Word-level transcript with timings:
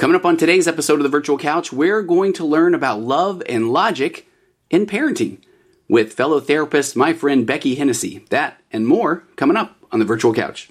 Coming 0.00 0.16
up 0.16 0.24
on 0.24 0.38
today's 0.38 0.66
episode 0.66 0.94
of 0.94 1.02
the 1.02 1.10
Virtual 1.10 1.36
Couch, 1.36 1.74
we're 1.74 2.00
going 2.00 2.32
to 2.32 2.42
learn 2.46 2.74
about 2.74 3.02
love 3.02 3.42
and 3.46 3.68
logic 3.68 4.26
in 4.70 4.86
parenting 4.86 5.42
with 5.90 6.14
fellow 6.14 6.40
therapist, 6.40 6.96
my 6.96 7.12
friend 7.12 7.46
Beckie 7.46 7.76
Hennessy. 7.76 8.24
That 8.30 8.58
and 8.72 8.86
more 8.86 9.24
coming 9.36 9.58
up 9.58 9.76
on 9.92 9.98
the 9.98 10.06
Virtual 10.06 10.32
Couch. 10.32 10.70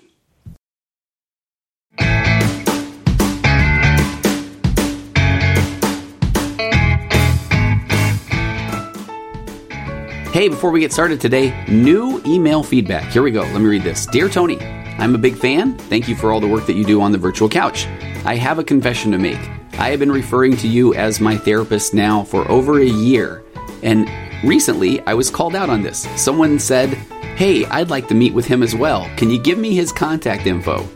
Hey, 10.34 10.48
before 10.50 10.72
we 10.72 10.80
get 10.80 10.92
started 10.92 11.22
today, 11.22 11.54
new 11.68 12.20
email 12.26 12.64
feedback. 12.64 13.12
Here 13.12 13.22
we 13.22 13.30
go. 13.30 13.42
Let 13.42 13.62
me 13.62 13.68
read 13.68 13.84
this. 13.84 14.08
Dear 14.08 14.28
Tony, 14.28 14.58
I'm 15.00 15.16
a 15.16 15.18
big 15.18 15.36
fan. 15.36 15.78
Thank 15.78 16.08
you 16.08 16.16
for 16.16 16.32
all 16.32 16.40
the 16.40 16.48
work 16.48 16.66
that 16.68 16.76
you 16.76 16.86
do 16.86 17.02
on 17.02 17.12
the 17.12 17.18
virtual 17.18 17.50
couch. 17.50 17.88
I 18.26 18.36
have 18.36 18.60
a 18.60 18.64
confession 18.64 19.12
to 19.12 19.18
make. 19.18 19.40
I 19.80 19.90
have 19.90 20.00
been 20.00 20.12
referring 20.12 20.58
to 20.58 20.68
you 20.68 20.94
as 20.94 21.20
my 21.20 21.38
therapist 21.38 21.94
now 21.94 22.24
for 22.24 22.50
over 22.52 22.80
a 22.80 22.86
year. 22.86 23.44
And 23.82 24.10
recently, 24.44 25.00
I 25.02 25.14
was 25.14 25.30
called 25.30 25.56
out 25.56 25.70
on 25.70 25.82
this. 25.82 26.08
Someone 26.22 26.60
said, 26.60 26.90
Hey, 27.36 27.66
I'd 27.66 27.90
like 27.90 28.08
to 28.10 28.16
meet 28.16 28.34
with 28.34 28.46
him 28.46 28.62
as 28.62 28.76
well. 28.76 29.10
Can 29.16 29.30
you 29.30 29.40
give 29.40 29.58
me 29.58 29.74
his 29.74 29.92
contact 29.92 30.46
info? 30.46 30.88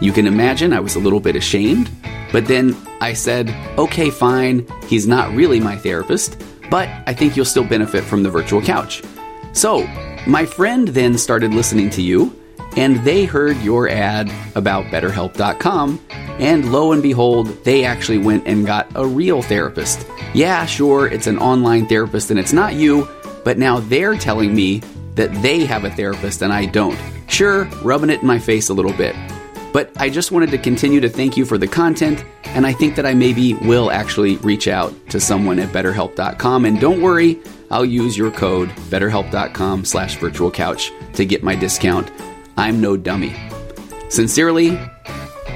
You 0.00 0.12
can 0.12 0.26
imagine 0.26 0.72
I 0.72 0.80
was 0.80 0.94
a 0.94 1.00
little 1.00 1.20
bit 1.20 1.36
ashamed, 1.36 1.90
but 2.32 2.46
then 2.46 2.76
I 3.00 3.12
said, 3.12 3.50
Okay, 3.76 4.10
fine. 4.10 4.66
He's 4.86 5.08
not 5.08 5.34
really 5.34 5.58
my 5.58 5.76
therapist 5.76 6.40
but 6.70 6.88
I 7.06 7.12
think 7.12 7.36
you'll 7.36 7.44
still 7.44 7.64
benefit 7.64 8.04
from 8.04 8.22
the 8.22 8.30
virtual 8.30 8.62
couch. 8.62 9.02
So, 9.52 9.86
my 10.26 10.46
friend 10.46 10.88
then 10.88 11.18
started 11.18 11.52
listening 11.52 11.90
to 11.90 12.02
you, 12.02 12.39
and 12.76 12.96
they 13.04 13.24
heard 13.24 13.56
your 13.58 13.88
ad 13.88 14.30
about 14.54 14.86
BetterHelp.com, 14.86 16.00
and 16.38 16.72
lo 16.72 16.92
and 16.92 17.02
behold, 17.02 17.48
they 17.64 17.84
actually 17.84 18.18
went 18.18 18.46
and 18.46 18.66
got 18.66 18.90
a 18.94 19.06
real 19.06 19.42
therapist. 19.42 20.06
Yeah, 20.34 20.64
sure, 20.66 21.06
it's 21.06 21.26
an 21.26 21.38
online 21.38 21.86
therapist 21.86 22.30
and 22.30 22.38
it's 22.38 22.52
not 22.52 22.74
you, 22.74 23.08
but 23.44 23.58
now 23.58 23.80
they're 23.80 24.16
telling 24.16 24.54
me 24.54 24.80
that 25.14 25.32
they 25.42 25.64
have 25.66 25.84
a 25.84 25.90
therapist 25.90 26.42
and 26.42 26.52
I 26.52 26.66
don't. 26.66 26.98
Sure, 27.28 27.64
rubbing 27.82 28.10
it 28.10 28.20
in 28.22 28.26
my 28.26 28.38
face 28.38 28.68
a 28.68 28.74
little 28.74 28.92
bit. 28.92 29.14
But 29.72 29.92
I 29.98 30.10
just 30.10 30.32
wanted 30.32 30.50
to 30.50 30.58
continue 30.58 31.00
to 31.00 31.08
thank 31.08 31.36
you 31.36 31.44
for 31.44 31.58
the 31.58 31.68
content, 31.68 32.24
and 32.44 32.66
I 32.66 32.72
think 32.72 32.96
that 32.96 33.06
I 33.06 33.14
maybe 33.14 33.54
will 33.54 33.90
actually 33.90 34.36
reach 34.38 34.66
out 34.66 34.92
to 35.10 35.20
someone 35.20 35.58
at 35.60 35.68
betterhelp.com. 35.68 36.64
And 36.64 36.80
don't 36.80 37.00
worry, 37.00 37.38
I'll 37.70 37.84
use 37.84 38.16
your 38.16 38.32
code 38.32 38.70
betterhelp.com 38.70 39.84
slash 39.84 40.16
virtual 40.16 40.50
couch 40.50 40.90
to 41.14 41.24
get 41.24 41.44
my 41.44 41.54
discount. 41.54 42.10
I'm 42.60 42.82
no 42.82 42.94
dummy. 42.94 43.34
Sincerely, 44.10 44.78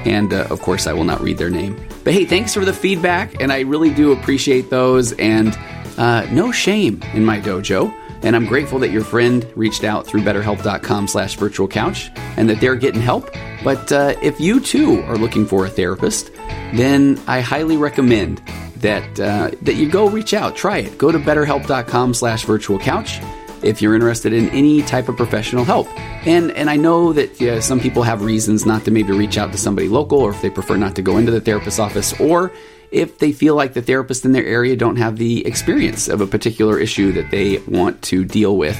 and 0.05 0.33
uh, 0.33 0.47
of 0.49 0.59
course, 0.61 0.87
I 0.87 0.93
will 0.93 1.03
not 1.03 1.21
read 1.21 1.37
their 1.37 1.51
name. 1.51 1.79
But 2.03 2.13
hey, 2.13 2.25
thanks 2.25 2.51
for 2.55 2.65
the 2.65 2.73
feedback, 2.73 3.39
and 3.39 3.53
I 3.53 3.59
really 3.59 3.93
do 3.93 4.11
appreciate 4.11 4.71
those. 4.71 5.11
And 5.13 5.55
uh, 5.99 6.25
no 6.31 6.51
shame 6.51 7.03
in 7.13 7.23
my 7.23 7.39
dojo. 7.39 7.93
And 8.23 8.35
I'm 8.35 8.47
grateful 8.47 8.79
that 8.79 8.89
your 8.89 9.03
friend 9.03 9.45
reached 9.55 9.83
out 9.83 10.07
through 10.07 10.21
betterhelp.com 10.21 11.07
slash 11.07 11.35
virtual 11.35 11.67
couch 11.67 12.09
and 12.37 12.49
that 12.49 12.59
they're 12.59 12.75
getting 12.75 13.01
help. 13.01 13.29
But 13.63 13.91
uh, 13.91 14.15
if 14.23 14.39
you 14.39 14.59
too 14.59 15.01
are 15.03 15.15
looking 15.15 15.45
for 15.45 15.63
a 15.63 15.69
therapist, 15.69 16.31
then 16.73 17.21
I 17.27 17.41
highly 17.41 17.77
recommend 17.77 18.41
that 18.77 19.19
uh, 19.19 19.51
that 19.61 19.75
you 19.75 19.87
go 19.91 20.09
reach 20.09 20.33
out, 20.33 20.55
try 20.55 20.79
it. 20.79 20.97
Go 20.97 21.11
to 21.11 21.19
betterhelp.com 21.19 22.15
slash 22.15 22.45
virtual 22.45 22.79
couch 22.79 23.19
if 23.65 23.81
you're 23.81 23.95
interested 23.95 24.31
in 24.31 24.49
any 24.49 24.81
type 24.83 25.09
of 25.09 25.17
professional 25.17 25.65
help. 25.65 25.87
And 26.27 26.51
and 26.51 26.69
I 26.69 26.75
know 26.75 27.13
that 27.13 27.41
yeah, 27.41 27.59
some 27.59 27.79
people 27.79 28.03
have 28.03 28.21
reasons 28.21 28.65
not 28.65 28.85
to 28.85 28.91
maybe 28.91 29.11
reach 29.11 29.37
out 29.37 29.51
to 29.51 29.57
somebody 29.57 29.87
local 29.87 30.19
or 30.19 30.31
if 30.31 30.41
they 30.41 30.49
prefer 30.49 30.77
not 30.77 30.95
to 30.95 31.01
go 31.01 31.17
into 31.17 31.31
the 31.31 31.41
therapist's 31.41 31.79
office 31.79 32.19
or 32.19 32.51
if 32.95 33.19
they 33.19 33.33
feel 33.33 33.55
like 33.55 33.73
the 33.73 33.81
therapists 33.81 34.23
in 34.23 34.31
their 34.31 34.45
area 34.45 34.73
don't 34.75 34.95
have 34.95 35.17
the 35.17 35.45
experience 35.45 36.07
of 36.07 36.21
a 36.21 36.27
particular 36.27 36.79
issue 36.79 37.11
that 37.11 37.29
they 37.29 37.57
want 37.67 38.01
to 38.01 38.23
deal 38.23 38.55
with, 38.55 38.77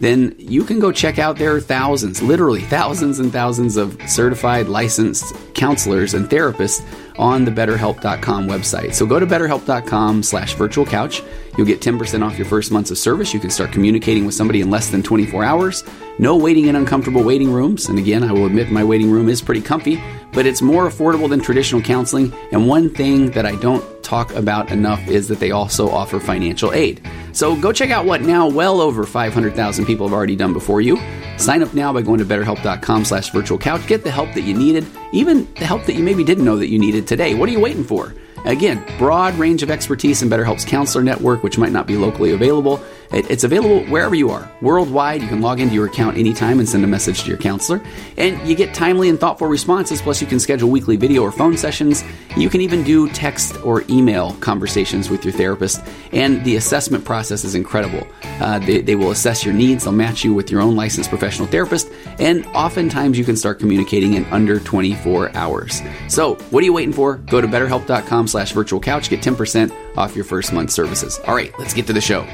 then 0.00 0.34
you 0.38 0.64
can 0.64 0.78
go 0.78 0.90
check 0.90 1.18
out 1.18 1.36
there 1.36 1.54
are 1.54 1.60
thousands, 1.60 2.22
literally 2.22 2.62
thousands 2.62 3.18
and 3.18 3.30
thousands 3.30 3.76
of 3.76 4.00
certified 4.08 4.68
licensed 4.68 5.34
counselors 5.54 6.14
and 6.14 6.30
therapists 6.30 6.82
on 7.18 7.44
the 7.44 7.50
betterhelp.com 7.50 8.48
website. 8.48 8.94
So 8.94 9.04
go 9.04 9.20
to 9.20 9.26
betterhelp.com 9.26 10.22
slash 10.22 10.54
virtual 10.54 10.86
couch. 10.86 11.22
You'll 11.58 11.66
get 11.66 11.82
10% 11.82 12.24
off 12.24 12.38
your 12.38 12.46
first 12.46 12.70
months 12.70 12.90
of 12.90 12.96
service. 12.96 13.34
You 13.34 13.40
can 13.40 13.50
start 13.50 13.70
communicating 13.70 14.24
with 14.24 14.34
somebody 14.34 14.62
in 14.62 14.70
less 14.70 14.88
than 14.88 15.02
24 15.02 15.44
hours. 15.44 15.84
No 16.20 16.36
waiting 16.36 16.66
in 16.66 16.74
uncomfortable 16.74 17.22
waiting 17.22 17.52
rooms. 17.52 17.88
And 17.88 17.96
again, 17.96 18.24
I 18.24 18.32
will 18.32 18.46
admit 18.46 18.72
my 18.72 18.82
waiting 18.82 19.08
room 19.08 19.28
is 19.28 19.40
pretty 19.40 19.60
comfy, 19.60 20.02
but 20.32 20.46
it's 20.46 20.60
more 20.60 20.88
affordable 20.88 21.28
than 21.28 21.40
traditional 21.40 21.80
counseling. 21.80 22.32
And 22.50 22.66
one 22.66 22.90
thing 22.90 23.30
that 23.30 23.46
I 23.46 23.54
don't 23.56 23.84
talk 24.02 24.34
about 24.34 24.72
enough 24.72 25.06
is 25.06 25.28
that 25.28 25.38
they 25.38 25.52
also 25.52 25.88
offer 25.88 26.18
financial 26.18 26.72
aid. 26.72 27.00
So 27.32 27.54
go 27.60 27.72
check 27.72 27.90
out 27.90 28.04
what 28.04 28.22
now 28.22 28.48
well 28.48 28.80
over 28.80 29.04
500,000 29.04 29.86
people 29.86 30.08
have 30.08 30.14
already 30.14 30.34
done 30.34 30.52
before 30.52 30.80
you. 30.80 31.00
Sign 31.36 31.62
up 31.62 31.72
now 31.72 31.92
by 31.92 32.02
going 32.02 32.18
to 32.18 32.24
betterhelp.com 32.24 33.04
slash 33.04 33.30
virtual 33.30 33.58
couch. 33.58 33.86
Get 33.86 34.02
the 34.02 34.10
help 34.10 34.34
that 34.34 34.42
you 34.42 34.54
needed, 34.54 34.86
even 35.12 35.46
the 35.54 35.66
help 35.66 35.84
that 35.84 35.94
you 35.94 36.02
maybe 36.02 36.24
didn't 36.24 36.44
know 36.44 36.56
that 36.56 36.68
you 36.68 36.80
needed 36.80 37.06
today. 37.06 37.34
What 37.34 37.48
are 37.48 37.52
you 37.52 37.60
waiting 37.60 37.84
for? 37.84 38.12
Again, 38.44 38.84
broad 38.98 39.34
range 39.34 39.62
of 39.62 39.70
expertise 39.70 40.22
in 40.22 40.28
BetterHelp's 40.28 40.64
counselor 40.64 41.04
network, 41.04 41.42
which 41.42 41.58
might 41.58 41.72
not 41.72 41.86
be 41.86 41.96
locally 41.96 42.32
available. 42.32 42.80
It's 43.10 43.44
available 43.44 43.84
wherever 43.86 44.14
you 44.14 44.30
are, 44.30 44.50
worldwide. 44.60 45.22
You 45.22 45.28
can 45.28 45.40
log 45.40 45.60
into 45.60 45.74
your 45.74 45.86
account 45.86 46.18
anytime 46.18 46.58
and 46.58 46.68
send 46.68 46.84
a 46.84 46.86
message 46.86 47.22
to 47.22 47.28
your 47.28 47.38
counselor. 47.38 47.80
And 48.18 48.46
you 48.46 48.54
get 48.54 48.74
timely 48.74 49.08
and 49.08 49.18
thoughtful 49.18 49.46
responses, 49.46 50.02
plus, 50.02 50.20
you 50.20 50.26
can 50.26 50.38
schedule 50.38 50.68
weekly 50.68 50.96
video 50.96 51.22
or 51.22 51.32
phone 51.32 51.56
sessions. 51.56 52.04
You 52.36 52.50
can 52.50 52.60
even 52.60 52.84
do 52.84 53.08
text 53.08 53.56
or 53.64 53.82
email 53.88 54.34
conversations 54.40 55.08
with 55.08 55.24
your 55.24 55.32
therapist. 55.32 55.82
And 56.12 56.44
the 56.44 56.56
assessment 56.56 57.06
process 57.06 57.44
is 57.44 57.54
incredible. 57.54 58.06
Uh, 58.40 58.58
they, 58.58 58.82
they 58.82 58.94
will 58.94 59.10
assess 59.10 59.44
your 59.44 59.54
needs, 59.54 59.84
they'll 59.84 59.92
match 59.92 60.22
you 60.22 60.34
with 60.34 60.50
your 60.50 60.60
own 60.60 60.76
licensed 60.76 61.08
professional 61.08 61.48
therapist, 61.48 61.90
and 62.18 62.44
oftentimes 62.48 63.18
you 63.18 63.24
can 63.24 63.36
start 63.36 63.58
communicating 63.58 64.14
in 64.14 64.24
under 64.26 64.60
24 64.60 65.34
hours. 65.34 65.82
So, 66.08 66.34
what 66.50 66.62
are 66.62 66.64
you 66.64 66.72
waiting 66.72 66.92
for? 66.92 67.16
Go 67.16 67.40
to 67.40 67.48
betterhelp.com 67.48 68.27
slash 68.28 68.52
virtual 68.52 68.80
couch, 68.80 69.10
get 69.10 69.20
10% 69.20 69.96
off 69.96 70.14
your 70.14 70.24
first 70.24 70.52
month 70.52 70.70
services. 70.70 71.18
All 71.26 71.34
right, 71.34 71.52
let's 71.58 71.74
get 71.74 71.86
to 71.88 71.92
the 71.92 72.00
show. 72.00 72.26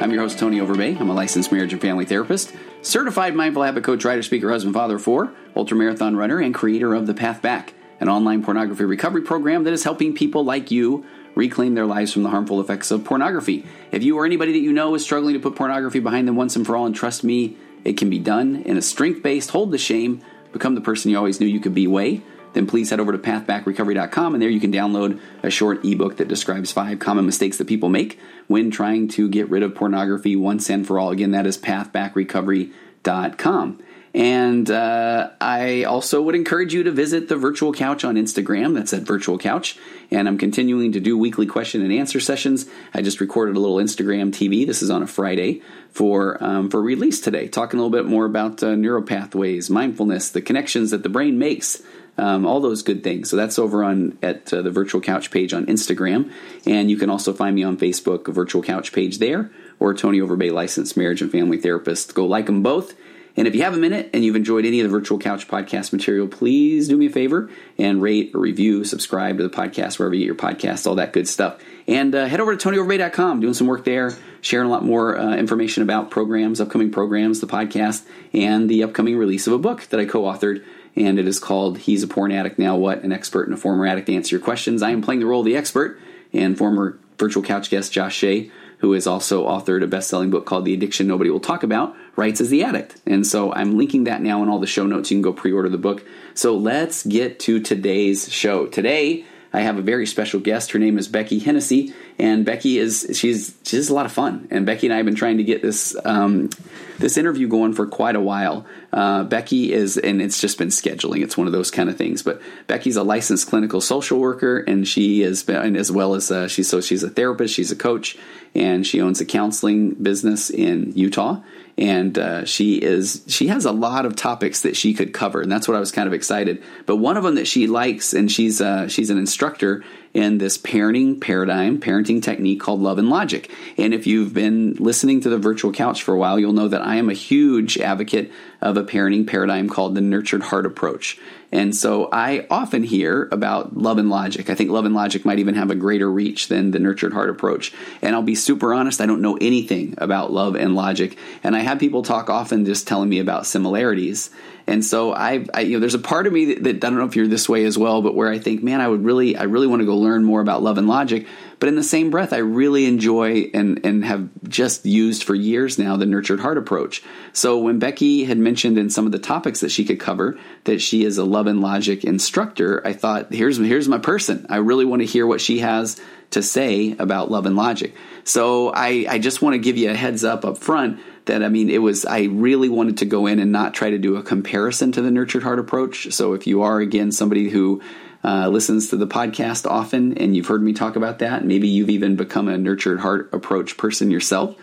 I'm 0.00 0.12
your 0.12 0.20
host, 0.22 0.38
Tony 0.38 0.60
Overbay. 0.60 1.00
I'm 1.00 1.10
a 1.10 1.12
licensed 1.12 1.50
marriage 1.50 1.72
and 1.72 1.82
family 1.82 2.04
therapist, 2.04 2.54
certified 2.82 3.34
mindful 3.34 3.64
habit 3.64 3.82
coach, 3.82 4.04
writer, 4.04 4.22
speaker, 4.22 4.48
husband, 4.48 4.72
father 4.72 4.96
for, 4.96 5.32
ultramarathon 5.56 6.16
runner, 6.16 6.38
and 6.38 6.54
creator 6.54 6.94
of 6.94 7.08
The 7.08 7.14
Path 7.14 7.42
Back, 7.42 7.74
an 7.98 8.08
online 8.08 8.44
pornography 8.44 8.84
recovery 8.84 9.22
program 9.22 9.64
that 9.64 9.72
is 9.72 9.82
helping 9.82 10.14
people 10.14 10.44
like 10.44 10.70
you 10.70 11.04
reclaim 11.34 11.74
their 11.74 11.84
lives 11.84 12.12
from 12.12 12.22
the 12.22 12.30
harmful 12.30 12.60
effects 12.60 12.92
of 12.92 13.04
pornography. 13.04 13.66
If 13.90 14.04
you 14.04 14.16
or 14.16 14.24
anybody 14.24 14.52
that 14.52 14.60
you 14.60 14.72
know 14.72 14.94
is 14.94 15.02
struggling 15.02 15.34
to 15.34 15.40
put 15.40 15.56
pornography 15.56 15.98
behind 15.98 16.28
them 16.28 16.36
once 16.36 16.54
and 16.54 16.64
for 16.64 16.76
all, 16.76 16.86
and 16.86 16.94
trust 16.94 17.24
me, 17.24 17.56
it 17.84 17.94
can 17.96 18.08
be 18.08 18.20
done 18.20 18.62
in 18.62 18.76
a 18.76 18.82
strength 18.82 19.24
based, 19.24 19.50
hold 19.50 19.72
the 19.72 19.78
shame, 19.78 20.22
become 20.52 20.76
the 20.76 20.80
person 20.80 21.10
you 21.10 21.18
always 21.18 21.40
knew 21.40 21.46
you 21.46 21.60
could 21.60 21.74
be 21.74 21.88
way 21.88 22.22
then 22.58 22.66
please 22.66 22.90
head 22.90 22.98
over 22.98 23.12
to 23.12 23.18
pathbackrecovery.com 23.18 24.34
and 24.34 24.42
there 24.42 24.50
you 24.50 24.58
can 24.58 24.72
download 24.72 25.20
a 25.44 25.50
short 25.50 25.84
ebook 25.84 26.16
that 26.16 26.26
describes 26.26 26.72
five 26.72 26.98
common 26.98 27.24
mistakes 27.24 27.58
that 27.58 27.68
people 27.68 27.88
make 27.88 28.18
when 28.48 28.68
trying 28.68 29.06
to 29.06 29.28
get 29.28 29.48
rid 29.48 29.62
of 29.62 29.76
pornography 29.76 30.34
once 30.34 30.68
and 30.68 30.84
for 30.84 30.98
all. 30.98 31.10
Again, 31.10 31.30
that 31.30 31.46
is 31.46 31.56
pathbackrecovery.com. 31.56 33.78
And 34.14 34.70
uh, 34.70 35.30
I 35.40 35.84
also 35.84 36.22
would 36.22 36.34
encourage 36.34 36.74
you 36.74 36.82
to 36.82 36.90
visit 36.90 37.28
the 37.28 37.36
Virtual 37.36 37.72
Couch 37.72 38.04
on 38.04 38.16
Instagram. 38.16 38.74
That's 38.74 38.92
at 38.92 39.02
Virtual 39.02 39.38
Couch. 39.38 39.78
And 40.10 40.26
I'm 40.26 40.38
continuing 40.38 40.90
to 40.92 41.00
do 41.00 41.16
weekly 41.16 41.46
question 41.46 41.82
and 41.82 41.92
answer 41.92 42.18
sessions. 42.18 42.66
I 42.92 43.02
just 43.02 43.20
recorded 43.20 43.54
a 43.54 43.60
little 43.60 43.76
Instagram 43.76 44.32
TV. 44.32 44.66
This 44.66 44.82
is 44.82 44.90
on 44.90 45.04
a 45.04 45.06
Friday 45.06 45.62
for 45.90 46.42
um, 46.42 46.70
for 46.70 46.82
release 46.82 47.20
today, 47.20 47.46
talking 47.46 47.78
a 47.78 47.82
little 47.82 47.96
bit 47.96 48.06
more 48.06 48.24
about 48.24 48.60
uh, 48.62 48.68
neuropathways, 48.68 49.70
mindfulness, 49.70 50.30
the 50.30 50.42
connections 50.42 50.90
that 50.90 51.04
the 51.04 51.08
brain 51.08 51.38
makes 51.38 51.80
um, 52.18 52.46
all 52.46 52.60
those 52.60 52.82
good 52.82 53.02
things. 53.02 53.30
So 53.30 53.36
that's 53.36 53.58
over 53.58 53.84
on 53.84 54.18
at 54.22 54.52
uh, 54.52 54.62
the 54.62 54.70
Virtual 54.70 55.00
Couch 55.00 55.30
page 55.30 55.52
on 55.52 55.66
Instagram, 55.66 56.32
and 56.66 56.90
you 56.90 56.96
can 56.96 57.10
also 57.10 57.32
find 57.32 57.54
me 57.54 57.62
on 57.62 57.76
Facebook, 57.76 58.26
Virtual 58.32 58.62
Couch 58.62 58.92
page 58.92 59.18
there, 59.18 59.50
or 59.78 59.94
Tony 59.94 60.18
Overbay, 60.18 60.52
licensed 60.52 60.96
marriage 60.96 61.22
and 61.22 61.30
family 61.30 61.58
therapist. 61.58 62.14
Go 62.14 62.26
like 62.26 62.46
them 62.46 62.62
both, 62.62 62.94
And 63.36 63.46
if 63.46 63.54
you 63.54 63.62
have 63.62 63.74
a 63.74 63.78
minute 63.78 64.10
and 64.12 64.24
you've 64.24 64.34
enjoyed 64.34 64.66
any 64.66 64.80
of 64.80 64.84
the 64.84 64.90
Virtual 64.90 65.16
Couch 65.16 65.46
podcast 65.46 65.92
material, 65.92 66.26
please 66.26 66.88
do 66.88 66.96
me 66.96 67.06
a 67.06 67.10
favor 67.10 67.48
and 67.78 68.02
rate 68.02 68.32
or 68.34 68.40
review, 68.40 68.82
subscribe 68.82 69.36
to 69.36 69.44
the 69.44 69.48
podcast 69.48 69.96
wherever 69.98 70.12
you 70.12 70.22
get 70.22 70.26
your 70.26 70.34
podcasts, 70.34 70.88
all 70.88 70.96
that 70.96 71.12
good 71.12 71.28
stuff. 71.28 71.62
And 71.86 72.12
uh, 72.16 72.26
head 72.26 72.40
over 72.40 72.56
to 72.56 72.68
TonyOverbay.com, 72.68 73.40
doing 73.40 73.54
some 73.54 73.68
work 73.68 73.84
there, 73.84 74.12
sharing 74.40 74.66
a 74.66 74.70
lot 74.70 74.84
more 74.84 75.16
uh, 75.16 75.36
information 75.36 75.84
about 75.84 76.10
programs, 76.10 76.60
upcoming 76.60 76.90
programs, 76.90 77.38
the 77.38 77.46
podcast, 77.46 78.04
and 78.32 78.68
the 78.68 78.82
upcoming 78.82 79.16
release 79.16 79.46
of 79.46 79.52
a 79.52 79.58
book 79.58 79.84
that 79.90 80.00
I 80.00 80.04
co 80.04 80.22
authored. 80.22 80.64
And 80.98 81.18
it 81.18 81.28
is 81.28 81.38
called 81.38 81.78
He's 81.78 82.02
a 82.02 82.08
Porn 82.08 82.32
Addict 82.32 82.58
Now 82.58 82.76
What? 82.76 83.02
An 83.04 83.12
Expert 83.12 83.46
and 83.46 83.54
a 83.54 83.60
Former 83.60 83.86
Addict 83.86 84.08
Answer 84.08 84.36
Your 84.36 84.44
Questions. 84.44 84.82
I 84.82 84.90
am 84.90 85.02
playing 85.02 85.20
the 85.20 85.26
role 85.26 85.40
of 85.40 85.46
the 85.46 85.56
expert, 85.56 86.00
and 86.32 86.58
former 86.58 86.98
Virtual 87.18 87.42
Couch 87.42 87.70
guest 87.70 87.92
Josh 87.92 88.16
Shea 88.16 88.50
who 88.78 88.92
has 88.92 89.06
also 89.06 89.46
authored 89.46 89.82
a 89.82 89.86
best-selling 89.86 90.30
book 90.30 90.46
called 90.46 90.64
The 90.64 90.74
Addiction 90.74 91.06
Nobody 91.06 91.30
Will 91.30 91.40
Talk 91.40 91.62
About, 91.62 91.96
writes 92.16 92.40
as 92.40 92.48
the 92.48 92.62
addict. 92.62 92.96
And 93.06 93.26
so 93.26 93.52
I'm 93.52 93.76
linking 93.76 94.04
that 94.04 94.22
now 94.22 94.42
in 94.42 94.48
all 94.48 94.60
the 94.60 94.66
show 94.66 94.86
notes. 94.86 95.10
You 95.10 95.16
can 95.16 95.22
go 95.22 95.32
pre-order 95.32 95.68
the 95.68 95.78
book. 95.78 96.04
So 96.34 96.56
let's 96.56 97.04
get 97.04 97.40
to 97.40 97.60
today's 97.60 98.32
show. 98.32 98.66
Today, 98.66 99.24
I 99.52 99.62
have 99.62 99.78
a 99.78 99.82
very 99.82 100.06
special 100.06 100.38
guest. 100.38 100.70
Her 100.72 100.78
name 100.78 100.98
is 100.98 101.08
Beckie 101.08 101.42
Hennessy, 101.42 101.92
and 102.18 102.46
Beckie 102.46 102.76
is 102.76 103.10
she's 103.14 103.56
she's 103.64 103.88
a 103.88 103.94
lot 103.94 104.06
of 104.06 104.12
fun. 104.12 104.46
And 104.50 104.66
Beckie 104.66 104.84
and 104.84 104.92
I 104.92 104.96
have 104.96 105.06
been 105.06 105.14
trying 105.14 105.38
to 105.38 105.44
get 105.44 105.62
this 105.62 105.96
um, 106.04 106.50
this 106.98 107.16
interview 107.16 107.48
going 107.48 107.72
for 107.72 107.86
quite 107.86 108.16
a 108.16 108.20
while. 108.20 108.66
Uh, 108.92 109.24
Beckie 109.24 109.70
is, 109.70 109.96
and 109.96 110.20
it's 110.20 110.40
just 110.40 110.58
been 110.58 110.68
scheduling. 110.68 111.22
It's 111.22 111.36
one 111.36 111.46
of 111.46 111.52
those 111.52 111.70
kind 111.70 111.88
of 111.88 111.96
things. 111.96 112.22
But 112.22 112.40
Beckie's 112.66 112.96
a 112.96 113.02
licensed 113.02 113.48
clinical 113.48 113.80
social 113.80 114.18
worker, 114.18 114.58
and 114.58 114.86
she 114.86 115.20
has 115.20 115.42
been, 115.42 115.76
as 115.76 115.90
well 115.90 116.14
as 116.14 116.30
uh, 116.30 116.48
she's 116.48 116.68
so 116.68 116.80
she's 116.80 117.02
a 117.02 117.10
therapist, 117.10 117.54
she's 117.54 117.72
a 117.72 117.76
coach, 117.76 118.16
and 118.54 118.86
she 118.86 119.00
owns 119.00 119.20
a 119.20 119.24
counseling 119.24 119.94
business 119.94 120.50
in 120.50 120.92
Utah 120.94 121.40
and 121.78 122.18
uh, 122.18 122.44
she 122.44 122.74
is 122.74 123.22
she 123.28 123.46
has 123.46 123.64
a 123.64 123.70
lot 123.70 124.04
of 124.04 124.16
topics 124.16 124.62
that 124.62 124.76
she 124.76 124.92
could 124.92 125.14
cover, 125.14 125.40
and 125.40 125.50
that's 125.50 125.68
what 125.68 125.76
I 125.76 125.80
was 125.80 125.92
kind 125.92 126.08
of 126.08 126.12
excited. 126.12 126.60
But 126.86 126.96
one 126.96 127.16
of 127.16 127.22
them 127.22 127.36
that 127.36 127.46
she 127.46 127.68
likes, 127.68 128.12
and 128.12 128.30
she's 128.30 128.60
uh, 128.60 128.88
she's 128.88 129.10
an 129.10 129.18
instructor 129.18 129.84
in 130.14 130.38
this 130.38 130.58
parenting 130.58 131.20
paradigm, 131.20 131.80
parenting 131.80 132.22
technique 132.22 132.60
called 132.60 132.80
Love 132.80 132.98
and 132.98 133.10
Logic. 133.10 133.50
And 133.76 133.92
if 133.94 134.06
you've 134.06 134.34
been 134.34 134.74
listening 134.74 135.20
to 135.22 135.28
the 135.28 135.38
virtual 135.38 135.72
couch 135.72 136.02
for 136.02 136.14
a 136.14 136.18
while, 136.18 136.38
you'll 136.38 136.52
know 136.52 136.68
that 136.68 136.82
I 136.82 136.96
am 136.96 137.10
a 137.10 137.14
huge 137.14 137.78
advocate 137.78 138.30
of 138.60 138.76
a 138.76 138.84
parenting 138.84 139.26
paradigm 139.26 139.68
called 139.68 139.94
the 139.94 140.00
nurtured 140.00 140.42
heart 140.42 140.66
approach. 140.66 141.18
And 141.50 141.74
so 141.74 142.10
I 142.12 142.46
often 142.50 142.82
hear 142.82 143.28
about 143.32 143.76
love 143.76 143.98
and 143.98 144.10
logic. 144.10 144.50
I 144.50 144.54
think 144.54 144.70
love 144.70 144.84
and 144.84 144.94
logic 144.94 145.24
might 145.24 145.38
even 145.38 145.54
have 145.54 145.70
a 145.70 145.74
greater 145.74 146.10
reach 146.10 146.48
than 146.48 146.72
the 146.72 146.78
nurtured 146.78 147.12
heart 147.12 147.30
approach. 147.30 147.72
And 148.02 148.14
I'll 148.14 148.22
be 148.22 148.34
super 148.34 148.74
honest, 148.74 149.00
I 149.00 149.06
don't 149.06 149.22
know 149.22 149.38
anything 149.40 149.94
about 149.96 150.32
love 150.32 150.56
and 150.56 150.74
logic. 150.74 151.16
And 151.42 151.56
I 151.56 151.60
have 151.60 151.78
people 151.78 152.02
talk 152.02 152.28
often 152.28 152.66
just 152.66 152.86
telling 152.86 153.08
me 153.08 153.18
about 153.18 153.46
similarities. 153.46 154.30
And 154.68 154.84
so 154.84 155.14
I, 155.14 155.46
I 155.54 155.60
you 155.62 155.74
know, 155.74 155.80
there's 155.80 155.94
a 155.94 155.98
part 155.98 156.26
of 156.26 156.32
me 156.32 156.54
that, 156.54 156.64
that, 156.64 156.76
I 156.76 156.90
don't 156.90 156.98
know 156.98 157.06
if 157.06 157.16
you're 157.16 157.26
this 157.26 157.48
way 157.48 157.64
as 157.64 157.78
well, 157.78 158.02
but 158.02 158.14
where 158.14 158.30
I 158.30 158.38
think, 158.38 158.62
man, 158.62 158.80
I 158.80 158.86
would 158.86 159.02
really, 159.04 159.36
I 159.36 159.44
really 159.44 159.66
want 159.66 159.80
to 159.80 159.86
go 159.86 159.96
learn 159.96 160.24
more 160.24 160.40
about 160.40 160.62
love 160.62 160.78
and 160.78 160.86
logic. 160.86 161.26
But 161.58 161.68
in 161.68 161.74
the 161.74 161.82
same 161.82 162.10
breath, 162.10 162.32
I 162.32 162.38
really 162.38 162.86
enjoy 162.86 163.50
and 163.52 163.84
and 163.84 164.04
have 164.04 164.28
just 164.46 164.86
used 164.86 165.24
for 165.24 165.34
years 165.34 165.78
now 165.78 165.96
the 165.96 166.06
nurtured 166.06 166.38
heart 166.38 166.56
approach. 166.56 167.02
So 167.32 167.58
when 167.58 167.80
Beckie 167.80 168.26
had 168.26 168.38
mentioned 168.38 168.78
in 168.78 168.90
some 168.90 169.06
of 169.06 169.12
the 169.12 169.18
topics 169.18 169.60
that 169.60 169.70
she 169.70 169.84
could 169.84 169.98
cover 169.98 170.38
that 170.64 170.80
she 170.80 171.04
is 171.04 171.18
a 171.18 171.24
love 171.24 171.48
and 171.48 171.60
logic 171.60 172.04
instructor, 172.04 172.86
I 172.86 172.92
thought, 172.92 173.32
here's 173.32 173.56
here's 173.56 173.88
my 173.88 173.98
person. 173.98 174.46
I 174.48 174.56
really 174.56 174.84
want 174.84 175.02
to 175.02 175.06
hear 175.06 175.26
what 175.26 175.40
she 175.40 175.58
has 175.58 176.00
to 176.30 176.42
say 176.42 176.94
about 176.98 177.30
love 177.30 177.46
and 177.46 177.56
logic. 177.56 177.94
So 178.24 178.68
I, 178.68 179.06
I 179.08 179.18
just 179.18 179.40
want 179.40 179.54
to 179.54 179.58
give 179.58 179.78
you 179.78 179.90
a 179.90 179.94
heads 179.94 180.24
up 180.24 180.44
up 180.44 180.58
front 180.58 181.00
that 181.28 181.42
I 181.42 181.48
mean, 181.48 181.70
it 181.70 181.78
was, 181.78 182.04
I 182.04 182.24
really 182.24 182.68
wanted 182.68 182.98
to 182.98 183.06
go 183.06 183.26
in 183.26 183.38
and 183.38 183.52
not 183.52 183.72
try 183.72 183.90
to 183.90 183.98
do 183.98 184.16
a 184.16 184.22
comparison 184.22 184.92
to 184.92 185.00
the 185.00 185.10
nurtured 185.10 185.44
heart 185.44 185.58
approach. 185.58 186.12
So 186.12 186.34
if 186.34 186.46
you 186.46 186.62
are, 186.62 186.80
again, 186.80 187.12
somebody 187.12 187.48
who 187.48 187.80
uh, 188.24 188.48
listens 188.48 188.88
to 188.88 188.96
the 188.96 189.06
podcast 189.06 189.64
often 189.70 190.18
and 190.18 190.36
you've 190.36 190.48
heard 190.48 190.62
me 190.62 190.72
talk 190.72 190.96
about 190.96 191.20
that, 191.20 191.44
maybe 191.44 191.68
you've 191.68 191.90
even 191.90 192.16
become 192.16 192.48
a 192.48 192.58
nurtured 192.58 193.00
heart 193.00 193.30
approach 193.32 193.76
person 193.76 194.10
yourself. 194.10 194.56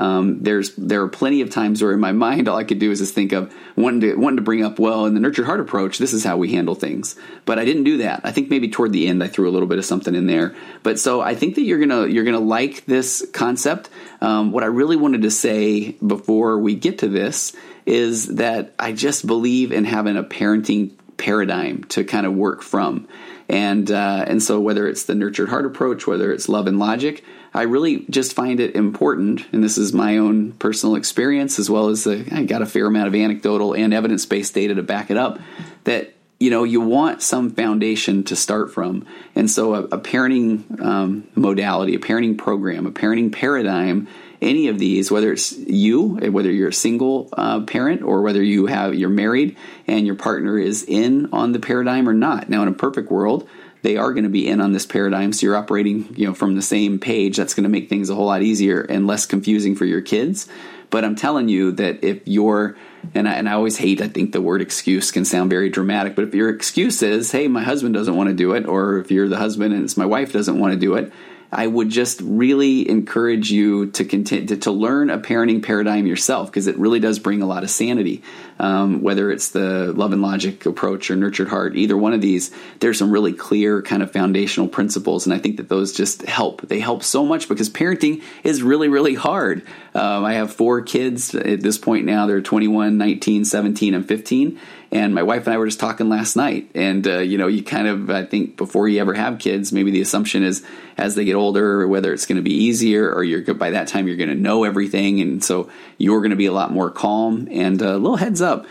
Um, 0.00 0.42
there's 0.42 0.74
there 0.76 1.02
are 1.02 1.08
plenty 1.08 1.42
of 1.42 1.50
times 1.50 1.82
where 1.82 1.92
in 1.92 2.00
my 2.00 2.12
mind 2.12 2.48
all 2.48 2.56
I 2.56 2.64
could 2.64 2.78
do 2.78 2.90
is 2.90 3.00
just 3.00 3.14
think 3.14 3.32
of 3.32 3.52
wanting 3.76 4.00
to 4.00 4.14
wanting 4.16 4.38
to 4.38 4.42
bring 4.42 4.64
up 4.64 4.78
well 4.78 5.04
in 5.04 5.12
the 5.12 5.20
nurtured 5.20 5.44
heart 5.44 5.60
approach 5.60 5.98
this 5.98 6.14
is 6.14 6.24
how 6.24 6.38
we 6.38 6.50
handle 6.52 6.74
things. 6.74 7.16
But 7.44 7.58
I 7.58 7.66
didn't 7.66 7.84
do 7.84 7.98
that. 7.98 8.22
I 8.24 8.32
think 8.32 8.48
maybe 8.48 8.70
toward 8.70 8.92
the 8.92 9.06
end 9.06 9.22
I 9.22 9.28
threw 9.28 9.46
a 9.46 9.52
little 9.52 9.68
bit 9.68 9.78
of 9.78 9.84
something 9.84 10.14
in 10.14 10.26
there. 10.26 10.56
But 10.82 10.98
so 10.98 11.20
I 11.20 11.34
think 11.34 11.56
that 11.56 11.62
you're 11.62 11.78
gonna 11.78 12.06
you're 12.06 12.24
gonna 12.24 12.40
like 12.40 12.86
this 12.86 13.28
concept. 13.34 13.90
Um, 14.22 14.52
what 14.52 14.64
I 14.64 14.68
really 14.68 14.96
wanted 14.96 15.22
to 15.22 15.30
say 15.30 15.92
before 15.92 16.58
we 16.58 16.76
get 16.76 17.00
to 17.00 17.08
this 17.08 17.54
is 17.84 18.36
that 18.36 18.72
I 18.78 18.92
just 18.92 19.26
believe 19.26 19.70
in 19.70 19.84
having 19.84 20.16
a 20.16 20.24
parenting 20.24 20.92
paradigm 21.18 21.84
to 21.84 22.04
kind 22.04 22.24
of 22.24 22.32
work 22.32 22.62
from 22.62 23.06
and 23.50 23.90
uh, 23.90 24.24
and 24.26 24.42
so 24.42 24.58
whether 24.58 24.88
it's 24.88 25.04
the 25.04 25.14
nurtured 25.14 25.50
heart 25.50 25.66
approach 25.66 26.06
whether 26.06 26.32
it's 26.32 26.48
love 26.48 26.66
and 26.66 26.78
logic 26.78 27.22
I 27.52 27.62
really 27.62 28.06
just 28.08 28.34
find 28.34 28.60
it 28.60 28.76
important, 28.76 29.44
and 29.52 29.62
this 29.62 29.76
is 29.76 29.92
my 29.92 30.18
own 30.18 30.52
personal 30.52 30.94
experience 30.94 31.58
as 31.58 31.68
well 31.68 31.88
as 31.88 32.04
the, 32.04 32.24
I 32.30 32.44
got 32.44 32.62
a 32.62 32.66
fair 32.66 32.86
amount 32.86 33.08
of 33.08 33.14
anecdotal 33.14 33.74
and 33.74 33.92
evidence 33.92 34.24
based 34.24 34.54
data 34.54 34.74
to 34.76 34.82
back 34.82 35.10
it 35.10 35.16
up, 35.16 35.40
that 35.84 36.14
you 36.38 36.50
know 36.50 36.62
you 36.62 36.80
want 36.80 37.22
some 37.22 37.50
foundation 37.50 38.22
to 38.24 38.36
start 38.36 38.72
from, 38.72 39.04
and 39.34 39.50
so 39.50 39.74
a, 39.74 39.82
a 39.84 39.98
parenting 39.98 40.80
um, 40.80 41.26
modality, 41.34 41.96
a 41.96 41.98
parenting 41.98 42.38
program, 42.38 42.86
a 42.86 42.92
parenting 42.92 43.32
paradigm. 43.32 44.06
Any 44.40 44.68
of 44.68 44.78
these, 44.78 45.10
whether 45.10 45.32
it's 45.32 45.52
you, 45.52 46.16
whether 46.30 46.50
you're 46.50 46.68
a 46.68 46.72
single 46.72 47.28
uh, 47.32 47.60
parent, 47.60 48.02
or 48.02 48.22
whether 48.22 48.42
you 48.42 48.66
have 48.66 48.94
you're 48.94 49.10
married 49.10 49.56
and 49.86 50.06
your 50.06 50.16
partner 50.16 50.58
is 50.58 50.82
in 50.82 51.28
on 51.32 51.52
the 51.52 51.58
paradigm 51.58 52.08
or 52.08 52.14
not. 52.14 52.48
Now, 52.48 52.62
in 52.62 52.68
a 52.68 52.72
perfect 52.72 53.10
world, 53.10 53.48
they 53.82 53.96
are 53.96 54.12
going 54.12 54.24
to 54.24 54.30
be 54.30 54.46
in 54.46 54.60
on 54.60 54.72
this 54.72 54.86
paradigm. 54.86 55.32
So 55.32 55.46
you're 55.46 55.56
operating, 55.56 56.14
you 56.16 56.26
know, 56.26 56.34
from 56.34 56.54
the 56.54 56.62
same 56.62 56.98
page. 56.98 57.36
That's 57.36 57.54
going 57.54 57.64
to 57.64 57.70
make 57.70 57.88
things 57.88 58.10
a 58.10 58.14
whole 58.14 58.26
lot 58.26 58.42
easier 58.42 58.80
and 58.80 59.06
less 59.06 59.26
confusing 59.26 59.74
for 59.74 59.84
your 59.84 60.00
kids. 60.00 60.48
But 60.90 61.04
I'm 61.04 61.14
telling 61.14 61.48
you 61.48 61.72
that 61.72 62.02
if 62.02 62.26
you're, 62.26 62.76
and 63.14 63.28
I, 63.28 63.34
and 63.34 63.48
I 63.48 63.52
always 63.52 63.76
hate, 63.76 64.02
I 64.02 64.08
think 64.08 64.32
the 64.32 64.42
word 64.42 64.60
excuse 64.60 65.12
can 65.12 65.24
sound 65.24 65.48
very 65.48 65.70
dramatic, 65.70 66.16
but 66.16 66.24
if 66.24 66.34
your 66.34 66.50
excuse 66.50 67.00
is, 67.02 67.30
hey, 67.30 67.46
my 67.46 67.62
husband 67.62 67.94
doesn't 67.94 68.16
want 68.16 68.28
to 68.28 68.34
do 68.34 68.54
it, 68.54 68.66
or 68.66 68.98
if 68.98 69.10
you're 69.10 69.28
the 69.28 69.36
husband 69.36 69.72
and 69.72 69.84
it's 69.84 69.96
my 69.96 70.06
wife 70.06 70.32
doesn't 70.32 70.58
want 70.58 70.72
to 70.74 70.78
do 70.78 70.96
it, 70.96 71.12
I 71.52 71.66
would 71.66 71.88
just 71.88 72.20
really 72.20 72.88
encourage 72.88 73.50
you 73.50 73.90
to 73.92 74.04
continue 74.04 74.46
to, 74.48 74.56
to 74.58 74.70
learn 74.70 75.10
a 75.10 75.18
parenting 75.18 75.62
paradigm 75.62 76.06
yourself 76.06 76.48
because 76.48 76.68
it 76.68 76.78
really 76.78 77.00
does 77.00 77.18
bring 77.18 77.42
a 77.42 77.46
lot 77.46 77.64
of 77.64 77.70
sanity. 77.70 78.22
Um, 78.60 79.02
whether 79.02 79.30
it's 79.30 79.50
the 79.50 79.92
love 79.92 80.12
and 80.12 80.22
logic 80.22 80.66
approach 80.66 81.10
or 81.10 81.16
nurtured 81.16 81.48
heart, 81.48 81.76
either 81.76 81.96
one 81.96 82.12
of 82.12 82.20
these, 82.20 82.50
there's 82.78 82.98
some 82.98 83.10
really 83.10 83.32
clear 83.32 83.82
kind 83.82 84.02
of 84.02 84.12
foundational 84.12 84.68
principles, 84.68 85.26
and 85.26 85.34
I 85.34 85.38
think 85.38 85.56
that 85.56 85.68
those 85.68 85.92
just 85.92 86.22
help. 86.22 86.68
They 86.68 86.78
help 86.78 87.02
so 87.02 87.24
much 87.24 87.48
because 87.48 87.70
parenting 87.70 88.22
is 88.44 88.62
really, 88.62 88.88
really 88.88 89.14
hard. 89.14 89.66
Um, 89.94 90.24
I 90.24 90.34
have 90.34 90.52
four 90.52 90.82
kids 90.82 91.34
at 91.34 91.62
this 91.62 91.78
point 91.78 92.04
now. 92.04 92.26
They're 92.26 92.42
21, 92.42 92.98
19, 92.98 93.44
17, 93.44 93.94
and 93.94 94.06
15 94.06 94.60
and 94.92 95.14
my 95.14 95.22
wife 95.22 95.46
and 95.46 95.54
I 95.54 95.58
were 95.58 95.66
just 95.66 95.78
talking 95.78 96.08
last 96.08 96.36
night, 96.36 96.70
and 96.74 97.06
uh, 97.06 97.18
you 97.18 97.38
know, 97.38 97.46
you 97.46 97.62
kind 97.62 97.86
of 97.86 98.10
I 98.10 98.24
think 98.24 98.56
before 98.56 98.88
you 98.88 99.00
ever 99.00 99.14
have 99.14 99.38
kids, 99.38 99.72
maybe 99.72 99.90
the 99.90 100.00
assumption 100.00 100.42
is 100.42 100.64
as 100.96 101.14
they 101.14 101.24
get 101.24 101.34
older, 101.34 101.86
whether 101.86 102.12
it's 102.12 102.26
going 102.26 102.36
to 102.36 102.42
be 102.42 102.54
easier 102.54 103.10
or 103.12 103.22
you're 103.22 103.54
by 103.54 103.70
that 103.70 103.88
time 103.88 104.06
you're 104.08 104.16
going 104.16 104.30
to 104.30 104.34
know 104.34 104.64
everything, 104.64 105.20
and 105.20 105.44
so 105.44 105.70
you're 105.98 106.20
going 106.20 106.30
to 106.30 106.36
be 106.36 106.46
a 106.46 106.52
lot 106.52 106.72
more 106.72 106.90
calm. 106.90 107.48
And 107.50 107.80
a 107.80 107.90
uh, 107.90 107.98
little 107.98 108.16
heads 108.16 108.42
up 108.42 108.66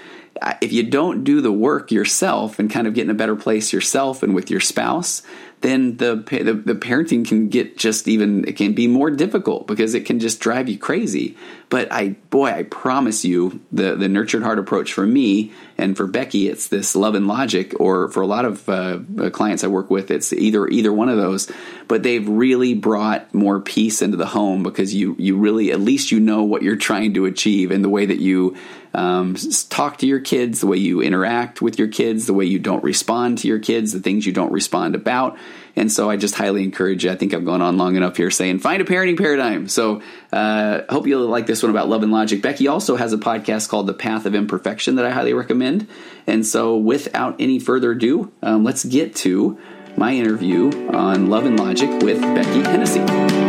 if 0.62 0.72
you 0.72 0.84
don't 0.84 1.24
do 1.24 1.42
the 1.42 1.52
work 1.52 1.92
yourself 1.92 2.60
and 2.60 2.70
kind 2.70 2.88
of 2.88 2.94
get 2.94 3.04
in 3.04 3.10
a 3.10 3.16
better 3.16 3.36
place 3.36 3.74
yourself 3.74 4.24
and 4.24 4.34
with 4.34 4.50
your 4.50 4.60
spouse, 4.60 5.22
then 5.62 5.98
the, 5.98 6.16
the, 6.16 6.54
the 6.54 6.80
parenting 6.80 7.28
can 7.28 7.50
get 7.50 7.78
just 7.78 8.08
even 8.08 8.48
it 8.48 8.56
can 8.56 8.74
be 8.74 8.88
more 8.88 9.12
difficult 9.12 9.68
because 9.68 9.94
it 9.94 10.06
can 10.06 10.20
just 10.20 10.40
drive 10.40 10.70
you 10.70 10.78
crazy. 10.78 11.36
But 11.68 11.92
I 11.92 12.10
boy, 12.30 12.48
I 12.48 12.64
promise 12.64 13.26
you, 13.26 13.60
the 13.72 13.96
the 13.96 14.08
nurtured 14.08 14.42
heart 14.42 14.58
approach 14.58 14.94
for 14.94 15.06
me 15.06 15.52
and 15.78 15.98
for 15.98 16.08
Beckie, 16.08 16.50
it's 16.50 16.70
this 16.70 16.96
love 16.96 17.14
and 17.14 17.28
logic. 17.28 17.78
Or 17.80 18.10
for 18.10 18.22
a 18.22 18.28
lot 18.28 18.46
of 18.46 18.70
uh, 18.70 19.00
uh, 19.20 19.30
clients 19.32 19.64
I 19.64 19.68
work 19.68 19.90
with, 19.90 20.12
it's 20.12 20.32
either 20.32 20.66
either 20.68 20.94
one 20.94 21.10
of 21.10 21.18
those. 21.18 21.52
But 21.90 22.04
they've 22.04 22.28
really 22.28 22.74
brought 22.74 23.34
more 23.34 23.60
peace 23.60 24.02
into 24.02 24.18
the 24.18 24.28
home 24.28 24.64
because 24.64 24.94
you 24.96 25.16
you 25.20 25.38
really 25.38 25.72
at 25.72 25.82
least 25.82 26.12
you 26.12 26.22
know 26.22 26.44
what 26.44 26.62
you're 26.62 26.78
trying 26.78 27.14
to 27.16 27.26
achieve 27.26 27.72
and 27.72 27.84
the 27.84 27.90
way 27.90 28.06
that 28.06 28.20
you 28.20 28.56
um, 28.94 29.36
talk 29.70 29.98
to 29.98 30.08
your 30.08 30.20
kids, 30.20 30.62
the 30.62 30.68
way 30.68 30.78
you 30.78 31.02
interact 31.02 31.62
with 31.62 31.78
your 31.78 31.88
kids, 31.88 32.26
the 32.26 32.34
way 32.34 32.46
you 32.46 32.60
don't 32.60 32.84
respond 32.84 33.38
to 33.40 33.48
your 33.48 33.60
kids, 33.60 33.92
the 33.92 34.00
things 34.00 34.26
you 34.26 34.34
don't 34.34 34.52
respond 34.52 34.96
about. 34.96 35.38
And 35.76 35.92
so 35.92 36.10
I 36.10 36.18
just 36.18 36.36
highly 36.36 36.64
encourage 36.64 37.06
you. 37.06 37.12
I 37.12 37.16
think 37.16 37.34
I've 37.34 37.46
gone 37.46 37.62
on 37.62 37.78
long 37.78 37.96
enough 37.96 38.18
here 38.18 38.32
saying 38.32 38.60
find 38.60 38.82
a 38.82 38.86
parenting 38.86 39.18
paradigm. 39.18 39.68
So 39.68 40.02
uh, 40.34 40.82
hope 40.90 41.08
you'll 41.08 41.28
like 41.28 41.46
this 41.46 41.64
one 41.64 41.70
about 41.70 41.88
love 41.88 42.04
and 42.04 42.12
logic. 42.12 42.42
Beckie 42.42 42.70
also 42.70 42.96
has 42.96 43.14
a 43.14 43.18
podcast 43.18 43.70
called 43.70 43.88
The 43.88 43.94
Path 43.94 44.26
of 44.26 44.36
Imperfection 44.36 44.96
that 44.96 45.06
I 45.06 45.12
highly 45.12 45.34
recommend. 45.34 45.88
And 46.28 46.46
so 46.46 46.76
without 46.76 47.36
any 47.40 47.60
further 47.60 47.92
ado, 47.92 48.32
um, 48.42 48.64
let's 48.64 48.84
get 48.84 49.16
to 49.18 49.58
my 49.96 50.14
interview 50.14 50.90
on 50.90 51.30
love 51.30 51.46
and 51.46 51.60
logic 51.60 51.90
with 52.02 52.20
Beckie 52.20 52.66
Hennessy. 52.66 53.49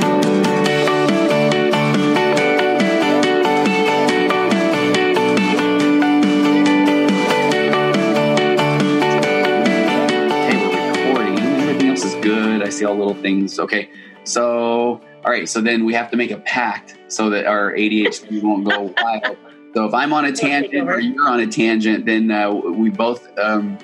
Things. 13.14 13.58
Okay, 13.58 13.90
so 14.24 15.00
all 15.24 15.30
right, 15.30 15.48
so 15.48 15.60
then 15.60 15.84
we 15.84 15.94
have 15.94 16.10
to 16.10 16.16
make 16.16 16.30
a 16.30 16.38
pact 16.38 16.96
so 17.08 17.30
that 17.30 17.46
our 17.46 17.72
ADHD 17.72 18.42
won't 18.42 18.64
go 18.64 18.94
wild. 19.02 19.36
So 19.74 19.84
if 19.84 19.94
I'm 19.94 20.12
on 20.12 20.24
a 20.24 20.32
tangent 20.32 20.88
or 20.88 20.98
you're 20.98 21.28
on 21.28 21.40
a 21.40 21.46
tangent, 21.46 22.06
then 22.06 22.30
uh, 22.30 22.50
we 22.50 22.90
both 22.90 23.26
um, 23.38 23.78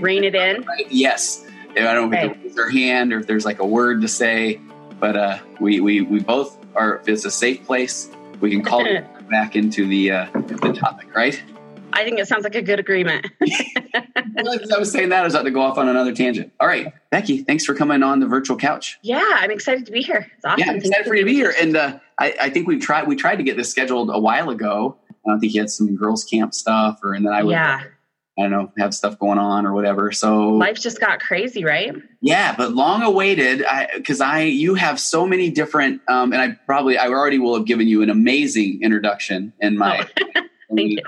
rein 0.00 0.24
it 0.24 0.34
in. 0.34 0.62
Right? 0.62 0.86
Yes. 0.90 1.46
I 1.70 1.80
don't 1.94 2.10
know 2.10 2.18
if 2.18 2.30
okay. 2.30 2.40
raise 2.42 2.58
our 2.58 2.68
hand 2.68 3.12
or 3.12 3.20
if 3.20 3.26
there's 3.26 3.44
like 3.44 3.58
a 3.58 3.66
word 3.66 4.02
to 4.02 4.08
say, 4.08 4.60
but 5.00 5.16
uh, 5.16 5.38
we, 5.60 5.80
we 5.80 6.02
we 6.02 6.20
both 6.20 6.56
are. 6.76 6.98
If 6.98 7.08
it's 7.08 7.24
a 7.24 7.30
safe 7.30 7.64
place, 7.64 8.10
we 8.40 8.50
can 8.50 8.62
call 8.62 8.84
it 8.86 9.04
back 9.28 9.56
into 9.56 9.86
the 9.86 10.10
uh, 10.10 10.26
the 10.34 10.72
topic, 10.72 11.14
right? 11.16 11.42
I 11.94 12.04
think 12.04 12.18
it 12.18 12.26
sounds 12.26 12.42
like 12.42 12.56
a 12.56 12.62
good 12.62 12.80
agreement. 12.80 13.26
As 14.36 14.70
I 14.72 14.78
was 14.78 14.90
saying 14.90 15.10
that, 15.10 15.20
I 15.20 15.24
was 15.24 15.34
about 15.34 15.44
to 15.44 15.50
go 15.52 15.62
off 15.62 15.78
on 15.78 15.88
another 15.88 16.12
tangent. 16.12 16.52
All 16.60 16.66
right, 16.66 16.92
Beckie, 17.12 17.46
thanks 17.46 17.64
for 17.64 17.74
coming 17.74 18.02
on 18.02 18.18
the 18.18 18.26
virtual 18.26 18.56
couch. 18.56 18.98
Yeah, 19.02 19.24
I'm 19.30 19.50
excited 19.50 19.86
to 19.86 19.92
be 19.92 20.02
here. 20.02 20.30
It's 20.36 20.44
awesome. 20.44 20.60
Yeah, 20.60 20.70
I'm 20.70 20.76
excited 20.76 21.06
for 21.06 21.14
you 21.14 21.22
to 21.22 21.26
be 21.26 21.34
here. 21.34 21.54
And 21.60 21.76
uh, 21.76 21.98
I, 22.18 22.34
I, 22.40 22.50
think 22.50 22.66
we 22.66 22.78
tried 22.78 23.06
we 23.06 23.14
tried 23.14 23.36
to 23.36 23.44
get 23.44 23.56
this 23.56 23.70
scheduled 23.70 24.10
a 24.12 24.18
while 24.18 24.50
ago. 24.50 24.98
I 25.10 25.30
don't 25.30 25.40
think 25.40 25.54
you 25.54 25.60
had 25.60 25.70
some 25.70 25.94
girls' 25.94 26.24
camp 26.24 26.52
stuff, 26.52 26.98
or 27.04 27.14
and 27.14 27.24
then 27.24 27.32
I 27.32 27.42
would. 27.42 27.52
Yeah. 27.52 27.82
I 28.36 28.42
don't 28.42 28.50
know, 28.50 28.72
have 28.78 28.92
stuff 28.92 29.16
going 29.20 29.38
on 29.38 29.64
or 29.64 29.72
whatever. 29.74 30.10
So 30.10 30.48
life 30.48 30.80
just 30.80 30.98
got 30.98 31.20
crazy, 31.20 31.62
right? 31.64 31.94
Yeah, 32.20 32.56
but 32.56 32.72
long 32.72 33.02
awaited. 33.02 33.64
Because 33.94 34.20
I, 34.20 34.38
I, 34.38 34.42
you 34.42 34.74
have 34.74 34.98
so 34.98 35.24
many 35.24 35.50
different, 35.50 36.00
um, 36.08 36.32
and 36.32 36.42
I 36.42 36.58
probably, 36.66 36.98
I 36.98 37.06
already 37.06 37.38
will 37.38 37.54
have 37.54 37.64
given 37.64 37.86
you 37.86 38.02
an 38.02 38.10
amazing 38.10 38.80
introduction 38.82 39.52
in 39.60 39.78
my 39.78 40.08
oh. 40.34 40.40
Thank 40.74 40.90
you. 40.92 40.98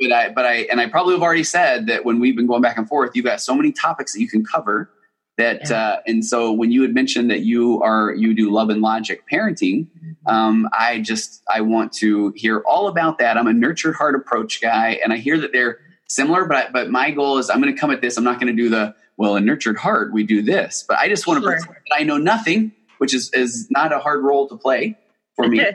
But 0.00 0.12
I, 0.12 0.28
but 0.30 0.46
I, 0.46 0.54
and 0.70 0.80
I 0.80 0.88
probably 0.88 1.14
have 1.14 1.22
already 1.22 1.44
said 1.44 1.86
that 1.86 2.04
when 2.04 2.20
we've 2.20 2.36
been 2.36 2.46
going 2.46 2.62
back 2.62 2.78
and 2.78 2.88
forth, 2.88 3.12
you've 3.14 3.24
got 3.24 3.40
so 3.40 3.54
many 3.54 3.72
topics 3.72 4.12
that 4.12 4.20
you 4.20 4.28
can 4.28 4.44
cover 4.44 4.90
that, 5.36 5.70
yeah. 5.70 5.76
uh, 5.76 6.00
and 6.06 6.24
so 6.24 6.52
when 6.52 6.72
you 6.72 6.82
had 6.82 6.92
mentioned 6.92 7.30
that 7.30 7.40
you 7.40 7.80
are, 7.82 8.12
you 8.12 8.34
do 8.34 8.50
love 8.50 8.70
and 8.70 8.82
logic 8.82 9.22
parenting, 9.32 9.86
um, 10.26 10.68
I 10.76 11.00
just, 11.00 11.42
I 11.52 11.60
want 11.60 11.92
to 11.94 12.32
hear 12.34 12.62
all 12.66 12.88
about 12.88 13.18
that. 13.18 13.36
I'm 13.36 13.46
a 13.46 13.52
nurtured 13.52 13.94
heart 13.94 14.14
approach 14.16 14.60
guy, 14.60 14.98
and 15.02 15.12
I 15.12 15.18
hear 15.18 15.38
that 15.38 15.52
they're 15.52 15.78
similar, 16.08 16.44
but, 16.44 16.56
I, 16.56 16.70
but 16.70 16.90
my 16.90 17.12
goal 17.12 17.38
is 17.38 17.50
I'm 17.50 17.60
going 17.60 17.72
to 17.72 17.80
come 17.80 17.90
at 17.90 18.00
this. 18.00 18.16
I'm 18.16 18.24
not 18.24 18.40
going 18.40 18.54
to 18.54 18.62
do 18.62 18.68
the, 18.68 18.94
well, 19.16 19.36
in 19.36 19.44
nurtured 19.44 19.76
heart, 19.76 20.12
we 20.12 20.24
do 20.24 20.42
this, 20.42 20.84
but 20.86 20.98
I 20.98 21.08
just 21.08 21.26
want 21.26 21.42
to, 21.42 21.48
that 21.48 21.68
I 21.92 22.02
know 22.02 22.18
nothing, 22.18 22.72
which 22.98 23.14
is, 23.14 23.30
is 23.32 23.68
not 23.70 23.92
a 23.92 23.98
hard 23.98 24.24
role 24.24 24.48
to 24.48 24.56
play 24.56 24.96
for 25.38 25.48
me. 25.48 25.60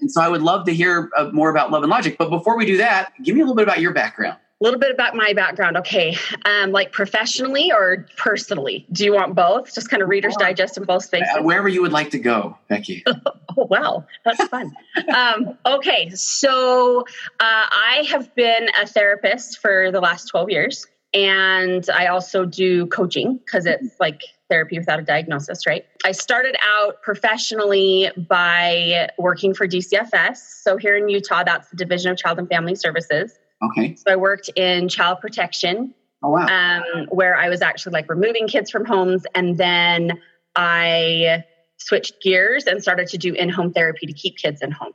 and 0.00 0.10
so 0.10 0.20
I 0.20 0.28
would 0.28 0.42
love 0.42 0.66
to 0.66 0.74
hear 0.74 1.10
uh, 1.16 1.30
more 1.32 1.50
about 1.50 1.70
Love 1.70 1.82
and 1.82 1.90
Logic. 1.90 2.16
But 2.16 2.30
before 2.30 2.56
we 2.56 2.66
do 2.66 2.76
that, 2.76 3.12
give 3.22 3.34
me 3.34 3.40
a 3.40 3.44
little 3.44 3.56
bit 3.56 3.64
about 3.64 3.80
your 3.80 3.92
background. 3.92 4.38
A 4.60 4.64
little 4.64 4.78
bit 4.78 4.92
about 4.92 5.16
my 5.16 5.32
background. 5.32 5.76
Okay. 5.78 6.16
Um, 6.44 6.70
like 6.70 6.92
professionally 6.92 7.72
or 7.72 8.06
personally? 8.16 8.86
Do 8.92 9.04
you 9.04 9.14
want 9.14 9.34
both? 9.34 9.74
Just 9.74 9.88
kind 9.90 10.02
of 10.02 10.08
Reader's 10.08 10.36
Digest 10.36 10.76
in 10.76 10.84
both 10.84 11.04
spaces? 11.04 11.28
Uh, 11.36 11.42
wherever 11.42 11.68
you 11.68 11.82
would 11.82 11.90
like 11.90 12.10
to 12.10 12.18
go, 12.18 12.56
Beckie. 12.70 13.02
oh, 13.06 13.66
wow. 13.70 14.06
That's 14.24 14.44
fun. 14.44 14.72
um, 15.12 15.58
okay. 15.66 16.10
So 16.10 17.00
uh, 17.00 17.04
I 17.40 18.06
have 18.08 18.32
been 18.36 18.68
a 18.80 18.86
therapist 18.86 19.58
for 19.58 19.90
the 19.90 20.00
last 20.00 20.26
12 20.26 20.50
years. 20.50 20.86
And 21.14 21.88
I 21.90 22.06
also 22.06 22.44
do 22.44 22.86
coaching 22.86 23.38
because 23.44 23.66
it's 23.66 23.98
like 24.00 24.22
therapy 24.52 24.78
without 24.78 25.00
a 25.00 25.02
diagnosis, 25.02 25.66
right? 25.66 25.86
I 26.04 26.12
started 26.12 26.56
out 26.62 27.00
professionally 27.02 28.10
by 28.28 29.08
working 29.18 29.54
for 29.54 29.66
DCFS. 29.66 30.36
So 30.36 30.76
here 30.76 30.94
in 30.96 31.08
Utah, 31.08 31.42
that's 31.42 31.70
the 31.70 31.76
Division 31.76 32.12
of 32.12 32.18
Child 32.18 32.38
and 32.38 32.48
Family 32.48 32.74
Services. 32.74 33.32
Okay. 33.64 33.94
So 33.94 34.12
I 34.12 34.16
worked 34.16 34.50
in 34.54 34.88
child 34.88 35.20
protection. 35.20 35.94
Oh, 36.22 36.30
wow. 36.30 36.46
Um, 36.46 37.06
where 37.08 37.34
I 37.34 37.48
was 37.48 37.62
actually 37.62 37.94
like 37.94 38.10
removing 38.10 38.46
kids 38.46 38.70
from 38.70 38.84
homes. 38.84 39.24
And 39.34 39.56
then 39.56 40.20
I 40.54 41.44
switched 41.78 42.22
gears 42.22 42.66
and 42.66 42.82
started 42.82 43.08
to 43.08 43.18
do 43.18 43.32
in 43.32 43.48
home 43.48 43.72
therapy 43.72 44.06
to 44.06 44.12
keep 44.12 44.36
kids 44.36 44.60
in 44.60 44.70
homes. 44.70 44.94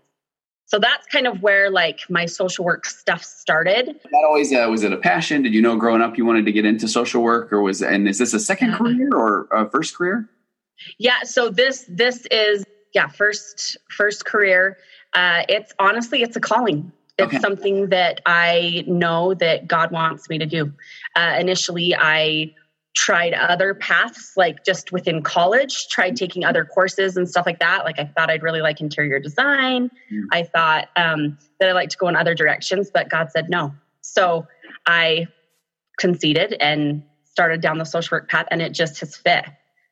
So 0.68 0.80
that's 0.80 1.08
kind 1.08 1.28
of 1.28 1.42
where 1.42 1.72
like 1.72 2.02
my 2.10 2.26
social 2.26 2.66
work 2.66 2.86
stuff 2.86 3.24
started. 3.24 3.86
That 3.88 4.24
always 4.26 4.54
uh, 4.54 4.68
was 4.70 4.84
it 4.84 4.92
a 4.92 4.98
passion? 4.98 5.42
Did 5.42 5.54
you 5.54 5.62
know 5.62 5.78
growing 5.78 6.02
up 6.02 6.18
you 6.18 6.26
wanted 6.26 6.46
to 6.46 6.52
get 6.52 6.66
into 6.66 6.90
social 6.90 7.24
work, 7.24 7.54
or 7.54 7.62
was 7.62 7.82
and 7.82 8.08
is 8.08 8.20
this 8.20 8.34
a 8.34 8.40
second 8.40 8.72
yeah. 8.72 8.78
career 8.78 9.10
or 9.14 9.48
a 9.52 9.70
first 9.70 9.96
career? 9.96 10.30
Yeah, 10.98 11.24
so 11.24 11.50
this 11.50 11.86
this 11.88 12.28
is 12.30 12.66
yeah 12.94 13.08
first 13.08 13.78
first 13.90 14.26
career. 14.26 14.78
Uh, 15.14 15.44
it's 15.48 15.72
honestly 15.80 16.22
it's 16.22 16.36
a 16.36 16.42
calling. 16.42 16.92
It's 17.18 17.28
okay. 17.28 17.40
something 17.40 17.88
that 17.90 18.22
I 18.26 18.84
know 18.88 19.34
that 19.36 19.68
God 19.68 19.92
wants 19.92 20.30
me 20.30 20.38
to 20.38 20.46
do. 20.46 20.74
Uh, 21.16 21.38
initially, 21.40 21.96
I 21.96 22.54
tried 22.98 23.32
other 23.36 23.76
paths 23.76 24.34
like 24.36 24.66
just 24.66 24.92
within 24.92 25.22
college 25.22 25.88
tried 25.88 26.16
taking 26.16 26.44
other 26.44 26.66
courses 26.66 27.16
and 27.16 27.30
stuff 27.30 27.46
like 27.46 27.60
that. 27.60 27.86
Like 27.86 28.00
i 28.00 28.06
thought 28.06 28.32
i'd 28.32 28.42
really 28.42 28.60
like 28.62 28.82
interior 28.82 29.20
design. 29.20 29.92
Mm. 30.12 30.24
i 30.32 30.42
thought 30.42 30.88
um, 30.96 31.38
that 31.60 31.70
i 31.70 31.74
like 31.74 31.90
to 31.90 31.98
go 31.98 32.08
in 32.08 32.16
other 32.16 32.34
directions 32.34 32.90
but 32.92 33.08
god 33.08 33.30
said 33.32 33.52
no. 33.52 33.72
So 34.02 34.48
i 34.88 35.28
conceded 36.00 36.56
and 36.60 37.04
started 37.24 37.62
down 37.62 37.78
the 37.78 37.86
social 37.86 38.16
work 38.16 38.30
path 38.30 38.48
and 38.50 38.64
it 38.64 38.72
just 38.74 39.00
has 39.02 39.16
fit. 39.16 39.46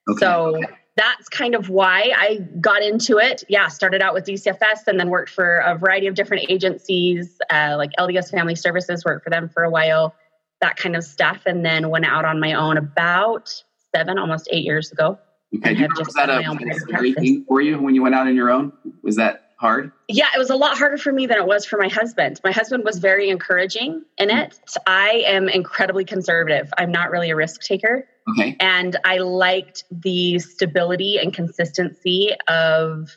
Okay. 0.09 0.19
so 0.19 0.59
that's 0.97 1.29
kind 1.29 1.53
of 1.53 1.69
why 1.69 2.12
i 2.17 2.38
got 2.59 2.81
into 2.81 3.19
it. 3.19 3.43
Yeah 3.50 3.67
started 3.67 4.01
out 4.01 4.15
with 4.15 4.25
dcfs 4.25 4.88
and 4.88 5.00
then 5.00 5.12
worked 5.12 5.29
for 5.29 5.57
a 5.57 5.77
variety 5.77 6.07
of 6.07 6.15
different 6.15 6.50
agencies 6.50 7.38
uh, 7.51 7.75
like 7.77 7.91
lds 8.00 8.31
family 8.31 8.55
services 8.55 9.05
worked 9.05 9.24
for 9.24 9.29
them 9.29 9.47
for 9.47 9.63
a 9.63 9.69
while 9.69 10.15
that 10.62 10.77
kind 10.77 10.95
of 10.95 11.03
stuff, 11.03 11.43
and 11.45 11.65
then 11.65 11.89
went 11.89 12.05
out 12.05 12.25
on 12.25 12.39
my 12.39 12.53
own 12.53 12.77
about 12.77 13.63
seven, 13.93 14.17
almost 14.17 14.47
eight 14.51 14.63
years 14.63 14.91
ago. 14.91 15.17
Okay, 15.57 15.74
you 15.74 15.88
was 15.97 16.13
that 16.15 16.29
a, 16.29 16.93
great 16.97 17.15
thing 17.15 17.45
for 17.47 17.62
you 17.62 17.79
when 17.79 17.95
you 17.95 18.03
went 18.03 18.15
out 18.15 18.27
on 18.27 18.35
your 18.35 18.50
own? 18.50 18.74
Was 19.03 19.15
that 19.15 19.51
hard? 19.57 19.91
Yeah, 20.07 20.27
it 20.35 20.38
was 20.38 20.50
a 20.50 20.55
lot 20.55 20.77
harder 20.77 20.97
for 20.97 21.12
me 21.12 21.27
than 21.27 21.38
it 21.38 21.45
was 21.45 21.65
for 21.65 21.77
my 21.77 21.88
husband. 21.88 22.41
My 22.43 22.51
husband 22.51 22.83
was 22.83 23.00
very 23.00 23.29
encouraging 23.29 24.03
in 24.17 24.29
it. 24.29 24.59
I 24.85 25.24
am 25.25 25.47
incredibly 25.47 26.03
conservative. 26.03 26.71
I'm 26.77 26.91
not 26.91 27.12
really 27.12 27.29
a 27.29 27.35
risk 27.35 27.62
taker. 27.62 28.07
Okay. 28.31 28.57
And 28.59 28.97
I 29.05 29.19
liked 29.19 29.83
the 29.91 30.39
stability 30.39 31.17
and 31.19 31.33
consistency 31.33 32.31
of 32.47 33.15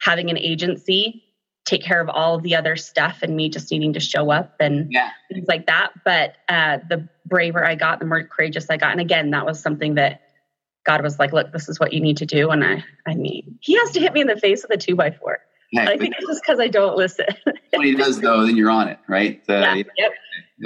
having 0.00 0.30
an 0.30 0.38
agency 0.38 1.24
take 1.64 1.82
care 1.82 2.00
of 2.00 2.08
all 2.08 2.36
of 2.36 2.42
the 2.42 2.56
other 2.56 2.76
stuff 2.76 3.18
and 3.22 3.36
me 3.36 3.48
just 3.48 3.70
needing 3.70 3.92
to 3.92 4.00
show 4.00 4.30
up 4.30 4.56
and 4.60 4.90
yeah. 4.90 5.10
things 5.32 5.46
like 5.46 5.66
that. 5.66 5.90
But 6.04 6.34
uh, 6.48 6.78
the 6.88 7.08
braver 7.26 7.64
I 7.64 7.74
got, 7.74 8.00
the 8.00 8.06
more 8.06 8.24
courageous 8.24 8.68
I 8.70 8.76
got. 8.76 8.92
And 8.92 9.00
again, 9.00 9.30
that 9.30 9.46
was 9.46 9.60
something 9.60 9.94
that 9.94 10.22
God 10.86 11.02
was 11.02 11.18
like, 11.18 11.32
look, 11.32 11.52
this 11.52 11.68
is 11.68 11.78
what 11.78 11.92
you 11.92 12.00
need 12.00 12.18
to 12.18 12.26
do. 12.26 12.50
And 12.50 12.64
I, 12.64 12.84
I 13.06 13.14
mean, 13.14 13.58
he 13.60 13.76
has 13.78 13.90
to 13.92 14.00
hit 14.00 14.12
me 14.12 14.22
in 14.22 14.26
the 14.26 14.36
face 14.36 14.62
with 14.62 14.76
a 14.76 14.80
two 14.80 14.96
by 14.96 15.10
four. 15.10 15.38
Yeah, 15.72 15.88
I 15.88 15.96
think 15.98 16.14
it's 16.18 16.26
just 16.26 16.42
because 16.42 16.58
I 16.58 16.66
don't 16.66 16.96
listen. 16.96 17.26
when 17.70 17.86
he 17.86 17.94
does, 17.94 18.20
though, 18.20 18.44
then 18.44 18.56
you're 18.56 18.70
on 18.70 18.88
it, 18.88 18.98
right? 19.06 19.44
The, 19.46 19.52
yeah, 19.52 19.74
yep. 19.96 20.12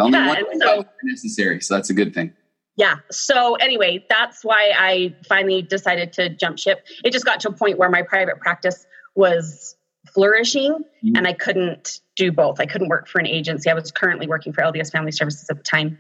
only 0.01 0.19
yeah, 0.19 0.43
one 0.43 0.61
so, 0.61 0.85
necessary. 1.03 1.61
So 1.61 1.75
that's 1.75 1.91
a 1.91 1.95
good 1.95 2.15
thing. 2.15 2.33
Yeah. 2.77 2.97
So 3.11 3.55
anyway, 3.57 4.05
that's 4.09 4.45
why 4.45 4.73
I 4.77 5.15
finally 5.29 5.63
decided 5.63 6.15
to 6.15 6.31
jump 6.31 6.59
ship. 6.59 6.87
It 7.05 7.13
just 7.13 7.25
got 7.25 7.41
to 7.41 7.51
a 7.51 7.53
point 7.53 7.79
where 7.79 7.91
my 7.91 8.03
private 8.03 8.41
practice 8.41 8.87
was 9.15 9.77
flourishing 10.12 10.73
mm-hmm. 10.73 11.16
and 11.16 11.26
I 11.26 11.32
couldn't 11.32 12.00
do 12.16 12.32
both. 12.32 12.61
I 12.61 12.66
couldn't 12.66 12.88
work 12.88 13.08
for 13.08 13.18
an 13.18 13.26
agency. 13.26 13.70
I 13.70 13.75
was 13.75 13.90
currently 13.90 14.26
working 14.26 14.52
for 14.52 14.62
LDS 14.62 14.92
Family 14.92 15.12
Services 15.12 15.49
at 15.50 15.56
the 15.56 15.62
time 15.62 15.99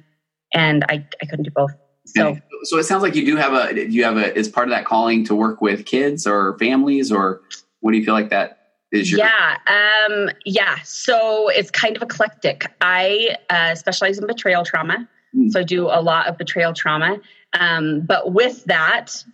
and 0.52 0.84
I, 0.88 1.06
I 1.22 1.26
couldn't 1.26 1.44
do 1.44 1.50
both. 1.50 1.72
So, 2.06 2.36
so 2.64 2.78
it 2.78 2.84
sounds 2.84 3.02
like 3.02 3.14
you 3.14 3.24
do 3.24 3.36
have 3.36 3.52
a, 3.54 3.88
you 3.88 4.04
have 4.04 4.18
a, 4.18 4.36
is 4.36 4.48
part 4.48 4.68
of 4.68 4.74
that 4.74 4.84
calling 4.84 5.24
to 5.24 5.34
work 5.34 5.60
with 5.60 5.86
kids 5.86 6.26
or 6.26 6.58
families 6.58 7.10
or 7.10 7.40
what 7.80 7.92
do 7.92 7.98
you 7.98 8.04
feel 8.04 8.14
like 8.14 8.30
that 8.30 8.64
is 8.92 9.10
your? 9.10 9.20
Yeah. 9.20 9.56
Um, 9.66 10.30
yeah. 10.44 10.76
So 10.84 11.48
it's 11.48 11.70
kind 11.70 11.96
of 11.96 12.02
eclectic. 12.02 12.66
I 12.80 13.36
uh, 13.50 13.74
specialize 13.74 14.18
in 14.18 14.26
betrayal 14.26 14.64
trauma. 14.64 15.08
Mm. 15.34 15.50
So 15.50 15.60
I 15.60 15.62
do 15.62 15.86
a 15.86 16.00
lot 16.00 16.26
of 16.26 16.38
betrayal 16.38 16.74
trauma. 16.74 17.18
Um, 17.58 18.02
but 18.02 18.32
with 18.32 18.64
that, 18.64 19.24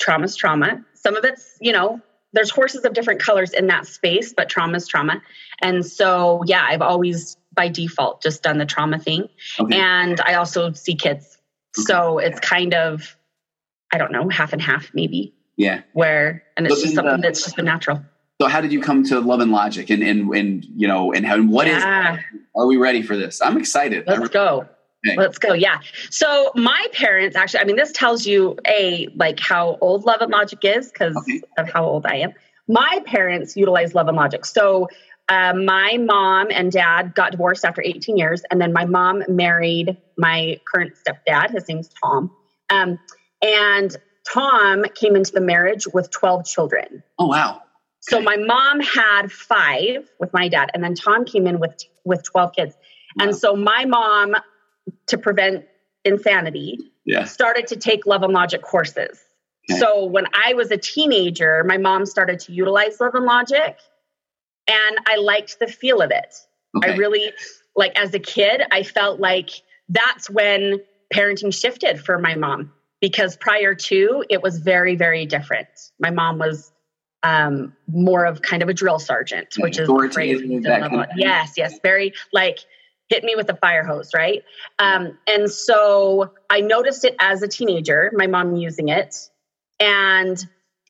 trauma's 0.00 0.36
trauma. 0.36 0.84
Some 0.94 1.16
of 1.16 1.24
it's, 1.24 1.56
you 1.60 1.72
know, 1.72 2.00
there's 2.32 2.50
horses 2.50 2.84
of 2.84 2.94
different 2.94 3.20
colors 3.20 3.52
in 3.52 3.66
that 3.66 3.86
space, 3.86 4.32
but 4.34 4.48
trauma 4.48 4.76
is 4.76 4.88
trauma. 4.88 5.22
And 5.60 5.84
so, 5.84 6.42
yeah, 6.46 6.66
I've 6.68 6.82
always 6.82 7.36
by 7.54 7.68
default 7.68 8.22
just 8.22 8.42
done 8.42 8.58
the 8.58 8.66
trauma 8.66 8.98
thing. 8.98 9.28
Okay. 9.60 9.78
And 9.78 10.20
I 10.22 10.34
also 10.34 10.72
see 10.72 10.94
kids. 10.94 11.38
Okay. 11.78 11.84
So 11.84 12.18
it's 12.18 12.40
kind 12.40 12.74
of, 12.74 13.16
I 13.92 13.98
don't 13.98 14.12
know, 14.12 14.28
half 14.28 14.52
and 14.52 14.62
half 14.62 14.90
maybe. 14.94 15.34
Yeah. 15.56 15.82
Where, 15.92 16.42
and 16.56 16.66
it's 16.66 16.76
so 16.76 16.82
just 16.82 16.98
uh, 16.98 17.02
something 17.02 17.20
that's 17.20 17.44
just 17.44 17.56
been 17.56 17.66
natural. 17.66 18.02
So 18.40 18.48
how 18.48 18.60
did 18.60 18.72
you 18.72 18.80
come 18.80 19.04
to 19.04 19.20
love 19.20 19.40
and 19.40 19.52
logic 19.52 19.90
and, 19.90 20.02
and, 20.02 20.34
and 20.34 20.64
you 20.64 20.88
know, 20.88 21.12
and 21.12 21.26
how, 21.26 21.34
and 21.34 21.50
what 21.50 21.66
yeah. 21.66 22.14
is, 22.14 22.20
are 22.56 22.66
we 22.66 22.76
ready 22.76 23.02
for 23.02 23.16
this? 23.16 23.40
I'm 23.42 23.58
excited. 23.58 24.04
Let's 24.06 24.30
go. 24.30 24.66
Okay. 25.06 25.16
Let's 25.16 25.38
go. 25.38 25.52
Yeah. 25.52 25.80
So 26.10 26.52
my 26.54 26.86
parents 26.92 27.34
actually, 27.36 27.60
I 27.60 27.64
mean, 27.64 27.76
this 27.76 27.92
tells 27.92 28.24
you 28.24 28.56
a 28.66 29.08
like 29.16 29.40
how 29.40 29.76
old 29.80 30.04
Love 30.04 30.20
and 30.20 30.30
Logic 30.30 30.58
is 30.62 30.92
because 30.92 31.16
okay. 31.16 31.40
of 31.58 31.68
how 31.68 31.84
old 31.84 32.06
I 32.06 32.16
am. 32.16 32.32
My 32.68 33.00
parents 33.04 33.56
utilize 33.56 33.94
Love 33.94 34.06
and 34.08 34.16
Logic. 34.16 34.44
So 34.44 34.88
uh, 35.28 35.54
my 35.54 35.98
mom 35.98 36.48
and 36.50 36.70
dad 36.70 37.14
got 37.14 37.32
divorced 37.32 37.64
after 37.64 37.82
18 37.82 38.16
years, 38.16 38.42
and 38.50 38.60
then 38.60 38.72
my 38.72 38.84
mom 38.84 39.22
married 39.28 39.96
my 40.16 40.60
current 40.72 40.94
stepdad. 40.94 41.50
His 41.50 41.68
name's 41.68 41.88
Tom. 42.02 42.30
Um, 42.70 42.98
and 43.40 43.96
Tom 44.32 44.84
came 44.94 45.16
into 45.16 45.32
the 45.32 45.40
marriage 45.40 45.86
with 45.86 46.10
12 46.10 46.44
children. 46.44 47.02
Oh, 47.18 47.26
wow. 47.26 47.56
Okay. 47.56 47.62
So 48.00 48.20
my 48.20 48.36
mom 48.36 48.80
had 48.80 49.30
five 49.30 50.08
with 50.18 50.32
my 50.32 50.48
dad, 50.48 50.70
and 50.74 50.82
then 50.82 50.94
Tom 50.94 51.24
came 51.24 51.46
in 51.46 51.60
with 51.60 51.84
with 52.04 52.24
12 52.24 52.52
kids. 52.54 52.74
Wow. 53.16 53.26
And 53.26 53.36
so 53.36 53.54
my 53.54 53.84
mom, 53.84 54.34
to 55.08 55.18
prevent 55.18 55.64
insanity, 56.04 56.78
yeah. 57.04 57.24
started 57.24 57.66
to 57.68 57.76
take 57.76 58.06
love 58.06 58.22
and 58.22 58.32
logic 58.32 58.62
courses. 58.62 59.20
Okay. 59.70 59.78
So 59.78 60.06
when 60.06 60.26
I 60.32 60.54
was 60.54 60.70
a 60.70 60.76
teenager, 60.76 61.62
my 61.64 61.78
mom 61.78 62.06
started 62.06 62.40
to 62.40 62.52
utilize 62.52 63.00
love 63.00 63.14
and 63.14 63.24
logic, 63.24 63.76
and 64.66 64.98
I 65.06 65.16
liked 65.16 65.58
the 65.60 65.66
feel 65.66 66.00
of 66.00 66.10
it. 66.10 66.34
Okay. 66.76 66.92
I 66.92 66.96
really 66.96 67.32
like 67.76 67.96
as 67.96 68.14
a 68.14 68.18
kid, 68.18 68.62
I 68.70 68.82
felt 68.82 69.20
like 69.20 69.50
that's 69.88 70.28
when 70.28 70.80
parenting 71.14 71.54
shifted 71.54 72.00
for 72.00 72.18
my 72.18 72.34
mom 72.34 72.72
because 73.00 73.36
prior 73.36 73.74
to 73.74 74.24
it 74.30 74.42
was 74.42 74.58
very 74.58 74.96
very 74.96 75.26
different. 75.26 75.68
My 76.00 76.10
mom 76.10 76.38
was 76.38 76.72
um, 77.22 77.76
more 77.86 78.24
of 78.24 78.42
kind 78.42 78.62
of 78.62 78.68
a 78.68 78.74
drill 78.74 78.98
sergeant, 78.98 79.54
which 79.58 79.78
is 79.78 79.86
great. 80.14 80.40
Yes, 81.16 81.54
yes, 81.56 81.78
very 81.82 82.14
like 82.32 82.58
hit 83.12 83.24
me 83.24 83.34
with 83.36 83.48
a 83.50 83.56
fire 83.56 83.84
hose, 83.84 84.10
right? 84.14 84.42
Um, 84.78 85.18
and 85.26 85.50
so 85.50 86.32
I 86.48 86.60
noticed 86.60 87.04
it 87.04 87.14
as 87.20 87.42
a 87.42 87.48
teenager, 87.48 88.10
my 88.14 88.26
mom 88.26 88.56
using 88.56 88.88
it. 88.88 89.14
And 89.78 90.42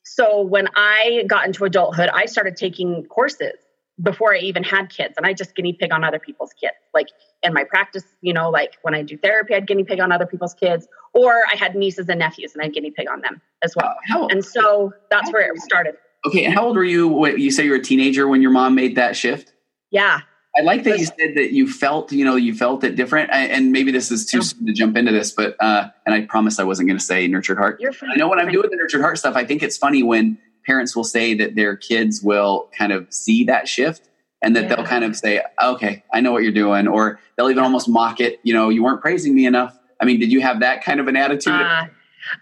so 0.05 0.41
when 0.41 0.69
I 0.76 1.25
got 1.26 1.47
into 1.47 1.64
adulthood, 1.64 2.11
I 2.11 2.26
started 2.26 2.57
taking 2.57 3.05
courses 3.07 3.55
before 4.00 4.35
I 4.35 4.38
even 4.38 4.62
had 4.62 4.88
kids. 4.88 5.14
And 5.17 5.26
I 5.26 5.33
just 5.33 5.57
guinea 5.57 5.73
pig 5.73 5.93
on 5.93 6.05
other 6.05 6.21
people's 6.21 6.52
kids. 6.52 6.76
Like 6.95 7.09
in 7.43 7.52
my 7.52 7.64
practice, 7.64 8.05
you 8.21 8.33
know, 8.33 8.50
like 8.50 8.75
when 8.83 8.95
I 8.95 9.02
do 9.02 9.19
therapy, 9.19 9.55
I'd 9.55 9.67
guinea 9.67 9.85
pig 9.85 9.99
on 9.99 10.12
other 10.12 10.26
people's 10.26 10.55
kids. 10.55 10.87
Or 11.14 11.43
I 11.52 11.57
had 11.57 11.75
nieces 11.75 12.09
and 12.09 12.21
nephews 12.21 12.52
and 12.55 12.62
I'd 12.62 12.73
guinea 12.73 12.93
pig 12.93 13.09
on 13.09 13.21
them 13.21 13.41
as 13.62 13.75
well. 13.75 13.95
Uh, 14.14 14.26
and 14.26 14.45
so 14.45 14.93
that's 15.11 15.33
where 15.33 15.52
it 15.52 15.61
started. 15.61 15.97
Okay. 16.25 16.45
And 16.45 16.55
how 16.55 16.67
old 16.67 16.76
were 16.76 16.85
you? 16.85 17.26
You 17.26 17.50
say 17.50 17.64
you 17.64 17.71
were 17.71 17.76
a 17.76 17.83
teenager 17.83 18.29
when 18.29 18.43
your 18.43 18.52
mom 18.52 18.76
made 18.76 18.95
that 18.95 19.17
shift? 19.17 19.52
Yeah. 19.91 20.21
I 20.56 20.61
like 20.61 20.85
that 20.85 20.99
you 20.99 21.06
said 21.06 21.35
that 21.37 21.52
you 21.52 21.71
felt, 21.71 22.12
you 22.12 22.25
know, 22.25 22.37
you 22.37 22.54
felt 22.54 22.85
it 22.85 22.94
different. 22.94 23.30
And 23.32 23.73
maybe 23.73 23.90
this 23.90 24.11
is 24.11 24.26
too 24.26 24.42
soon 24.42 24.66
to 24.66 24.73
jump 24.73 24.97
into 24.99 25.11
this, 25.11 25.30
but, 25.30 25.56
uh, 25.61 25.88
and 26.04 26.14
I 26.14 26.23
promised 26.23 26.61
I 26.61 26.64
wasn't 26.64 26.88
going 26.88 26.99
to 26.99 27.04
say 27.04 27.26
nurtured 27.26 27.56
heart. 27.56 27.80
You're. 27.80 27.92
I 28.02 28.16
know 28.16 28.28
when 28.28 28.38
I'm 28.38 28.50
doing 28.50 28.68
the 28.71 28.76
nurtured 28.76 29.00
heart 29.00 29.18
stuff, 29.18 29.35
I 29.35 29.47
think 29.47 29.62
it's 29.62 29.78
funny 29.78 30.02
when 30.02 30.37
parents 30.66 30.94
will 30.94 31.04
say 31.04 31.35
that 31.35 31.54
their 31.54 31.75
kids 31.75 32.23
will 32.23 32.68
kind 32.76 32.92
of 32.92 33.12
see 33.12 33.44
that 33.44 33.66
shift 33.66 34.09
and 34.42 34.54
that 34.54 34.64
yeah. 34.64 34.76
they'll 34.76 34.85
kind 34.85 35.04
of 35.04 35.16
say, 35.16 35.42
okay, 35.62 36.04
I 36.12 36.21
know 36.21 36.32
what 36.32 36.42
you're 36.42 36.52
doing. 36.52 36.87
Or 36.87 37.18
they'll 37.37 37.50
even 37.50 37.62
almost 37.62 37.88
mock 37.88 38.21
it. 38.21 38.38
You 38.42 38.52
know, 38.52 38.68
you 38.68 38.82
weren't 38.82 39.00
praising 39.00 39.35
me 39.35 39.47
enough. 39.47 39.78
I 40.00 40.04
mean, 40.04 40.21
did 40.21 40.30
you 40.30 40.42
have 40.42 40.61
that 40.61 40.85
kind 40.85 41.00
of 41.00 41.09
an 41.09 41.16
attitude? 41.16 41.54
Uh, 41.54 41.87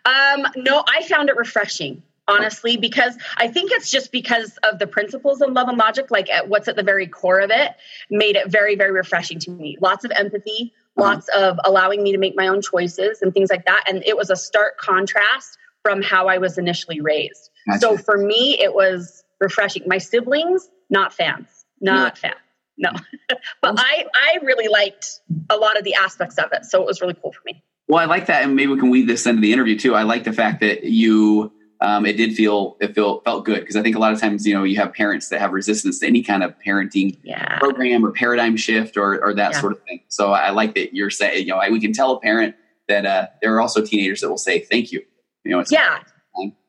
um, 0.05 0.47
no, 0.57 0.83
I 0.89 1.03
found 1.05 1.29
it 1.29 1.37
refreshing 1.37 2.03
honestly, 2.29 2.77
because 2.77 3.17
I 3.37 3.49
think 3.49 3.73
it's 3.73 3.91
just 3.91 4.13
because 4.13 4.59
of 4.63 4.79
the 4.79 4.87
principles 4.87 5.41
of 5.41 5.53
love 5.53 5.69
and 5.69 5.79
logic, 5.79 6.11
like 6.11 6.31
at 6.31 6.49
what's 6.49 6.69
at 6.69 6.77
the 6.77 6.83
very 6.83 7.07
core 7.07 7.41
of 7.41 7.51
it, 7.51 7.73
made 8.11 8.37
it 8.37 8.49
very, 8.49 8.77
very 8.77 8.93
refreshing 8.93 9.39
to 9.41 9.51
me. 9.51 9.77
Lots 9.81 10.05
of 10.05 10.13
empathy, 10.13 10.73
uh-huh. 10.97 11.09
lots 11.09 11.29
of 11.29 11.59
allowing 11.65 12.03
me 12.03 12.13
to 12.13 12.19
make 12.19 12.37
my 12.37 12.49
own 12.49 12.63
choices 12.63 13.23
and 13.23 13.35
things 13.35 13.51
like 13.51 13.67
that. 13.67 13.85
And 13.89 14.05
it 14.05 14.17
was 14.17 14.31
a 14.31 14.37
stark 14.37 14.79
contrast 14.79 15.59
from 15.83 16.03
how 16.03 16.29
I 16.29 16.39
was 16.39 16.59
initially 16.59 17.01
raised. 17.01 17.51
Gotcha. 17.67 17.81
So 17.81 17.97
for 17.97 18.17
me, 18.17 18.59
it 18.61 18.75
was 18.75 19.25
refreshing. 19.41 19.85
My 19.87 19.99
siblings, 19.99 20.69
not 20.89 21.13
fans, 21.13 21.49
not 21.81 22.17
yeah. 22.17 22.31
fans. 22.31 22.41
No, 22.79 22.93
but 23.61 23.75
I, 23.79 24.07
I 24.15 24.39
really 24.43 24.69
liked 24.69 25.21
a 25.51 25.57
lot 25.57 25.77
of 25.77 25.85
the 25.85 25.95
aspects 25.95 26.39
of 26.39 26.47
it. 26.53 26.65
So 26.65 26.81
it 26.81 26.87
was 26.87 27.03
really 27.03 27.15
cool 27.21 27.33
for 27.33 27.41
me. 27.45 27.63
Well, 27.89 27.99
I 27.99 28.07
like 28.07 28.27
that. 28.27 28.45
And 28.45 28.57
maybe 28.57 28.73
we 28.73 28.79
can 28.79 28.89
weave 28.89 29.07
this 29.07 29.27
into 29.27 29.43
the 29.43 29.53
interview 29.53 29.79
too. 29.79 29.95
I 29.95 30.05
like 30.05 30.25
the 30.25 30.33
fact 30.33 30.61
that 30.61 30.85
you 30.85 31.53
um, 31.83 32.05
it 32.05 32.17
did 32.17 32.35
feel 32.35 32.77
it 32.81 32.95
felt 32.95 33.25
felt 33.25 33.45
good 33.45 33.61
because 33.61 33.77
I 33.77 33.83
think 33.83 33.97
a 33.97 33.99
lot 33.99 34.13
of 34.13 34.21
times 34.21 34.47
you 34.47 34.55
know 34.55 34.65
you 34.65 34.77
have 34.77 34.93
parents 34.93 35.29
that 35.31 35.41
have 35.41 35.53
resistance 35.53 35.99
to 36.01 36.07
any 36.07 36.23
kind 36.23 36.43
of 36.43 36.55
parenting 36.65 37.19
yeah. 37.23 37.59
program 37.59 38.05
or 38.05 38.13
paradigm 38.13 38.57
shift 38.57 38.97
or 38.97 39.23
or 39.25 39.35
that 39.35 39.53
yeah. 39.55 39.61
sort 39.61 39.73
of 39.73 39.83
thing. 39.85 40.01
So 40.09 40.33
I 40.33 40.51
like 40.51 40.75
that 40.75 40.95
you're 40.95 41.11
saying 41.11 41.47
you 41.47 41.53
know 41.53 41.59
I, 41.59 41.71
we 41.71 41.81
can 41.81 41.93
tell 41.93 42.13
a 42.13 42.21
parent 42.21 42.55
that 42.89 43.07
uh, 43.07 43.27
there 43.41 43.55
are 43.55 43.61
also 43.61 43.85
teenagers 43.85 44.21
that 44.21 44.29
will 44.29 44.39
say 44.39 44.61
thank 44.61 44.93
you. 44.93 45.03
You 45.45 45.53
know, 45.53 45.65
yeah. 45.71 46.01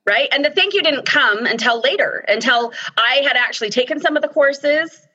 Right. 0.04 0.28
And 0.32 0.44
the 0.44 0.50
thank 0.50 0.74
you 0.74 0.82
didn't 0.82 1.06
come 1.06 1.46
until 1.46 1.80
later, 1.80 2.24
until 2.26 2.72
I 2.96 3.22
had 3.24 3.36
actually 3.36 3.70
taken 3.70 4.00
some 4.00 4.16
of 4.16 4.22
the 4.22 4.28
courses. 4.28 5.06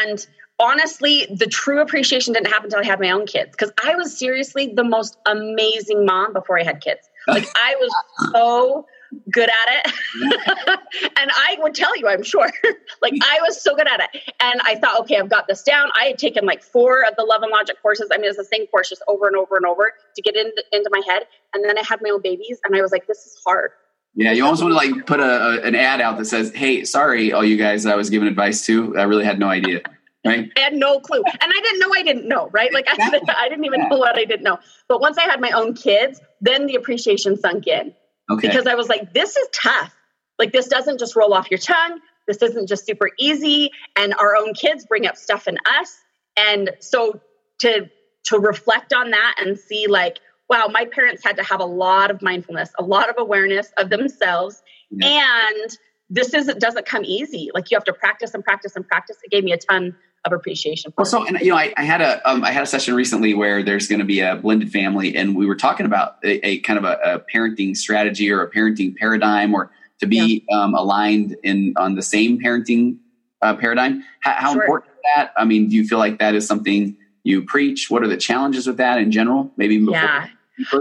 And 0.00 0.26
honestly, 0.58 1.26
the 1.30 1.46
true 1.46 1.80
appreciation 1.80 2.32
didn't 2.32 2.46
happen 2.46 2.66
until 2.66 2.80
I 2.80 2.84
had 2.84 3.00
my 3.00 3.10
own 3.10 3.26
kids 3.26 3.50
because 3.50 3.72
I 3.84 3.94
was 3.96 4.18
seriously 4.18 4.72
the 4.74 4.84
most 4.84 5.18
amazing 5.26 6.06
mom 6.06 6.32
before 6.32 6.58
I 6.58 6.62
had 6.62 6.80
kids. 6.80 7.00
Like 7.26 7.46
I 7.54 7.76
was 7.78 7.94
so 8.32 8.86
good 9.30 9.48
at 9.48 9.86
it. 9.86 9.94
and 11.16 11.30
I 11.32 11.56
would 11.60 11.74
tell 11.74 11.96
you, 11.96 12.08
I'm 12.08 12.22
sure, 12.22 12.50
like 13.02 13.14
I 13.22 13.38
was 13.42 13.62
so 13.62 13.74
good 13.74 13.88
at 13.88 14.00
it. 14.00 14.32
And 14.40 14.60
I 14.64 14.76
thought, 14.76 15.00
okay, 15.00 15.18
I've 15.18 15.30
got 15.30 15.46
this 15.48 15.62
down. 15.62 15.90
I 15.98 16.06
had 16.06 16.18
taken 16.18 16.44
like 16.44 16.62
four 16.62 17.02
of 17.02 17.14
the 17.16 17.24
love 17.24 17.42
and 17.42 17.50
logic 17.50 17.80
courses. 17.82 18.08
I 18.12 18.18
mean, 18.18 18.28
it's 18.28 18.36
the 18.36 18.44
same 18.44 18.66
course 18.68 18.88
just 18.88 19.02
over 19.08 19.26
and 19.26 19.36
over 19.36 19.56
and 19.56 19.66
over 19.66 19.92
to 20.14 20.22
get 20.22 20.36
into, 20.36 20.62
into 20.72 20.90
my 20.90 21.02
head. 21.06 21.24
And 21.54 21.64
then 21.64 21.78
I 21.78 21.82
had 21.88 22.00
my 22.02 22.10
own 22.10 22.22
babies 22.22 22.58
and 22.64 22.76
I 22.76 22.80
was 22.80 22.92
like, 22.92 23.06
this 23.06 23.18
is 23.18 23.36
hard. 23.44 23.70
Yeah, 24.16 24.30
you 24.30 24.44
almost 24.44 24.62
want 24.62 24.72
to 24.72 24.76
like 24.76 25.06
put 25.06 25.18
a, 25.18 25.24
a, 25.24 25.60
an 25.62 25.74
ad 25.74 26.00
out 26.00 26.18
that 26.18 26.26
says, 26.26 26.52
"Hey, 26.54 26.84
sorry, 26.84 27.32
all 27.32 27.44
you 27.44 27.56
guys 27.56 27.84
I 27.84 27.96
was 27.96 28.10
giving 28.10 28.28
advice 28.28 28.64
to. 28.66 28.96
I 28.96 29.02
really 29.02 29.24
had 29.24 29.40
no 29.40 29.48
idea." 29.48 29.80
Right? 30.24 30.50
I 30.56 30.60
had 30.60 30.74
no 30.74 31.00
clue, 31.00 31.20
and 31.26 31.52
I 31.52 31.60
didn't 31.64 31.80
know 31.80 31.90
I 31.92 32.02
didn't 32.04 32.28
know. 32.28 32.48
Right? 32.52 32.72
Like 32.72 32.86
I, 32.88 33.20
I 33.38 33.48
didn't 33.48 33.64
even 33.64 33.88
know 33.88 33.96
what 33.96 34.16
I 34.16 34.24
didn't 34.24 34.44
know. 34.44 34.58
But 34.88 35.00
once 35.00 35.18
I 35.18 35.22
had 35.24 35.40
my 35.40 35.50
own 35.50 35.74
kids, 35.74 36.20
then 36.40 36.66
the 36.66 36.76
appreciation 36.76 37.36
sunk 37.36 37.66
in 37.66 37.92
Okay. 38.30 38.48
Because 38.48 38.66
I 38.66 38.74
was 38.74 38.88
like, 38.88 39.12
this 39.12 39.36
is 39.36 39.48
tough. 39.52 39.94
Like, 40.38 40.52
this 40.52 40.68
doesn't 40.68 40.98
just 40.98 41.14
roll 41.14 41.34
off 41.34 41.50
your 41.50 41.58
tongue. 41.58 42.00
This 42.26 42.42
isn't 42.42 42.68
just 42.68 42.86
super 42.86 43.10
easy. 43.18 43.70
And 43.96 44.14
our 44.14 44.34
own 44.36 44.54
kids 44.54 44.86
bring 44.86 45.06
up 45.06 45.16
stuff 45.16 45.46
in 45.46 45.58
us. 45.78 45.96
And 46.36 46.70
so 46.80 47.20
to, 47.60 47.90
to 48.24 48.38
reflect 48.38 48.92
on 48.92 49.10
that 49.10 49.36
and 49.38 49.58
see, 49.58 49.86
like, 49.86 50.18
wow, 50.48 50.68
my 50.72 50.86
parents 50.86 51.22
had 51.24 51.36
to 51.36 51.42
have 51.42 51.60
a 51.60 51.66
lot 51.66 52.10
of 52.10 52.22
mindfulness, 52.22 52.70
a 52.78 52.82
lot 52.82 53.08
of 53.08 53.16
awareness 53.18 53.72
of 53.76 53.90
themselves. 53.90 54.62
Yeah. 54.90 55.48
And 55.48 55.70
this 56.10 56.34
is, 56.34 56.46
doesn't 56.54 56.86
come 56.86 57.04
easy. 57.04 57.50
Like, 57.54 57.70
you 57.70 57.76
have 57.76 57.84
to 57.84 57.92
practice 57.92 58.34
and 58.34 58.42
practice 58.42 58.74
and 58.76 58.86
practice. 58.86 59.16
It 59.22 59.30
gave 59.30 59.44
me 59.44 59.52
a 59.52 59.58
ton 59.58 59.94
of 60.24 60.32
appreciation. 60.32 60.92
well, 60.96 61.04
so 61.04 61.26
and 61.26 61.38
you 61.40 61.48
know, 61.48 61.56
I, 61.56 61.72
I 61.76 61.84
had 61.84 62.00
a 62.00 62.28
um, 62.28 62.44
I 62.44 62.50
had 62.50 62.62
a 62.62 62.66
session 62.66 62.94
recently 62.94 63.34
where 63.34 63.62
there's 63.62 63.86
going 63.86 63.98
to 63.98 64.04
be 64.04 64.20
a 64.20 64.36
blended 64.36 64.72
family, 64.72 65.16
and 65.16 65.36
we 65.36 65.46
were 65.46 65.56
talking 65.56 65.86
about 65.86 66.16
a, 66.24 66.46
a 66.46 66.58
kind 66.60 66.78
of 66.78 66.84
a, 66.84 66.98
a, 67.04 67.20
parenting 67.20 67.76
strategy 67.76 68.30
or 68.30 68.42
a 68.42 68.50
parenting 68.50 68.96
paradigm, 68.96 69.54
or 69.54 69.70
to 70.00 70.06
be 70.06 70.44
yeah. 70.48 70.58
um, 70.58 70.74
aligned 70.74 71.36
in 71.42 71.74
on 71.76 71.94
the 71.94 72.02
same 72.02 72.40
parenting 72.40 72.98
uh, 73.42 73.54
paradigm. 73.54 74.02
How, 74.20 74.32
how 74.32 74.52
sure. 74.52 74.62
important 74.62 74.92
is 74.92 75.02
that? 75.14 75.32
I 75.36 75.44
mean, 75.44 75.68
do 75.68 75.76
you 75.76 75.86
feel 75.86 75.98
like 75.98 76.18
that 76.18 76.34
is 76.34 76.46
something 76.46 76.96
you 77.22 77.44
preach? 77.44 77.90
What 77.90 78.02
are 78.02 78.08
the 78.08 78.16
challenges 78.16 78.66
with 78.66 78.78
that 78.78 78.98
in 78.98 79.12
general? 79.12 79.52
Maybe 79.56 79.76
yeah. 79.76 80.28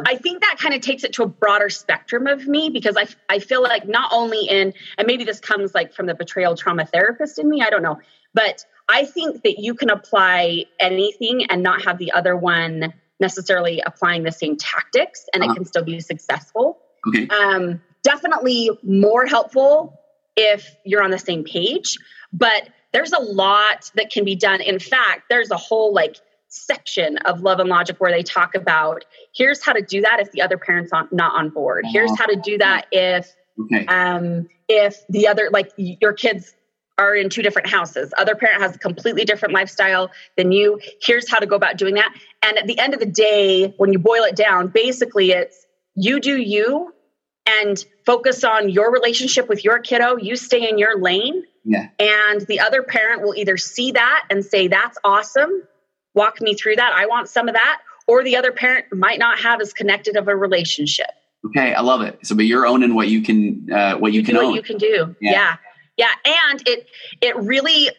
I 0.06 0.16
think 0.18 0.42
that 0.42 0.58
kind 0.60 0.76
of 0.76 0.82
takes 0.82 1.04
it 1.04 1.14
to 1.14 1.24
a 1.24 1.28
broader 1.28 1.70
spectrum 1.70 2.28
of 2.28 2.48
me 2.48 2.70
because 2.70 2.96
I, 2.98 3.08
I 3.28 3.40
feel 3.40 3.64
like 3.64 3.88
not 3.88 4.12
only 4.14 4.46
in, 4.46 4.74
and 4.98 5.08
maybe 5.08 5.24
this 5.24 5.40
comes 5.40 5.74
like 5.74 5.94
from 5.94 6.06
the 6.06 6.14
betrayal 6.14 6.56
trauma 6.56 6.86
therapist 6.86 7.40
in 7.40 7.50
me, 7.50 7.62
I 7.62 7.70
don't 7.70 7.82
know, 7.82 8.00
but 8.34 8.66
I 8.90 9.06
think 9.06 9.44
that 9.44 9.60
you 9.60 9.74
can 9.74 9.90
apply 9.90 10.66
anything 10.80 11.46
and 11.46 11.64
not 11.64 11.84
have 11.86 11.98
the 11.98 12.12
other 12.12 12.36
one 12.36 12.94
necessarily 13.20 13.82
applying 13.86 14.24
the 14.24 14.32
same 14.32 14.58
tactics 14.58 15.26
and 15.34 15.44
uh-huh. 15.44 15.52
it 15.52 15.56
can 15.56 15.66
still 15.66 15.84
be 15.84 16.00
successful. 16.00 16.80
Okay. 17.08 17.28
Um, 17.28 17.82
definitely 18.04 18.70
more 18.84 19.26
helpful 19.26 20.00
if 20.36 20.76
you're 20.84 21.04
on 21.04 21.12
the 21.12 21.20
same 21.20 21.44
page, 21.44 21.98
but 22.32 22.70
there's 22.92 23.14
a 23.14 23.20
lot 23.20 23.90
that 23.96 24.12
can 24.12 24.24
be 24.24 24.36
done. 24.36 24.62
In 24.62 24.80
fact, 24.80 25.24
there's 25.30 25.52
a 25.52 25.58
whole 25.58 25.94
like 25.94 26.18
section 26.54 27.18
of 27.26 27.42
Love 27.42 27.60
and 27.60 27.70
Logic 27.70 27.96
where 27.98 28.12
they 28.12 28.24
talk 28.24 28.56
about 28.56 29.06
here's 29.36 29.64
how 29.64 29.74
to 29.74 29.82
do 29.82 30.02
that 30.02 30.20
if 30.20 30.32
the 30.32 30.42
other 30.42 30.58
parent's 30.58 30.92
on, 30.94 31.08
not 31.12 31.34
on 31.36 31.50
board. 31.50 31.86
Here's 31.92 32.12
uh-huh. 32.12 32.26
how 32.28 32.34
to 32.34 32.36
do 32.36 32.58
that 32.60 32.86
if 32.92 33.34
okay. 33.60 33.86
um, 33.88 34.48
if 34.70 35.06
the 35.08 35.28
other 35.28 35.50
like 35.52 35.72
your 35.78 36.14
kids 36.14 36.54
are 36.98 37.16
in 37.16 37.30
two 37.30 37.42
different 37.42 37.68
houses. 37.68 38.14
Other 38.18 38.36
parent 38.36 38.62
has 38.62 38.76
a 38.76 38.80
completely 38.80 39.26
different 39.26 39.54
lifestyle 39.54 40.12
than 40.38 40.52
you. 40.52 40.80
Here's 41.02 41.30
how 41.30 41.40
to 41.40 41.48
go 41.48 41.56
about 41.56 41.78
doing 41.78 41.96
that. 41.96 42.14
And 42.44 42.58
at 42.58 42.68
the 42.68 42.78
end 42.78 42.94
of 42.94 43.00
the 43.00 43.08
day, 43.08 43.74
when 43.78 43.92
you 43.92 43.98
boil 43.98 44.24
it 44.24 44.36
down, 44.36 44.68
basically 44.68 45.32
it's 45.32 45.66
you 45.96 46.20
do 46.20 46.38
you 46.38 46.94
and 47.46 47.84
focus 48.06 48.44
on 48.44 48.70
your 48.70 48.92
relationship 48.92 49.50
with 49.50 49.64
your 49.64 49.80
kiddo. 49.80 50.18
You 50.18 50.36
stay 50.36 50.70
in 50.70 50.78
your 50.78 51.00
lane. 51.00 51.44
Yeah. 51.66 51.90
And 52.00 52.42
the 52.42 52.60
other 52.60 52.84
parent 52.84 53.24
will 53.24 53.36
either 53.36 53.58
see 53.58 53.92
that 53.92 54.26
and 54.30 54.46
say, 54.46 54.68
that's 54.68 54.98
awesome. 55.04 55.64
Walk 56.14 56.42
me 56.42 56.54
through 56.54 56.76
that. 56.78 56.94
I 56.94 57.06
want 57.06 57.30
some 57.30 57.48
of 57.48 57.56
that. 57.56 57.82
Or 58.08 58.24
the 58.24 58.36
other 58.36 58.52
parent 58.52 58.86
might 58.92 59.20
not 59.20 59.40
have 59.40 59.62
as 59.62 59.72
connected 59.72 60.18
of 60.18 60.28
a 60.28 60.36
relationship. 60.36 61.08
Okay, 61.46 61.74
I 61.74 61.82
love 61.82 62.02
it. 62.02 62.20
So, 62.24 62.36
but 62.36 62.46
you're 62.46 62.66
owning 62.66 62.96
what 62.96 63.08
you 63.08 63.22
can, 63.22 63.72
uh, 63.72 63.96
what 63.96 64.14
you, 64.14 64.22
you 64.22 64.26
can 64.26 64.38
own. 64.38 64.46
What 64.48 64.56
you 64.56 64.62
can 64.62 64.78
do. 64.78 65.16
yeah. 65.20 65.32
yeah. 65.32 65.56
Yeah, 65.96 66.10
and 66.26 66.68
it 66.68 66.88
it 67.22 67.36
really 67.36 67.90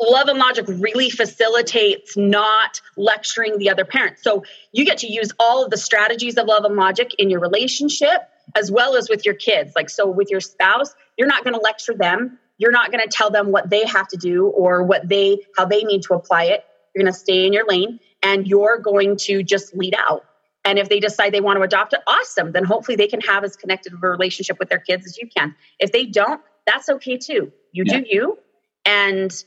love 0.00 0.28
and 0.28 0.38
logic 0.38 0.66
really 0.68 1.08
facilitates 1.08 2.16
not 2.16 2.80
lecturing 2.96 3.58
the 3.58 3.70
other 3.70 3.84
parent. 3.84 4.18
So 4.18 4.44
you 4.72 4.84
get 4.84 4.98
to 4.98 5.06
use 5.06 5.30
all 5.38 5.64
of 5.64 5.70
the 5.70 5.76
strategies 5.76 6.36
of 6.36 6.46
love 6.46 6.64
and 6.64 6.76
logic 6.76 7.14
in 7.18 7.30
your 7.30 7.40
relationship 7.40 8.22
as 8.54 8.70
well 8.70 8.96
as 8.96 9.08
with 9.08 9.24
your 9.24 9.34
kids. 9.34 9.72
Like, 9.74 9.88
so 9.88 10.06
with 10.08 10.30
your 10.30 10.40
spouse, 10.40 10.94
you're 11.16 11.28
not 11.28 11.44
going 11.44 11.54
to 11.54 11.60
lecture 11.60 11.94
them. 11.94 12.38
You're 12.58 12.72
not 12.72 12.92
going 12.92 13.02
to 13.02 13.08
tell 13.08 13.30
them 13.30 13.50
what 13.50 13.70
they 13.70 13.86
have 13.86 14.08
to 14.08 14.16
do 14.16 14.46
or 14.46 14.82
what 14.82 15.08
they, 15.08 15.38
how 15.56 15.64
they 15.64 15.82
need 15.82 16.02
to 16.02 16.14
apply 16.14 16.44
it. 16.44 16.64
You're 16.96 17.04
going 17.04 17.12
to 17.12 17.18
stay 17.18 17.46
in 17.46 17.52
your 17.52 17.66
lane 17.66 18.00
and 18.22 18.46
you're 18.46 18.78
going 18.78 19.18
to 19.18 19.42
just 19.42 19.76
lead 19.76 19.94
out. 19.98 20.24
And 20.64 20.78
if 20.78 20.88
they 20.88 20.98
decide 20.98 21.34
they 21.34 21.42
want 21.42 21.58
to 21.58 21.62
adopt 21.62 21.92
it, 21.92 22.00
awesome. 22.06 22.52
Then 22.52 22.64
hopefully 22.64 22.96
they 22.96 23.06
can 23.06 23.20
have 23.20 23.44
as 23.44 23.54
connected 23.54 23.92
of 23.92 24.02
a 24.02 24.08
relationship 24.08 24.58
with 24.58 24.70
their 24.70 24.78
kids 24.78 25.04
as 25.06 25.18
you 25.18 25.28
can. 25.28 25.54
If 25.78 25.92
they 25.92 26.06
don't, 26.06 26.40
that's 26.66 26.88
okay 26.88 27.18
too. 27.18 27.52
You 27.72 27.84
yeah. 27.86 28.00
do 28.00 28.06
you. 28.08 28.38
And 28.86 29.44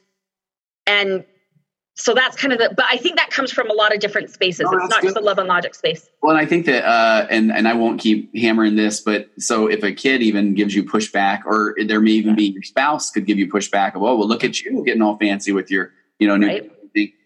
and 0.85 1.25
so 1.95 2.13
that's 2.13 2.37
kind 2.37 2.53
of 2.53 2.59
the 2.59 2.73
but 2.75 2.85
i 2.89 2.95
think 2.95 3.17
that 3.17 3.29
comes 3.29 3.51
from 3.51 3.69
a 3.69 3.73
lot 3.73 3.93
of 3.93 3.99
different 3.99 4.29
spaces 4.29 4.61
no, 4.61 4.77
it's 4.77 4.89
not 4.89 5.01
good. 5.01 5.07
just 5.07 5.15
the 5.15 5.21
love 5.21 5.37
and 5.37 5.49
logic 5.49 5.75
space 5.75 6.09
well 6.21 6.31
and 6.31 6.39
i 6.39 6.45
think 6.45 6.65
that 6.65 6.85
uh 6.85 7.27
and 7.29 7.51
and 7.51 7.67
i 7.67 7.73
won't 7.73 7.99
keep 7.99 8.33
hammering 8.37 8.77
this 8.77 9.01
but 9.01 9.29
so 9.37 9.67
if 9.67 9.83
a 9.83 9.91
kid 9.91 10.21
even 10.21 10.53
gives 10.53 10.73
you 10.73 10.81
pushback 10.83 11.41
or 11.45 11.75
there 11.85 11.99
may 11.99 12.11
even 12.11 12.35
be 12.35 12.45
your 12.45 12.63
spouse 12.63 13.11
could 13.11 13.25
give 13.25 13.37
you 13.37 13.51
pushback 13.51 13.95
of 13.95 14.01
oh 14.01 14.15
well 14.15 14.27
look 14.27 14.45
at 14.45 14.61
you 14.61 14.81
getting 14.85 15.01
all 15.01 15.17
fancy 15.17 15.51
with 15.51 15.69
your 15.69 15.91
you 16.19 16.27
know 16.27 16.37
new 16.37 16.47
right. 16.47 16.71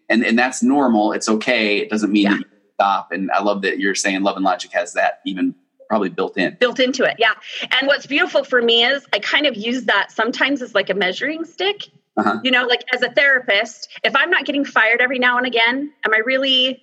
And 0.09 0.23
and 0.23 0.37
that's 0.37 0.61
normal 0.63 1.11
it's 1.11 1.29
okay 1.29 1.77
it 1.77 1.89
doesn't 1.89 2.11
mean 2.11 2.23
yeah. 2.23 2.37
stop 2.75 3.11
and 3.11 3.31
i 3.31 3.41
love 3.41 3.61
that 3.61 3.79
you're 3.79 3.95
saying 3.95 4.21
love 4.21 4.35
and 4.35 4.45
logic 4.45 4.71
has 4.71 4.93
that 4.93 5.19
even 5.25 5.55
probably 5.89 6.09
built 6.09 6.37
in 6.37 6.55
built 6.59 6.79
into 6.79 7.03
it 7.03 7.15
yeah 7.19 7.33
and 7.61 7.87
what's 7.87 8.05
beautiful 8.05 8.43
for 8.43 8.61
me 8.61 8.83
is 8.83 9.05
i 9.13 9.19
kind 9.19 9.45
of 9.45 9.55
use 9.55 9.85
that 9.85 10.11
sometimes 10.11 10.61
as 10.61 10.73
like 10.73 10.89
a 10.89 10.93
measuring 10.93 11.45
stick 11.45 11.89
uh-huh. 12.17 12.39
You 12.43 12.51
know, 12.51 12.65
like 12.65 12.83
as 12.93 13.01
a 13.01 13.11
therapist, 13.11 13.89
if 14.03 14.15
I'm 14.15 14.29
not 14.29 14.45
getting 14.45 14.65
fired 14.65 15.01
every 15.01 15.19
now 15.19 15.37
and 15.37 15.47
again, 15.47 15.91
am 16.05 16.13
I 16.13 16.19
really 16.19 16.81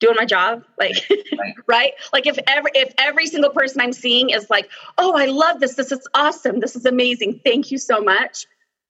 doing 0.00 0.14
my 0.16 0.24
job? 0.24 0.64
Like, 0.78 0.96
right. 1.38 1.54
right? 1.66 1.92
Like 2.12 2.26
if 2.26 2.38
every 2.46 2.70
if 2.74 2.94
every 2.98 3.26
single 3.26 3.50
person 3.50 3.80
I'm 3.80 3.92
seeing 3.92 4.30
is 4.30 4.48
like, 4.50 4.70
oh, 4.96 5.14
I 5.16 5.26
love 5.26 5.60
this. 5.60 5.74
This 5.74 5.90
is 5.90 6.06
awesome. 6.14 6.60
This 6.60 6.76
is 6.76 6.86
amazing. 6.86 7.40
Thank 7.44 7.72
you 7.72 7.78
so 7.78 8.00
much. 8.00 8.46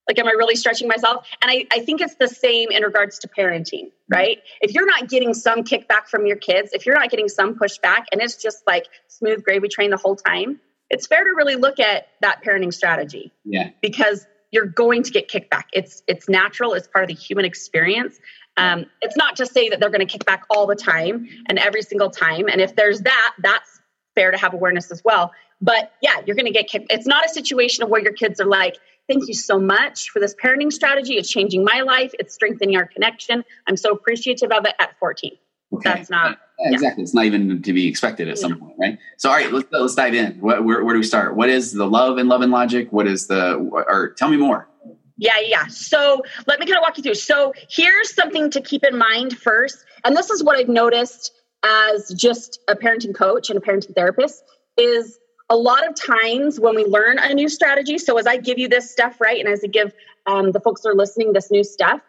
Like, 0.08 0.18
am 0.18 0.26
I 0.26 0.32
really 0.32 0.56
stretching 0.56 0.88
myself? 0.88 1.26
And 1.40 1.50
I, 1.50 1.66
I 1.72 1.80
think 1.80 2.00
it's 2.00 2.16
the 2.16 2.28
same 2.28 2.70
in 2.70 2.82
regards 2.82 3.18
to 3.20 3.28
parenting, 3.28 3.90
right? 4.08 4.38
If 4.60 4.74
you're 4.74 4.86
not 4.86 5.08
getting 5.08 5.32
some 5.32 5.62
kickback 5.62 6.08
from 6.08 6.26
your 6.26 6.36
kids, 6.36 6.72
if 6.72 6.84
you're 6.84 6.94
not 6.94 7.10
getting 7.10 7.28
some 7.28 7.54
pushback, 7.54 8.04
and 8.12 8.20
it's 8.20 8.36
just 8.36 8.66
like 8.66 8.86
smooth 9.08 9.42
gravy 9.42 9.68
train 9.68 9.90
the 9.90 9.96
whole 9.96 10.16
time, 10.16 10.60
it's 10.90 11.06
fair 11.06 11.24
to 11.24 11.30
really 11.34 11.56
look 11.56 11.80
at 11.80 12.08
that 12.20 12.44
parenting 12.44 12.72
strategy. 12.72 13.32
Yeah. 13.44 13.70
Because 13.80 14.26
you're 14.50 14.66
going 14.66 15.02
to 15.02 15.10
get 15.10 15.28
kickback. 15.28 15.64
It's 15.72 16.02
it's 16.06 16.28
natural. 16.28 16.74
It's 16.74 16.86
part 16.86 17.04
of 17.04 17.08
the 17.08 17.14
human 17.14 17.44
experience. 17.44 18.18
Um, 18.56 18.86
it's 19.02 19.16
not 19.16 19.36
to 19.36 19.46
say 19.46 19.68
that 19.70 19.80
they're 19.80 19.90
going 19.90 20.06
to 20.06 20.12
kick 20.12 20.24
back 20.24 20.44
all 20.48 20.66
the 20.66 20.76
time 20.76 21.28
and 21.48 21.58
every 21.58 21.82
single 21.82 22.10
time. 22.10 22.48
And 22.48 22.60
if 22.60 22.76
there's 22.76 23.00
that, 23.00 23.34
that's 23.42 23.80
fair 24.14 24.30
to 24.30 24.38
have 24.38 24.54
awareness 24.54 24.92
as 24.92 25.02
well. 25.04 25.32
But 25.60 25.92
yeah, 26.02 26.20
you're 26.24 26.36
going 26.36 26.46
to 26.46 26.52
get 26.52 26.68
kicked. 26.68 26.86
It's 26.90 27.06
not 27.06 27.24
a 27.24 27.28
situation 27.28 27.82
of 27.82 27.90
where 27.90 28.00
your 28.00 28.12
kids 28.12 28.40
are 28.40 28.46
like, 28.46 28.76
"Thank 29.08 29.28
you 29.28 29.34
so 29.34 29.58
much 29.58 30.10
for 30.10 30.20
this 30.20 30.34
parenting 30.34 30.72
strategy. 30.72 31.14
It's 31.14 31.30
changing 31.30 31.64
my 31.64 31.80
life. 31.80 32.12
It's 32.18 32.34
strengthening 32.34 32.76
our 32.76 32.86
connection. 32.86 33.44
I'm 33.66 33.76
so 33.76 33.92
appreciative 33.92 34.50
of 34.50 34.66
it." 34.66 34.74
At 34.78 34.98
14, 34.98 35.32
okay. 35.74 35.90
that's 35.90 36.10
not 36.10 36.38
yeah, 36.58 36.72
exactly. 36.72 37.02
It's 37.02 37.14
not 37.14 37.24
even 37.24 37.62
to 37.62 37.72
be 37.72 37.88
expected 37.88 38.28
at 38.28 38.38
some 38.38 38.58
point, 38.58 38.74
right? 38.78 38.98
So, 39.16 39.28
all 39.28 39.36
right, 39.36 39.52
let's 39.52 39.66
let's 39.72 39.94
dive 39.94 40.14
in. 40.14 40.34
Where, 40.40 40.62
where, 40.62 40.84
where 40.84 40.94
do 40.94 41.00
we 41.00 41.04
start? 41.04 41.34
What 41.34 41.48
is 41.48 41.72
the 41.72 41.86
love 41.86 42.18
and 42.18 42.28
love 42.28 42.42
and 42.42 42.52
logic? 42.52 42.92
What 42.92 43.06
is 43.06 43.26
the 43.26 43.54
or 43.54 44.10
tell 44.16 44.28
me 44.28 44.36
more. 44.36 44.68
Yeah, 45.16 45.38
yeah. 45.40 45.66
So 45.66 46.22
let 46.46 46.60
me 46.60 46.66
kind 46.66 46.78
of 46.78 46.82
walk 46.82 46.96
you 46.96 47.02
through. 47.02 47.14
So 47.14 47.52
here's 47.68 48.14
something 48.14 48.50
to 48.50 48.60
keep 48.60 48.84
in 48.84 48.96
mind 48.96 49.36
first, 49.36 49.84
and 50.04 50.16
this 50.16 50.30
is 50.30 50.42
what 50.42 50.56
I've 50.56 50.68
noticed 50.68 51.32
as 51.64 52.12
just 52.16 52.60
a 52.68 52.76
parenting 52.76 53.14
coach 53.14 53.50
and 53.50 53.58
a 53.58 53.60
parenting 53.60 53.94
therapist 53.94 54.44
is 54.76 55.18
a 55.50 55.56
lot 55.56 55.86
of 55.86 55.94
times 55.94 56.58
when 56.58 56.74
we 56.74 56.84
learn 56.84 57.18
a 57.18 57.34
new 57.34 57.48
strategy. 57.48 57.98
So 57.98 58.18
as 58.18 58.26
I 58.26 58.36
give 58.36 58.58
you 58.58 58.68
this 58.68 58.90
stuff, 58.90 59.20
right, 59.20 59.38
and 59.38 59.48
as 59.48 59.62
I 59.62 59.68
give 59.68 59.92
um, 60.26 60.52
the 60.52 60.60
folks 60.60 60.82
that 60.82 60.90
are 60.90 60.94
listening 60.94 61.32
this 61.32 61.50
new 61.50 61.64
stuff, 61.64 62.00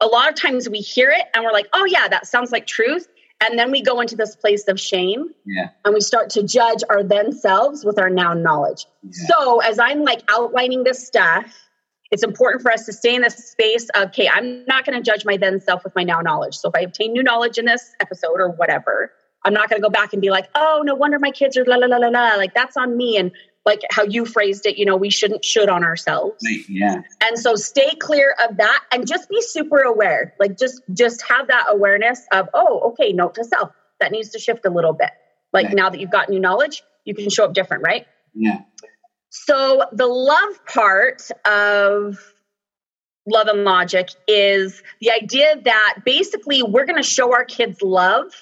a 0.00 0.06
lot 0.06 0.28
of 0.28 0.34
times 0.34 0.68
we 0.68 0.78
hear 0.78 1.10
it 1.10 1.24
and 1.34 1.44
we're 1.44 1.52
like, 1.52 1.68
oh 1.72 1.84
yeah, 1.84 2.08
that 2.08 2.26
sounds 2.26 2.52
like 2.52 2.66
truth. 2.66 3.08
And 3.40 3.58
then 3.58 3.70
we 3.70 3.82
go 3.82 4.00
into 4.00 4.14
this 4.14 4.36
place 4.36 4.68
of 4.68 4.78
shame. 4.78 5.30
Yeah. 5.44 5.70
And 5.84 5.94
we 5.94 6.00
start 6.00 6.30
to 6.30 6.42
judge 6.42 6.82
our 6.90 7.02
then 7.02 7.32
selves 7.32 7.84
with 7.84 7.98
our 7.98 8.10
now 8.10 8.34
knowledge. 8.34 8.86
Yeah. 9.02 9.26
So 9.28 9.60
as 9.60 9.78
I'm 9.78 10.02
like 10.02 10.22
outlining 10.28 10.84
this 10.84 11.04
stuff, 11.04 11.46
it's 12.12 12.22
important 12.22 12.62
for 12.62 12.70
us 12.70 12.84
to 12.86 12.92
stay 12.92 13.14
in 13.14 13.22
this 13.22 13.36
space 13.50 13.88
of, 13.94 14.08
okay, 14.08 14.28
I'm 14.28 14.64
not 14.66 14.84
going 14.84 15.02
to 15.02 15.02
judge 15.02 15.24
my 15.24 15.36
then 15.36 15.60
self 15.60 15.82
with 15.82 15.94
my 15.96 16.04
now 16.04 16.20
knowledge. 16.20 16.54
So 16.56 16.68
if 16.68 16.74
I 16.76 16.80
obtain 16.80 17.12
new 17.12 17.22
knowledge 17.22 17.58
in 17.58 17.64
this 17.64 17.94
episode 18.00 18.38
or 18.38 18.50
whatever, 18.50 19.10
I'm 19.44 19.52
not 19.52 19.68
going 19.68 19.80
to 19.80 19.84
go 19.84 19.90
back 19.90 20.12
and 20.12 20.22
be 20.22 20.30
like, 20.30 20.48
oh, 20.54 20.82
no 20.84 20.94
wonder 20.94 21.18
my 21.18 21.30
kids 21.30 21.56
are 21.56 21.64
la 21.64 21.76
la 21.76 21.86
la 21.86 21.96
la 21.96 22.08
la. 22.08 22.34
Like 22.36 22.54
that's 22.54 22.76
on 22.76 22.96
me. 22.96 23.16
And 23.16 23.32
like 23.64 23.80
how 23.90 24.02
you 24.02 24.24
phrased 24.24 24.66
it, 24.66 24.76
you 24.76 24.84
know, 24.84 24.96
we 24.96 25.10
shouldn't 25.10 25.44
should 25.44 25.68
on 25.68 25.84
ourselves. 25.84 26.44
Yeah. 26.68 27.02
And 27.22 27.38
so 27.38 27.54
stay 27.54 27.94
clear 27.98 28.34
of 28.48 28.56
that 28.56 28.84
and 28.92 29.06
just 29.06 29.28
be 29.28 29.40
super 29.40 29.78
aware. 29.78 30.34
Like 30.38 30.58
just 30.58 30.82
just 30.92 31.22
have 31.28 31.48
that 31.48 31.66
awareness 31.68 32.26
of, 32.32 32.48
oh, 32.54 32.92
okay, 32.92 33.12
note 33.12 33.34
to 33.34 33.44
self. 33.44 33.70
That 34.00 34.10
needs 34.10 34.30
to 34.30 34.40
shift 34.40 34.66
a 34.66 34.70
little 34.70 34.92
bit. 34.92 35.10
Like 35.52 35.66
right. 35.66 35.76
now 35.76 35.90
that 35.90 36.00
you've 36.00 36.10
got 36.10 36.28
new 36.28 36.40
knowledge, 36.40 36.82
you 37.04 37.14
can 37.14 37.30
show 37.30 37.44
up 37.44 37.52
different, 37.52 37.84
right? 37.84 38.06
Yeah. 38.34 38.62
So 39.30 39.84
the 39.92 40.06
love 40.06 40.66
part 40.66 41.30
of 41.44 42.18
love 43.26 43.46
and 43.46 43.64
logic 43.64 44.10
is 44.26 44.82
the 45.00 45.12
idea 45.12 45.60
that 45.64 45.98
basically 46.04 46.62
we're 46.62 46.84
going 46.84 47.00
to 47.00 47.08
show 47.08 47.32
our 47.32 47.44
kids 47.44 47.80
love 47.80 48.32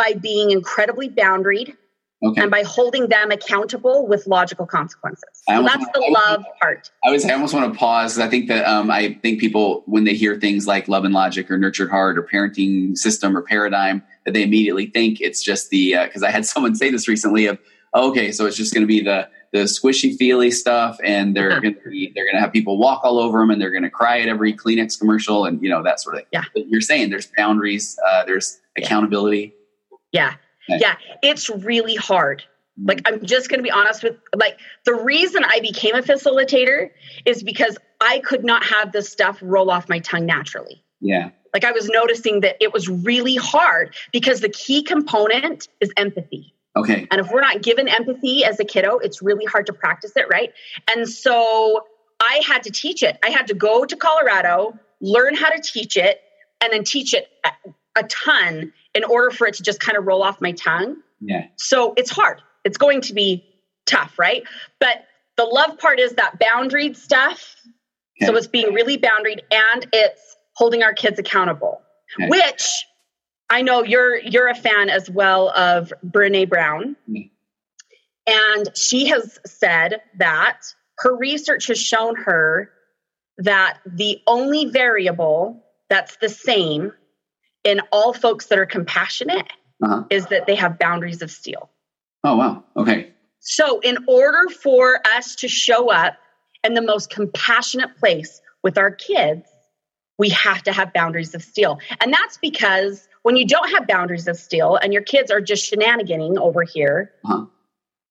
by 0.00 0.14
being 0.14 0.50
incredibly 0.50 1.10
boundaried 1.10 1.76
okay. 2.22 2.42
and 2.42 2.50
by 2.50 2.62
holding 2.62 3.08
them 3.08 3.30
accountable 3.30 4.06
with 4.06 4.26
logical 4.26 4.66
consequences. 4.66 5.24
So 5.48 5.62
that's 5.62 5.84
the 5.92 6.00
love 6.10 6.44
part. 6.60 6.90
I 7.04 7.10
was 7.10 7.24
I 7.24 7.32
almost 7.32 7.54
want 7.54 7.72
to 7.72 7.78
pause. 7.78 8.14
Because 8.14 8.26
I 8.26 8.30
think 8.30 8.48
that 8.48 8.64
um, 8.66 8.90
I 8.90 9.18
think 9.22 9.40
people 9.40 9.82
when 9.86 10.04
they 10.04 10.14
hear 10.14 10.38
things 10.38 10.66
like 10.66 10.88
love 10.88 11.04
and 11.04 11.14
logic 11.14 11.50
or 11.50 11.58
nurtured 11.58 11.90
heart 11.90 12.18
or 12.18 12.22
parenting 12.22 12.96
system 12.96 13.36
or 13.36 13.42
paradigm 13.42 14.02
that 14.24 14.32
they 14.32 14.42
immediately 14.42 14.86
think 14.86 15.20
it's 15.20 15.42
just 15.42 15.70
the 15.70 15.96
because 16.04 16.22
uh, 16.22 16.26
I 16.26 16.30
had 16.30 16.46
someone 16.52 16.74
say 16.74 16.90
this 16.90 17.08
recently 17.08 17.46
of 17.46 17.58
oh, 17.94 18.10
okay 18.10 18.32
so 18.32 18.46
it's 18.46 18.56
just 18.56 18.72
going 18.72 18.82
to 18.82 18.88
be 18.88 19.02
the 19.02 19.28
the 19.52 19.60
squishy 19.60 20.16
feely 20.16 20.52
stuff 20.52 20.98
and 21.02 21.36
they're 21.36 21.50
uh-huh. 21.50 21.60
going 21.60 21.74
to 21.74 21.90
be 21.90 22.12
they're 22.14 22.24
going 22.24 22.36
to 22.36 22.40
have 22.40 22.52
people 22.52 22.78
walk 22.78 23.00
all 23.02 23.18
over 23.18 23.40
them 23.40 23.50
and 23.50 23.60
they're 23.60 23.72
going 23.72 23.82
to 23.82 23.90
cry 23.90 24.20
at 24.20 24.28
every 24.28 24.52
kleenex 24.52 24.98
commercial 24.98 25.44
and 25.44 25.60
you 25.62 25.68
know 25.68 25.82
that 25.82 26.00
sort 26.00 26.14
of 26.14 26.20
thing 26.20 26.28
yeah 26.32 26.44
but 26.54 26.68
you're 26.68 26.80
saying 26.80 27.10
there's 27.10 27.28
boundaries 27.36 27.98
uh, 28.08 28.24
there's 28.24 28.60
accountability 28.76 29.54
yeah 30.12 30.34
okay. 30.68 30.78
yeah 30.80 30.94
it's 31.22 31.48
really 31.50 31.94
hard 31.94 32.42
mm-hmm. 32.78 32.88
like 32.88 33.02
i'm 33.06 33.24
just 33.24 33.48
going 33.48 33.58
to 33.58 33.62
be 33.62 33.70
honest 33.70 34.02
with 34.02 34.16
like 34.36 34.58
the 34.84 34.94
reason 34.94 35.44
i 35.44 35.60
became 35.60 35.94
a 35.94 36.02
facilitator 36.02 36.90
is 37.24 37.42
because 37.42 37.76
i 38.00 38.20
could 38.20 38.44
not 38.44 38.64
have 38.64 38.92
this 38.92 39.10
stuff 39.10 39.38
roll 39.42 39.70
off 39.70 39.88
my 39.88 39.98
tongue 40.00 40.26
naturally 40.26 40.82
yeah 41.00 41.30
like 41.54 41.64
i 41.64 41.72
was 41.72 41.88
noticing 41.88 42.40
that 42.40 42.56
it 42.60 42.72
was 42.72 42.88
really 42.88 43.36
hard 43.36 43.94
because 44.12 44.40
the 44.40 44.48
key 44.48 44.82
component 44.82 45.68
is 45.80 45.92
empathy 45.96 46.54
Okay. 46.76 47.06
And 47.10 47.20
if 47.20 47.30
we're 47.30 47.40
not 47.40 47.62
given 47.62 47.88
empathy 47.88 48.44
as 48.44 48.60
a 48.60 48.64
kiddo, 48.64 48.98
it's 48.98 49.20
really 49.20 49.44
hard 49.44 49.66
to 49.66 49.72
practice 49.72 50.12
it, 50.14 50.26
right? 50.30 50.52
And 50.94 51.08
so 51.08 51.84
I 52.20 52.42
had 52.46 52.62
to 52.64 52.70
teach 52.70 53.02
it. 53.02 53.18
I 53.24 53.30
had 53.30 53.48
to 53.48 53.54
go 53.54 53.84
to 53.84 53.96
Colorado, 53.96 54.78
learn 55.00 55.34
how 55.34 55.48
to 55.50 55.60
teach 55.60 55.96
it, 55.96 56.20
and 56.60 56.72
then 56.72 56.84
teach 56.84 57.14
it 57.14 57.28
a 57.96 58.04
ton 58.04 58.72
in 58.94 59.04
order 59.04 59.30
for 59.30 59.46
it 59.46 59.54
to 59.54 59.62
just 59.62 59.80
kind 59.80 59.96
of 59.96 60.06
roll 60.06 60.22
off 60.22 60.40
my 60.40 60.52
tongue. 60.52 60.96
Yeah. 61.20 61.46
So 61.56 61.94
it's 61.96 62.10
hard. 62.10 62.40
It's 62.64 62.76
going 62.76 63.02
to 63.02 63.14
be 63.14 63.44
tough, 63.86 64.18
right? 64.18 64.42
But 64.78 65.04
the 65.36 65.44
love 65.44 65.78
part 65.78 66.00
is 66.00 66.14
that 66.14 66.38
boundaried 66.40 66.96
stuff. 66.96 67.56
Okay. 68.20 68.26
So 68.26 68.36
it's 68.36 68.46
being 68.46 68.74
really 68.74 68.98
boundaried 68.98 69.40
and 69.50 69.86
it's 69.92 70.36
holding 70.54 70.82
our 70.82 70.92
kids 70.92 71.18
accountable, 71.18 71.80
okay. 72.18 72.28
which 72.28 72.84
I 73.48 73.62
know 73.62 73.82
you're 73.82 74.18
you're 74.18 74.48
a 74.48 74.54
fan 74.54 74.90
as 74.90 75.08
well 75.08 75.50
of 75.50 75.92
Brene 76.04 76.48
Brown. 76.48 76.96
Mm. 77.08 77.30
And 78.26 78.76
she 78.76 79.06
has 79.06 79.38
said 79.46 80.02
that 80.18 80.60
her 80.98 81.16
research 81.16 81.66
has 81.68 81.80
shown 81.80 82.14
her 82.16 82.70
that 83.38 83.78
the 83.86 84.20
only 84.26 84.66
variable 84.66 85.64
that's 85.88 86.16
the 86.16 86.28
same 86.28 86.92
in 87.64 87.80
all 87.92 88.12
folks 88.12 88.46
that 88.46 88.58
are 88.58 88.66
compassionate 88.66 89.46
uh-huh. 89.82 90.04
is 90.10 90.26
that 90.26 90.46
they 90.46 90.54
have 90.54 90.78
boundaries 90.78 91.22
of 91.22 91.30
steel. 91.30 91.70
Oh, 92.24 92.36
wow. 92.36 92.64
Okay. 92.76 93.12
So, 93.40 93.80
in 93.80 93.98
order 94.06 94.48
for 94.62 95.00
us 95.16 95.34
to 95.36 95.48
show 95.48 95.90
up 95.90 96.14
in 96.62 96.74
the 96.74 96.82
most 96.82 97.10
compassionate 97.10 97.96
place 97.96 98.40
with 98.62 98.76
our 98.76 98.90
kids, 98.90 99.48
we 100.18 100.28
have 100.28 100.62
to 100.64 100.72
have 100.72 100.92
boundaries 100.92 101.34
of 101.34 101.42
steel. 101.42 101.78
And 102.02 102.12
that's 102.12 102.36
because 102.36 103.08
when 103.22 103.36
you 103.36 103.46
don't 103.46 103.70
have 103.70 103.86
boundaries 103.86 104.28
of 104.28 104.36
steel 104.36 104.76
and 104.76 104.92
your 104.92 105.02
kids 105.02 105.30
are 105.30 105.40
just 105.40 105.72
shenaniganing 105.72 106.36
over 106.36 106.62
here, 106.62 107.12
uh-huh. 107.24 107.46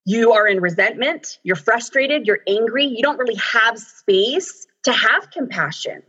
you 0.05 0.33
are 0.33 0.47
in 0.47 0.59
resentment, 0.59 1.37
you're 1.43 1.55
frustrated, 1.55 2.25
you're 2.25 2.39
angry, 2.47 2.85
you 2.85 3.03
don't 3.03 3.19
really 3.19 3.35
have 3.35 3.77
space 3.77 4.65
to 4.83 4.91
have 4.91 5.29
compassion. 5.29 6.01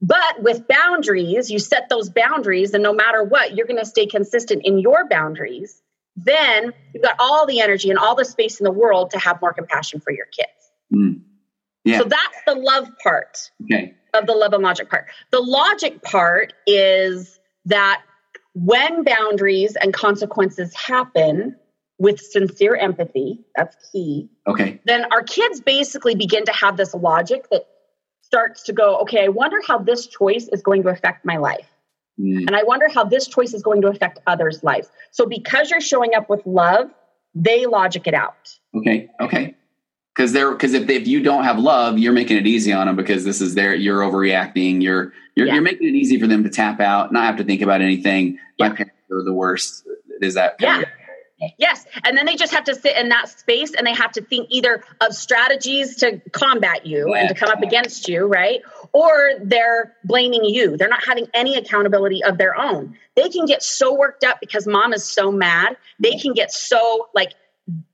But 0.00 0.42
with 0.42 0.68
boundaries, 0.68 1.50
you 1.50 1.58
set 1.58 1.88
those 1.88 2.08
boundaries, 2.08 2.72
and 2.72 2.82
no 2.82 2.92
matter 2.92 3.24
what, 3.24 3.56
you're 3.56 3.66
going 3.66 3.80
to 3.80 3.86
stay 3.86 4.06
consistent 4.06 4.62
in 4.64 4.78
your 4.78 5.08
boundaries. 5.08 5.82
then 6.24 6.72
you've 6.92 7.02
got 7.02 7.16
all 7.18 7.46
the 7.46 7.60
energy 7.60 7.90
and 7.90 7.98
all 7.98 8.14
the 8.14 8.24
space 8.24 8.60
in 8.60 8.64
the 8.64 8.72
world 8.72 9.10
to 9.12 9.18
have 9.18 9.40
more 9.40 9.52
compassion 9.52 10.00
for 10.00 10.12
your 10.12 10.26
kids. 10.26 10.70
Mm. 10.92 11.20
Yeah. 11.84 11.98
So 11.98 12.04
that's 12.04 12.38
the 12.46 12.54
love 12.54 12.88
part 13.02 13.50
okay. 13.64 13.94
of 14.14 14.26
the 14.26 14.32
love 14.32 14.52
and 14.52 14.62
logic 14.62 14.90
part. 14.90 15.06
The 15.30 15.40
logic 15.40 16.02
part 16.02 16.52
is 16.66 17.38
that 17.66 18.02
when 18.54 19.04
boundaries 19.04 19.76
and 19.76 19.94
consequences 19.94 20.74
happen 20.74 21.56
with 21.98 22.20
sincere 22.20 22.74
empathy, 22.76 23.44
that's 23.56 23.76
key. 23.92 24.28
Okay. 24.46 24.80
Then 24.84 25.06
our 25.12 25.22
kids 25.22 25.60
basically 25.60 26.14
begin 26.14 26.44
to 26.46 26.52
have 26.52 26.76
this 26.76 26.94
logic 26.94 27.48
that 27.50 27.66
starts 28.28 28.62
to 28.64 28.74
go, 28.74 28.98
okay, 28.98 29.24
I 29.24 29.28
wonder 29.28 29.56
how 29.66 29.78
this 29.78 30.06
choice 30.06 30.48
is 30.52 30.60
going 30.60 30.82
to 30.82 30.90
affect 30.90 31.24
my 31.24 31.38
life. 31.38 31.66
Mm. 32.20 32.46
And 32.46 32.54
I 32.54 32.62
wonder 32.62 32.86
how 32.92 33.04
this 33.04 33.26
choice 33.26 33.54
is 33.54 33.62
going 33.62 33.80
to 33.80 33.88
affect 33.88 34.18
others' 34.26 34.62
lives. 34.62 34.90
So 35.12 35.24
because 35.24 35.70
you're 35.70 35.80
showing 35.80 36.14
up 36.14 36.28
with 36.28 36.42
love, 36.44 36.90
they 37.34 37.64
logic 37.64 38.06
it 38.06 38.12
out. 38.12 38.58
Okay. 38.76 39.08
Okay. 39.18 39.54
Because 40.14 40.32
they're 40.32 40.50
because 40.50 40.74
if, 40.74 40.90
if 40.90 41.06
you 41.06 41.22
don't 41.22 41.44
have 41.44 41.58
love, 41.58 41.96
you're 41.96 42.12
making 42.12 42.36
it 42.36 42.46
easy 42.46 42.70
on 42.70 42.86
them 42.86 42.96
because 42.96 43.24
this 43.24 43.40
is 43.40 43.54
their 43.54 43.74
you're 43.74 44.00
overreacting. 44.00 44.82
You're 44.82 45.12
you're, 45.34 45.46
yeah. 45.46 45.54
you're 45.54 45.62
making 45.62 45.88
it 45.88 45.94
easy 45.94 46.20
for 46.20 46.26
them 46.26 46.42
to 46.44 46.50
tap 46.50 46.80
out, 46.80 47.12
not 47.12 47.24
have 47.24 47.36
to 47.36 47.44
think 47.44 47.62
about 47.62 47.80
anything. 47.80 48.36
Yeah. 48.58 48.68
My 48.68 48.74
parents 48.74 48.96
are 49.10 49.22
the 49.24 49.32
worst. 49.32 49.84
Is 50.20 50.34
that 50.34 50.56
yeah? 50.60 50.82
Yes. 51.56 51.86
And 52.04 52.16
then 52.16 52.26
they 52.26 52.34
just 52.34 52.52
have 52.52 52.64
to 52.64 52.74
sit 52.74 52.96
in 52.96 53.10
that 53.10 53.28
space 53.28 53.72
and 53.74 53.86
they 53.86 53.94
have 53.94 54.12
to 54.12 54.22
think 54.22 54.48
either 54.50 54.82
of 55.00 55.14
strategies 55.14 55.96
to 55.96 56.20
combat 56.32 56.84
you 56.86 57.10
yeah. 57.10 57.20
and 57.20 57.28
to 57.28 57.34
come 57.34 57.48
up 57.48 57.62
against 57.62 58.08
you, 58.08 58.26
right? 58.26 58.60
Or 58.92 59.30
they're 59.42 59.94
blaming 60.04 60.44
you. 60.44 60.76
They're 60.76 60.88
not 60.88 61.04
having 61.04 61.26
any 61.34 61.56
accountability 61.56 62.24
of 62.24 62.38
their 62.38 62.58
own. 62.58 62.96
They 63.14 63.28
can 63.28 63.46
get 63.46 63.62
so 63.62 63.94
worked 63.94 64.24
up 64.24 64.38
because 64.40 64.66
mom 64.66 64.92
is 64.92 65.04
so 65.04 65.30
mad. 65.30 65.76
They 66.00 66.18
can 66.18 66.32
get 66.32 66.50
so 66.50 67.08
like 67.14 67.34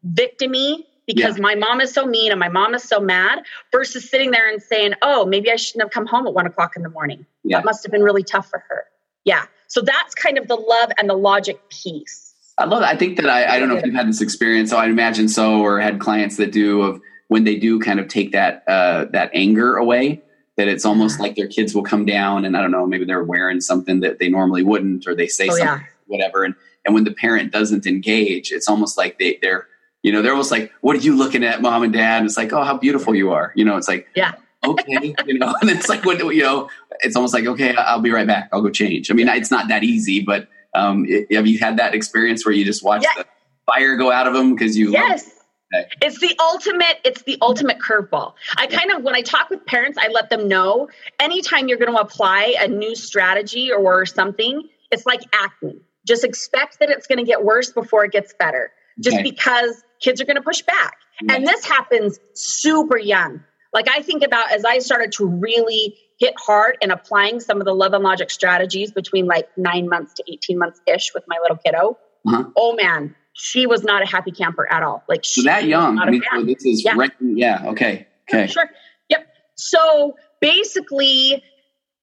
victimy 0.06 0.84
because 1.06 1.36
yeah. 1.36 1.42
my 1.42 1.54
mom 1.54 1.82
is 1.82 1.92
so 1.92 2.06
mean 2.06 2.30
and 2.30 2.40
my 2.40 2.48
mom 2.48 2.74
is 2.74 2.82
so 2.82 2.98
mad 2.98 3.42
versus 3.72 4.08
sitting 4.08 4.30
there 4.30 4.50
and 4.50 4.62
saying, 4.62 4.94
oh, 5.02 5.26
maybe 5.26 5.50
I 5.50 5.56
shouldn't 5.56 5.82
have 5.82 5.90
come 5.90 6.06
home 6.06 6.26
at 6.26 6.32
one 6.32 6.46
o'clock 6.46 6.76
in 6.76 6.82
the 6.82 6.88
morning. 6.88 7.26
Yeah. 7.42 7.58
That 7.58 7.66
must 7.66 7.82
have 7.84 7.92
been 7.92 8.02
really 8.02 8.22
tough 8.22 8.48
for 8.48 8.64
her. 8.70 8.84
Yeah. 9.24 9.44
So 9.68 9.82
that's 9.82 10.14
kind 10.14 10.38
of 10.38 10.48
the 10.48 10.56
love 10.56 10.92
and 10.98 11.10
the 11.10 11.14
logic 11.14 11.68
piece. 11.68 12.23
I 12.56 12.66
love 12.66 12.80
that. 12.80 12.94
I 12.94 12.96
think 12.96 13.16
that 13.16 13.28
I, 13.28 13.56
I 13.56 13.58
don't 13.58 13.68
know 13.68 13.76
if 13.76 13.84
you've 13.84 13.94
had 13.94 14.08
this 14.08 14.20
experience, 14.20 14.70
so 14.70 14.76
I 14.76 14.86
imagine 14.86 15.28
so, 15.28 15.60
or 15.60 15.80
had 15.80 15.98
clients 15.98 16.36
that 16.36 16.52
do 16.52 16.82
of 16.82 17.00
when 17.28 17.44
they 17.44 17.56
do 17.56 17.80
kind 17.80 17.98
of 17.98 18.08
take 18.08 18.32
that 18.32 18.62
uh, 18.68 19.06
that 19.06 19.30
anger 19.34 19.76
away. 19.76 20.22
That 20.56 20.68
it's 20.68 20.84
almost 20.84 21.18
like 21.18 21.34
their 21.34 21.48
kids 21.48 21.74
will 21.74 21.82
come 21.82 22.04
down, 22.04 22.44
and 22.44 22.56
I 22.56 22.60
don't 22.60 22.70
know, 22.70 22.86
maybe 22.86 23.04
they're 23.04 23.24
wearing 23.24 23.60
something 23.60 24.00
that 24.00 24.20
they 24.20 24.28
normally 24.28 24.62
wouldn't, 24.62 25.04
or 25.08 25.14
they 25.16 25.26
say 25.26 25.48
oh, 25.48 25.56
something, 25.56 25.66
yeah. 25.66 25.86
whatever. 26.06 26.44
And 26.44 26.54
and 26.84 26.94
when 26.94 27.02
the 27.02 27.12
parent 27.12 27.50
doesn't 27.50 27.86
engage, 27.86 28.52
it's 28.52 28.68
almost 28.68 28.96
like 28.96 29.18
they 29.18 29.38
they're 29.42 29.66
you 30.04 30.12
know 30.12 30.22
they're 30.22 30.32
almost 30.32 30.52
like, 30.52 30.72
what 30.80 30.94
are 30.94 31.00
you 31.00 31.16
looking 31.16 31.42
at, 31.42 31.60
mom 31.60 31.82
and 31.82 31.92
dad? 31.92 32.18
And 32.18 32.26
it's 32.26 32.36
like, 32.36 32.52
oh, 32.52 32.62
how 32.62 32.78
beautiful 32.78 33.16
you 33.16 33.32
are. 33.32 33.52
You 33.56 33.64
know, 33.64 33.76
it's 33.76 33.88
like, 33.88 34.06
yeah, 34.14 34.34
okay, 34.64 35.14
you 35.26 35.38
know, 35.38 35.56
and 35.60 35.70
it's 35.70 35.88
like, 35.88 36.04
what 36.04 36.20
you 36.20 36.42
know, 36.42 36.68
it's 37.00 37.16
almost 37.16 37.34
like, 37.34 37.46
okay, 37.46 37.74
I'll 37.74 38.00
be 38.00 38.12
right 38.12 38.26
back. 38.26 38.48
I'll 38.52 38.62
go 38.62 38.70
change. 38.70 39.10
I 39.10 39.14
mean, 39.14 39.28
it's 39.28 39.50
not 39.50 39.66
that 39.68 39.82
easy, 39.82 40.20
but 40.20 40.48
um, 40.74 41.06
have 41.30 41.46
you 41.46 41.58
had 41.58 41.78
that 41.78 41.94
experience 41.94 42.44
where 42.44 42.54
you 42.54 42.64
just 42.64 42.82
watch 42.82 43.02
yes. 43.02 43.16
the 43.16 43.26
fire 43.66 43.96
go 43.96 44.10
out 44.10 44.26
of 44.26 44.34
them 44.34 44.54
because 44.54 44.76
you? 44.76 44.90
Yes. 44.92 45.30
Okay. 45.74 45.88
It's 46.02 46.20
the 46.20 46.34
ultimate. 46.40 47.00
It's 47.04 47.22
the 47.22 47.38
ultimate 47.40 47.78
curveball. 47.78 48.34
I 48.56 48.66
kind 48.66 48.90
of 48.92 49.02
when 49.02 49.14
I 49.14 49.22
talk 49.22 49.50
with 49.50 49.64
parents, 49.66 49.98
I 50.00 50.08
let 50.08 50.30
them 50.30 50.48
know 50.48 50.88
anytime 51.18 51.68
you're 51.68 51.78
going 51.78 51.92
to 51.92 52.00
apply 52.00 52.54
a 52.60 52.68
new 52.68 52.94
strategy 52.94 53.72
or 53.72 54.06
something, 54.06 54.68
it's 54.90 55.06
like 55.06 55.22
acne. 55.32 55.80
Just 56.06 56.22
expect 56.24 56.80
that 56.80 56.90
it's 56.90 57.06
going 57.06 57.18
to 57.18 57.24
get 57.24 57.44
worse 57.44 57.72
before 57.72 58.04
it 58.04 58.12
gets 58.12 58.34
better. 58.38 58.70
Just 59.00 59.16
okay. 59.16 59.30
because 59.30 59.82
kids 60.00 60.20
are 60.20 60.24
going 60.24 60.36
to 60.36 60.42
push 60.42 60.62
back, 60.62 60.96
yes. 61.20 61.36
and 61.36 61.46
this 61.46 61.64
happens 61.64 62.18
super 62.34 62.98
young. 62.98 63.42
Like 63.72 63.88
I 63.88 64.02
think 64.02 64.22
about 64.22 64.52
as 64.52 64.64
I 64.64 64.78
started 64.78 65.12
to 65.12 65.26
really 65.26 65.96
hit 66.18 66.34
hard 66.38 66.76
in 66.80 66.90
applying 66.90 67.40
some 67.40 67.60
of 67.60 67.64
the 67.64 67.74
love 67.74 67.92
and 67.92 68.04
logic 68.04 68.30
strategies 68.30 68.92
between 68.92 69.26
like 69.26 69.48
nine 69.56 69.88
months 69.88 70.14
to 70.14 70.24
18 70.30 70.58
months 70.58 70.80
ish 70.86 71.12
with 71.14 71.24
my 71.26 71.36
little 71.42 71.56
kiddo. 71.56 71.98
Uh-huh. 72.26 72.44
Oh 72.56 72.74
man, 72.74 73.14
she 73.34 73.66
was 73.66 73.82
not 73.82 74.02
a 74.02 74.06
happy 74.06 74.30
camper 74.30 74.70
at 74.72 74.82
all. 74.82 75.02
Like 75.08 75.24
so 75.24 75.42
that 75.42 75.64
young. 75.64 75.98
I 75.98 76.10
mean, 76.10 76.22
so 76.30 76.44
this 76.44 76.64
is 76.64 76.84
yeah. 76.84 76.94
Right, 76.96 77.12
yeah. 77.20 77.66
Okay. 77.66 78.06
Okay. 78.28 78.46
Sure. 78.46 78.70
Yep. 79.10 79.26
So 79.56 80.16
basically, 80.40 81.42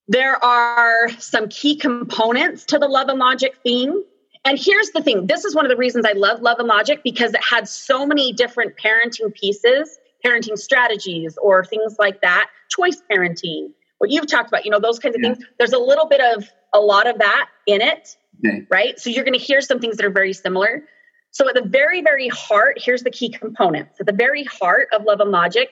there 0.08 0.42
are 0.44 1.08
some 1.18 1.48
key 1.48 1.76
components 1.76 2.66
to 2.66 2.78
the 2.78 2.86
love 2.86 3.08
and 3.08 3.18
logic 3.18 3.56
theme. 3.62 4.02
And 4.44 4.58
here's 4.58 4.90
the 4.90 5.02
thing 5.02 5.26
this 5.26 5.44
is 5.44 5.54
one 5.54 5.64
of 5.64 5.70
the 5.70 5.76
reasons 5.76 6.04
I 6.04 6.12
love 6.12 6.40
Love 6.40 6.58
and 6.58 6.68
Logic 6.68 7.00
because 7.02 7.32
it 7.32 7.40
had 7.42 7.68
so 7.68 8.06
many 8.06 8.32
different 8.32 8.74
parenting 8.76 9.34
pieces, 9.34 9.98
parenting 10.24 10.58
strategies, 10.58 11.38
or 11.40 11.64
things 11.64 11.96
like 11.98 12.20
that, 12.22 12.48
choice 12.68 13.00
parenting, 13.10 13.70
what 14.02 14.10
you've 14.10 14.26
talked 14.26 14.48
about, 14.48 14.64
you 14.64 14.70
know, 14.72 14.80
those 14.80 14.98
kinds 14.98 15.14
of 15.14 15.22
yeah. 15.22 15.34
things. 15.34 15.46
There's 15.58 15.72
a 15.72 15.78
little 15.78 16.08
bit 16.08 16.20
of 16.20 16.44
a 16.74 16.80
lot 16.80 17.06
of 17.06 17.20
that 17.20 17.46
in 17.68 17.80
it, 17.80 18.16
okay. 18.44 18.66
right? 18.68 18.98
So 18.98 19.10
you're 19.10 19.22
going 19.22 19.38
to 19.38 19.44
hear 19.44 19.60
some 19.60 19.78
things 19.78 19.96
that 19.98 20.04
are 20.04 20.10
very 20.10 20.32
similar. 20.32 20.82
So 21.30 21.48
at 21.48 21.54
the 21.54 21.62
very, 21.62 22.02
very 22.02 22.26
heart, 22.26 22.78
here's 22.82 23.04
the 23.04 23.12
key 23.12 23.28
components. 23.28 24.00
At 24.00 24.06
the 24.06 24.12
very 24.12 24.42
heart 24.42 24.88
of 24.92 25.04
love 25.04 25.20
and 25.20 25.30
logic 25.30 25.68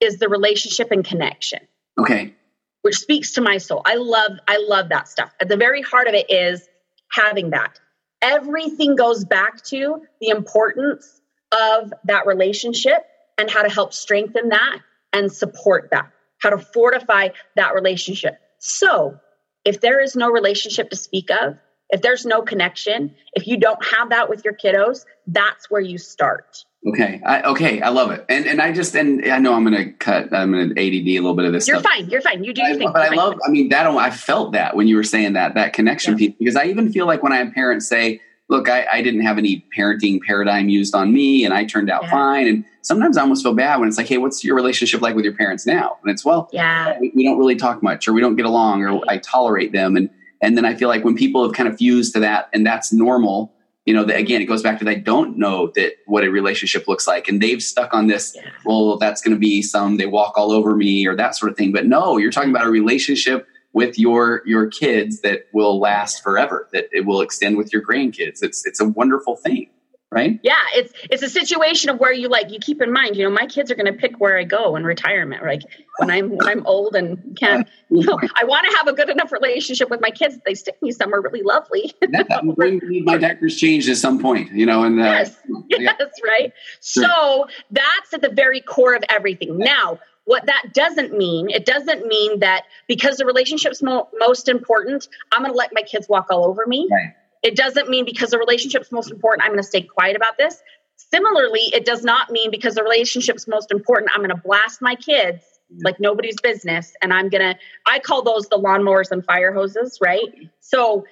is 0.00 0.16
the 0.16 0.30
relationship 0.30 0.90
and 0.90 1.04
connection. 1.04 1.58
Okay. 1.98 2.32
Which 2.80 2.94
speaks 2.94 3.34
to 3.34 3.42
my 3.42 3.58
soul. 3.58 3.82
I 3.84 3.96
love, 3.96 4.32
I 4.48 4.56
love 4.66 4.88
that 4.88 5.06
stuff. 5.06 5.34
At 5.38 5.50
the 5.50 5.58
very 5.58 5.82
heart 5.82 6.08
of 6.08 6.14
it 6.14 6.30
is 6.30 6.66
having 7.12 7.50
that. 7.50 7.78
Everything 8.22 8.96
goes 8.96 9.26
back 9.26 9.62
to 9.64 10.00
the 10.22 10.28
importance 10.28 11.20
of 11.52 11.92
that 12.04 12.26
relationship 12.26 13.04
and 13.36 13.50
how 13.50 13.60
to 13.60 13.68
help 13.68 13.92
strengthen 13.92 14.48
that 14.48 14.78
and 15.12 15.30
support 15.30 15.90
that 15.90 16.10
how 16.38 16.50
to 16.50 16.58
fortify 16.58 17.28
that 17.56 17.74
relationship. 17.74 18.38
So, 18.58 19.18
if 19.64 19.80
there 19.80 20.00
is 20.00 20.16
no 20.16 20.30
relationship 20.30 20.90
to 20.90 20.96
speak 20.96 21.30
of, 21.30 21.56
if 21.90 22.02
there's 22.02 22.26
no 22.26 22.42
connection, 22.42 23.14
if 23.34 23.46
you 23.46 23.58
don't 23.58 23.84
have 23.84 24.10
that 24.10 24.28
with 24.28 24.44
your 24.44 24.54
kiddos, 24.54 25.04
that's 25.26 25.70
where 25.70 25.80
you 25.80 25.98
start. 25.98 26.64
Okay. 26.86 27.20
I, 27.24 27.42
okay. 27.42 27.80
I 27.80 27.88
love 27.88 28.12
it. 28.12 28.24
And 28.28 28.46
and 28.46 28.60
I 28.60 28.72
just 28.72 28.94
and 28.94 29.24
I 29.24 29.38
know 29.38 29.54
I'm 29.54 29.64
going 29.64 29.76
to 29.76 29.92
cut. 29.92 30.32
I'm 30.32 30.52
going 30.52 30.74
to 30.74 30.80
ADD 30.80 31.08
a 31.08 31.18
little 31.18 31.34
bit 31.34 31.44
of 31.44 31.52
this. 31.52 31.66
You're 31.66 31.80
stuff. 31.80 31.92
fine. 31.92 32.08
You're 32.08 32.20
fine. 32.20 32.44
You 32.44 32.52
do 32.52 32.62
your 32.62 32.76
thing. 32.76 32.92
But 32.92 33.12
I 33.12 33.14
love. 33.14 33.34
I 33.44 33.50
mean, 33.50 33.70
that 33.70 33.86
I 33.86 34.10
felt 34.10 34.52
that 34.52 34.76
when 34.76 34.86
you 34.86 34.96
were 34.96 35.04
saying 35.04 35.32
that 35.32 35.54
that 35.54 35.72
connection 35.72 36.12
yeah. 36.12 36.28
piece 36.28 36.36
because 36.38 36.56
I 36.56 36.66
even 36.66 36.92
feel 36.92 37.06
like 37.06 37.22
when 37.22 37.32
I 37.32 37.38
have 37.38 37.52
parents 37.52 37.88
say, 37.88 38.20
look, 38.48 38.68
I, 38.68 38.86
I, 38.92 39.02
didn't 39.02 39.22
have 39.22 39.38
any 39.38 39.66
parenting 39.76 40.20
paradigm 40.22 40.68
used 40.68 40.94
on 40.94 41.12
me 41.12 41.44
and 41.44 41.52
I 41.52 41.64
turned 41.64 41.90
out 41.90 42.04
yeah. 42.04 42.10
fine. 42.10 42.46
And 42.46 42.64
sometimes 42.82 43.16
I 43.16 43.22
almost 43.22 43.42
feel 43.42 43.54
bad 43.54 43.80
when 43.80 43.88
it's 43.88 43.98
like, 43.98 44.06
hey, 44.06 44.18
what's 44.18 44.44
your 44.44 44.54
relationship 44.54 45.00
like 45.00 45.16
with 45.16 45.24
your 45.24 45.34
parents 45.34 45.66
now? 45.66 45.96
And 46.02 46.10
it's, 46.10 46.24
well, 46.24 46.48
yeah, 46.52 46.98
we, 47.00 47.12
we 47.14 47.24
don't 47.24 47.38
really 47.38 47.56
talk 47.56 47.82
much 47.82 48.06
or 48.06 48.12
we 48.12 48.20
don't 48.20 48.36
get 48.36 48.46
along 48.46 48.84
or 48.84 49.00
I 49.08 49.18
tolerate 49.18 49.72
them. 49.72 49.96
And, 49.96 50.10
and 50.40 50.56
then 50.56 50.64
I 50.64 50.74
feel 50.74 50.88
like 50.88 51.04
when 51.04 51.16
people 51.16 51.42
have 51.42 51.54
kind 51.54 51.68
of 51.68 51.76
fused 51.76 52.14
to 52.14 52.20
that 52.20 52.48
and 52.52 52.64
that's 52.64 52.92
normal, 52.92 53.52
you 53.84 53.94
know, 53.94 54.04
again, 54.04 54.42
it 54.42 54.46
goes 54.46 54.62
back 54.62 54.78
to 54.80 54.84
they 54.84 54.96
don't 54.96 55.38
know 55.38 55.72
that 55.76 55.94
what 56.06 56.24
a 56.24 56.28
relationship 56.28 56.86
looks 56.88 57.06
like. 57.06 57.28
And 57.28 57.40
they've 57.40 57.62
stuck 57.62 57.94
on 57.94 58.08
this, 58.08 58.34
yeah. 58.36 58.50
well, 58.64 58.96
that's 58.96 59.22
going 59.22 59.34
to 59.34 59.38
be 59.38 59.62
some, 59.62 59.96
they 59.96 60.06
walk 60.06 60.36
all 60.36 60.52
over 60.52 60.74
me 60.76 61.06
or 61.06 61.16
that 61.16 61.36
sort 61.36 61.50
of 61.50 61.58
thing. 61.58 61.72
But 61.72 61.86
no, 61.86 62.16
you're 62.16 62.32
talking 62.32 62.50
about 62.50 62.66
a 62.66 62.70
relationship 62.70 63.46
with 63.76 63.98
your 63.98 64.40
your 64.46 64.66
kids 64.68 65.20
that 65.20 65.42
will 65.52 65.78
last 65.78 66.22
forever 66.22 66.66
that 66.72 66.86
it 66.92 67.04
will 67.04 67.20
extend 67.20 67.58
with 67.58 67.74
your 67.74 67.82
grandkids. 67.82 68.42
It's 68.42 68.64
it's 68.64 68.80
a 68.80 68.88
wonderful 68.88 69.36
thing 69.36 69.68
right? 70.10 70.38
Yeah 70.42 70.54
it's 70.72 70.92
it's 71.10 71.22
a 71.22 71.28
situation 71.28 71.90
of 71.90 71.98
where 71.98 72.12
you 72.12 72.28
like 72.28 72.50
you 72.50 72.58
keep 72.58 72.80
in 72.80 72.92
mind 72.92 73.16
you 73.16 73.24
know 73.24 73.30
my 73.30 73.46
kids 73.46 73.70
are 73.70 73.74
going 73.74 73.92
to 73.92 73.98
pick 73.98 74.20
where 74.20 74.38
i 74.38 74.44
go 74.44 74.76
in 74.76 74.84
retirement 74.84 75.44
like 75.44 75.62
when 75.98 76.10
i'm 76.10 76.30
when 76.30 76.48
i'm 76.48 76.64
old 76.66 76.94
and 76.94 77.36
can't 77.36 77.68
you 77.90 78.04
know 78.06 78.18
i 78.40 78.44
want 78.44 78.66
to 78.70 78.76
have 78.76 78.86
a 78.86 78.92
good 78.92 79.10
enough 79.10 79.32
relationship 79.32 79.90
with 79.90 80.00
my 80.00 80.10
kids 80.10 80.38
they 80.46 80.54
stick 80.54 80.76
me 80.80 80.92
somewhere 80.92 81.20
really 81.20 81.42
lovely. 81.42 81.92
Need 82.08 83.04
my 83.04 83.18
diapers 83.18 83.56
changed 83.56 83.88
at 83.88 83.96
some 83.96 84.20
point 84.20 84.52
you 84.52 84.64
know 84.64 84.84
and 84.84 85.00
uh, 85.00 85.04
yes 85.04 85.36
yes 85.68 86.10
right? 86.24 86.52
Sure. 86.80 87.04
so 87.04 87.46
that's 87.70 88.14
at 88.14 88.22
the 88.22 88.30
very 88.30 88.60
core 88.60 88.94
of 88.94 89.02
everything. 89.08 89.58
Now 89.58 89.98
what 90.26 90.46
that 90.46 90.74
doesn't 90.74 91.16
mean, 91.16 91.48
it 91.50 91.64
doesn't 91.64 92.06
mean 92.06 92.40
that 92.40 92.64
because 92.86 93.16
the 93.16 93.24
relationship's 93.24 93.82
mo- 93.82 94.08
most 94.18 94.48
important, 94.48 95.08
I'm 95.32 95.42
going 95.42 95.52
to 95.52 95.56
let 95.56 95.70
my 95.72 95.82
kids 95.82 96.08
walk 96.08 96.26
all 96.30 96.44
over 96.44 96.66
me. 96.66 96.88
Right. 96.90 97.14
It 97.42 97.56
doesn't 97.56 97.88
mean 97.88 98.04
because 98.04 98.30
the 98.30 98.38
relationship's 98.38 98.90
most 98.90 99.10
important, 99.12 99.44
I'm 99.44 99.50
going 99.50 99.62
to 99.62 99.68
stay 99.68 99.82
quiet 99.82 100.16
about 100.16 100.36
this. 100.36 100.60
Similarly, 100.96 101.60
it 101.72 101.84
does 101.84 102.02
not 102.02 102.30
mean 102.30 102.50
because 102.50 102.74
the 102.74 102.82
relationship's 102.82 103.46
most 103.46 103.70
important, 103.70 104.10
I'm 104.14 104.20
going 104.20 104.30
to 104.30 104.42
blast 104.44 104.82
my 104.82 104.96
kids 104.96 105.44
like 105.84 106.00
nobody's 106.00 106.40
business. 106.40 106.92
And 107.02 107.12
I'm 107.12 107.28
going 107.28 107.54
to, 107.54 107.58
I 107.86 108.00
call 108.00 108.22
those 108.22 108.48
the 108.48 108.58
lawnmowers 108.58 109.12
and 109.12 109.24
fire 109.24 109.52
hoses, 109.52 109.98
right? 110.02 110.26
So 110.58 111.04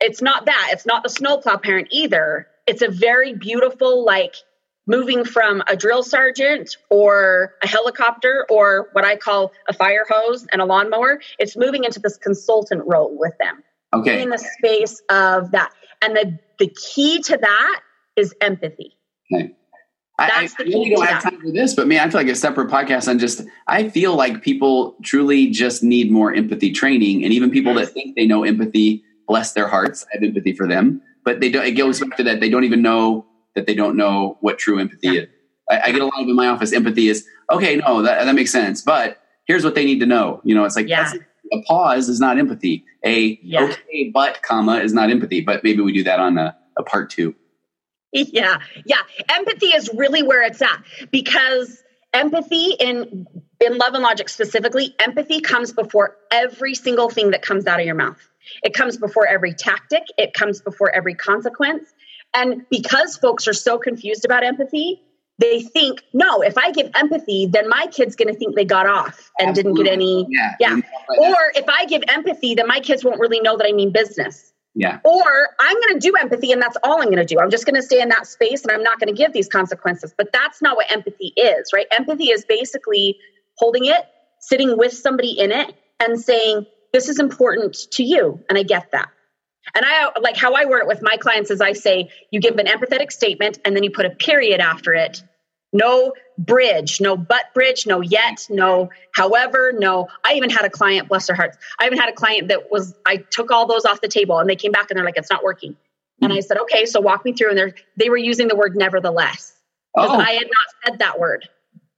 it's 0.00 0.20
not 0.20 0.46
that. 0.46 0.70
It's 0.72 0.86
not 0.86 1.04
the 1.04 1.08
snowplow 1.08 1.58
parent 1.58 1.88
either. 1.92 2.48
It's 2.66 2.82
a 2.82 2.88
very 2.88 3.34
beautiful, 3.34 4.04
like, 4.04 4.34
moving 4.86 5.24
from 5.24 5.62
a 5.66 5.76
drill 5.76 6.02
sergeant 6.02 6.76
or 6.90 7.54
a 7.62 7.66
helicopter 7.66 8.46
or 8.48 8.88
what 8.92 9.04
I 9.04 9.16
call 9.16 9.52
a 9.68 9.72
fire 9.72 10.04
hose 10.08 10.46
and 10.52 10.62
a 10.62 10.64
lawnmower. 10.64 11.20
It's 11.38 11.56
moving 11.56 11.84
into 11.84 12.00
this 12.00 12.16
consultant 12.16 12.82
role 12.86 13.16
with 13.18 13.32
them. 13.38 13.62
Okay. 13.92 14.22
In 14.22 14.30
the 14.30 14.38
space 14.38 15.00
of 15.08 15.52
that. 15.52 15.70
And 16.02 16.16
the, 16.16 16.38
the 16.58 16.68
key 16.68 17.22
to 17.22 17.36
that 17.36 17.80
is 18.16 18.34
empathy. 18.40 18.96
Okay. 19.32 19.54
I, 20.18 20.48
I 20.58 20.62
really 20.62 20.90
don't 20.90 21.06
have 21.06 21.22
time 21.22 21.40
for 21.40 21.50
this, 21.50 21.74
but 21.74 21.86
man, 21.86 22.00
I 22.00 22.10
feel 22.10 22.20
like 22.20 22.28
a 22.28 22.34
separate 22.34 22.70
podcast 22.70 23.06
on 23.06 23.18
just. 23.18 23.42
I 23.66 23.90
feel 23.90 24.14
like 24.14 24.42
people 24.42 24.96
truly 25.02 25.50
just 25.50 25.82
need 25.82 26.10
more 26.10 26.32
empathy 26.32 26.72
training, 26.72 27.22
and 27.22 27.34
even 27.34 27.50
people 27.50 27.74
yes. 27.74 27.88
that 27.88 27.92
think 27.92 28.16
they 28.16 28.26
know 28.26 28.42
empathy, 28.42 29.04
bless 29.28 29.52
their 29.52 29.68
hearts, 29.68 30.06
I 30.06 30.16
have 30.16 30.22
empathy 30.22 30.54
for 30.54 30.66
them, 30.66 31.02
but 31.22 31.40
they 31.40 31.50
don't. 31.50 31.66
It 31.66 31.72
goes 31.72 32.00
back 32.00 32.16
to 32.16 32.22
that 32.24 32.40
they 32.40 32.48
don't 32.48 32.64
even 32.64 32.80
know 32.80 33.26
that 33.56 33.66
they 33.66 33.74
don't 33.74 33.96
know 33.96 34.38
what 34.40 34.58
true 34.58 34.78
empathy 34.78 35.08
yeah. 35.08 35.20
is. 35.22 35.28
I, 35.68 35.80
I, 35.86 35.92
get 35.92 36.00
a 36.00 36.04
lot 36.04 36.22
of 36.22 36.28
in 36.28 36.36
my 36.36 36.46
office. 36.46 36.72
Empathy 36.72 37.08
is 37.08 37.26
okay. 37.50 37.76
No, 37.76 38.02
that 38.02 38.24
that 38.24 38.34
makes 38.34 38.52
sense, 38.52 38.82
but 38.82 39.20
here's 39.46 39.64
what 39.64 39.74
they 39.74 39.84
need 39.84 39.98
to 39.98 40.06
know. 40.06 40.40
You 40.44 40.54
know, 40.54 40.64
it's 40.64 40.76
like 40.76 40.86
yeah. 40.86 41.12
a 41.52 41.62
pause 41.62 42.08
is 42.08 42.20
not 42.20 42.38
empathy. 42.38 42.84
A 43.04 43.40
yeah. 43.42 43.64
okay, 43.64 44.12
but 44.14 44.42
comma 44.42 44.76
is 44.76 44.92
not 44.92 45.10
empathy. 45.10 45.40
But 45.40 45.64
maybe 45.64 45.82
we 45.82 45.92
do 45.92 46.04
that 46.04 46.20
on 46.20 46.38
a, 46.38 46.56
a 46.78 46.84
part 46.84 47.10
two. 47.10 47.34
Yeah, 48.12 48.60
yeah. 48.86 49.02
Empathy 49.28 49.66
is 49.66 49.90
really 49.92 50.22
where 50.22 50.42
it's 50.42 50.62
at 50.62 50.82
because 51.10 51.82
empathy 52.14 52.74
in 52.80 53.26
in 53.60 53.78
love 53.78 53.94
and 53.94 54.02
logic 54.02 54.28
specifically, 54.28 54.94
empathy 54.98 55.40
comes 55.40 55.72
before 55.72 56.16
every 56.30 56.74
single 56.74 57.10
thing 57.10 57.32
that 57.32 57.42
comes 57.42 57.66
out 57.66 57.80
of 57.80 57.86
your 57.86 57.94
mouth. 57.94 58.18
It 58.62 58.74
comes 58.74 58.96
before 58.96 59.26
every 59.26 59.54
tactic, 59.54 60.04
it 60.16 60.32
comes 60.32 60.60
before 60.60 60.90
every 60.90 61.14
consequence. 61.14 61.92
And 62.34 62.66
because 62.70 63.16
folks 63.16 63.48
are 63.48 63.54
so 63.54 63.78
confused 63.78 64.24
about 64.24 64.44
empathy, 64.44 65.02
they 65.38 65.60
think, 65.60 66.02
no, 66.12 66.40
if 66.42 66.56
I 66.56 66.70
give 66.70 66.90
empathy, 66.94 67.46
then 67.46 67.68
my 67.68 67.86
kid's 67.90 68.16
going 68.16 68.32
to 68.32 68.38
think 68.38 68.54
they 68.56 68.64
got 68.64 68.86
off 68.86 69.30
and 69.38 69.50
Absolutely. 69.50 69.84
didn't 69.84 69.84
get 69.84 69.92
any. 69.92 70.26
Yeah. 70.30 70.54
yeah. 70.60 70.76
Or 71.18 71.36
if 71.54 71.68
I 71.68 71.84
give 71.86 72.02
empathy, 72.08 72.54
then 72.54 72.66
my 72.66 72.80
kids 72.80 73.04
won't 73.04 73.20
really 73.20 73.40
know 73.40 73.56
that 73.56 73.66
I 73.66 73.72
mean 73.72 73.92
business. 73.92 74.52
Yeah. 74.74 74.98
Or 75.04 75.48
I'm 75.58 75.74
going 75.74 75.94
to 75.94 76.00
do 76.00 76.14
empathy 76.16 76.52
and 76.52 76.60
that's 76.60 76.76
all 76.82 77.00
I'm 77.00 77.06
going 77.06 77.16
to 77.16 77.24
do. 77.24 77.38
I'm 77.40 77.50
just 77.50 77.64
going 77.64 77.76
to 77.76 77.82
stay 77.82 78.00
in 78.00 78.10
that 78.10 78.26
space 78.26 78.62
and 78.62 78.70
I'm 78.70 78.82
not 78.82 79.00
going 79.00 79.14
to 79.14 79.16
give 79.16 79.32
these 79.32 79.48
consequences. 79.48 80.14
But 80.16 80.28
that's 80.32 80.60
not 80.60 80.76
what 80.76 80.90
empathy 80.90 81.32
is, 81.36 81.70
right? 81.72 81.86
Empathy 81.90 82.26
is 82.26 82.44
basically 82.44 83.16
holding 83.56 83.86
it, 83.86 84.02
sitting 84.40 84.76
with 84.76 84.92
somebody 84.92 85.38
in 85.38 85.50
it 85.50 85.74
and 85.98 86.20
saying, 86.20 86.66
this 86.92 87.08
is 87.08 87.18
important 87.18 87.76
to 87.92 88.02
you. 88.02 88.40
And 88.48 88.58
I 88.58 88.62
get 88.62 88.90
that. 88.92 89.08
And 89.74 89.84
I 89.86 90.10
like 90.20 90.36
how 90.36 90.54
I 90.54 90.64
word 90.64 90.80
it 90.80 90.86
with 90.86 91.02
my 91.02 91.16
clients 91.16 91.50
is 91.50 91.60
I 91.60 91.72
say, 91.72 92.10
you 92.30 92.40
give 92.40 92.56
an 92.56 92.66
empathetic 92.66 93.12
statement 93.12 93.58
and 93.64 93.74
then 93.74 93.82
you 93.82 93.90
put 93.90 94.06
a 94.06 94.10
period 94.10 94.60
after 94.60 94.94
it 94.94 95.22
no 95.72 96.12
bridge, 96.38 97.00
no 97.00 97.16
but 97.16 97.52
bridge, 97.54 97.86
no 97.86 98.00
yet, 98.00 98.46
no 98.48 98.90
however, 99.12 99.72
no. 99.72 100.08
I 100.24 100.34
even 100.34 100.50
had 100.50 100.64
a 100.64 100.70
client, 100.70 101.08
bless 101.08 101.26
their 101.26 101.36
hearts. 101.36 101.58
I 101.78 101.86
even 101.86 101.98
had 101.98 102.08
a 102.08 102.12
client 102.12 102.48
that 102.48 102.70
was, 102.70 102.94
I 103.06 103.16
took 103.16 103.50
all 103.50 103.66
those 103.66 103.84
off 103.84 104.00
the 104.00 104.08
table 104.08 104.38
and 104.38 104.48
they 104.48 104.56
came 104.56 104.72
back 104.72 104.90
and 104.90 104.96
they're 104.96 105.04
like, 105.04 105.16
it's 105.16 105.30
not 105.30 105.44
working. 105.44 105.72
Mm-hmm. 105.72 106.24
And 106.24 106.32
I 106.32 106.40
said, 106.40 106.58
okay, 106.58 106.86
so 106.86 107.00
walk 107.00 107.24
me 107.24 107.32
through. 107.32 107.50
And 107.50 107.58
they 107.58 107.74
they 107.96 108.10
were 108.10 108.16
using 108.16 108.48
the 108.48 108.56
word 108.56 108.76
nevertheless 108.76 109.52
because 109.94 110.10
oh. 110.10 110.18
I 110.18 110.32
had 110.32 110.46
not 110.46 110.84
said 110.84 110.98
that 111.00 111.18
word. 111.18 111.48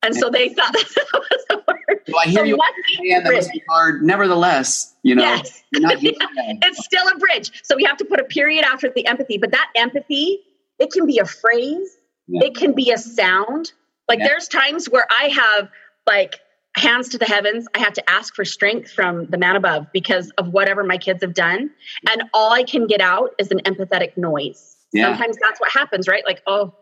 And 0.02 0.14
so 0.14 0.30
they 0.30 0.48
thought 0.48 0.72
that 0.72 1.08
was 1.12 1.44
the 1.48 1.62
word. 1.68 1.77
Well, 2.08 2.22
I 2.24 2.28
hear 2.28 2.40
so 2.40 2.44
you. 2.44 2.58
Yeah, 3.00 3.20
that 3.20 3.32
must 3.32 3.52
be 3.52 3.62
hard. 3.68 4.02
Nevertheless, 4.02 4.94
you 5.02 5.14
know, 5.14 5.22
yes. 5.22 5.62
it's 5.72 6.84
still 6.84 7.06
a 7.08 7.16
bridge. 7.18 7.62
So 7.64 7.76
we 7.76 7.84
have 7.84 7.98
to 7.98 8.04
put 8.04 8.20
a 8.20 8.24
period 8.24 8.64
after 8.64 8.90
the 8.94 9.06
empathy. 9.06 9.38
But 9.38 9.52
that 9.52 9.70
empathy, 9.76 10.40
it 10.78 10.90
can 10.90 11.06
be 11.06 11.18
a 11.18 11.26
phrase, 11.26 11.98
yeah. 12.28 12.44
It 12.44 12.54
can 12.54 12.74
be 12.74 12.92
a 12.92 12.98
sound. 12.98 13.72
Like 14.08 14.20
there's 14.20 14.48
times 14.48 14.86
where 14.88 15.06
I 15.10 15.28
have 15.28 15.68
like 16.06 16.40
hands 16.76 17.08
to 17.10 17.18
the 17.18 17.24
heavens. 17.24 17.66
I 17.74 17.78
have 17.78 17.94
to 17.94 18.10
ask 18.10 18.34
for 18.34 18.44
strength 18.44 18.92
from 18.92 19.26
the 19.26 19.38
man 19.38 19.56
above 19.56 19.86
because 19.92 20.30
of 20.38 20.48
whatever 20.48 20.84
my 20.84 20.98
kids 20.98 21.22
have 21.22 21.34
done. 21.34 21.70
And 22.08 22.24
all 22.32 22.52
I 22.52 22.62
can 22.62 22.86
get 22.86 23.00
out 23.00 23.30
is 23.38 23.50
an 23.50 23.60
empathetic 23.60 24.16
noise. 24.16 24.76
Sometimes 24.94 25.36
that's 25.40 25.60
what 25.60 25.70
happens, 25.72 26.08
right? 26.08 26.22
Like, 26.24 26.42
oh, 26.46 26.74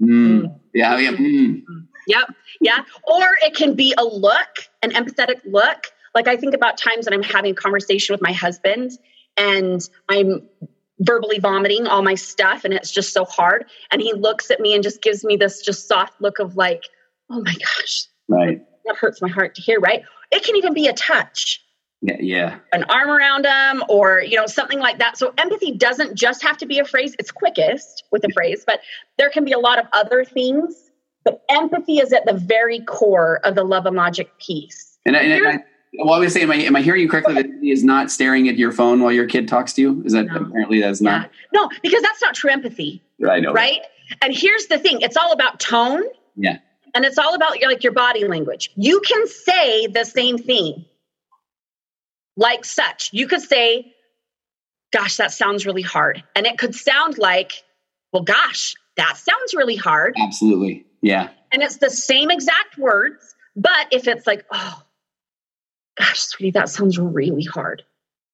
mm. 0.00 0.42
Mm. 0.42 0.60
yeah, 0.74 0.98
yeah. 0.98 1.10
Mm. 1.12 1.62
Yep. 2.06 2.34
Yeah. 2.60 2.84
Or 3.04 3.36
it 3.42 3.54
can 3.54 3.74
be 3.74 3.94
a 3.96 4.04
look, 4.04 4.68
an 4.82 4.90
empathetic 4.90 5.40
look. 5.44 5.92
Like 6.14 6.28
I 6.28 6.36
think 6.36 6.54
about 6.54 6.76
times 6.76 7.06
when 7.06 7.14
I'm 7.14 7.22
having 7.22 7.52
a 7.52 7.54
conversation 7.54 8.12
with 8.12 8.22
my 8.22 8.32
husband 8.32 8.92
and 9.36 9.80
I'm 10.08 10.48
verbally 11.00 11.38
vomiting 11.38 11.86
all 11.86 12.02
my 12.02 12.14
stuff 12.14 12.64
and 12.64 12.74
it's 12.74 12.90
just 12.90 13.12
so 13.12 13.24
hard. 13.24 13.66
And 13.90 14.00
he 14.00 14.12
looks 14.12 14.50
at 14.50 14.60
me 14.60 14.74
and 14.74 14.82
just 14.82 15.02
gives 15.02 15.24
me 15.24 15.36
this 15.36 15.62
just 15.62 15.88
soft 15.88 16.20
look 16.20 16.38
of 16.38 16.56
like 16.56 16.84
oh 17.30 17.40
my 17.40 17.52
gosh 17.54 18.04
right. 18.28 18.60
that 18.84 18.96
hurts 18.96 19.22
my 19.22 19.28
heart 19.28 19.54
to 19.54 19.62
hear 19.62 19.80
right? 19.80 20.02
It 20.30 20.44
can 20.44 20.56
even 20.56 20.74
be 20.74 20.86
a 20.86 20.92
touch. 20.92 21.60
Yeah, 22.04 22.16
yeah. 22.18 22.58
An 22.72 22.84
arm 22.84 23.10
around 23.10 23.44
them 23.44 23.84
or 23.88 24.22
you 24.22 24.36
know 24.36 24.46
something 24.46 24.80
like 24.80 24.98
that. 24.98 25.16
So 25.16 25.32
empathy 25.38 25.72
doesn't 25.72 26.16
just 26.16 26.42
have 26.42 26.58
to 26.58 26.66
be 26.66 26.78
a 26.78 26.84
phrase. 26.84 27.14
It's 27.18 27.30
quickest 27.30 28.04
with 28.12 28.24
a 28.24 28.32
phrase 28.34 28.64
but 28.66 28.80
there 29.18 29.30
can 29.30 29.44
be 29.44 29.52
a 29.52 29.58
lot 29.58 29.78
of 29.78 29.86
other 29.92 30.24
things 30.24 30.90
but 31.24 31.44
empathy 31.48 31.98
is 31.98 32.12
at 32.12 32.24
the 32.26 32.34
very 32.34 32.80
core 32.80 33.40
of 33.44 33.54
the 33.54 33.64
love 33.64 33.86
and 33.86 33.96
logic 33.96 34.30
piece 34.38 34.92
and, 35.04 35.16
I, 35.16 35.20
and 35.20 35.48
I, 35.48 35.64
well, 35.98 36.14
I 36.14 36.18
was 36.18 36.32
saying, 36.32 36.44
am 36.44 36.52
I, 36.52 36.56
am 36.56 36.76
I 36.76 36.82
hearing 36.82 37.02
you 37.02 37.08
correctly 37.08 37.34
that 37.34 37.46
he 37.60 37.70
is 37.70 37.84
not 37.84 38.10
staring 38.10 38.48
at 38.48 38.56
your 38.56 38.72
phone 38.72 39.00
while 39.00 39.12
your 39.12 39.26
kid 39.26 39.48
talks 39.48 39.72
to 39.74 39.82
you? 39.82 40.02
Is 40.04 40.12
that 40.12 40.26
no. 40.26 40.36
apparently 40.36 40.80
that's 40.80 41.00
not? 41.00 41.30
Yeah. 41.52 41.60
No, 41.60 41.70
because 41.82 42.02
that's 42.02 42.22
not 42.22 42.34
true 42.34 42.50
empathy. 42.50 43.02
I 43.28 43.40
know. 43.40 43.52
Right? 43.52 43.80
That. 44.10 44.18
And 44.24 44.34
here's 44.34 44.66
the 44.66 44.78
thing 44.78 45.00
it's 45.00 45.16
all 45.16 45.32
about 45.32 45.60
tone. 45.60 46.04
Yeah. 46.36 46.58
And 46.94 47.04
it's 47.04 47.18
all 47.18 47.34
about 47.34 47.58
your, 47.58 47.70
like 47.70 47.82
your 47.82 47.92
body 47.92 48.26
language. 48.26 48.70
You 48.76 49.00
can 49.00 49.26
say 49.26 49.86
the 49.86 50.04
same 50.04 50.38
thing 50.38 50.84
like 52.36 52.64
such. 52.64 53.10
You 53.12 53.26
could 53.26 53.40
say, 53.40 53.92
gosh, 54.92 55.16
that 55.16 55.32
sounds 55.32 55.66
really 55.66 55.82
hard. 55.82 56.22
And 56.36 56.46
it 56.46 56.58
could 56.58 56.74
sound 56.74 57.18
like, 57.18 57.52
well, 58.12 58.22
gosh, 58.22 58.74
that 58.96 59.16
sounds 59.16 59.54
really 59.54 59.76
hard. 59.76 60.14
Absolutely. 60.18 60.84
Yeah. 61.02 61.30
And 61.52 61.62
it's 61.62 61.76
the 61.78 61.90
same 61.90 62.30
exact 62.30 62.78
words. 62.78 63.34
But 63.54 63.88
if 63.90 64.08
it's 64.08 64.26
like, 64.26 64.44
oh, 64.50 64.82
gosh, 65.98 66.20
sweetie, 66.20 66.52
that 66.52 66.68
sounds 66.68 66.98
really 66.98 67.44
hard. 67.44 67.82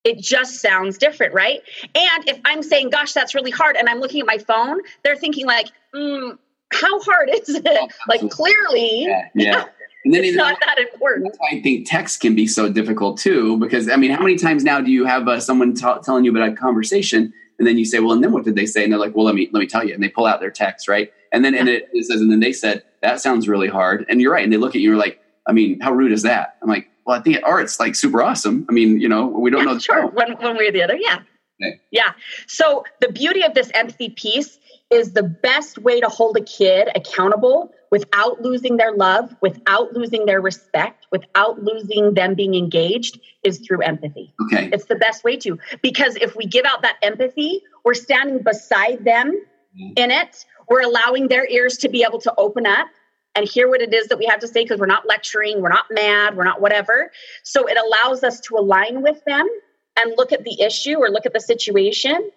It 0.05 0.19
just 0.19 0.61
sounds 0.61 0.97
different, 0.97 1.35
right? 1.35 1.61
And 1.95 2.29
if 2.29 2.41
I'm 2.45 2.63
saying, 2.63 2.91
gosh, 2.91 3.13
that's 3.13 3.35
really 3.35 3.51
hard, 3.51 3.77
and 3.77 3.89
I'm 3.89 3.99
looking 3.99 4.21
at 4.21 4.27
my 4.27 4.39
phone, 4.39 4.81
they're 5.03 5.17
thinking, 5.17 5.45
like, 5.45 5.67
mm, 5.95 6.39
how 6.73 7.01
hard 7.01 7.31
is 7.31 7.49
it? 7.49 7.67
Oh, 7.67 7.89
like, 8.09 8.31
clearly, 8.31 9.05
yeah. 9.05 9.29
yeah. 9.35 9.65
And 10.05 10.15
then 10.15 10.25
it's 10.25 10.37
not 10.37 10.57
that 10.65 10.79
important. 10.79 11.37
I 11.51 11.61
think 11.61 11.87
text 11.87 12.21
can 12.21 12.35
be 12.35 12.47
so 12.47 12.73
difficult 12.73 13.19
too, 13.19 13.59
because 13.59 13.91
I 13.91 13.97
mean, 13.97 14.13
how 14.13 14.23
many 14.23 14.37
times 14.37 14.63
now 14.63 14.81
do 14.81 14.93
you 14.93 15.05
have 15.05 15.27
uh, 15.27 15.41
someone 15.41 15.75
t- 15.75 15.83
telling 16.05 16.25
you 16.25 16.31
about 16.31 16.49
a 16.49 16.53
conversation, 16.55 17.33
and 17.59 17.67
then 17.67 17.77
you 17.77 17.85
say, 17.85 17.99
"Well, 17.99 18.13
and 18.13 18.23
then 18.23 18.31
what 18.31 18.45
did 18.45 18.55
they 18.55 18.65
say?" 18.65 18.85
And 18.85 18.93
they're 18.93 19.01
like, 19.01 19.17
"Well, 19.17 19.27
let 19.27 19.35
me 19.35 19.51
let 19.53 19.59
me 19.59 19.67
tell 19.67 19.85
you," 19.85 19.93
and 19.93 20.03
they 20.03 20.09
pull 20.09 20.25
out 20.25 20.39
their 20.39 20.53
text, 20.53 20.89
right? 20.89 21.13
And 21.33 21.45
then 21.45 21.55
yeah. 21.55 21.61
and 21.61 21.69
it, 21.69 21.89
it 21.93 22.07
says, 22.07 22.21
and 22.21 22.31
then 22.31 22.41
they 22.41 22.53
said, 22.53 22.83
"That 23.03 23.21
sounds 23.21 23.49
really 23.49 23.69
hard," 23.69 24.07
and 24.09 24.21
you're 24.21 24.33
right, 24.33 24.45
and 24.45 24.53
they 24.53 24.57
look 24.57 24.75
at 24.75 24.81
you, 24.81 24.91
and 24.91 24.97
you're 24.97 25.07
like, 25.07 25.21
"I 25.47 25.53
mean, 25.53 25.81
how 25.81 25.93
rude 25.93 26.13
is 26.13 26.23
that?" 26.23 26.57
I'm 26.63 26.69
like, 26.69 26.89
well, 27.09 27.19
I 27.19 27.23
think 27.23 27.39
art's 27.43 27.81
like 27.81 27.95
super 27.95 28.23
awesome. 28.23 28.67
I 28.69 28.73
mean, 28.73 29.01
you 29.01 29.09
know, 29.09 29.27
we 29.27 29.51
don't 29.51 29.67
yeah, 29.67 29.73
know. 29.73 29.79
Sure, 29.79 30.07
one, 30.09 30.33
one 30.33 30.59
way 30.59 30.69
or 30.69 30.73
the 30.73 30.83
other. 30.83 30.95
Yeah. 30.95 31.21
Okay. 31.61 31.81
Yeah. 31.91 32.13
So 32.47 32.85
the 33.01 33.11
beauty 33.11 33.43
of 33.43 33.55
this 33.55 33.71
empathy 33.73 34.11
piece 34.11 34.59
is 34.91 35.15
the 35.15 35.23
best 35.23 35.79
way 35.79 36.01
to 36.01 36.09
hold 36.09 36.37
a 36.37 36.43
kid 36.43 36.89
accountable 36.95 37.73
without 37.91 38.43
losing 38.43 38.77
their 38.77 38.93
love, 38.93 39.35
without 39.41 39.95
losing 39.95 40.27
their 40.27 40.43
respect, 40.43 41.07
without 41.11 41.63
losing 41.63 42.13
them 42.13 42.35
being 42.35 42.55
engaged 42.55 43.19
is 43.43 43.59
through 43.67 43.81
empathy. 43.81 44.35
Okay. 44.45 44.69
It's 44.71 44.85
the 44.85 44.97
best 44.97 45.25
way 45.25 45.39
to. 45.39 45.59
Because 45.83 46.17
if 46.17 46.37
we 46.37 46.45
give 46.45 46.67
out 46.67 46.83
that 46.83 46.97
empathy, 47.03 47.63
we're 47.87 47.95
standing 47.95 48.43
beside 48.43 49.07
them 49.07 49.31
mm-hmm. 49.31 49.93
in 49.97 50.11
it. 50.11 50.45
We're 50.69 50.83
allowing 50.83 51.29
their 51.29 51.47
ears 51.47 51.79
to 51.79 51.89
be 51.89 52.05
able 52.05 52.21
to 52.21 52.35
open 52.37 52.67
up 52.67 52.89
and 53.35 53.49
hear 53.49 53.69
what 53.69 53.81
it 53.81 53.95
is 53.95 54.09
that 54.09 54.19
we 54.19 54.27
have 54.27 54.41
to 54.41 54.49
say 54.49 54.65
because 54.65 54.81
we're 54.81 54.87
not 54.87 55.07
lecturing, 55.07 55.63
we're 55.63 55.69
not 55.69 55.87
mad, 55.91 56.37
we're 56.37 56.45
not 56.45 56.61
whatever. 56.61 57.11
So 57.45 57.67
it 57.67 57.79
allows 57.79 58.25
us 58.25 58.41
to 58.41 58.57
align 58.57 59.03
with 59.03 59.25
them 59.25 59.49
and 59.97 60.15
look 60.17 60.33
at 60.33 60.45
the 60.45 60.61
issue 60.61 60.97
or 60.97 61.09
look 61.09 61.27
at 61.27 61.33
the 61.33 61.41
situation. 61.41 62.31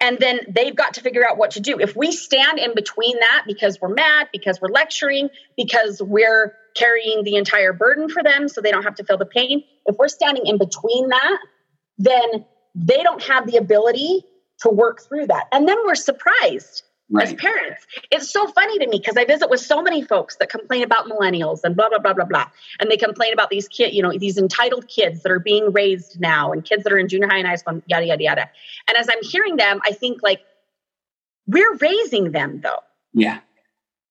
And 0.00 0.18
then 0.18 0.40
they've 0.48 0.74
got 0.74 0.94
to 0.94 1.02
figure 1.02 1.28
out 1.28 1.36
what 1.36 1.52
to 1.52 1.60
do. 1.60 1.78
If 1.78 1.94
we 1.94 2.10
stand 2.10 2.58
in 2.58 2.74
between 2.74 3.18
that 3.20 3.44
because 3.46 3.78
we're 3.80 3.94
mad, 3.94 4.28
because 4.32 4.60
we're 4.60 4.70
lecturing, 4.70 5.28
because 5.56 6.00
we're 6.02 6.54
carrying 6.74 7.22
the 7.24 7.36
entire 7.36 7.72
burden 7.72 8.08
for 8.08 8.22
them 8.22 8.48
so 8.48 8.60
they 8.60 8.70
don't 8.70 8.84
have 8.84 8.94
to 8.96 9.04
feel 9.04 9.18
the 9.18 9.26
pain, 9.26 9.62
if 9.86 9.96
we're 9.98 10.08
standing 10.08 10.46
in 10.46 10.56
between 10.56 11.08
that, 11.08 11.38
then 11.98 12.46
they 12.74 13.02
don't 13.02 13.22
have 13.22 13.46
the 13.46 13.58
ability 13.58 14.24
to 14.60 14.70
work 14.70 15.02
through 15.02 15.26
that. 15.26 15.46
And 15.52 15.68
then 15.68 15.76
we're 15.84 15.94
surprised 15.94 16.82
right. 17.10 17.26
as 17.26 17.34
parents. 17.34 17.86
It's 18.10 18.30
so 18.30 18.46
funny 18.46 18.78
to 18.78 18.86
me 18.86 18.98
because 18.98 19.16
I 19.16 19.24
visit 19.24 19.50
with 19.50 19.60
so 19.60 19.82
many 19.82 20.02
folks 20.02 20.36
that 20.36 20.50
complain 20.50 20.82
about 20.82 21.06
millennials 21.06 21.60
and 21.64 21.76
blah 21.76 21.88
blah 21.88 21.98
blah 21.98 22.14
blah 22.14 22.24
blah, 22.24 22.48
and 22.78 22.90
they 22.90 22.96
complain 22.96 23.32
about 23.32 23.50
these 23.50 23.68
kids, 23.68 23.94
you 23.94 24.02
know, 24.02 24.12
these 24.16 24.38
entitled 24.38 24.88
kids 24.88 25.22
that 25.22 25.32
are 25.32 25.40
being 25.40 25.72
raised 25.72 26.20
now 26.20 26.52
and 26.52 26.64
kids 26.64 26.84
that 26.84 26.92
are 26.92 26.98
in 26.98 27.08
junior 27.08 27.28
high 27.28 27.38
and 27.38 27.46
high 27.46 27.56
school, 27.56 27.82
yada 27.86 28.06
yada 28.06 28.22
yada. 28.22 28.50
And 28.88 28.96
as 28.96 29.08
I'm 29.10 29.22
hearing 29.22 29.56
them, 29.56 29.80
I 29.84 29.92
think 29.92 30.22
like 30.22 30.40
we're 31.46 31.76
raising 31.76 32.32
them 32.32 32.60
though. 32.60 32.80
Yeah, 33.12 33.40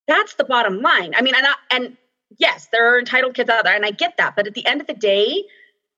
that's 0.08 0.36
the 0.36 0.44
bottom 0.44 0.82
line. 0.82 1.14
I 1.16 1.22
mean, 1.22 1.36
and 1.36 1.46
I, 1.46 1.54
and 1.72 1.98
yes, 2.38 2.68
there 2.72 2.96
are 2.96 3.00
entitled 3.00 3.34
kids 3.34 3.50
out 3.50 3.64
there, 3.64 3.76
and 3.76 3.86
I 3.86 3.92
get 3.92 4.18
that. 4.18 4.36
But 4.36 4.48
at 4.48 4.54
the 4.54 4.66
end 4.66 4.82
of 4.82 4.88
the 4.88 4.94
day, 4.94 5.44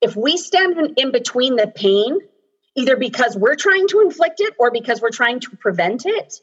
if 0.02 0.16
we 0.16 0.38
stand 0.38 0.78
in, 0.78 0.94
in 0.98 1.12
between 1.12 1.56
the 1.56 1.68
pain, 1.68 2.20
either 2.76 2.96
because 2.96 3.36
we're 3.38 3.56
trying 3.56 3.88
to 3.90 4.02
inflict 4.02 4.40
it 4.40 4.54
or 4.60 4.72
because 4.72 5.02
we're 5.02 5.12
trying 5.12 5.40
to 5.42 5.56
prevent 5.58 6.06
it, 6.06 6.42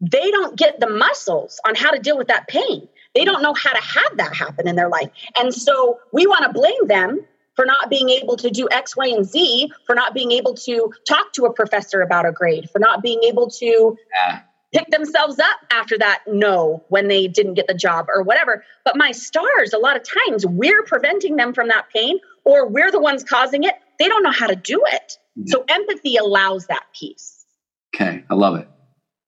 they 0.00 0.30
don't 0.30 0.56
get 0.56 0.80
the 0.80 0.88
muscles 0.88 1.60
on 1.66 1.74
how 1.74 1.90
to 1.90 1.98
deal 1.98 2.16
with 2.16 2.28
that 2.28 2.48
pain. 2.48 2.88
They 3.14 3.24
don't 3.24 3.42
know 3.42 3.54
how 3.54 3.72
to 3.72 3.80
have 3.80 4.16
that 4.18 4.34
happen 4.34 4.68
in 4.68 4.76
their 4.76 4.88
life. 4.88 5.10
And 5.38 5.52
so 5.52 5.98
we 6.12 6.26
want 6.26 6.44
to 6.44 6.52
blame 6.52 6.86
them 6.86 7.24
for 7.56 7.66
not 7.66 7.90
being 7.90 8.08
able 8.10 8.36
to 8.36 8.50
do 8.50 8.68
X, 8.70 8.96
Y, 8.96 9.08
and 9.08 9.26
Z, 9.26 9.72
for 9.84 9.96
not 9.96 10.14
being 10.14 10.30
able 10.30 10.54
to 10.54 10.92
talk 11.08 11.32
to 11.32 11.44
a 11.46 11.52
professor 11.52 12.02
about 12.02 12.24
a 12.26 12.30
grade, 12.30 12.70
for 12.70 12.78
not 12.78 13.02
being 13.02 13.20
able 13.24 13.50
to 13.50 13.96
yeah. 14.14 14.42
pick 14.72 14.88
themselves 14.90 15.40
up 15.40 15.58
after 15.72 15.98
that 15.98 16.22
no 16.28 16.84
when 16.88 17.08
they 17.08 17.26
didn't 17.26 17.54
get 17.54 17.66
the 17.66 17.74
job 17.74 18.06
or 18.14 18.22
whatever. 18.22 18.64
But 18.84 18.96
my 18.96 19.10
stars, 19.10 19.72
a 19.72 19.78
lot 19.78 19.96
of 19.96 20.04
times 20.04 20.46
we're 20.46 20.84
preventing 20.84 21.34
them 21.34 21.52
from 21.52 21.66
that 21.68 21.86
pain 21.92 22.20
or 22.44 22.68
we're 22.68 22.92
the 22.92 23.00
ones 23.00 23.24
causing 23.24 23.64
it. 23.64 23.74
They 23.98 24.06
don't 24.06 24.22
know 24.22 24.30
how 24.30 24.46
to 24.46 24.54
do 24.54 24.84
it. 24.86 25.18
Mm-hmm. 25.36 25.48
So 25.48 25.64
empathy 25.68 26.16
allows 26.16 26.66
that 26.66 26.84
piece. 26.94 27.44
Okay, 27.92 28.22
I 28.30 28.34
love 28.34 28.54
it. 28.54 28.68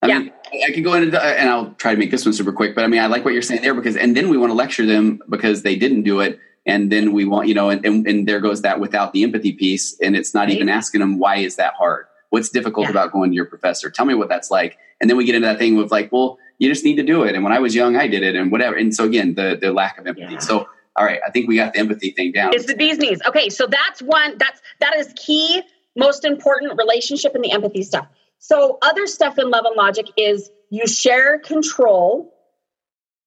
I 0.03 0.09
yeah. 0.09 0.19
mean, 0.19 0.33
I 0.67 0.73
can 0.73 0.83
go 0.83 0.95
into 0.95 1.23
and 1.23 1.49
I'll 1.49 1.73
try 1.75 1.93
to 1.93 1.99
make 1.99 2.11
this 2.11 2.25
one 2.25 2.33
super 2.33 2.53
quick, 2.53 2.75
but 2.75 2.85
I 2.85 2.87
mean, 2.87 3.01
I 3.01 3.07
like 3.07 3.25
what 3.25 3.35
you're 3.35 3.43
saying 3.43 3.63
there 3.63 3.75
because, 3.75 3.97
and 3.97 4.17
then 4.17 4.31
we 4.31 4.39
want 4.39 4.51
to 4.51 4.55
lecture 4.55 4.87
them 4.87 5.21
because 5.29 5.63
they 5.63 5.77
didn't 5.77 6.03
do 6.03 6.21
it. 6.21 6.39
And 6.67 6.93
then 6.93 7.13
we 7.13 7.25
want, 7.25 7.49
you 7.49 7.55
know, 7.55 7.71
and, 7.71 7.85
and, 7.85 8.07
and 8.07 8.29
there 8.29 8.41
goes 8.41 8.63
that 8.63 8.81
without 8.81 9.13
the 9.13 9.23
empathy 9.23 9.53
piece. 9.53 9.99
And 10.01 10.15
it's 10.15 10.35
not 10.35 10.49
right. 10.49 10.51
even 10.51 10.69
asking 10.69 11.01
them, 11.01 11.19
why 11.19 11.37
is 11.37 11.57
that 11.57 11.75
hard? 11.75 12.07
What's 12.29 12.49
difficult 12.51 12.85
yeah. 12.85 12.91
about 12.91 13.13
going 13.13 13.31
to 13.31 13.35
your 13.35 13.47
professor? 13.47 13.91
Tell 13.91 14.05
me 14.05 14.15
what 14.15 14.29
that's 14.29 14.51
like. 14.51 14.79
And 15.01 15.09
then 15.09 15.17
we 15.17 15.25
get 15.25 15.35
into 15.35 15.49
that 15.49 15.59
thing 15.59 15.77
with 15.77 15.91
like, 15.91 16.13
well, 16.13 16.39
you 16.59 16.69
just 16.69 16.85
need 16.85 16.97
to 16.97 17.03
do 17.03 17.23
it. 17.25 17.35
And 17.35 17.43
when 17.43 17.53
I 17.53 17.59
was 17.59 17.75
young, 17.75 17.97
I 17.97 18.07
did 18.07 18.23
it 18.23 18.37
and 18.37 18.53
whatever. 18.53 18.77
And 18.77 18.95
so 18.95 19.05
again, 19.05 19.35
the, 19.35 19.59
the 19.61 19.73
lack 19.73 19.99
of 19.99 20.07
empathy. 20.07 20.35
Yeah. 20.35 20.39
So, 20.39 20.69
all 20.97 21.05
right, 21.05 21.21
I 21.27 21.31
think 21.31 21.49
we 21.49 21.57
got 21.57 21.73
the 21.73 21.81
empathy 21.81 22.11
thing 22.11 22.33
down. 22.33 22.53
It's 22.55 22.67
the 22.67 22.77
bee's 22.77 22.99
knees. 22.99 23.21
Okay. 23.27 23.49
So 23.49 23.67
that's 23.67 24.03
one, 24.03 24.37
that's, 24.37 24.61
that 24.81 24.97
is 24.97 25.13
key, 25.17 25.63
most 25.97 26.25
important 26.25 26.79
relationship 26.79 27.35
in 27.35 27.41
the 27.41 27.53
empathy 27.53 27.83
stuff. 27.83 28.07
So 28.41 28.79
other 28.83 29.07
stuff 29.07 29.39
in 29.39 29.51
love 29.51 29.65
and 29.67 29.77
logic 29.77 30.07
is 30.17 30.51
you 30.71 30.87
share 30.87 31.39
control 31.39 32.35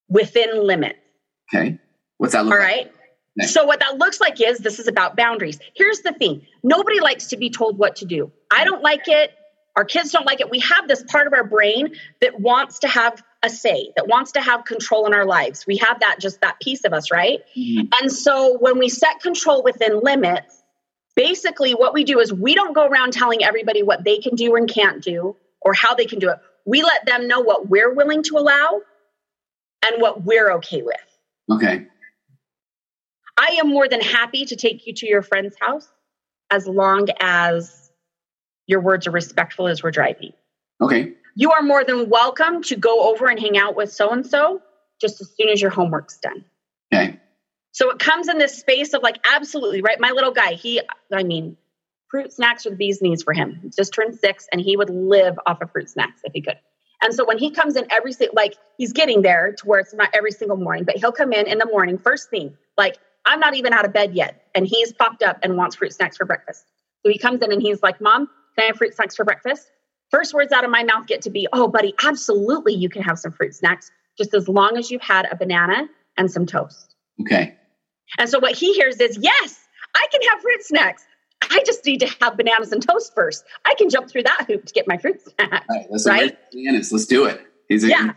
within 0.10 0.66
limits. 0.66 1.00
Okay. 1.54 1.80
What's 2.18 2.34
that 2.34 2.46
look 2.46 2.54
All 2.54 2.60
right. 2.60 2.92
Like? 3.38 3.48
So 3.48 3.66
what 3.66 3.80
that 3.80 3.98
looks 3.98 4.20
like 4.20 4.42
is 4.42 4.58
this 4.60 4.80
is 4.80 4.88
about 4.88 5.16
boundaries. 5.16 5.60
Here's 5.76 6.02
the 6.02 6.14
thing. 6.14 6.46
Nobody 6.64 7.00
likes 7.00 7.28
to 7.28 7.38
be 7.38 7.50
told 7.50 7.78
what 7.78 7.98
to 7.98 8.06
do. 8.06 8.32
I 8.52 8.64
don't 8.66 8.82
like 8.82 9.08
it. 9.08 9.32
Our 9.76 9.86
kids 9.86 10.12
don't 10.12 10.26
like 10.26 10.40
it. 10.40 10.52
We 10.52 10.60
have 10.60 10.88
this 10.88 11.04
part 11.04 11.26
of 11.26 11.34
our 11.34 11.44
brain 11.44 11.96
that 12.22 12.40
wants 12.40 12.80
to 12.80 12.88
have 12.88 13.24
a 13.42 13.50
say, 13.50 13.92
that 13.96 14.08
wants 14.08 14.34
to 14.34 14.42
have 14.42 14.66
control 14.66 15.08
in 15.08 15.14
our 15.14 15.26
lives. 15.26 15.66
We 15.66 15.78
have 15.78 16.00
that 16.00 16.18
just 16.20 16.42
that 16.42 16.60
piece 16.60 16.86
of 16.86 16.94
us, 16.94 17.12
right? 17.12 17.40
Mm-hmm. 17.58 17.88
And 18.02 18.12
so 18.12 18.58
when 18.60 18.78
we 18.78 18.88
set 18.90 19.20
control 19.20 19.64
within 19.64 20.00
limits, 20.02 20.63
basically 21.16 21.74
what 21.74 21.94
we 21.94 22.04
do 22.04 22.20
is 22.20 22.34
we 22.34 22.56
don't 22.56 22.74
go 22.74 22.88
around 22.88 23.14
telling 23.14 23.44
everybody 23.44 23.84
what 23.84 24.04
they 24.04 24.18
can 24.18 24.36
do 24.36 24.56
and 24.56 24.70
can't 24.70 25.02
do 25.04 25.36
or 25.62 25.74
how 25.74 25.94
they 25.94 26.06
can 26.06 26.20
do 26.20 26.30
it 26.30 26.38
we 26.66 26.82
let 26.84 27.06
them 27.06 27.28
know 27.28 27.42
what 27.42 27.70
we're 27.70 27.94
willing 27.94 28.24
to 28.24 28.38
allow 28.38 28.82
and 29.86 30.02
what 30.02 30.24
we're 30.24 30.52
okay 30.54 30.82
with. 30.82 30.96
Okay. 31.52 31.86
I 33.38 33.58
am 33.60 33.70
more 33.70 33.88
than 33.88 34.02
happy 34.02 34.46
to 34.46 34.56
take 34.56 34.88
you 34.88 34.94
to 34.94 35.08
your 35.08 35.22
friend's 35.22 35.56
house 35.60 35.88
as 36.52 36.68
long 36.68 37.08
as 37.20 37.92
your 38.68 38.80
words 38.80 39.08
are 39.08 39.12
respectful 39.12 39.68
as 39.68 39.84
we're 39.84 39.92
driving. 39.92 40.34
Okay. 40.80 41.14
You 41.36 41.52
are 41.52 41.64
more 41.64 41.84
than 41.84 42.10
welcome 42.10 42.62
to 42.64 42.76
go 42.76 43.12
over 43.12 43.28
and 43.28 43.40
hang 43.40 43.58
out 43.58 43.76
with 43.76 43.92
so 43.92 44.12
and 44.12 44.26
so 44.26 44.62
just 45.02 45.20
as 45.20 45.32
soon 45.36 45.50
as 45.50 45.62
your 45.62 45.72
homework's 45.72 46.18
done. 46.18 46.46
Okay. 46.94 47.20
So 47.74 47.90
it 47.90 48.00
comes 48.00 48.30
in 48.30 48.38
this 48.38 48.58
space 48.58 48.94
of 48.94 49.04
like, 49.04 49.18
absolutely, 49.26 49.82
right? 49.82 50.00
My 50.00 50.12
little 50.12 50.32
guy, 50.32 50.54
he, 50.54 50.80
I 51.12 51.24
mean, 51.24 51.58
fruit 52.10 52.32
snacks 52.32 52.66
are 52.66 52.70
the 52.70 52.76
bee's 52.76 53.02
knees 53.02 53.24
for 53.24 53.34
him. 53.34 53.60
He 53.64 53.70
just 53.70 53.94
turned 53.94 54.16
six 54.16 54.48
and 54.52 54.62
he 54.62 54.78
would 54.78 54.92
live 54.92 55.38
off 55.46 55.62
of 55.62 55.72
fruit 55.72 55.90
snacks 55.90 56.22
if 56.24 56.34
he 56.34 56.42
could. 56.42 56.60
And 57.02 57.14
so 57.14 57.26
when 57.26 57.38
he 57.38 57.50
comes 57.50 57.76
in 57.76 57.86
every 57.92 58.14
like 58.34 58.56
he's 58.78 58.94
getting 58.94 59.24
there 59.24 59.54
to 59.58 59.66
where 59.66 59.80
it's 59.80 59.94
not 59.94 60.10
every 60.14 60.32
single 60.32 60.56
morning, 60.56 60.86
but 60.86 60.96
he'll 60.96 61.12
come 61.12 61.34
in 61.34 61.48
in 61.48 61.58
the 61.58 61.66
morning 61.66 61.98
first 61.98 62.30
thing. 62.30 62.56
Like 62.78 62.98
I'm 63.26 63.40
not 63.40 63.56
even 63.56 63.74
out 63.74 63.86
of 63.86 63.92
bed 63.92 64.14
yet, 64.14 64.44
and 64.56 64.66
he's 64.66 64.94
popped 64.94 65.24
up 65.24 65.40
and 65.44 65.58
wants 65.58 65.76
fruit 65.76 65.94
snacks 65.94 66.18
for 66.18 66.26
breakfast. 66.26 66.64
So 67.04 67.12
he 67.12 67.18
comes 67.18 67.42
in 67.42 67.52
and 67.52 67.62
he's 67.62 67.82
like, 67.84 68.00
"Mom, 68.00 68.28
can 68.56 68.64
I 68.64 68.68
have 68.68 68.78
fruit 68.78 68.96
snacks 68.96 69.16
for 69.16 69.26
breakfast?" 69.26 69.70
First 70.12 70.34
words 70.34 70.54
out 70.54 70.64
of 70.64 70.70
my 70.70 70.84
mouth 70.84 71.08
get 71.08 71.24
to 71.24 71.30
be, 71.30 71.48
"Oh, 71.52 71.68
buddy, 71.68 71.94
absolutely, 72.06 72.76
you 72.76 72.88
can 72.88 73.02
have 73.02 73.20
some 73.20 73.32
fruit 73.32 73.56
snacks, 73.56 73.92
just 74.18 74.34
as 74.34 74.48
long 74.48 74.78
as 74.78 74.90
you've 74.92 75.02
had 75.02 75.28
a 75.30 75.36
banana 75.36 75.90
and 76.16 76.32
some 76.32 76.46
toast." 76.46 76.96
Okay. 77.22 77.56
And 78.18 78.30
so 78.30 78.40
what 78.40 78.56
he 78.56 78.74
hears 78.74 79.00
is, 79.00 79.18
"Yes, 79.20 79.60
I 79.96 80.08
can 80.12 80.22
have 80.30 80.42
fruit 80.42 80.64
snacks. 80.64 81.06
I 81.42 81.64
just 81.66 81.86
need 81.86 82.00
to 82.00 82.08
have 82.22 82.38
bananas 82.38 82.72
and 82.72 82.86
toast 82.86 83.14
first. 83.14 83.44
I 83.66 83.76
can 83.76 83.90
jump 83.90 84.10
through 84.10 84.24
that 84.24 84.46
hoop 84.48 84.66
to 84.66 84.74
get 84.74 84.88
my 84.88 84.98
fruit 84.98 85.22
snack. 85.22 85.66
Right. 85.70 85.86
Let's 85.90 86.08
right? 86.08 86.38
bananas. 86.52 86.92
Let's 86.92 87.06
do 87.06 87.26
it. 87.26 87.42
He's 87.68 87.84
yeah. 87.84 88.14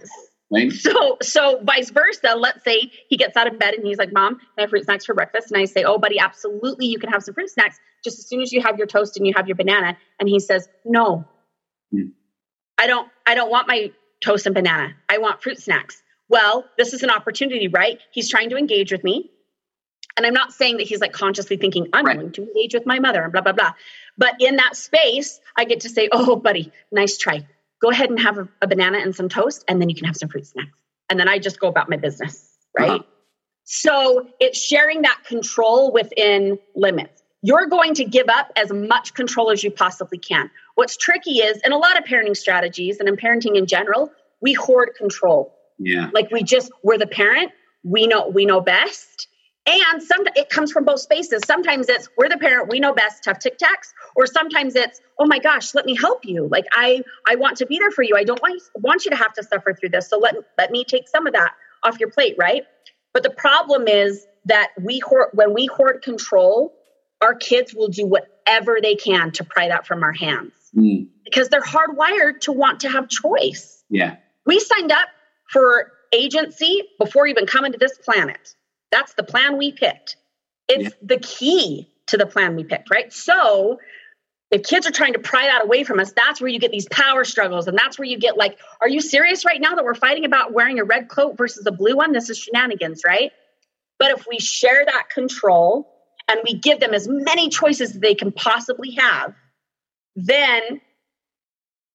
Right? 0.53 0.71
So, 0.73 1.17
so 1.23 1.61
vice 1.65 1.91
versa. 1.91 2.37
Let's 2.37 2.63
say 2.63 2.93
he 3.09 3.17
gets 3.17 3.37
out 3.37 3.53
of 3.53 3.59
bed 3.59 3.75
and 3.75 3.85
he's 3.85 3.99
like, 3.99 4.13
"Mom, 4.13 4.39
I 4.57 4.61
have 4.61 4.71
fruit 4.71 4.85
snacks 4.85 5.05
for 5.05 5.13
breakfast." 5.15 5.51
And 5.51 5.61
I 5.61 5.65
say, 5.65 5.83
"Oh, 5.83 5.99
buddy, 5.99 6.21
absolutely, 6.21 6.87
you 6.87 7.01
can 7.01 7.11
have 7.11 7.25
some 7.25 7.35
fruit 7.35 7.51
snacks 7.51 7.79
just 8.05 8.21
as 8.21 8.29
soon 8.29 8.43
as 8.43 8.53
you 8.53 8.63
have 8.63 8.79
your 8.79 8.87
toast 8.87 9.17
and 9.17 9.27
you 9.27 9.33
have 9.35 9.49
your 9.49 9.57
banana." 9.57 9.97
And 10.21 10.29
he 10.29 10.39
says, 10.39 10.69
"No, 10.85 11.25
hmm. 11.91 12.11
I 12.79 12.87
don't. 12.87 13.09
I 13.27 13.35
don't 13.35 13.51
want 13.51 13.67
my 13.67 13.91
toast 14.23 14.47
and 14.47 14.55
banana. 14.55 14.95
I 15.09 15.19
want 15.19 15.43
fruit 15.43 15.61
snacks." 15.61 16.01
Well, 16.29 16.65
this 16.79 16.93
is 16.93 17.03
an 17.03 17.11
opportunity, 17.11 17.67
right? 17.67 17.99
He's 18.13 18.31
trying 18.31 18.51
to 18.51 18.57
engage 18.57 18.93
with 18.93 19.03
me. 19.03 19.31
And 20.17 20.25
I'm 20.25 20.35
not 20.35 20.53
saying 20.53 20.79
that 20.79 20.87
he's 20.87 21.01
like 21.01 21.13
consciously 21.13 21.57
thinking, 21.57 21.89
I'm 21.93 22.07
right. 22.07 22.19
going 22.19 22.33
to 22.33 22.43
engage 22.43 22.73
with 22.73 22.87
my 22.87 22.99
mother 22.99 23.23
and 23.23 23.33
blah, 23.33 23.43
blah, 23.43 23.53
blah. 23.53 23.73
But 24.17 24.35
in 24.41 24.57
that 24.57 24.75
space, 24.77 25.41
I 25.57 25.65
get 25.65 25.81
to 25.81 25.91
say, 25.91 26.09
oh, 26.11 26.37
buddy, 26.37 26.73
nice 26.91 27.19
try. 27.19 27.47
Go 27.83 27.91
ahead 27.91 28.09
and 28.09 28.19
have 28.21 28.39
a, 28.39 28.49
a 28.63 28.67
banana 28.67 28.99
and 28.99 29.15
some 29.15 29.29
toast, 29.29 29.65
and 29.69 29.81
then 29.81 29.91
you 29.91 29.95
can 29.95 30.07
have 30.07 30.17
some 30.17 30.31
fruit 30.31 30.47
snacks. 30.47 30.79
And 31.11 31.21
then 31.21 31.29
I 31.29 31.39
just 31.39 31.61
go 31.61 31.69
about 31.69 31.91
my 31.91 31.99
business, 31.99 32.57
right? 32.79 33.01
Uh-huh. 33.01 33.03
So 33.65 34.29
it's 34.41 34.59
sharing 34.59 35.03
that 35.03 35.21
control 35.27 35.93
within 35.93 36.59
limits. 36.75 37.23
You're 37.43 37.67
going 37.67 37.95
to 37.95 38.05
give 38.05 38.29
up 38.29 38.51
as 38.57 38.73
much 38.73 39.13
control 39.13 39.51
as 39.51 39.63
you 39.63 39.71
possibly 39.71 40.19
can. 40.19 40.51
What's 40.77 40.97
tricky 40.97 41.39
is, 41.41 41.61
in 41.65 41.73
a 41.73 41.77
lot 41.77 41.99
of 41.99 42.05
parenting 42.05 42.37
strategies 42.37 42.99
and 42.99 43.09
in 43.09 43.17
parenting 43.17 43.57
in 43.57 43.67
general, 43.67 44.11
we 44.41 44.55
hoard 44.55 44.93
control. 44.97 45.55
Yeah. 45.79 46.11
Like 46.13 46.31
we 46.31 46.43
just, 46.43 46.73
we're 46.83 46.99
the 46.99 47.07
parent, 47.07 47.53
we 47.85 48.07
know, 48.07 48.29
we 48.29 48.47
know 48.47 48.61
best 48.61 49.29
and 49.67 50.03
some 50.03 50.23
it 50.37 50.49
comes 50.49 50.73
from 50.73 50.85
both 50.85 51.01
spaces. 51.01 51.43
Sometimes 51.45 51.89
it's 51.89 52.09
we're 52.17 52.29
the 52.29 52.39
parent, 52.39 52.69
we 52.69 52.81
know 52.81 52.93
best, 52.93 53.25
tough 53.25 53.39
tic 53.39 53.59
tacs, 53.59 53.93
or 54.15 54.27
sometimes 54.27 54.75
it's 54.77 55.01
oh 55.19 55.27
my 55.27 55.39
gosh, 55.39 55.75
let 55.75 55.87
me 55.87 55.97
help 55.97 56.25
you. 56.25 56.49
Like 56.49 56.67
I 56.73 57.03
I 57.27 57.37
want 57.37 57.59
to 57.59 57.67
be 57.67 57.79
there 57.79 57.91
for 57.91 58.03
you. 58.03 58.17
I 58.17 58.25
don't 58.25 58.41
want 58.41 58.63
want 58.77 59.05
you 59.05 59.11
to 59.11 59.17
have 59.17 59.33
to 59.35 59.43
suffer 59.43 59.75
through 59.75 59.91
this. 59.91 60.09
So 60.09 60.19
let 60.19 60.37
let 60.57 60.71
me 60.71 60.85
take 60.85 61.09
some 61.09 61.27
of 61.27 61.33
that 61.33 61.53
off 61.83 61.99
your 61.99 62.11
plate, 62.11 62.37
right? 62.39 62.65
But 63.13 63.23
the 63.23 63.31
problem 63.31 63.89
is 63.89 64.27
that 64.45 64.71
we 64.81 65.01
hoard 65.01 65.31
when 65.33 65.53
we 65.53 65.67
hoard 65.67 66.03
control, 66.03 66.75
our 67.21 67.35
kids 67.35 67.75
will 67.75 67.89
do 67.89 68.07
whatever 68.07 68.79
they 68.81 68.95
can 68.95 69.33
to 69.33 69.45
pry 69.45 69.69
that 69.69 69.87
from 69.87 70.03
our 70.03 70.13
hands 70.13 70.53
mm. 70.77 71.09
because 71.25 71.49
they're 71.49 71.61
hardwired 71.61 72.41
to 72.43 72.53
want 72.53 72.81
to 72.81 72.89
have 72.89 73.09
choice. 73.09 73.83
Yeah, 73.91 74.17
we 74.45 74.61
signed 74.61 74.93
up 74.93 75.09
for 75.51 75.93
agency 76.13 76.83
before 76.99 77.27
even 77.27 77.47
coming 77.47 77.73
to 77.73 77.79
this 77.79 77.99
planet 77.99 78.55
that's 78.91 79.15
the 79.15 79.23
plan 79.23 79.57
we 79.57 79.73
picked. 79.73 80.17
It's 80.69 80.85
yeah. 80.85 80.91
the 81.03 81.19
key 81.19 81.89
to 82.09 82.17
the 82.17 82.27
plan 82.27 82.57
we 82.57 82.65
picked, 82.65 82.91
right? 82.91 83.13
So 83.13 83.79
if 84.51 84.63
kids 84.63 84.87
are 84.87 84.93
trying 84.93 85.13
to 85.15 85.19
pry 85.19 85.47
that 85.47 85.65
away 85.65 85.85
from 85.85 85.99
us, 85.99 86.13
that's 86.13 86.41
where 86.41 86.49
you 86.49 86.59
get 86.59 86.71
these 86.71 86.87
power 86.91 87.25
struggles. 87.25 87.67
And 87.67 87.77
that's 87.77 87.99
where 87.99 88.07
you 88.07 88.19
get 88.19 88.37
like, 88.37 88.59
are 88.81 88.89
you 88.89 89.01
serious 89.01 89.45
right 89.45 89.61
now 89.61 89.75
that 89.75 89.85
we're 89.85 89.95
fighting 89.95 90.25
about 90.25 90.53
wearing 90.53 90.79
a 90.79 90.85
red 90.85 91.09
coat 91.09 91.37
versus 91.37 91.67
a 91.67 91.73
blue 91.73 91.97
one? 91.97 92.13
This 92.13 92.31
is 92.31 92.39
shenanigans, 92.39 93.03
right? 93.07 93.33
But 93.99 94.13
if 94.13 94.27
we 94.29 94.39
share 94.39 94.85
that 94.85 95.09
control 95.11 95.93
and 96.29 96.41
we 96.45 96.55
give 96.55 96.81
them 96.81 96.95
as 96.95 97.09
many 97.09 97.49
choices 97.49 97.95
as 97.95 98.01
they 98.01 98.15
can 98.15 98.31
possibly 98.31 98.93
have, 98.93 99.35
then 100.15 100.81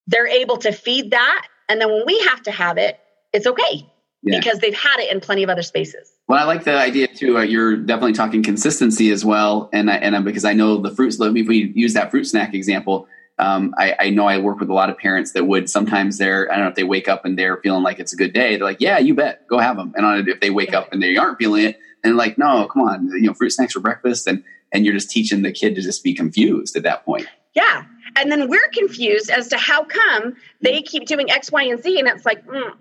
they're 0.08 0.28
able 0.28 0.58
to 0.58 0.72
feed 0.72 1.12
that. 1.12 1.48
And 1.70 1.80
then 1.80 1.90
when 1.90 2.06
we 2.06 2.20
have 2.22 2.42
to 2.44 2.52
have 2.52 2.78
it, 2.78 3.00
it's 3.34 3.48
okay 3.48 3.88
yeah. 4.24 4.40
because 4.40 4.60
they've 4.60 4.76
had 4.76 5.00
it 5.00 5.12
in 5.12 5.20
plenty 5.20 5.44
of 5.44 5.50
other 5.50 5.64
spaces. 5.64 6.12
Well, 6.28 6.40
I 6.40 6.44
like 6.44 6.64
the 6.64 6.78
idea 6.78 7.08
too. 7.08 7.38
Uh, 7.38 7.42
you're 7.42 7.76
definitely 7.76 8.14
talking 8.14 8.44
consistency 8.44 9.12
as 9.12 9.26
well, 9.26 9.70
and 9.74 9.90
I, 9.90 9.96
and 9.96 10.16
I, 10.16 10.22
because 10.22 10.46
I 10.46 10.54
know 10.54 10.78
the 10.78 10.92
fruits. 10.92 11.18
If 11.20 11.48
we 11.48 11.72
use 11.76 11.94
that 11.94 12.12
fruit 12.12 12.26
snack 12.26 12.54
example, 12.54 13.08
um, 13.40 13.74
I, 13.78 13.96
I, 14.00 14.10
know 14.12 14.28
I 14.28 14.38
work 14.38 14.60
with 14.60 14.70
a 14.70 14.74
lot 14.74 14.90
of 14.90 14.98
parents 14.98 15.32
that 15.32 15.48
would 15.48 15.70
sometimes 15.70 16.18
they're 16.18 16.52
I 16.52 16.56
don't 16.56 16.66
know 16.66 16.70
if 16.70 16.76
they 16.76 16.84
wake 16.84 17.08
up 17.08 17.26
and 17.26 17.38
they're 17.38 17.58
feeling 17.58 17.82
like 17.82 18.00
it's 18.00 18.14
a 18.14 18.16
good 18.16 18.34
day. 18.34 18.56
They're 18.56 18.66
like, 18.66 18.82
yeah, 18.82 19.00
you 19.00 19.16
bet, 19.16 19.48
go 19.48 19.58
have 19.58 19.78
them. 19.78 19.94
And 19.96 20.28
if 20.28 20.40
they 20.40 20.52
wake 20.52 20.74
up 20.74 20.94
and 20.94 21.02
they 21.02 21.18
aren't 21.18 21.40
feeling 21.40 21.66
it, 21.66 21.80
and 22.04 22.18
like, 22.18 22.38
no, 22.38 22.68
come 22.68 22.84
on, 22.84 23.08
you 23.08 23.22
know, 23.22 23.34
fruit 23.34 23.52
snacks 23.52 23.74
for 23.74 23.80
breakfast, 23.80 24.28
and 24.28 24.44
and 24.72 24.86
you're 24.86 24.94
just 24.94 25.10
teaching 25.10 25.42
the 25.42 25.52
kid 25.52 25.76
to 25.76 25.82
just 25.82 26.04
be 26.04 26.14
confused 26.14 26.76
at 26.76 26.84
that 26.84 27.04
point. 27.04 27.28
Yeah, 27.54 27.84
and 28.16 28.32
then 28.32 28.48
we're 28.48 28.70
confused 28.74 29.30
as 29.30 29.50
to 29.50 29.58
how 29.58 29.84
come 29.84 30.36
they 30.62 30.82
keep 30.82 31.06
doing 31.06 31.30
X, 31.32 31.52
Y, 31.52 31.64
and 31.64 31.82
Z, 31.82 32.00
and 32.00 32.08
it's 32.08 32.26
like 32.26 32.46
mm, 32.46 32.74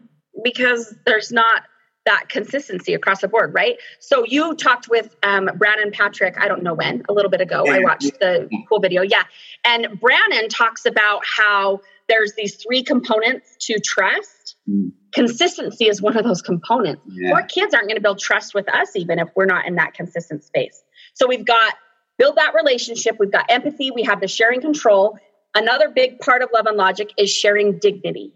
because 0.43 0.95
there's 1.07 1.33
not 1.33 1.63
that 2.07 2.29
consistency 2.29 2.95
across 2.95 3.21
the 3.21 3.29
board, 3.29 3.53
right? 3.55 3.77
So 3.99 4.25
you 4.25 4.55
talked 4.55 4.89
with 4.89 5.15
um, 5.23 5.51
Brannon 5.57 5.91
Patrick, 5.93 6.37
I 6.39 6.49
don't 6.49 6.63
know 6.63 6.75
when, 6.75 7.03
a 7.09 7.13
little 7.13 7.31
bit 7.31 7.41
ago. 7.41 7.65
I 7.69 7.81
watched 7.81 8.19
the 8.21 8.49
cool 8.69 8.81
video. 8.81 9.03
Yeah. 9.03 9.23
And 9.65 10.01
Brannon 10.01 10.49
talks 10.49 10.87
about 10.87 11.23
how 11.25 11.81
there's 12.09 12.33
these 12.35 12.57
three 12.57 12.83
components 12.83 13.55
to 13.67 13.79
trust. 13.79 14.57
Mm. 14.69 14.93
Consistency 15.13 15.87
is 15.87 16.01
one 16.01 16.17
of 16.17 16.25
those 16.25 16.43
components. 16.43 17.03
Yeah. 17.07 17.35
Our 17.35 17.43
kids 17.43 17.75
aren't 17.75 17.87
going 17.87 17.97
to 17.97 18.03
build 18.03 18.19
trust 18.19 18.55
with 18.55 18.69
us 18.73 18.97
even 18.97 19.19
if 19.19 19.29
we're 19.37 19.47
not 19.47 19.67
in 19.67 19.77
that 19.77 19.95
consistent 19.95 20.43
space. 20.43 20.83
So 21.15 21.27
we've 21.29 21.47
got 21.47 21.75
build 22.19 22.37
that 22.37 22.55
relationship. 22.55 23.17
We've 23.19 23.33
got 23.33 23.47
empathy. 23.49 23.91
We 23.91 24.05
have 24.05 24.21
the 24.21 24.29
sharing 24.29 24.61
control. 24.61 25.19
Another 25.55 25.89
big 25.91 26.19
part 26.21 26.43
of 26.43 26.51
love 26.53 26.67
and 26.67 26.77
logic 26.77 27.13
is 27.17 27.31
sharing 27.31 27.79
dignity. 27.79 28.33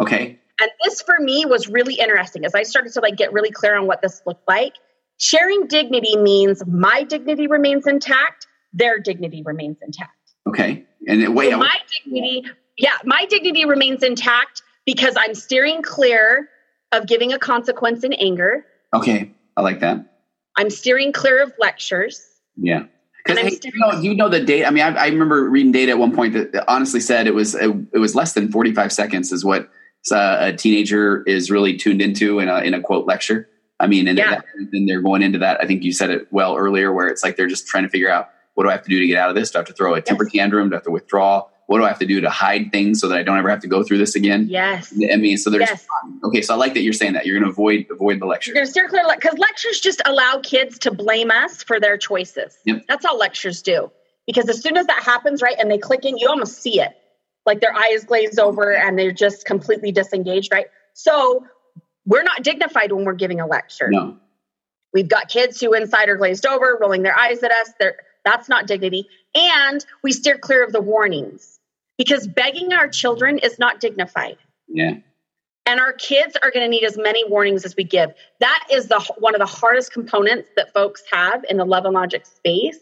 Okay. 0.00 0.38
And 0.60 0.70
this 0.84 1.02
for 1.02 1.18
me 1.20 1.44
was 1.46 1.68
really 1.68 1.94
interesting 1.94 2.44
as 2.44 2.54
I 2.54 2.64
started 2.64 2.92
to 2.94 3.00
like 3.00 3.16
get 3.16 3.32
really 3.32 3.50
clear 3.50 3.76
on 3.76 3.86
what 3.86 4.02
this 4.02 4.22
looked 4.26 4.46
like. 4.48 4.74
Sharing 5.18 5.66
dignity 5.66 6.16
means 6.16 6.64
my 6.66 7.02
dignity 7.02 7.46
remains 7.46 7.86
intact, 7.86 8.46
their 8.72 8.98
dignity 8.98 9.42
remains 9.44 9.78
intact. 9.82 10.12
Okay. 10.48 10.84
And 11.06 11.34
wait, 11.34 11.50
so 11.50 11.58
my 11.58 11.76
dignity, 12.04 12.44
yeah, 12.76 12.96
my 13.04 13.26
dignity 13.28 13.64
remains 13.64 14.02
intact 14.02 14.62
because 14.86 15.14
I'm 15.16 15.34
steering 15.34 15.82
clear 15.82 16.48
of 16.92 17.06
giving 17.06 17.32
a 17.32 17.38
consequence 17.38 18.04
in 18.04 18.12
anger. 18.14 18.64
Okay. 18.94 19.32
I 19.56 19.62
like 19.62 19.80
that. 19.80 20.04
I'm 20.56 20.70
steering 20.70 21.12
clear 21.12 21.42
of 21.42 21.52
lectures. 21.58 22.24
Yeah. 22.56 22.84
Because 23.24 23.38
hey, 23.38 23.58
you 23.62 23.72
know, 23.74 24.00
you 24.00 24.14
know 24.14 24.28
the 24.28 24.40
date. 24.40 24.64
I 24.64 24.70
mean, 24.70 24.82
I, 24.82 24.94
I, 24.94 25.06
remember 25.08 25.50
reading 25.50 25.72
data 25.72 25.92
at 25.92 25.98
one 25.98 26.14
point 26.14 26.32
that 26.34 26.64
honestly 26.68 27.00
said 27.00 27.26
it 27.26 27.34
was 27.34 27.54
it, 27.54 27.70
it 27.92 27.98
was 27.98 28.14
less 28.14 28.32
than 28.32 28.50
45 28.50 28.92
seconds 28.92 29.32
is 29.32 29.44
what 29.44 29.68
uh, 30.12 30.38
a 30.40 30.52
teenager 30.52 31.22
is 31.22 31.50
really 31.50 31.76
tuned 31.76 32.02
into 32.02 32.38
in 32.38 32.48
a 32.48 32.58
in 32.60 32.74
a 32.74 32.80
quote 32.80 33.06
lecture. 33.06 33.48
I 33.80 33.86
mean, 33.86 34.08
and 34.08 34.18
yeah. 34.18 34.40
then 34.72 34.86
they're 34.86 35.02
going 35.02 35.22
into 35.22 35.38
that. 35.38 35.62
I 35.62 35.66
think 35.66 35.84
you 35.84 35.92
said 35.92 36.10
it 36.10 36.26
well 36.32 36.56
earlier, 36.56 36.92
where 36.92 37.08
it's 37.08 37.22
like 37.22 37.36
they're 37.36 37.46
just 37.46 37.68
trying 37.68 37.84
to 37.84 37.88
figure 37.88 38.10
out 38.10 38.30
what 38.54 38.64
do 38.64 38.70
I 38.70 38.72
have 38.72 38.82
to 38.82 38.90
do 38.90 38.98
to 38.98 39.06
get 39.06 39.18
out 39.18 39.28
of 39.28 39.36
this? 39.36 39.52
Do 39.52 39.58
I 39.58 39.60
have 39.60 39.68
to 39.68 39.72
throw 39.72 39.94
a 39.94 40.02
temper 40.02 40.24
yes. 40.24 40.32
tantrum? 40.32 40.68
Do 40.68 40.74
I 40.74 40.78
have 40.78 40.84
to 40.84 40.90
withdraw? 40.90 41.44
What 41.66 41.78
do 41.78 41.84
I 41.84 41.88
have 41.88 41.98
to 42.00 42.06
do 42.06 42.22
to 42.22 42.30
hide 42.30 42.72
things 42.72 43.00
so 43.00 43.08
that 43.08 43.18
I 43.18 43.22
don't 43.22 43.38
ever 43.38 43.50
have 43.50 43.60
to 43.60 43.68
go 43.68 43.84
through 43.84 43.98
this 43.98 44.16
again? 44.16 44.46
Yes. 44.48 44.92
I 44.92 45.16
mean, 45.16 45.36
so 45.36 45.50
there's 45.50 45.68
yes. 45.68 45.86
okay. 46.24 46.42
So 46.42 46.54
I 46.54 46.56
like 46.56 46.74
that 46.74 46.80
you're 46.80 46.94
saying 46.94 47.12
that 47.12 47.24
you're 47.24 47.38
going 47.38 47.44
to 47.44 47.50
avoid 47.50 47.86
avoid 47.90 48.20
the 48.20 48.26
lecture. 48.26 48.50
You're 48.50 48.56
going 48.56 48.66
to 48.66 48.70
steer 48.70 48.88
clear 48.88 49.04
because 49.14 49.38
lectures 49.38 49.78
just 49.78 50.02
allow 50.06 50.40
kids 50.42 50.80
to 50.80 50.90
blame 50.90 51.30
us 51.30 51.62
for 51.62 51.78
their 51.78 51.98
choices. 51.98 52.56
Yep. 52.64 52.84
That's 52.88 53.04
all 53.04 53.18
lectures 53.18 53.62
do. 53.62 53.92
Because 54.26 54.48
as 54.48 54.60
soon 54.62 54.76
as 54.76 54.86
that 54.86 55.02
happens, 55.02 55.40
right, 55.40 55.56
and 55.58 55.70
they 55.70 55.78
click 55.78 56.04
in, 56.04 56.18
you 56.18 56.28
almost 56.28 56.60
see 56.60 56.80
it, 56.80 56.96
like 57.48 57.60
their 57.60 57.74
eyes 57.74 58.04
glaze 58.04 58.38
over 58.38 58.72
and 58.72 58.96
they're 58.96 59.10
just 59.10 59.46
completely 59.46 59.90
disengaged, 59.90 60.52
right? 60.52 60.66
So 60.92 61.44
we're 62.04 62.22
not 62.22 62.42
dignified 62.42 62.92
when 62.92 63.04
we're 63.04 63.14
giving 63.14 63.40
a 63.40 63.46
lecture. 63.46 63.88
No. 63.90 64.18
We've 64.92 65.08
got 65.08 65.28
kids 65.28 65.60
who 65.60 65.72
inside 65.72 66.08
are 66.08 66.16
glazed 66.16 66.46
over, 66.46 66.78
rolling 66.80 67.02
their 67.02 67.16
eyes 67.16 67.42
at 67.42 67.50
us. 67.50 67.72
They're 67.80 67.96
that's 68.24 68.48
not 68.48 68.66
dignity. 68.66 69.08
And 69.34 69.84
we 70.02 70.12
steer 70.12 70.36
clear 70.36 70.62
of 70.62 70.72
the 70.72 70.82
warnings 70.82 71.58
because 71.96 72.26
begging 72.26 72.74
our 72.74 72.88
children 72.88 73.38
is 73.38 73.58
not 73.58 73.80
dignified. 73.80 74.36
Yeah. 74.66 74.96
And 75.64 75.80
our 75.80 75.94
kids 75.94 76.36
are 76.42 76.50
going 76.50 76.64
to 76.64 76.68
need 76.68 76.84
as 76.84 76.98
many 76.98 77.26
warnings 77.28 77.64
as 77.64 77.74
we 77.76 77.84
give. 77.84 78.12
That 78.40 78.66
is 78.70 78.88
the 78.88 79.00
one 79.18 79.34
of 79.34 79.38
the 79.38 79.46
hardest 79.46 79.92
components 79.92 80.50
that 80.56 80.74
folks 80.74 81.02
have 81.10 81.44
in 81.48 81.56
the 81.56 81.64
love 81.64 81.86
and 81.86 81.94
logic 81.94 82.26
space 82.26 82.78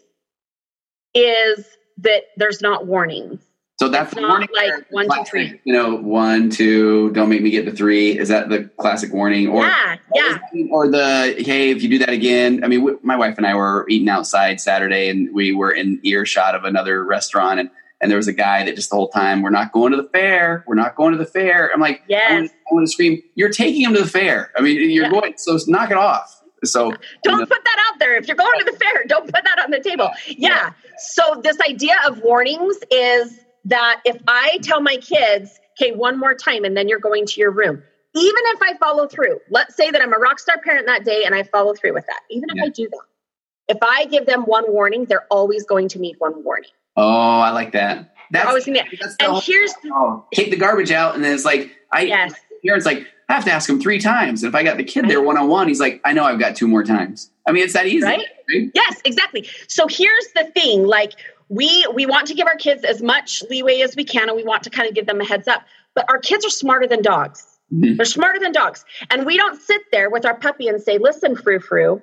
is 1.14 1.64
that 1.98 2.24
there's 2.36 2.60
not 2.60 2.86
warnings. 2.86 3.45
So 3.78 3.90
that's 3.90 4.10
it's 4.12 4.20
not 4.20 4.48
like 4.54 4.90
one, 4.90 5.06
two, 5.10 5.24
three. 5.24 5.60
You 5.64 5.74
know, 5.74 5.96
one, 5.96 6.48
two, 6.48 7.10
don't 7.12 7.28
make 7.28 7.42
me 7.42 7.50
get 7.50 7.66
to 7.66 7.72
three. 7.72 8.18
Is 8.18 8.28
that 8.28 8.48
the 8.48 8.70
classic 8.78 9.12
warning? 9.12 9.48
Or, 9.48 9.64
yeah, 9.64 9.96
yeah. 10.14 10.38
Or 10.70 10.88
the, 10.88 11.34
hey, 11.38 11.70
if 11.70 11.82
you 11.82 11.90
do 11.90 11.98
that 11.98 12.08
again. 12.08 12.64
I 12.64 12.68
mean, 12.68 12.82
we, 12.82 12.92
my 13.02 13.16
wife 13.16 13.36
and 13.36 13.46
I 13.46 13.54
were 13.54 13.86
eating 13.90 14.08
outside 14.08 14.62
Saturday 14.62 15.10
and 15.10 15.32
we 15.34 15.52
were 15.52 15.70
in 15.70 16.00
earshot 16.04 16.54
of 16.54 16.64
another 16.64 17.04
restaurant 17.04 17.60
and, 17.60 17.70
and 18.00 18.10
there 18.10 18.16
was 18.16 18.28
a 18.28 18.32
guy 18.32 18.64
that 18.64 18.76
just 18.76 18.88
the 18.88 18.96
whole 18.96 19.08
time, 19.08 19.42
we're 19.42 19.50
not 19.50 19.72
going 19.72 19.92
to 19.92 19.96
the 19.98 20.08
fair. 20.08 20.64
We're 20.66 20.74
not 20.74 20.96
going 20.96 21.12
to 21.12 21.18
the 21.18 21.26
fair. 21.26 21.70
I'm 21.72 21.80
like, 21.80 22.02
yes. 22.08 22.50
I 22.50 22.74
want 22.74 22.86
to 22.86 22.92
scream, 22.92 23.22
you're 23.34 23.50
taking 23.50 23.82
him 23.82 23.94
to 23.94 24.02
the 24.02 24.08
fair. 24.08 24.52
I 24.56 24.62
mean, 24.62 24.90
you're 24.90 25.04
yeah. 25.04 25.10
going, 25.10 25.34
so 25.36 25.58
knock 25.66 25.90
it 25.90 25.98
off. 25.98 26.42
So 26.64 26.92
don't 27.22 27.40
know. 27.40 27.46
put 27.46 27.62
that 27.62 27.90
out 27.90 27.98
there. 27.98 28.16
If 28.16 28.26
you're 28.26 28.36
going 28.36 28.58
to 28.58 28.64
the 28.64 28.76
fair, 28.78 29.04
don't 29.06 29.26
put 29.26 29.44
that 29.44 29.62
on 29.62 29.70
the 29.70 29.80
table. 29.80 30.10
Yeah. 30.28 30.48
yeah. 30.48 30.70
So 30.96 31.40
this 31.42 31.58
idea 31.60 31.96
of 32.06 32.20
warnings 32.20 32.76
is 32.90 33.38
that 33.66 34.00
if 34.04 34.20
I 34.26 34.58
tell 34.62 34.80
my 34.80 34.96
kids, 34.96 35.58
okay, 35.80 35.92
one 35.92 36.18
more 36.18 36.34
time, 36.34 36.64
and 36.64 36.76
then 36.76 36.88
you're 36.88 36.98
going 36.98 37.26
to 37.26 37.40
your 37.40 37.50
room, 37.50 37.82
even 38.14 38.42
if 38.46 38.62
I 38.62 38.74
follow 38.78 39.06
through, 39.06 39.40
let's 39.50 39.76
say 39.76 39.90
that 39.90 40.00
I'm 40.00 40.12
a 40.12 40.16
rock 40.16 40.38
star 40.38 40.58
parent 40.58 40.86
that 40.86 41.04
day 41.04 41.24
and 41.24 41.34
I 41.34 41.42
follow 41.42 41.74
through 41.74 41.94
with 41.94 42.06
that, 42.06 42.20
even 42.30 42.48
if 42.50 42.56
yeah. 42.56 42.64
I 42.64 42.68
do 42.68 42.88
that, 42.88 43.74
if 43.74 43.78
I 43.82 44.06
give 44.06 44.26
them 44.26 44.42
one 44.42 44.72
warning, 44.72 45.04
they're 45.04 45.26
always 45.30 45.64
going 45.64 45.88
to 45.88 45.98
need 45.98 46.16
one 46.18 46.42
warning. 46.44 46.70
Oh, 46.96 47.40
I 47.40 47.50
like 47.50 47.72
that. 47.72 48.14
That's 48.30 48.46
always 48.46 48.64
gonna, 48.64 48.82
that's 49.00 49.16
and 49.20 49.40
here's 49.42 49.72
oh, 49.92 50.26
take 50.32 50.50
the 50.50 50.56
garbage 50.56 50.90
out, 50.90 51.14
and 51.14 51.22
then 51.22 51.32
it's 51.32 51.44
like 51.44 51.76
I 51.92 52.02
yes. 52.02 52.34
parents 52.64 52.86
like 52.86 53.06
I 53.28 53.34
have 53.34 53.44
to 53.44 53.52
ask 53.52 53.68
him 53.68 53.80
three 53.80 54.00
times. 54.00 54.42
And 54.42 54.50
if 54.50 54.54
I 54.56 54.64
got 54.64 54.78
the 54.78 54.84
kid 54.84 55.08
there 55.08 55.22
one 55.22 55.36
on 55.36 55.48
one, 55.48 55.68
he's 55.68 55.78
like, 55.78 56.00
I 56.04 56.12
know 56.12 56.24
I've 56.24 56.40
got 56.40 56.56
two 56.56 56.66
more 56.66 56.82
times. 56.82 57.30
I 57.46 57.52
mean, 57.52 57.62
it's 57.62 57.74
that 57.74 57.86
easy, 57.86 58.04
right? 58.04 58.26
right? 58.52 58.70
Yes, 58.74 59.00
exactly. 59.04 59.48
So 59.68 59.86
here's 59.88 60.28
the 60.34 60.44
thing: 60.44 60.86
like 60.86 61.12
we 61.48 61.86
we 61.94 62.06
want 62.06 62.28
to 62.28 62.34
give 62.34 62.46
our 62.46 62.56
kids 62.56 62.84
as 62.84 63.02
much 63.02 63.42
leeway 63.48 63.80
as 63.80 63.94
we 63.96 64.04
can 64.04 64.28
and 64.28 64.36
we 64.36 64.44
want 64.44 64.64
to 64.64 64.70
kind 64.70 64.88
of 64.88 64.94
give 64.94 65.06
them 65.06 65.20
a 65.20 65.24
heads 65.24 65.48
up. 65.48 65.62
But 65.94 66.06
our 66.08 66.18
kids 66.18 66.44
are 66.44 66.50
smarter 66.50 66.86
than 66.86 67.02
dogs. 67.02 67.46
Mm-hmm. 67.72 67.96
they're 67.96 68.06
smarter 68.06 68.38
than 68.38 68.52
dogs. 68.52 68.84
And 69.10 69.26
we 69.26 69.36
don't 69.36 69.60
sit 69.60 69.82
there 69.90 70.08
with 70.08 70.24
our 70.24 70.36
puppy 70.36 70.68
and 70.68 70.80
say 70.80 70.98
listen 70.98 71.34
frou 71.36 71.58
frou 71.58 72.02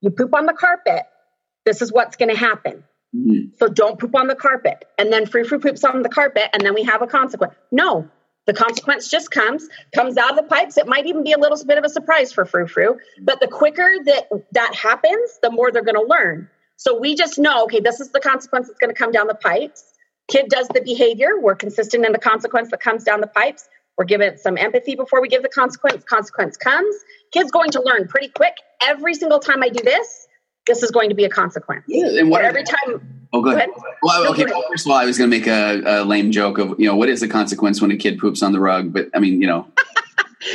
you 0.00 0.10
poop 0.10 0.34
on 0.34 0.46
the 0.46 0.52
carpet. 0.52 1.04
This 1.64 1.82
is 1.82 1.92
what's 1.92 2.16
going 2.16 2.28
to 2.30 2.36
happen. 2.36 2.84
Mm-hmm. 3.16 3.56
so 3.58 3.68
don't 3.68 3.98
poop 3.98 4.14
on 4.14 4.26
the 4.26 4.34
carpet. 4.34 4.84
And 4.98 5.10
then 5.10 5.24
frou 5.24 5.44
frou 5.44 5.58
poops 5.58 5.82
on 5.82 6.02
the 6.02 6.10
carpet 6.10 6.50
and 6.52 6.62
then 6.62 6.74
we 6.74 6.82
have 6.84 7.00
a 7.02 7.06
consequence. 7.06 7.54
No. 7.70 8.08
The 8.46 8.52
consequence 8.54 9.08
just 9.08 9.30
comes 9.30 9.68
comes 9.94 10.16
out 10.16 10.30
of 10.30 10.36
the 10.36 10.42
pipes. 10.42 10.78
It 10.78 10.86
might 10.86 11.06
even 11.06 11.22
be 11.22 11.32
a 11.32 11.38
little 11.38 11.62
bit 11.64 11.78
of 11.78 11.84
a 11.84 11.88
surprise 11.88 12.32
for 12.32 12.44
frou 12.44 12.66
frou 12.66 12.98
but 13.22 13.40
the 13.40 13.48
quicker 13.48 13.90
that 14.04 14.28
that 14.52 14.74
happens 14.74 15.38
the 15.42 15.50
more 15.50 15.70
they're 15.70 15.84
going 15.84 15.94
to 15.94 16.02
learn 16.08 16.48
so 16.78 16.98
we 16.98 17.16
just 17.16 17.38
know, 17.38 17.64
okay, 17.64 17.80
this 17.80 18.00
is 18.00 18.10
the 18.10 18.20
consequence 18.20 18.68
that's 18.68 18.78
going 18.78 18.94
to 18.94 18.98
come 18.98 19.10
down 19.10 19.26
the 19.26 19.34
pipes. 19.34 19.84
Kid 20.28 20.46
does 20.48 20.68
the 20.68 20.80
behavior. 20.80 21.30
We're 21.40 21.56
consistent 21.56 22.06
in 22.06 22.12
the 22.12 22.18
consequence 22.18 22.70
that 22.70 22.80
comes 22.80 23.02
down 23.02 23.20
the 23.20 23.26
pipes. 23.26 23.68
We're 23.96 24.04
giving 24.04 24.28
it 24.28 24.38
some 24.38 24.56
empathy 24.56 24.94
before 24.94 25.20
we 25.20 25.28
give 25.28 25.42
the 25.42 25.48
consequence. 25.48 26.04
Consequence 26.04 26.56
comes. 26.56 26.94
Kid's 27.32 27.50
going 27.50 27.72
to 27.72 27.82
learn 27.82 28.06
pretty 28.06 28.28
quick. 28.28 28.54
Every 28.80 29.14
single 29.14 29.40
time 29.40 29.60
I 29.64 29.70
do 29.70 29.82
this, 29.82 30.28
this 30.68 30.84
is 30.84 30.92
going 30.92 31.08
to 31.08 31.16
be 31.16 31.24
a 31.24 31.28
consequence. 31.28 31.84
Yeah, 31.88 32.20
and 32.20 32.30
what 32.30 32.44
every 32.44 32.62
time. 32.62 33.26
Oh, 33.32 33.42
good. 33.42 33.58
Go 33.58 33.82
well, 34.02 34.30
okay. 34.32 34.44
Well, 34.44 34.62
first 34.70 34.86
of 34.86 34.92
all, 34.92 34.98
I 34.98 35.04
was 35.04 35.18
going 35.18 35.28
to 35.28 35.36
make 35.36 35.48
a, 35.48 35.82
a 35.84 36.04
lame 36.04 36.30
joke 36.30 36.58
of 36.58 36.78
you 36.78 36.86
know 36.86 36.94
what 36.94 37.08
is 37.08 37.20
the 37.20 37.28
consequence 37.28 37.82
when 37.82 37.90
a 37.90 37.96
kid 37.96 38.20
poops 38.20 38.40
on 38.40 38.52
the 38.52 38.60
rug, 38.60 38.92
but 38.92 39.08
I 39.14 39.18
mean 39.18 39.40
you 39.40 39.48
know. 39.48 39.66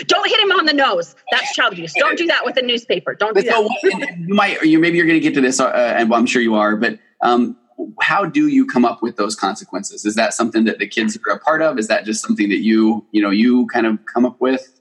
Don't 0.05 0.27
hit 0.29 0.39
him 0.39 0.51
on 0.51 0.65
the 0.65 0.73
nose. 0.73 1.15
That's 1.31 1.53
child 1.53 1.73
abuse. 1.73 1.93
Don't 1.93 2.17
do 2.17 2.25
that 2.27 2.45
with 2.45 2.57
a 2.57 2.61
newspaper. 2.61 3.15
Don't 3.15 3.36
do 3.36 3.41
so, 3.41 3.67
that. 3.84 4.17
you 4.17 4.34
might, 4.34 4.61
you 4.61 4.79
maybe 4.79 4.97
you're 4.97 5.05
going 5.05 5.19
to 5.19 5.23
get 5.23 5.34
to 5.36 5.41
this, 5.41 5.59
uh, 5.59 5.71
and 5.71 6.09
well, 6.09 6.19
I'm 6.19 6.25
sure 6.25 6.41
you 6.41 6.55
are. 6.55 6.75
But 6.75 6.99
um, 7.21 7.57
how 8.01 8.25
do 8.25 8.47
you 8.47 8.65
come 8.65 8.86
up 8.86 9.01
with 9.01 9.17
those 9.17 9.36
consequences? 9.36 10.05
Is 10.05 10.15
that 10.15 10.34
something 10.34 10.65
that 10.65 10.79
the 10.79 10.88
kids 10.88 11.17
are 11.27 11.34
a 11.34 11.39
part 11.39 11.61
of? 11.61 11.77
Is 11.77 11.88
that 11.88 12.05
just 12.05 12.25
something 12.25 12.49
that 12.49 12.59
you, 12.59 13.05
you 13.11 13.21
know, 13.21 13.29
you 13.29 13.67
kind 13.67 13.86
of 13.86 13.99
come 14.13 14.25
up 14.25 14.39
with? 14.39 14.79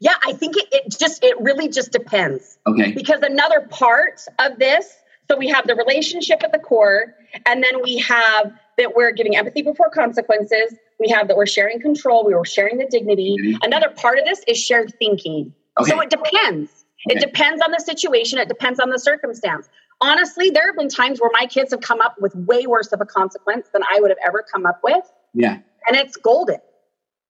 Yeah, 0.00 0.14
I 0.24 0.32
think 0.32 0.56
it, 0.56 0.66
it 0.72 0.98
just 0.98 1.22
it 1.22 1.38
really 1.40 1.68
just 1.68 1.92
depends. 1.92 2.58
Okay. 2.66 2.92
Because 2.92 3.20
another 3.20 3.60
part 3.68 4.22
of 4.38 4.58
this, 4.58 4.96
so 5.30 5.36
we 5.36 5.48
have 5.48 5.66
the 5.66 5.74
relationship 5.74 6.42
at 6.42 6.52
the 6.52 6.58
core, 6.58 7.14
and 7.44 7.62
then 7.62 7.82
we 7.82 7.98
have 7.98 8.52
that 8.78 8.96
we're 8.96 9.12
giving 9.12 9.36
empathy 9.36 9.62
before 9.62 9.90
consequences. 9.90 10.74
We 11.00 11.08
have 11.08 11.28
that 11.28 11.36
we're 11.36 11.46
sharing 11.46 11.80
control. 11.80 12.24
We 12.26 12.34
were 12.34 12.44
sharing 12.44 12.78
the 12.78 12.84
dignity. 12.84 13.36
Mm-hmm. 13.40 13.62
Another 13.62 13.88
part 13.88 14.18
of 14.18 14.26
this 14.26 14.42
is 14.46 14.58
shared 14.58 14.94
thinking. 14.98 15.54
Okay. 15.80 15.90
So 15.90 16.00
it 16.00 16.10
depends. 16.10 16.84
Okay. 17.08 17.16
It 17.16 17.20
depends 17.20 17.62
on 17.62 17.72
the 17.72 17.80
situation. 17.80 18.38
It 18.38 18.48
depends 18.48 18.78
on 18.78 18.90
the 18.90 18.98
circumstance. 18.98 19.68
Honestly, 20.02 20.50
there 20.50 20.66
have 20.66 20.76
been 20.76 20.90
times 20.90 21.20
where 21.20 21.30
my 21.32 21.46
kids 21.46 21.72
have 21.72 21.80
come 21.80 22.00
up 22.02 22.16
with 22.20 22.34
way 22.34 22.66
worse 22.66 22.92
of 22.92 23.00
a 23.00 23.06
consequence 23.06 23.68
than 23.72 23.82
I 23.90 24.00
would 24.00 24.10
have 24.10 24.18
ever 24.24 24.44
come 24.52 24.66
up 24.66 24.80
with. 24.84 25.10
Yeah. 25.32 25.58
And 25.88 25.96
it's 25.96 26.16
golden. 26.16 26.58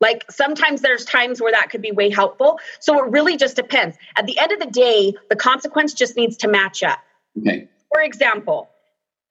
Like 0.00 0.24
sometimes 0.30 0.80
there's 0.80 1.04
times 1.04 1.40
where 1.40 1.52
that 1.52 1.70
could 1.70 1.82
be 1.82 1.92
way 1.92 2.10
helpful. 2.10 2.58
So 2.80 3.04
it 3.04 3.10
really 3.10 3.36
just 3.36 3.54
depends. 3.54 3.96
At 4.16 4.26
the 4.26 4.38
end 4.38 4.50
of 4.50 4.58
the 4.58 4.66
day, 4.66 5.14
the 5.28 5.36
consequence 5.36 5.94
just 5.94 6.16
needs 6.16 6.38
to 6.38 6.48
match 6.48 6.82
up. 6.82 6.98
Okay. 7.38 7.68
For 7.92 8.00
example, 8.00 8.68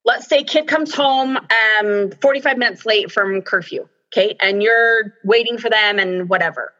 let's 0.04 0.26
say 0.28 0.44
kid 0.44 0.66
comes 0.66 0.94
home 0.94 1.36
um, 1.80 2.10
45 2.22 2.56
minutes 2.56 2.86
late 2.86 3.10
from 3.10 3.42
curfew 3.42 3.88
okay 4.12 4.36
and 4.40 4.62
you're 4.62 5.14
waiting 5.24 5.58
for 5.58 5.70
them 5.70 5.98
and 5.98 6.28
whatever. 6.28 6.72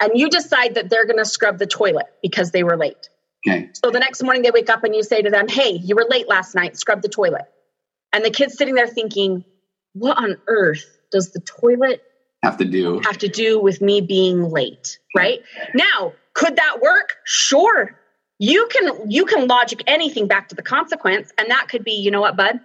And 0.00 0.12
you 0.14 0.30
decide 0.30 0.76
that 0.76 0.88
they're 0.88 1.04
going 1.04 1.18
to 1.18 1.26
scrub 1.26 1.58
the 1.58 1.66
toilet 1.66 2.06
because 2.22 2.52
they 2.52 2.62
were 2.62 2.76
late. 2.76 3.10
Okay. 3.46 3.70
So 3.72 3.90
the 3.90 3.98
next 3.98 4.22
morning 4.22 4.42
they 4.42 4.50
wake 4.50 4.70
up 4.70 4.84
and 4.84 4.94
you 4.94 5.02
say 5.02 5.22
to 5.22 5.30
them 5.30 5.48
hey 5.48 5.72
you 5.72 5.96
were 5.96 6.06
late 6.08 6.28
last 6.28 6.54
night 6.54 6.76
scrub 6.76 7.02
the 7.02 7.08
toilet. 7.08 7.44
And 8.12 8.24
the 8.24 8.30
kid's 8.30 8.56
sitting 8.56 8.74
there 8.74 8.86
thinking 8.86 9.44
what 9.92 10.18
on 10.18 10.36
earth 10.46 10.98
does 11.10 11.32
the 11.32 11.40
toilet 11.40 12.02
have 12.42 12.56
to 12.58 12.64
do 12.64 13.00
have 13.04 13.18
to 13.18 13.28
do 13.28 13.58
with 13.60 13.80
me 13.80 14.00
being 14.00 14.42
late? 14.42 14.98
Right? 15.16 15.40
Now 15.74 16.12
could 16.34 16.56
that 16.56 16.80
work? 16.80 17.16
Sure. 17.24 17.96
You 18.38 18.68
can 18.70 19.10
you 19.10 19.26
can 19.26 19.46
logic 19.48 19.82
anything 19.86 20.26
back 20.26 20.48
to 20.48 20.54
the 20.54 20.62
consequence 20.62 21.32
and 21.36 21.50
that 21.50 21.68
could 21.68 21.84
be 21.84 21.92
you 21.92 22.10
know 22.10 22.20
what 22.20 22.36
bud? 22.36 22.60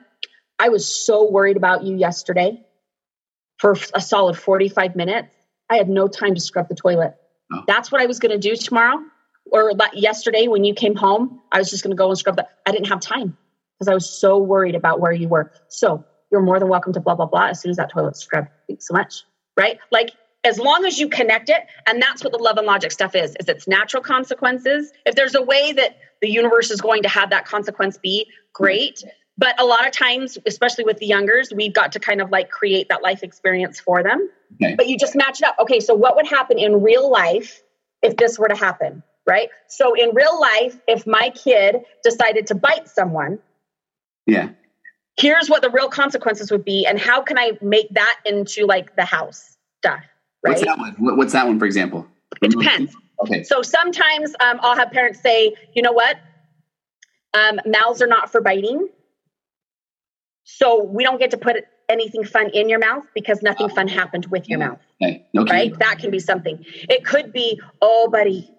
I 0.58 0.70
was 0.70 1.06
so 1.06 1.30
worried 1.30 1.58
about 1.58 1.84
you 1.84 1.98
yesterday 1.98 2.65
for 3.58 3.76
a 3.94 4.02
solid 4.02 4.38
45 4.38 4.96
minutes. 4.96 5.34
I 5.70 5.78
had 5.78 5.90
no 5.90 6.08
time 6.08 6.36
to 6.36 6.42
scrub 6.42 6.68
the 6.70 6.76
toilet. 6.76 7.16
Oh. 7.54 7.64
That's 7.68 7.92
what 7.92 8.02
I 8.02 8.06
was 8.06 8.20
going 8.20 8.32
to 8.32 8.38
do 8.38 8.56
tomorrow 8.56 9.00
or 9.52 9.72
yesterday 9.94 10.48
when 10.48 10.64
you 10.64 10.74
came 10.74 10.96
home. 10.96 11.42
I 11.52 11.60
was 11.60 11.70
just 11.70 11.84
going 11.84 11.96
to 11.96 11.98
go 11.98 12.10
and 12.10 12.18
scrub 12.18 12.36
that. 12.38 12.60
I 12.66 12.72
didn't 12.72 12.88
have 12.88 13.00
time 13.00 13.38
because 13.78 13.88
I 13.90 13.94
was 13.94 14.10
so 14.10 14.38
worried 14.38 14.76
about 14.76 15.00
where 15.00 15.12
you 15.12 15.28
were. 15.28 15.52
So 15.70 16.04
you're 16.32 16.42
more 16.42 16.60
than 16.60 16.70
welcome 16.70 16.94
to 16.94 17.00
blah, 17.00 17.16
blah, 17.16 17.28
blah 17.28 17.48
as 17.48 17.62
soon 17.62 17.70
as 17.70 17.78
that 17.78 17.92
toilet's 17.92 18.20
scrubbed. 18.20 18.50
Thanks 18.68 18.88
so 18.88 18.94
much. 18.94 19.24
Right? 19.58 19.80
Like 19.92 20.12
as 20.44 20.60
long 20.60 20.86
as 20.86 21.00
you 21.00 21.10
connect 21.10 21.50
it, 21.50 21.64
and 21.88 22.02
that's 22.02 22.24
what 22.24 22.32
the 22.32 22.40
love 22.40 22.58
and 22.58 22.68
logic 22.68 22.92
stuff 22.92 23.16
is, 23.16 23.36
is 23.40 23.50
it's 23.50 23.68
natural 23.68 24.04
consequences. 24.04 24.92
If 25.06 25.16
there's 25.16 25.36
a 25.36 25.42
way 25.42 25.74
that 25.74 25.98
the 26.22 26.30
universe 26.30 26.72
is 26.72 26.82
going 26.82 27.04
to 27.04 27.10
have 27.10 27.32
that 27.32 27.46
consequence 27.46 27.98
be, 27.98 28.28
great. 28.54 29.04
But 29.38 29.60
a 29.60 29.66
lot 29.66 29.86
of 29.86 29.92
times, 29.92 30.38
especially 30.46 30.86
with 30.86 30.98
the 30.98 31.06
youngers, 31.06 31.52
we've 31.54 31.74
got 31.74 31.92
to 31.94 32.00
kind 32.00 32.22
of 32.22 32.30
like 32.30 32.50
create 32.50 32.90
that 32.90 33.04
life 33.04 33.22
experience 33.22 33.80
for 33.80 34.02
them. 34.02 34.30
Okay. 34.62 34.76
But 34.76 34.88
you 34.88 34.98
just 34.98 35.16
match 35.16 35.42
it 35.42 35.46
up. 35.46 35.56
Okay, 35.60 35.80
so 35.80 35.94
what 35.94 36.16
would 36.16 36.28
happen 36.28 36.58
in 36.58 36.82
real 36.82 37.10
life 37.12 37.62
if 38.02 38.16
this 38.16 38.40
were 38.40 38.48
to 38.48 38.56
happen? 38.56 39.04
Right? 39.28 39.50
So 39.68 39.94
in 39.94 40.14
real 40.14 40.40
life, 40.40 40.80
if 40.88 41.06
my 41.06 41.32
kid 41.32 41.78
decided 42.04 42.48
to 42.48 42.56
bite 42.56 42.88
someone, 42.88 43.40
yeah. 44.26 44.50
Here's 45.18 45.50
what 45.50 45.62
the 45.62 45.70
real 45.70 45.88
consequences 45.88 46.52
would 46.52 46.66
be, 46.66 46.86
and 46.86 47.00
how 47.00 47.22
can 47.22 47.38
I 47.38 47.54
make 47.62 47.90
that 47.92 48.20
into 48.26 48.66
like 48.66 48.96
the 48.96 49.06
house 49.06 49.58
stuff? 49.80 50.04
Right? 50.44 50.52
What's 50.52 50.66
that 50.66 50.78
one? 50.78 50.96
What's 51.18 51.34
that 51.34 51.48
one, 51.48 51.58
for 51.58 51.66
example? 51.66 52.06
It 52.42 52.52
depends. 52.52 52.94
Okay. 53.24 53.44
So 53.44 53.62
sometimes 53.62 54.36
um, 54.42 54.60
I'll 54.62 54.76
have 54.76 54.92
parents 54.92 55.22
say, 55.22 55.56
you 55.74 55.82
know 55.82 55.94
what? 55.94 56.18
Um, 57.34 57.60
mouths 57.66 58.02
are 58.02 58.08
not 58.08 58.30
for 58.30 58.42
biting. 58.42 58.90
So 60.46 60.84
we 60.84 61.04
don't 61.04 61.20
get 61.20 61.32
to 61.32 61.38
put 61.38 61.58
anything 61.90 62.24
fun 62.24 62.50
in 62.52 62.70
your 62.70 62.80
mouth 62.80 63.06
because 63.14 63.42
nothing 63.42 63.68
fun 63.70 63.88
happened 63.88 64.28
with 64.28 64.48
your 64.48 64.60
mouth. 64.60 64.80
Okay. 65.02 65.26
okay. 65.38 65.52
Right? 65.52 65.80
That 65.80 66.00
can 66.00 66.12
be 66.12 66.20
something. 66.20 66.64
It 66.66 67.04
could 67.04 67.34
be, 67.34 67.60
oh, 67.82 68.10
buddy, 68.10 68.50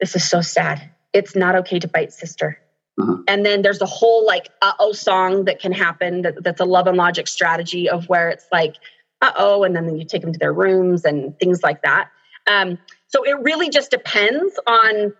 this 0.00 0.14
is 0.14 0.28
so 0.28 0.42
sad. 0.42 0.90
It's 1.12 1.34
not 1.34 1.56
okay 1.56 1.78
to 1.78 1.88
bite 1.88 2.12
sister. 2.12 2.58
Uh-huh. 3.00 3.16
And 3.26 3.44
then 3.44 3.62
there's 3.62 3.80
a 3.80 3.86
whole 3.86 4.26
like 4.26 4.50
uh 4.60 4.72
oh 4.78 4.92
song 4.92 5.46
that 5.46 5.60
can 5.60 5.72
happen 5.72 6.22
that, 6.22 6.42
that's 6.42 6.60
a 6.60 6.64
love 6.64 6.86
and 6.86 6.96
logic 6.96 7.28
strategy 7.28 7.88
of 7.88 8.08
where 8.08 8.28
it's 8.28 8.46
like, 8.52 8.76
uh 9.22 9.32
oh, 9.36 9.64
and 9.64 9.74
then 9.74 9.96
you 9.96 10.04
take 10.04 10.22
them 10.22 10.32
to 10.32 10.38
their 10.38 10.52
rooms 10.52 11.04
and 11.04 11.38
things 11.38 11.62
like 11.62 11.82
that. 11.82 12.10
Um, 12.46 12.78
so 13.08 13.22
it 13.24 13.38
really 13.40 13.70
just 13.70 13.90
depends 13.90 14.58
on, 14.66 15.14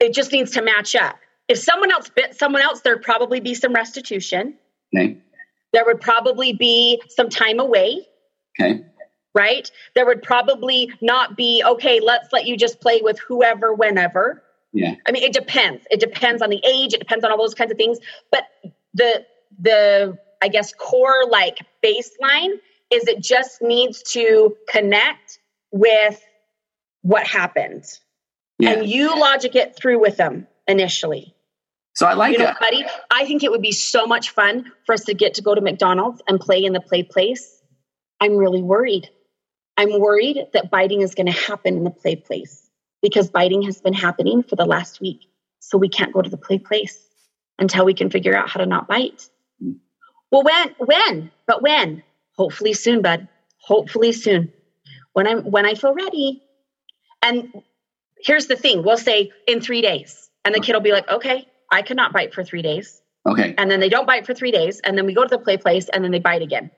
it 0.00 0.14
just 0.14 0.32
needs 0.32 0.52
to 0.52 0.62
match 0.62 0.94
up. 0.96 1.16
If 1.48 1.58
someone 1.58 1.92
else 1.92 2.10
bit 2.14 2.36
someone 2.36 2.62
else, 2.62 2.80
there'd 2.80 3.02
probably 3.02 3.40
be 3.40 3.54
some 3.54 3.72
restitution. 3.72 4.54
Okay. 4.94 5.18
There 5.72 5.84
would 5.84 6.00
probably 6.00 6.52
be 6.52 7.02
some 7.08 7.28
time 7.28 7.60
away. 7.60 8.06
Okay. 8.58 8.84
Right? 9.34 9.70
There 9.94 10.06
would 10.06 10.22
probably 10.22 10.90
not 11.02 11.36
be, 11.36 11.62
okay, 11.64 12.00
let's 12.00 12.32
let 12.32 12.46
you 12.46 12.56
just 12.56 12.80
play 12.80 13.02
with 13.02 13.18
whoever, 13.18 13.74
whenever. 13.74 14.42
Yeah. 14.72 14.94
I 15.06 15.12
mean, 15.12 15.22
it 15.22 15.34
depends. 15.34 15.84
It 15.90 16.00
depends 16.00 16.40
on 16.40 16.48
the 16.48 16.62
age, 16.66 16.94
it 16.94 17.00
depends 17.00 17.24
on 17.24 17.30
all 17.30 17.38
those 17.38 17.54
kinds 17.54 17.70
of 17.70 17.76
things. 17.76 17.98
But 18.32 18.44
the, 18.94 19.26
the, 19.58 20.18
I 20.42 20.48
guess, 20.48 20.72
core 20.72 21.26
like 21.28 21.58
baseline 21.84 22.54
is 22.90 23.06
it 23.08 23.22
just 23.22 23.60
needs 23.60 24.02
to 24.12 24.56
connect 24.70 25.38
with 25.70 26.22
what 27.02 27.26
happened. 27.26 27.84
Yeah. 28.58 28.70
And 28.70 28.88
you 28.88 29.20
logic 29.20 29.54
it 29.54 29.76
through 29.76 30.00
with 30.00 30.16
them 30.16 30.46
initially. 30.66 31.35
So 31.96 32.06
I 32.06 32.12
like 32.12 32.32
you 32.32 32.38
know, 32.38 32.52
buddy. 32.60 32.84
I 33.10 33.24
think 33.24 33.42
it 33.42 33.50
would 33.50 33.62
be 33.62 33.72
so 33.72 34.06
much 34.06 34.30
fun 34.30 34.70
for 34.84 34.92
us 34.92 35.04
to 35.04 35.14
get 35.14 35.34
to 35.34 35.42
go 35.42 35.54
to 35.54 35.62
McDonald's 35.62 36.22
and 36.28 36.38
play 36.38 36.62
in 36.62 36.74
the 36.74 36.80
play 36.80 37.02
place. 37.02 37.62
I'm 38.20 38.36
really 38.36 38.62
worried. 38.62 39.08
I'm 39.78 39.98
worried 39.98 40.38
that 40.52 40.70
biting 40.70 41.00
is 41.00 41.14
going 41.14 41.26
to 41.26 41.32
happen 41.32 41.78
in 41.78 41.84
the 41.84 41.90
play 41.90 42.14
place 42.16 42.68
because 43.00 43.30
biting 43.30 43.62
has 43.62 43.80
been 43.80 43.94
happening 43.94 44.42
for 44.42 44.56
the 44.56 44.66
last 44.66 45.00
week. 45.00 45.20
So 45.60 45.78
we 45.78 45.88
can't 45.88 46.12
go 46.12 46.20
to 46.20 46.28
the 46.28 46.36
play 46.36 46.58
place 46.58 46.98
until 47.58 47.86
we 47.86 47.94
can 47.94 48.10
figure 48.10 48.36
out 48.36 48.50
how 48.50 48.60
to 48.60 48.66
not 48.66 48.88
bite. 48.88 49.28
Well, 50.30 50.42
when? 50.42 50.74
When? 50.78 51.30
But 51.46 51.62
when? 51.62 52.02
Hopefully 52.36 52.74
soon, 52.74 53.00
bud. 53.00 53.26
Hopefully 53.58 54.12
soon. 54.12 54.52
When 55.14 55.26
I'm 55.26 55.50
when 55.50 55.64
I 55.64 55.74
feel 55.74 55.94
ready. 55.94 56.42
And 57.22 57.54
here's 58.18 58.48
the 58.48 58.56
thing: 58.56 58.84
we'll 58.84 58.98
say 58.98 59.30
in 59.48 59.62
three 59.62 59.80
days, 59.80 60.28
and 60.44 60.54
the 60.54 60.60
kid 60.60 60.74
will 60.74 60.80
be 60.82 60.92
like, 60.92 61.08
"Okay, 61.08 61.46
I 61.70 61.82
cannot 61.82 62.12
bite 62.12 62.34
for 62.34 62.44
three 62.44 62.62
days. 62.62 63.00
Okay. 63.26 63.54
And 63.58 63.70
then 63.70 63.80
they 63.80 63.88
don't 63.88 64.06
bite 64.06 64.24
for 64.24 64.34
three 64.34 64.52
days. 64.52 64.80
And 64.80 64.96
then 64.96 65.06
we 65.06 65.14
go 65.14 65.24
to 65.24 65.28
the 65.28 65.38
play 65.38 65.56
place 65.56 65.88
and 65.88 66.04
then 66.04 66.12
they 66.12 66.20
bite 66.20 66.42
again. 66.42 66.70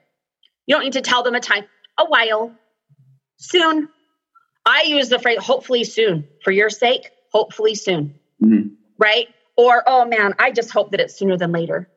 You 0.65 0.75
don't 0.75 0.83
need 0.83 0.93
to 0.93 1.01
tell 1.01 1.23
them 1.23 1.35
a 1.35 1.39
time, 1.39 1.65
a 1.97 2.05
while, 2.05 2.51
soon. 3.37 3.89
I 4.65 4.83
use 4.83 5.09
the 5.09 5.19
phrase, 5.19 5.39
hopefully 5.39 5.83
soon, 5.83 6.27
for 6.43 6.51
your 6.51 6.69
sake, 6.69 7.11
hopefully 7.31 7.75
soon. 7.75 8.15
Mm-hmm. 8.43 8.69
Right? 8.97 9.27
Or, 9.57 9.83
oh 9.85 10.05
man, 10.05 10.33
I 10.39 10.51
just 10.51 10.71
hope 10.71 10.91
that 10.91 10.99
it's 10.99 11.17
sooner 11.17 11.37
than 11.37 11.51
later. 11.51 11.89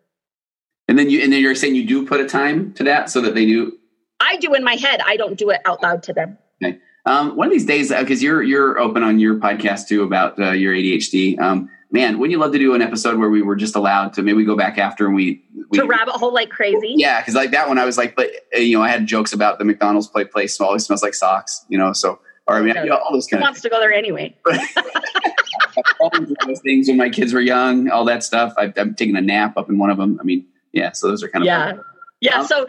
And 0.88 0.99
then 0.99 1.09
you 1.09 1.22
and 1.22 1.32
then 1.32 1.40
you're 1.40 1.55
saying 1.55 1.74
you 1.74 1.86
do 1.86 2.07
put 2.07 2.20
a 2.20 2.26
time 2.26 2.72
to 2.74 2.84
that 2.84 3.09
so 3.09 3.20
that 3.20 3.34
they 3.34 3.47
do 3.47 3.78
I 4.22 4.36
do 4.36 4.55
in 4.55 4.64
my 4.64 4.74
head. 4.74 5.01
I 5.05 5.16
don't 5.16 5.36
do 5.36 5.51
it 5.51 5.61
out 5.64 5.82
loud 5.82 6.03
to 6.05 6.12
them. 6.12 6.38
Okay. 6.62 6.78
Um, 7.05 7.36
one 7.36 7.49
of 7.49 7.53
these 7.53 7.66
days, 7.66 7.88
because 7.88 8.20
uh, 8.20 8.24
you're 8.24 8.43
you're 8.43 8.78
open 8.78 9.03
on 9.03 9.18
your 9.18 9.36
podcast 9.36 9.88
too 9.88 10.03
about 10.03 10.38
uh, 10.38 10.53
your 10.53 10.72
ADHD. 10.72 11.38
Um, 11.40 11.68
man, 11.93 12.18
wouldn't 12.18 12.32
you 12.32 12.38
love 12.38 12.53
to 12.53 12.59
do 12.59 12.74
an 12.74 12.82
episode 12.82 13.18
where 13.18 13.28
we 13.28 13.43
were 13.43 13.55
just 13.55 13.76
allowed 13.76 14.14
to 14.14 14.22
maybe 14.22 14.45
go 14.45 14.57
back 14.57 14.78
after 14.78 15.07
and 15.07 15.14
we, 15.14 15.45
we 15.68 15.78
to 15.78 15.86
rabbit 15.86 16.14
hole 16.14 16.32
like 16.32 16.51
crazy? 16.51 16.95
Yeah, 16.97 17.20
because 17.20 17.34
like 17.34 17.51
that 17.53 17.68
one, 17.68 17.78
I 17.78 17.84
was 17.84 17.99
like, 17.99 18.16
but 18.16 18.30
uh, 18.57 18.59
you 18.59 18.76
know, 18.76 18.82
I 18.82 18.88
had 18.88 19.07
jokes 19.07 19.32
about 19.32 19.59
the 19.59 19.64
McDonald's 19.64 20.09
play 20.09 20.24
place 20.24 20.61
always 20.61 20.84
smells 20.84 21.03
like 21.03 21.14
socks, 21.14 21.64
you 21.68 21.78
know. 21.78 21.93
So, 21.93 22.18
or 22.49 22.57
I 22.57 22.62
mean, 22.62 22.74
you 22.76 22.86
know, 22.86 22.97
all 22.97 23.12
those 23.12 23.26
kind 23.26 23.43
of 23.43 23.47
wants 23.47 23.61
of, 23.61 23.64
to 23.64 23.68
go 23.68 23.78
there 23.78 23.93
anyway. 23.93 24.34
all 26.01 26.11
those 26.47 26.61
things 26.61 26.88
when 26.88 26.97
my 26.97 27.11
kids 27.11 27.32
were 27.32 27.40
young, 27.40 27.90
all 27.90 28.05
that 28.07 28.24
stuff. 28.24 28.55
I, 28.57 28.72
I'm 28.76 28.95
taking 28.95 29.16
a 29.16 29.20
nap 29.20 29.57
up 29.57 29.68
in 29.68 29.78
one 29.78 29.90
of 29.90 29.99
them. 29.99 30.18
I 30.20 30.24
mean, 30.24 30.47
yeah. 30.72 30.93
So 30.93 31.09
those 31.09 31.22
are 31.22 31.28
kind 31.28 31.43
of 31.43 31.47
yeah, 31.47 31.70
fun. 31.70 31.84
yeah. 32.20 32.40
Um, 32.40 32.47
so 32.47 32.66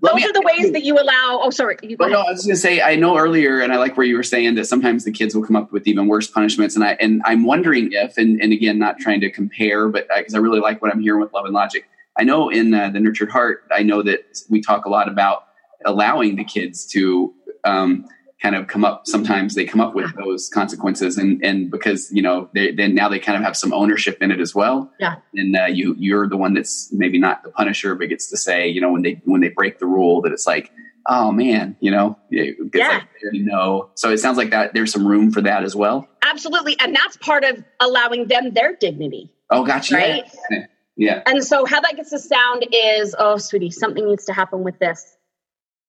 those 0.00 0.24
are 0.24 0.32
the 0.32 0.42
ways 0.42 0.70
that 0.70 0.84
you 0.84 0.94
allow. 0.94 1.40
Oh, 1.42 1.50
sorry. 1.50 1.76
You 1.82 1.96
no, 1.98 2.20
I 2.20 2.30
was 2.30 2.44
going 2.44 2.54
to 2.54 2.60
say 2.60 2.80
I 2.80 2.94
know 2.94 3.18
earlier, 3.18 3.60
and 3.60 3.72
I 3.72 3.76
like 3.76 3.96
where 3.96 4.06
you 4.06 4.16
were 4.16 4.22
saying 4.22 4.54
that 4.54 4.66
sometimes 4.66 5.04
the 5.04 5.10
kids 5.10 5.34
will 5.34 5.44
come 5.44 5.56
up 5.56 5.72
with 5.72 5.88
even 5.88 6.06
worse 6.06 6.28
punishments, 6.28 6.76
and 6.76 6.84
I 6.84 6.92
and 7.00 7.22
I'm 7.24 7.44
wondering 7.44 7.90
if, 7.92 8.16
and, 8.16 8.40
and 8.40 8.52
again, 8.52 8.78
not 8.78 8.98
trying 8.98 9.20
to 9.22 9.30
compare, 9.30 9.88
but 9.88 10.06
because 10.16 10.34
uh, 10.34 10.38
I 10.38 10.40
really 10.40 10.60
like 10.60 10.80
what 10.80 10.92
I'm 10.92 11.00
hearing 11.00 11.20
with 11.20 11.32
Love 11.32 11.44
and 11.44 11.54
Logic. 11.54 11.84
I 12.16 12.22
know 12.22 12.50
in 12.50 12.72
uh, 12.72 12.90
the 12.90 13.00
Nurtured 13.00 13.30
Heart, 13.30 13.64
I 13.72 13.82
know 13.82 14.02
that 14.02 14.20
we 14.48 14.60
talk 14.60 14.84
a 14.84 14.88
lot 14.90 15.08
about 15.08 15.46
allowing 15.84 16.36
the 16.36 16.44
kids 16.44 16.86
to 16.92 17.34
um, 17.64 18.06
kind 18.40 18.54
of 18.54 18.66
come 18.66 18.84
up 18.84 19.06
sometimes 19.06 19.54
they 19.54 19.64
come 19.64 19.80
up 19.80 19.94
with 19.94 20.14
those 20.16 20.48
consequences 20.48 21.18
and 21.18 21.44
and 21.44 21.70
because 21.70 22.10
you 22.10 22.22
know 22.22 22.48
they 22.54 22.72
then 22.72 22.94
now 22.94 23.08
they 23.08 23.18
kind 23.18 23.36
of 23.36 23.44
have 23.44 23.56
some 23.56 23.72
ownership 23.72 24.22
in 24.22 24.30
it 24.30 24.40
as 24.40 24.54
well. 24.54 24.90
Yeah. 24.98 25.16
And 25.34 25.56
uh, 25.56 25.66
you 25.66 25.94
you're 25.98 26.26
the 26.26 26.36
one 26.36 26.54
that's 26.54 26.92
maybe 26.92 27.18
not 27.18 27.42
the 27.42 27.50
punisher 27.50 27.94
but 27.94 28.08
gets 28.08 28.28
to 28.30 28.36
say 28.36 28.68
you 28.68 28.80
know 28.80 28.92
when 28.92 29.02
they 29.02 29.20
when 29.24 29.40
they 29.40 29.50
break 29.50 29.78
the 29.78 29.86
rule 29.86 30.22
that 30.22 30.32
it's 30.32 30.46
like 30.46 30.70
oh 31.06 31.32
man 31.32 31.76
you 31.80 31.90
know 31.90 32.18
yeah. 32.30 32.52
like 32.74 33.08
no 33.32 33.90
so 33.94 34.10
it 34.10 34.18
sounds 34.18 34.38
like 34.38 34.50
that 34.50 34.72
there's 34.72 34.92
some 34.92 35.06
room 35.06 35.30
for 35.30 35.42
that 35.42 35.62
as 35.62 35.76
well? 35.76 36.08
Absolutely. 36.22 36.76
And 36.80 36.94
that's 36.94 37.16
part 37.18 37.44
of 37.44 37.62
allowing 37.80 38.28
them 38.28 38.52
their 38.52 38.74
dignity. 38.74 39.30
Oh 39.50 39.64
gotcha. 39.64 39.96
Right? 39.96 40.30
Yeah. 40.50 40.66
yeah 40.96 41.22
and 41.26 41.44
so 41.44 41.66
how 41.66 41.80
that 41.80 41.96
gets 41.96 42.10
to 42.10 42.18
sound 42.18 42.66
is 42.72 43.14
oh 43.18 43.36
sweetie 43.36 43.70
something 43.70 44.06
needs 44.06 44.24
to 44.24 44.32
happen 44.32 44.62
with 44.62 44.78
this. 44.78 45.16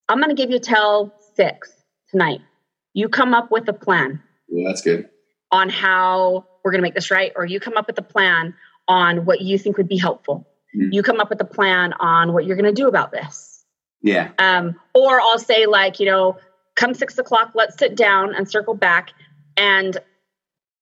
I'm 0.10 0.18
going 0.18 0.36
to 0.36 0.36
give 0.36 0.50
you 0.50 0.60
till 0.60 1.14
six 1.36 1.81
tonight. 2.12 2.42
You 2.94 3.10
come 3.10 3.34
up 3.34 3.52
with 3.52 3.68
a 3.68 3.74
plan. 3.74 4.22
Yeah, 4.50 4.68
that's 4.68 4.82
good. 4.82 5.10
On 5.52 5.70
how 5.70 6.46
we're 6.64 6.72
going 6.72 6.80
to 6.80 6.84
make 6.84 6.94
this 6.94 7.10
right, 7.10 7.32
or 7.36 7.46
you 7.46 7.60
come 7.60 7.78
up 7.78 7.88
with 7.88 7.98
a 7.98 8.04
plan 8.04 8.54
on 8.88 9.26
what 9.26 9.42
you 9.42 9.58
think 9.58 9.78
would 9.78 9.88
be 9.88 9.98
helpful. 9.98 10.48
Mm. 10.76 10.94
You 10.94 11.04
come 11.04 11.20
up 11.20 11.30
with 11.30 11.42
a 11.42 11.46
plan 11.46 11.94
on 11.94 12.34
what 12.34 12.46
you're 12.46 12.56
going 12.56 12.74
to 12.74 12.82
do 12.82 12.88
about 12.88 13.12
this. 13.12 13.66
Yeah. 14.02 14.32
Um, 14.38 14.76
or 14.94 15.20
I'll 15.22 15.40
say, 15.40 15.66
like, 15.66 16.00
you 16.00 16.06
know, 16.06 16.38
come 16.76 16.94
six 16.94 17.18
o'clock, 17.18 17.52
let's 17.56 17.78
sit 17.78 17.96
down 17.96 18.36
and 18.36 18.50
circle 18.50 18.74
back 18.74 19.12
and 19.58 19.98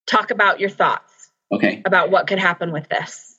talk 0.07 0.32
about 0.32 0.59
your 0.59 0.69
thoughts. 0.69 1.32
Okay. 1.51 1.82
About 1.86 2.11
what 2.11 2.27
could 2.27 2.39
happen 2.39 2.71
with 2.71 2.88
this. 2.89 3.36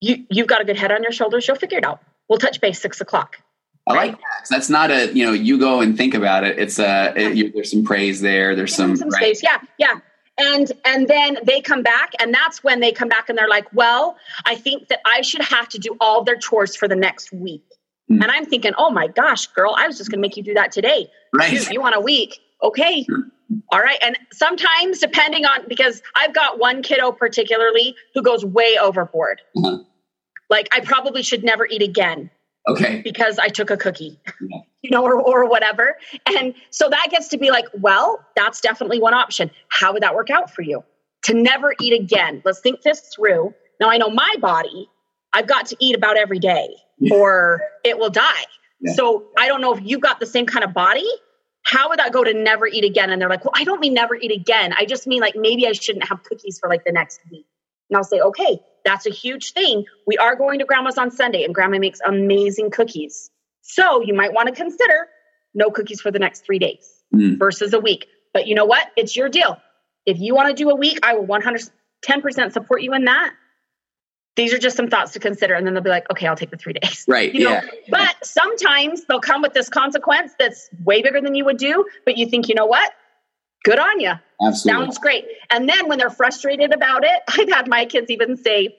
You 0.00 0.26
you've 0.30 0.46
got 0.46 0.60
a 0.60 0.64
good 0.64 0.78
head 0.78 0.90
on 0.90 1.02
your 1.02 1.12
shoulders. 1.12 1.46
You'll 1.46 1.56
figure 1.56 1.78
it 1.78 1.84
out. 1.84 2.00
We'll 2.28 2.38
touch 2.38 2.60
base 2.60 2.80
six 2.80 3.00
o'clock. 3.00 3.38
I 3.86 3.94
like 3.94 4.12
that. 4.12 4.46
That's 4.48 4.70
not 4.70 4.90
a 4.90 5.12
you 5.12 5.26
know 5.26 5.32
you 5.32 5.58
go 5.58 5.80
and 5.80 5.96
think 5.96 6.14
about 6.14 6.44
it. 6.44 6.58
It's 6.58 6.78
a 6.78 7.12
it, 7.16 7.36
you, 7.36 7.52
there's 7.52 7.70
some 7.70 7.84
praise 7.84 8.20
there. 8.20 8.56
There's 8.56 8.74
some, 8.74 8.96
some 8.96 9.10
right? 9.10 9.36
space. 9.36 9.42
Yeah, 9.42 9.58
yeah. 9.78 10.00
And 10.38 10.72
and 10.84 11.06
then 11.06 11.38
they 11.44 11.60
come 11.60 11.82
back, 11.82 12.12
and 12.18 12.32
that's 12.32 12.64
when 12.64 12.80
they 12.80 12.92
come 12.92 13.08
back 13.08 13.28
and 13.28 13.36
they're 13.36 13.48
like, 13.48 13.66
"Well, 13.74 14.16
I 14.46 14.56
think 14.56 14.88
that 14.88 15.00
I 15.06 15.20
should 15.20 15.42
have 15.42 15.68
to 15.70 15.78
do 15.78 15.96
all 16.00 16.24
their 16.24 16.36
chores 16.36 16.74
for 16.74 16.88
the 16.88 16.96
next 16.96 17.32
week." 17.32 17.64
Mm. 18.10 18.22
And 18.22 18.30
I'm 18.30 18.46
thinking, 18.46 18.72
"Oh 18.78 18.90
my 18.90 19.06
gosh, 19.06 19.46
girl, 19.48 19.74
I 19.76 19.86
was 19.86 19.98
just 19.98 20.10
going 20.10 20.18
to 20.18 20.22
make 20.22 20.36
you 20.36 20.42
do 20.42 20.54
that 20.54 20.72
today. 20.72 21.08
Right? 21.34 21.52
You, 21.52 21.74
you 21.74 21.80
want 21.80 21.94
a 21.94 22.00
week? 22.00 22.40
Okay." 22.62 23.06
All 23.70 23.80
right. 23.80 23.98
And 24.02 24.18
sometimes, 24.32 24.98
depending 24.98 25.44
on, 25.44 25.68
because 25.68 26.02
I've 26.16 26.34
got 26.34 26.58
one 26.58 26.82
kiddo 26.82 27.12
particularly 27.12 27.94
who 28.14 28.22
goes 28.22 28.44
way 28.44 28.76
overboard. 28.80 29.42
Uh-huh. 29.56 29.78
Like, 30.48 30.68
I 30.72 30.80
probably 30.80 31.22
should 31.22 31.44
never 31.44 31.66
eat 31.66 31.82
again 31.82 32.30
Okay. 32.68 33.02
Because 33.02 33.38
I 33.38 33.48
took 33.48 33.70
a 33.70 33.76
cookie, 33.76 34.18
yeah. 34.40 34.58
you 34.82 34.90
know, 34.90 35.04
or, 35.04 35.20
or 35.20 35.48
whatever. 35.48 35.96
And 36.26 36.54
so 36.70 36.88
that 36.88 37.08
gets 37.10 37.28
to 37.28 37.38
be 37.38 37.50
like, 37.50 37.66
well, 37.74 38.24
that's 38.36 38.60
definitely 38.60 39.00
one 39.00 39.14
option. 39.14 39.50
How 39.68 39.92
would 39.92 40.02
that 40.02 40.14
work 40.14 40.30
out 40.30 40.50
for 40.50 40.62
you? 40.62 40.82
To 41.24 41.34
never 41.34 41.74
eat 41.80 41.92
again. 41.92 42.42
Let's 42.44 42.60
think 42.60 42.82
this 42.82 43.00
through. 43.14 43.54
Now, 43.80 43.90
I 43.90 43.98
know 43.98 44.08
my 44.08 44.34
body, 44.40 44.88
I've 45.32 45.46
got 45.46 45.66
to 45.66 45.76
eat 45.78 45.96
about 45.96 46.16
every 46.16 46.38
day 46.38 46.68
yeah. 46.98 47.14
or 47.14 47.60
it 47.84 47.98
will 47.98 48.10
die. 48.10 48.44
Yeah. 48.80 48.92
So 48.94 49.24
I 49.38 49.48
don't 49.48 49.60
know 49.60 49.74
if 49.74 49.80
you 49.82 49.98
got 49.98 50.20
the 50.20 50.26
same 50.26 50.46
kind 50.46 50.64
of 50.64 50.72
body. 50.72 51.08
How 51.62 51.88
would 51.88 51.98
that 51.98 52.12
go 52.12 52.22
to 52.24 52.34
never 52.34 52.66
eat 52.66 52.84
again? 52.84 53.10
And 53.10 53.20
they're 53.20 53.28
like, 53.28 53.44
well, 53.44 53.54
I 53.54 53.64
don't 53.64 53.80
mean 53.80 53.94
never 53.94 54.14
eat 54.14 54.32
again. 54.32 54.74
I 54.78 54.84
just 54.84 55.06
mean 55.06 55.20
like 55.20 55.34
maybe 55.34 55.66
I 55.66 55.72
shouldn't 55.72 56.06
have 56.08 56.22
cookies 56.22 56.58
for 56.58 56.68
like 56.68 56.84
the 56.84 56.92
next 56.92 57.20
week. 57.30 57.46
And 57.90 57.96
I'll 57.96 58.04
say, 58.04 58.20
okay, 58.20 58.60
that's 58.84 59.06
a 59.06 59.10
huge 59.10 59.52
thing. 59.52 59.84
We 60.06 60.16
are 60.18 60.36
going 60.36 60.58
to 60.58 60.64
grandma's 60.64 60.98
on 60.98 61.10
Sunday, 61.10 61.44
and 61.44 61.54
grandma 61.54 61.78
makes 61.78 62.00
amazing 62.06 62.70
cookies. 62.70 63.30
So 63.62 64.02
you 64.02 64.14
might 64.14 64.32
want 64.32 64.48
to 64.48 64.54
consider 64.54 65.08
no 65.54 65.70
cookies 65.70 66.00
for 66.00 66.10
the 66.10 66.18
next 66.18 66.44
three 66.44 66.58
days 66.58 67.02
mm. 67.14 67.38
versus 67.38 67.72
a 67.72 67.80
week. 67.80 68.06
But 68.32 68.46
you 68.46 68.54
know 68.54 68.64
what? 68.64 68.88
It's 68.96 69.16
your 69.16 69.28
deal. 69.28 69.56
If 70.04 70.18
you 70.18 70.34
want 70.34 70.48
to 70.48 70.54
do 70.54 70.70
a 70.70 70.74
week, 70.74 70.98
I 71.02 71.14
will 71.14 71.26
110% 71.26 72.52
support 72.52 72.82
you 72.82 72.92
in 72.92 73.04
that. 73.04 73.32
These 74.36 74.52
are 74.52 74.58
just 74.58 74.76
some 74.76 74.88
thoughts 74.88 75.12
to 75.12 75.20
consider. 75.20 75.54
And 75.54 75.64
then 75.66 75.74
they'll 75.74 75.82
be 75.82 75.90
like, 75.90 76.10
okay, 76.10 76.26
I'll 76.26 76.36
take 76.36 76.50
the 76.50 76.56
three 76.56 76.72
days. 76.82 77.04
Right. 77.08 77.32
You 77.32 77.44
know? 77.44 77.52
yeah. 77.52 77.68
But 77.88 78.16
sometimes 78.26 79.04
they'll 79.04 79.20
come 79.20 79.40
with 79.40 79.54
this 79.54 79.68
consequence 79.68 80.32
that's 80.38 80.68
way 80.84 81.02
bigger 81.02 81.20
than 81.20 81.34
you 81.34 81.44
would 81.44 81.56
do. 81.56 81.86
But 82.04 82.18
you 82.18 82.28
think, 82.28 82.48
you 82.48 82.54
know 82.54 82.66
what? 82.66 82.92
Good 83.64 83.78
on 83.78 83.98
you. 83.98 84.12
Absolutely. 84.46 84.84
Sounds 84.84 84.98
great. 84.98 85.24
And 85.50 85.68
then 85.68 85.88
when 85.88 85.98
they're 85.98 86.10
frustrated 86.10 86.72
about 86.72 87.02
it, 87.02 87.22
I've 87.28 87.48
had 87.48 87.66
my 87.66 87.86
kids 87.86 88.10
even 88.10 88.36
say, 88.36 88.76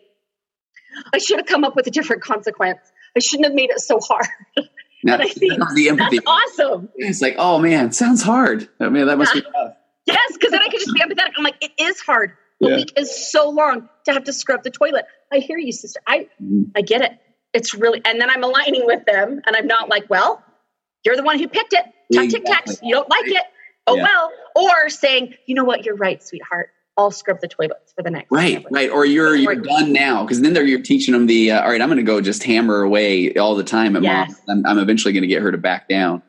I 1.13 1.17
should 1.17 1.37
have 1.37 1.47
come 1.47 1.65
up 1.65 1.75
with 1.75 1.87
a 1.87 1.91
different 1.91 2.21
consequence. 2.21 2.79
I 3.17 3.19
shouldn't 3.19 3.47
have 3.47 3.55
made 3.55 3.71
it 3.71 3.81
so 3.81 3.99
hard. 3.99 4.27
Now, 5.03 5.17
I 5.17 5.27
think 5.27 5.53
the 5.75 5.89
empathy. 5.89 6.17
That's 6.17 6.25
awesome. 6.59 6.89
It's 6.95 7.21
like, 7.21 7.35
oh 7.37 7.59
man, 7.59 7.91
sounds 7.91 8.23
hard. 8.23 8.67
I 8.79 8.89
mean, 8.89 9.05
that 9.05 9.19
must 9.19 9.35
yeah. 9.35 9.41
be 9.41 9.47
tough. 9.51 9.73
Yes, 10.07 10.33
because 10.33 10.49
then 10.49 10.63
I 10.63 10.67
could 10.67 10.79
just 10.79 10.95
be 10.95 10.99
empathetic. 10.99 11.33
I'm 11.37 11.43
like, 11.43 11.63
it 11.63 11.73
is 11.77 11.99
hard. 11.99 12.31
The 12.59 12.69
yeah. 12.69 12.75
week 12.77 12.93
is 12.97 13.31
so 13.31 13.51
long 13.51 13.87
to 14.05 14.13
have 14.13 14.23
to 14.23 14.33
scrub 14.33 14.63
the 14.63 14.71
toilet. 14.71 15.05
I 15.31 15.39
hear 15.39 15.59
you, 15.59 15.73
sister. 15.73 15.99
I 16.07 16.27
mm. 16.41 16.71
I 16.75 16.81
get 16.81 17.01
it. 17.01 17.11
It's 17.53 17.75
really 17.75 18.01
and 18.03 18.19
then 18.19 18.31
I'm 18.31 18.43
aligning 18.43 18.87
with 18.87 19.05
them 19.05 19.41
and 19.45 19.55
I'm 19.55 19.67
not 19.67 19.89
like, 19.89 20.09
well, 20.09 20.43
you're 21.03 21.17
the 21.17 21.23
one 21.23 21.37
who 21.37 21.47
picked 21.49 21.73
it. 21.73 21.85
Tuck 22.11 22.27
tic 22.29 22.43
tacs. 22.43 22.79
You 22.81 22.95
don't 22.95 23.09
like 23.09 23.27
it 23.27 23.45
oh 23.87 23.95
yeah. 23.95 24.03
well 24.03 24.31
or 24.55 24.89
saying 24.89 25.33
you 25.45 25.55
know 25.55 25.63
what 25.63 25.85
you're 25.85 25.95
right 25.95 26.23
sweetheart 26.23 26.69
I'll 26.97 27.11
scrub 27.11 27.41
the 27.41 27.47
toilets 27.47 27.91
for 27.93 28.03
the 28.03 28.09
next. 28.09 28.31
Right, 28.31 28.65
right. 28.71 28.89
Or 28.89 29.05
you're 29.05 29.35
you're 29.35 29.55
done 29.55 29.91
now 29.91 30.23
because 30.23 30.41
then 30.41 30.53
they're 30.53 30.63
you're 30.63 30.81
teaching 30.81 31.11
them 31.11 31.25
the 31.25 31.51
uh, 31.51 31.61
all 31.61 31.69
right. 31.69 31.81
I'm 31.81 31.89
going 31.89 31.97
to 31.97 32.03
go 32.03 32.21
just 32.21 32.43
hammer 32.43 32.83
away 32.83 33.33
all 33.33 33.55
the 33.55 33.65
time 33.65 33.95
at 33.97 34.03
yes. 34.03 34.41
mom. 34.47 34.59
I'm, 34.59 34.65
I'm 34.65 34.79
eventually 34.79 35.13
going 35.13 35.23
to 35.23 35.27
get 35.27 35.41
her 35.41 35.51
to 35.51 35.57
back 35.57 35.89
down. 35.89 36.23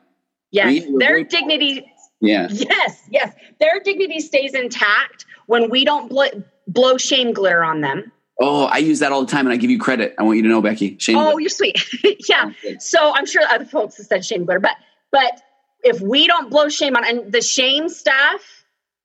Yes, 0.51 0.65
I 0.65 0.69
mean, 0.71 0.97
their 0.97 1.23
dignity. 1.23 1.89
Yeah. 2.19 2.47
Yes, 2.51 3.01
yes. 3.09 3.33
Their 3.59 3.79
dignity 3.79 4.19
stays 4.19 4.53
intact 4.53 5.25
when 5.45 5.69
we 5.69 5.85
don't 5.85 6.09
bl- 6.09 6.41
blow 6.67 6.97
shame 6.97 7.31
glitter 7.31 7.63
on 7.63 7.81
them. 7.81 8.11
Oh, 8.39 8.65
I 8.65 8.77
use 8.77 8.99
that 8.99 9.11
all 9.11 9.21
the 9.21 9.31
time, 9.31 9.45
and 9.45 9.53
I 9.53 9.57
give 9.57 9.71
you 9.71 9.79
credit. 9.79 10.15
I 10.19 10.23
want 10.23 10.37
you 10.37 10.43
to 10.43 10.49
know, 10.49 10.61
Beckie. 10.61 10.99
Shame. 10.99 11.17
Oh, 11.17 11.37
you're 11.37 11.49
sweet. 11.49 11.79
yeah. 12.29 12.51
So 12.79 13.13
I'm 13.13 13.25
sure 13.25 13.41
other 13.43 13.65
folks 13.65 13.97
have 13.97 14.05
said 14.05 14.25
shame 14.25 14.45
glitter, 14.45 14.59
but 14.59 14.75
but 15.11 15.41
if 15.87 16.01
we 16.01 16.27
don't 16.27 16.49
blow 16.49 16.69
shame 16.69 16.95
on 16.95 17.05
and 17.05 17.31
the 17.31 17.41
shame 17.41 17.89
stuff 17.89 18.41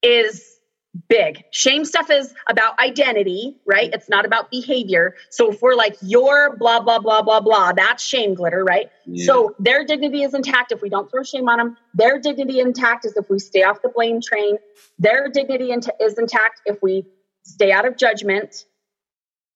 is 0.02 0.44
big. 1.08 1.44
Shame 1.52 1.84
stuff 1.84 2.10
is 2.10 2.34
about 2.48 2.78
identity 2.78 3.56
right? 3.66 3.90
It's 3.92 4.08
not 4.08 4.26
about 4.26 4.50
behavior. 4.50 5.14
So 5.30 5.52
if 5.52 5.62
we're 5.62 5.74
like 5.74 5.96
you're 6.02 6.56
blah 6.56 6.80
blah 6.80 6.98
blah 6.98 7.22
blah 7.22 7.40
blah 7.40 7.72
that's 7.72 8.04
shame 8.04 8.34
glitter 8.34 8.64
right? 8.64 8.90
Yeah. 9.06 9.26
so 9.26 9.54
their 9.58 9.84
dignity 9.84 10.22
is 10.22 10.34
intact 10.34 10.72
if 10.72 10.82
we 10.82 10.88
don't 10.88 11.10
throw 11.10 11.22
shame 11.22 11.48
on 11.48 11.58
them 11.58 11.76
their 11.94 12.20
dignity 12.20 12.60
intact 12.60 13.06
is 13.06 13.16
if 13.16 13.30
we 13.30 13.38
stay 13.38 13.62
off 13.62 13.80
the 13.82 13.88
blame 13.88 14.20
train. 14.20 14.58
Their 14.98 15.28
dignity 15.28 15.72
is 16.00 16.18
intact 16.18 16.60
if 16.66 16.78
we 16.82 17.06
stay 17.44 17.72
out 17.72 17.86
of 17.86 17.96
judgment. 17.96 18.64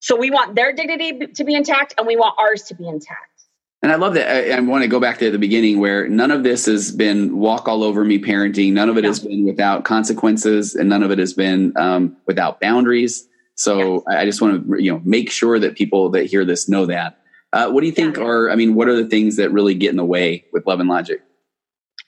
So 0.00 0.16
we 0.16 0.30
want 0.30 0.54
their 0.54 0.72
dignity 0.72 1.26
to 1.34 1.44
be 1.44 1.54
intact 1.54 1.94
and 1.98 2.06
we 2.06 2.16
want 2.16 2.36
ours 2.38 2.64
to 2.64 2.74
be 2.74 2.86
intact 2.86 3.35
and 3.82 3.92
I 3.92 3.96
love 3.96 4.14
that. 4.14 4.28
I, 4.28 4.56
I, 4.56 4.60
want 4.60 4.82
to 4.82 4.88
go 4.88 5.00
back 5.00 5.18
to 5.18 5.30
the 5.30 5.38
beginning 5.38 5.78
where 5.78 6.08
none 6.08 6.30
of 6.30 6.42
this 6.42 6.66
has 6.66 6.90
been 6.90 7.36
walk 7.36 7.68
all 7.68 7.84
over 7.84 8.04
me 8.04 8.18
parenting. 8.18 8.72
None 8.72 8.88
of 8.88 8.96
it 8.96 9.04
has 9.04 9.20
been 9.20 9.44
without 9.44 9.84
consequences, 9.84 10.74
and 10.74 10.88
none 10.88 11.02
of 11.02 11.10
it 11.10 11.18
has 11.18 11.34
been 11.34 11.72
um, 11.76 12.16
without 12.26 12.60
boundaries. 12.60 13.28
So 13.54 14.04
I, 14.08 14.22
I 14.22 14.24
just 14.24 14.40
want 14.40 14.66
to 14.66 14.82
you 14.82 14.92
know 14.92 15.00
make 15.04 15.30
sure 15.30 15.58
that 15.58 15.76
people 15.76 16.10
that 16.10 16.26
hear 16.26 16.44
this 16.44 16.68
know 16.68 16.86
that. 16.86 17.18
Uh, 17.52 17.70
what 17.70 17.80
do 17.80 17.86
you 17.86 17.92
think 17.92 18.16
yeah. 18.16 18.24
are? 18.24 18.50
I 18.50 18.56
mean, 18.56 18.74
what 18.74 18.88
are 18.88 18.96
the 18.96 19.08
things 19.08 19.36
that 19.36 19.50
really 19.50 19.74
get 19.74 19.90
in 19.90 19.96
the 19.96 20.04
way 20.04 20.46
with 20.52 20.66
love 20.66 20.80
and 20.80 20.88
logic? 20.88 21.22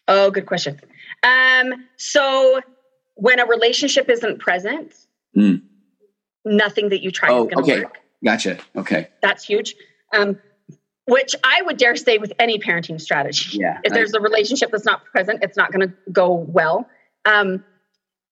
Oh, 0.08 0.30
good 0.30 0.46
question. 0.46 0.80
Um, 1.22 1.86
so 1.96 2.60
when 3.14 3.40
a 3.40 3.46
relationship 3.46 4.08
isn't 4.08 4.40
present, 4.40 4.94
mm. 5.36 5.60
nothing 6.44 6.88
that 6.88 7.02
you 7.02 7.10
try 7.10 7.30
oh, 7.30 7.46
is 7.46 7.54
going 7.54 7.64
to 7.64 7.72
okay. 7.72 7.84
work. 7.84 7.98
Gotcha. 8.24 8.58
Okay. 8.74 9.08
That's 9.22 9.44
huge. 9.44 9.74
Um, 10.16 10.38
which 11.08 11.34
I 11.42 11.62
would 11.62 11.78
dare 11.78 11.96
say 11.96 12.18
with 12.18 12.32
any 12.38 12.58
parenting 12.58 13.00
strategy. 13.00 13.58
Yeah, 13.58 13.80
if 13.84 13.92
there's 13.92 14.12
a 14.14 14.20
relationship 14.20 14.70
that's 14.70 14.84
not 14.84 15.04
present, 15.06 15.42
it's 15.42 15.56
not 15.56 15.72
going 15.72 15.88
to 15.88 15.94
go 16.12 16.32
well. 16.32 16.88
Um, 17.24 17.64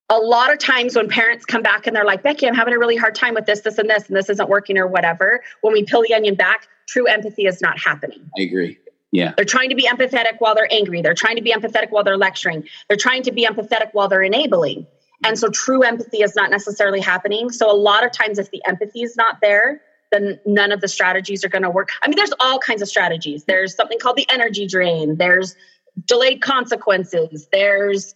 a 0.09 0.17
lot 0.17 0.53
of 0.53 0.59
times 0.59 0.95
when 0.95 1.09
parents 1.09 1.43
come 1.43 1.61
back 1.61 1.87
and 1.87 1.95
they're 1.95 2.05
like, 2.05 2.23
Beckie, 2.23 2.47
I'm 2.47 2.55
having 2.55 2.73
a 2.73 2.79
really 2.79 2.95
hard 2.95 3.13
time 3.13 3.33
with 3.33 3.45
this, 3.45 3.61
this, 3.61 3.77
and 3.77 3.89
this, 3.89 4.07
and 4.07 4.15
this 4.15 4.29
isn't 4.29 4.47
working 4.47 4.77
or 4.77 4.87
whatever, 4.87 5.43
when 5.61 5.73
we 5.73 5.83
peel 5.83 6.01
the 6.01 6.13
onion 6.13 6.35
back, 6.35 6.67
true 6.87 7.07
empathy 7.07 7.45
is 7.45 7.61
not 7.61 7.77
happening. 7.77 8.29
I 8.39 8.43
agree. 8.43 8.77
Yeah. 9.11 9.33
They're 9.35 9.45
trying 9.45 9.69
to 9.69 9.75
be 9.75 9.85
empathetic 9.87 10.35
while 10.39 10.55
they're 10.55 10.71
angry. 10.71 11.01
They're 11.01 11.13
trying 11.13 11.35
to 11.37 11.41
be 11.41 11.51
empathetic 11.51 11.89
while 11.89 12.03
they're 12.03 12.17
lecturing. 12.17 12.67
They're 12.87 12.97
trying 12.97 13.23
to 13.23 13.31
be 13.31 13.45
empathetic 13.45 13.89
while 13.93 14.07
they're 14.07 14.23
enabling. 14.23 14.87
And 15.25 15.37
so 15.37 15.49
true 15.49 15.83
empathy 15.83 16.19
is 16.21 16.35
not 16.35 16.51
necessarily 16.51 17.01
happening. 17.01 17.51
So 17.51 17.71
a 17.71 17.75
lot 17.75 18.05
of 18.05 18.11
times, 18.11 18.37
if 18.37 18.51
the 18.51 18.61
empathy 18.65 19.01
is 19.01 19.17
not 19.17 19.41
there, 19.41 19.81
then 20.11 20.39
none 20.45 20.71
of 20.71 20.81
the 20.81 20.87
strategies 20.87 21.43
are 21.43 21.49
going 21.49 21.63
to 21.63 21.69
work. 21.69 21.89
I 22.01 22.07
mean, 22.07 22.15
there's 22.15 22.33
all 22.39 22.59
kinds 22.59 22.81
of 22.81 22.87
strategies. 22.87 23.43
There's 23.45 23.75
something 23.75 23.99
called 23.99 24.17
the 24.17 24.27
energy 24.29 24.67
drain. 24.67 25.17
There's 25.17 25.55
delayed 26.05 26.41
consequences. 26.41 27.47
There's 27.51 28.15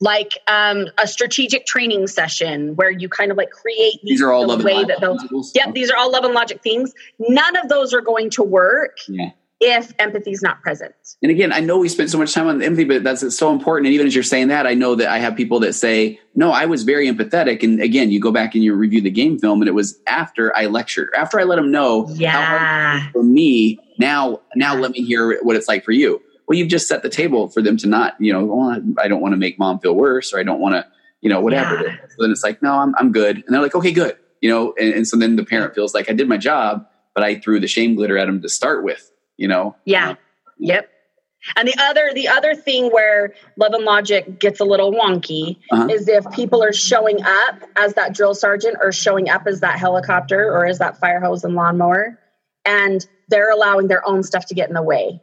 like 0.00 0.38
um, 0.46 0.86
a 0.98 1.06
strategic 1.06 1.66
training 1.66 2.06
session 2.06 2.76
where 2.76 2.90
you 2.90 3.08
kind 3.08 3.30
of 3.30 3.36
like 3.36 3.50
create 3.50 4.00
these, 4.02 4.18
these 4.18 4.22
are 4.22 4.32
all 4.32 4.46
the 4.46 4.62
way 4.62 4.84
that 4.84 5.00
those 5.00 5.52
yeah 5.54 5.70
these 5.72 5.90
are 5.90 5.96
all 5.96 6.12
love 6.12 6.24
and 6.24 6.34
logic 6.34 6.62
things 6.62 6.94
none 7.18 7.56
of 7.56 7.68
those 7.68 7.92
are 7.92 8.00
going 8.00 8.30
to 8.30 8.42
work 8.42 8.98
yeah 9.08 9.30
if 9.60 9.92
empathy 9.98 10.30
is 10.30 10.40
not 10.40 10.62
present. 10.62 10.94
And 11.22 11.32
again, 11.32 11.52
I 11.52 11.60
know 11.60 11.78
we 11.78 11.88
spent 11.88 12.10
so 12.10 12.18
much 12.18 12.32
time 12.32 12.46
on 12.46 12.62
empathy, 12.62 12.84
but 12.84 13.02
that's 13.02 13.36
so 13.36 13.52
important. 13.52 13.86
And 13.86 13.94
even 13.94 14.06
as 14.06 14.14
you're 14.14 14.22
saying 14.22 14.48
that, 14.48 14.66
I 14.66 14.74
know 14.74 14.94
that 14.94 15.08
I 15.08 15.18
have 15.18 15.36
people 15.36 15.58
that 15.60 15.72
say, 15.72 16.20
no, 16.36 16.52
I 16.52 16.66
was 16.66 16.84
very 16.84 17.08
empathetic. 17.08 17.64
And 17.64 17.80
again, 17.80 18.10
you 18.10 18.20
go 18.20 18.30
back 18.30 18.54
and 18.54 18.62
you 18.62 18.74
review 18.74 19.00
the 19.00 19.10
game 19.10 19.38
film 19.38 19.60
and 19.60 19.68
it 19.68 19.72
was 19.72 19.98
after 20.06 20.56
I 20.56 20.66
lectured, 20.66 21.10
after 21.16 21.40
I 21.40 21.42
let 21.42 21.56
them 21.56 21.72
know 21.72 22.08
yeah. 22.10 23.10
for 23.10 23.24
me, 23.24 23.80
now, 23.98 24.40
now 24.54 24.76
let 24.76 24.92
me 24.92 25.02
hear 25.02 25.42
what 25.42 25.56
it's 25.56 25.66
like 25.66 25.84
for 25.84 25.92
you. 25.92 26.22
Well, 26.46 26.56
you've 26.56 26.68
just 26.68 26.86
set 26.86 27.02
the 27.02 27.10
table 27.10 27.48
for 27.48 27.60
them 27.60 27.76
to 27.78 27.88
not, 27.88 28.14
you 28.20 28.32
know, 28.32 28.44
well, 28.44 28.80
I 28.98 29.08
don't 29.08 29.20
want 29.20 29.32
to 29.32 29.38
make 29.38 29.58
mom 29.58 29.80
feel 29.80 29.94
worse 29.94 30.32
or 30.32 30.38
I 30.38 30.44
don't 30.44 30.60
want 30.60 30.76
to, 30.76 30.86
you 31.20 31.28
know, 31.28 31.40
whatever. 31.40 31.84
Yeah. 31.84 31.96
So 32.10 32.22
then 32.22 32.30
it's 32.30 32.44
like, 32.44 32.62
no, 32.62 32.74
I'm, 32.74 32.94
I'm 32.96 33.10
good. 33.10 33.36
And 33.38 33.46
they're 33.48 33.60
like, 33.60 33.74
okay, 33.74 33.90
good. 33.90 34.16
You 34.40 34.50
know, 34.50 34.72
and, 34.78 34.94
and 34.94 35.08
so 35.08 35.16
then 35.16 35.34
the 35.34 35.44
parent 35.44 35.74
feels 35.74 35.94
like 35.94 36.08
I 36.08 36.12
did 36.12 36.28
my 36.28 36.36
job, 36.36 36.86
but 37.12 37.24
I 37.24 37.40
threw 37.40 37.58
the 37.58 37.66
shame 37.66 37.96
glitter 37.96 38.16
at 38.16 38.26
them 38.26 38.40
to 38.40 38.48
start 38.48 38.84
with 38.84 39.10
you 39.38 39.48
know? 39.48 39.74
Yeah. 39.86 40.16
Yep. 40.58 40.90
And 41.56 41.68
the 41.68 41.74
other 41.78 42.10
the 42.12 42.28
other 42.28 42.54
thing 42.54 42.90
where 42.90 43.32
love 43.56 43.72
and 43.72 43.84
logic 43.84 44.40
gets 44.40 44.60
a 44.60 44.64
little 44.64 44.92
wonky 44.92 45.56
uh-huh. 45.70 45.86
is 45.90 46.08
if 46.08 46.28
people 46.32 46.62
are 46.62 46.72
showing 46.72 47.22
up 47.22 47.62
as 47.76 47.94
that 47.94 48.12
drill 48.12 48.34
sergeant 48.34 48.76
or 48.82 48.92
showing 48.92 49.30
up 49.30 49.46
as 49.46 49.60
that 49.60 49.78
helicopter 49.78 50.52
or 50.52 50.66
as 50.66 50.78
that 50.78 50.98
fire 50.98 51.20
hose 51.20 51.44
and 51.44 51.54
lawnmower 51.54 52.18
and 52.64 53.06
they're 53.28 53.50
allowing 53.50 53.86
their 53.86 54.06
own 54.06 54.22
stuff 54.22 54.46
to 54.46 54.54
get 54.54 54.68
in 54.68 54.74
the 54.74 54.82
way. 54.82 55.20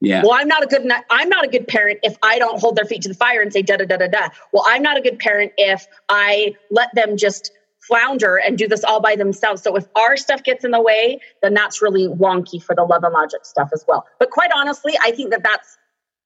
Yeah. 0.00 0.22
Well 0.22 0.32
i'm 0.34 0.48
not 0.48 0.62
a 0.62 0.66
good 0.66 0.86
i'm 1.10 1.28
not 1.30 1.46
a 1.46 1.48
good 1.48 1.66
parent 1.66 2.00
if 2.02 2.16
i 2.22 2.38
don't 2.38 2.60
hold 2.60 2.76
their 2.76 2.84
feet 2.84 3.02
to 3.02 3.08
the 3.08 3.14
fire 3.14 3.40
and 3.40 3.50
say 3.50 3.62
da 3.62 3.78
da 3.78 3.86
da 3.86 3.96
da 3.96 4.06
da. 4.06 4.28
Well 4.52 4.64
i'm 4.66 4.82
not 4.82 4.98
a 4.98 5.00
good 5.00 5.18
parent 5.18 5.52
if 5.56 5.86
i 6.10 6.54
let 6.70 6.94
them 6.94 7.16
just 7.16 7.50
flounder 7.86 8.36
and 8.36 8.56
do 8.56 8.68
this 8.68 8.84
all 8.84 9.00
by 9.00 9.16
themselves. 9.16 9.62
So 9.62 9.76
if 9.76 9.86
our 9.96 10.16
stuff 10.16 10.42
gets 10.42 10.64
in 10.64 10.70
the 10.70 10.80
way, 10.80 11.20
then 11.42 11.54
that's 11.54 11.82
really 11.82 12.08
wonky 12.08 12.62
for 12.62 12.74
the 12.74 12.82
love 12.84 13.04
and 13.04 13.12
logic 13.12 13.44
stuff 13.44 13.70
as 13.72 13.84
well. 13.86 14.06
But 14.18 14.30
quite 14.30 14.50
honestly, 14.54 14.94
I 15.02 15.10
think 15.10 15.30
that 15.30 15.42
that's 15.42 15.76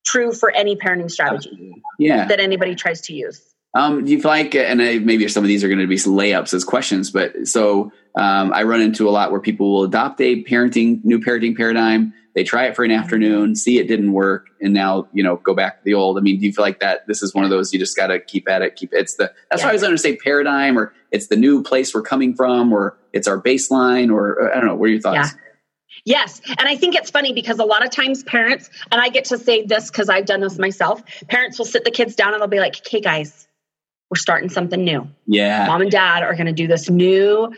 true 0.07 0.33
for 0.33 0.51
any 0.51 0.77
parenting 0.77 1.11
strategy 1.11 1.73
yeah. 1.99 2.27
that 2.27 2.41
anybody 2.41 2.75
tries 2.75 3.01
to 3.03 3.15
use. 3.15 3.43
Um, 3.75 4.05
do 4.05 4.11
you 4.11 4.21
feel 4.21 4.31
like, 4.31 4.55
and 4.55 4.79
maybe 5.05 5.29
some 5.29 5.45
of 5.45 5.49
these 5.49 5.63
are 5.63 5.69
going 5.69 5.81
to 5.81 5.87
be 5.87 5.97
layups 5.97 6.55
as 6.55 6.65
questions, 6.65 7.11
but 7.11 7.47
so 7.47 7.93
um, 8.19 8.53
I 8.53 8.63
run 8.63 8.81
into 8.81 9.09
a 9.09 9.11
lot 9.11 9.31
where 9.31 9.41
people 9.41 9.73
will 9.73 9.85
adopt 9.85 10.21
a 10.21 10.43
parenting, 10.45 11.05
new 11.05 11.21
parenting 11.21 11.57
paradigm. 11.57 12.15
They 12.35 12.45
try 12.45 12.67
it 12.67 12.77
for 12.77 12.85
an 12.85 12.91
afternoon, 12.91 13.57
see 13.57 13.79
it 13.79 13.89
didn't 13.89 14.13
work, 14.13 14.47
and 14.61 14.73
now 14.73 15.09
you 15.13 15.25
know 15.25 15.37
go 15.37 15.55
back 15.55 15.79
to 15.79 15.85
the 15.85 15.95
old. 15.95 16.19
I 16.19 16.21
mean, 16.21 16.39
do 16.39 16.47
you 16.47 16.53
feel 16.53 16.65
like 16.65 16.81
that? 16.81 17.07
This 17.09 17.23
is 17.23 17.35
one 17.35 17.45
of 17.45 17.51
those 17.51 17.73
you 17.73 17.81
just 17.81 17.97
got 17.97 18.09
to 18.09 18.21
keep 18.21 18.49
at 18.49 18.63
it. 18.63 18.77
Keep 18.77 18.91
it's 18.93 19.17
the 19.17 19.33
that's 19.51 19.61
yeah. 19.61 19.67
why 19.67 19.71
I 19.71 19.73
was 19.73 19.83
going 19.83 19.95
to 19.95 19.99
say 19.99 20.17
paradigm, 20.17 20.79
or 20.79 20.93
it's 21.11 21.27
the 21.27 21.37
new 21.37 21.63
place 21.63 21.93
we're 21.93 22.03
coming 22.03 22.37
from, 22.37 22.73
or 22.73 22.97
it's 23.13 23.27
our 23.27 23.43
baseline, 23.43 24.13
or 24.13 24.53
I 24.53 24.57
don't 24.57 24.67
know. 24.67 24.77
What 24.77 24.89
are 24.89 24.93
your 24.93 25.01
thoughts? 25.01 25.33
Yeah. 25.33 25.41
Yes. 26.05 26.41
And 26.47 26.69
I 26.69 26.77
think 26.77 26.95
it's 26.95 27.11
funny 27.11 27.33
because 27.33 27.59
a 27.59 27.65
lot 27.65 27.85
of 27.85 27.91
times 27.91 28.23
parents, 28.23 28.71
and 28.93 29.01
I 29.01 29.09
get 29.09 29.25
to 29.27 29.39
say 29.39 29.65
this 29.65 29.91
because 29.91 30.09
I've 30.09 30.27
done 30.27 30.41
this 30.41 30.59
myself, 30.59 31.03
parents 31.29 31.59
will 31.59 31.67
sit 31.67 31.85
the 31.85 31.91
kids 31.91 32.15
down 32.15 32.35
and 32.35 32.41
they'll 32.41 32.49
be 32.49 32.61
like, 32.61 32.79
okay, 32.79 33.01
guys, 33.01 33.49
we're 34.11 34.17
starting 34.17 34.49
something 34.49 34.83
new. 34.83 35.09
Yeah. 35.27 35.67
Mom 35.67 35.83
and 35.83 35.91
dad 35.91 36.23
are 36.23 36.35
going 36.35 36.47
to 36.47 36.53
do 36.53 36.67
this 36.67 36.89
new 36.89 37.53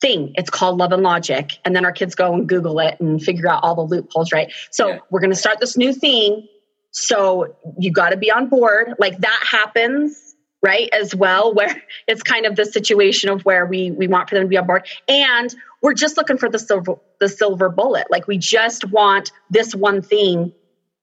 thing. 0.00 0.32
It's 0.36 0.50
called 0.50 0.78
Love 0.78 0.92
and 0.92 1.02
Logic. 1.02 1.50
And 1.64 1.74
then 1.74 1.84
our 1.84 1.92
kids 1.92 2.14
go 2.14 2.32
and 2.34 2.48
Google 2.48 2.78
it 2.80 2.98
and 3.00 3.22
figure 3.22 3.48
out 3.48 3.62
all 3.62 3.74
the 3.74 3.82
loopholes, 3.82 4.32
right? 4.32 4.52
So 4.70 4.88
yeah. 4.88 4.98
we're 5.10 5.20
going 5.20 5.32
to 5.32 5.36
start 5.36 5.60
this 5.60 5.76
new 5.76 5.92
thing. 5.92 6.46
So 6.90 7.54
you 7.78 7.90
got 7.90 8.10
to 8.10 8.16
be 8.16 8.30
on 8.30 8.48
board. 8.48 8.94
Like 8.98 9.18
that 9.18 9.44
happens 9.50 10.34
right 10.64 10.88
as 10.92 11.14
well 11.14 11.54
where 11.54 11.82
it's 12.08 12.22
kind 12.22 12.46
of 12.46 12.56
the 12.56 12.64
situation 12.64 13.28
of 13.28 13.42
where 13.44 13.66
we 13.66 13.90
we 13.92 14.08
want 14.08 14.28
for 14.28 14.34
them 14.34 14.44
to 14.44 14.48
be 14.48 14.56
on 14.56 14.66
board 14.66 14.86
and 15.08 15.54
we're 15.82 15.94
just 15.94 16.16
looking 16.16 16.38
for 16.38 16.48
the 16.48 16.58
silver 16.58 16.94
the 17.20 17.28
silver 17.28 17.68
bullet 17.68 18.06
like 18.10 18.26
we 18.26 18.38
just 18.38 18.90
want 18.90 19.30
this 19.50 19.74
one 19.74 20.00
thing 20.00 20.52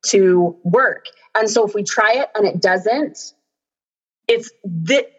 to 0.04 0.56
work 0.64 1.06
and 1.36 1.48
so 1.48 1.64
if 1.64 1.74
we 1.74 1.84
try 1.84 2.12
it 2.14 2.28
and 2.34 2.44
it 2.44 2.60
doesn't 2.60 3.34
it's 4.28 4.50
that 4.64 5.10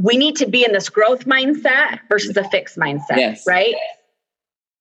we 0.00 0.16
need 0.16 0.36
to 0.36 0.46
be 0.46 0.64
in 0.64 0.72
this 0.72 0.88
growth 0.88 1.24
mindset 1.24 2.00
versus 2.08 2.36
a 2.36 2.44
fixed 2.44 2.76
mindset 2.76 3.16
yes. 3.16 3.44
right 3.46 3.74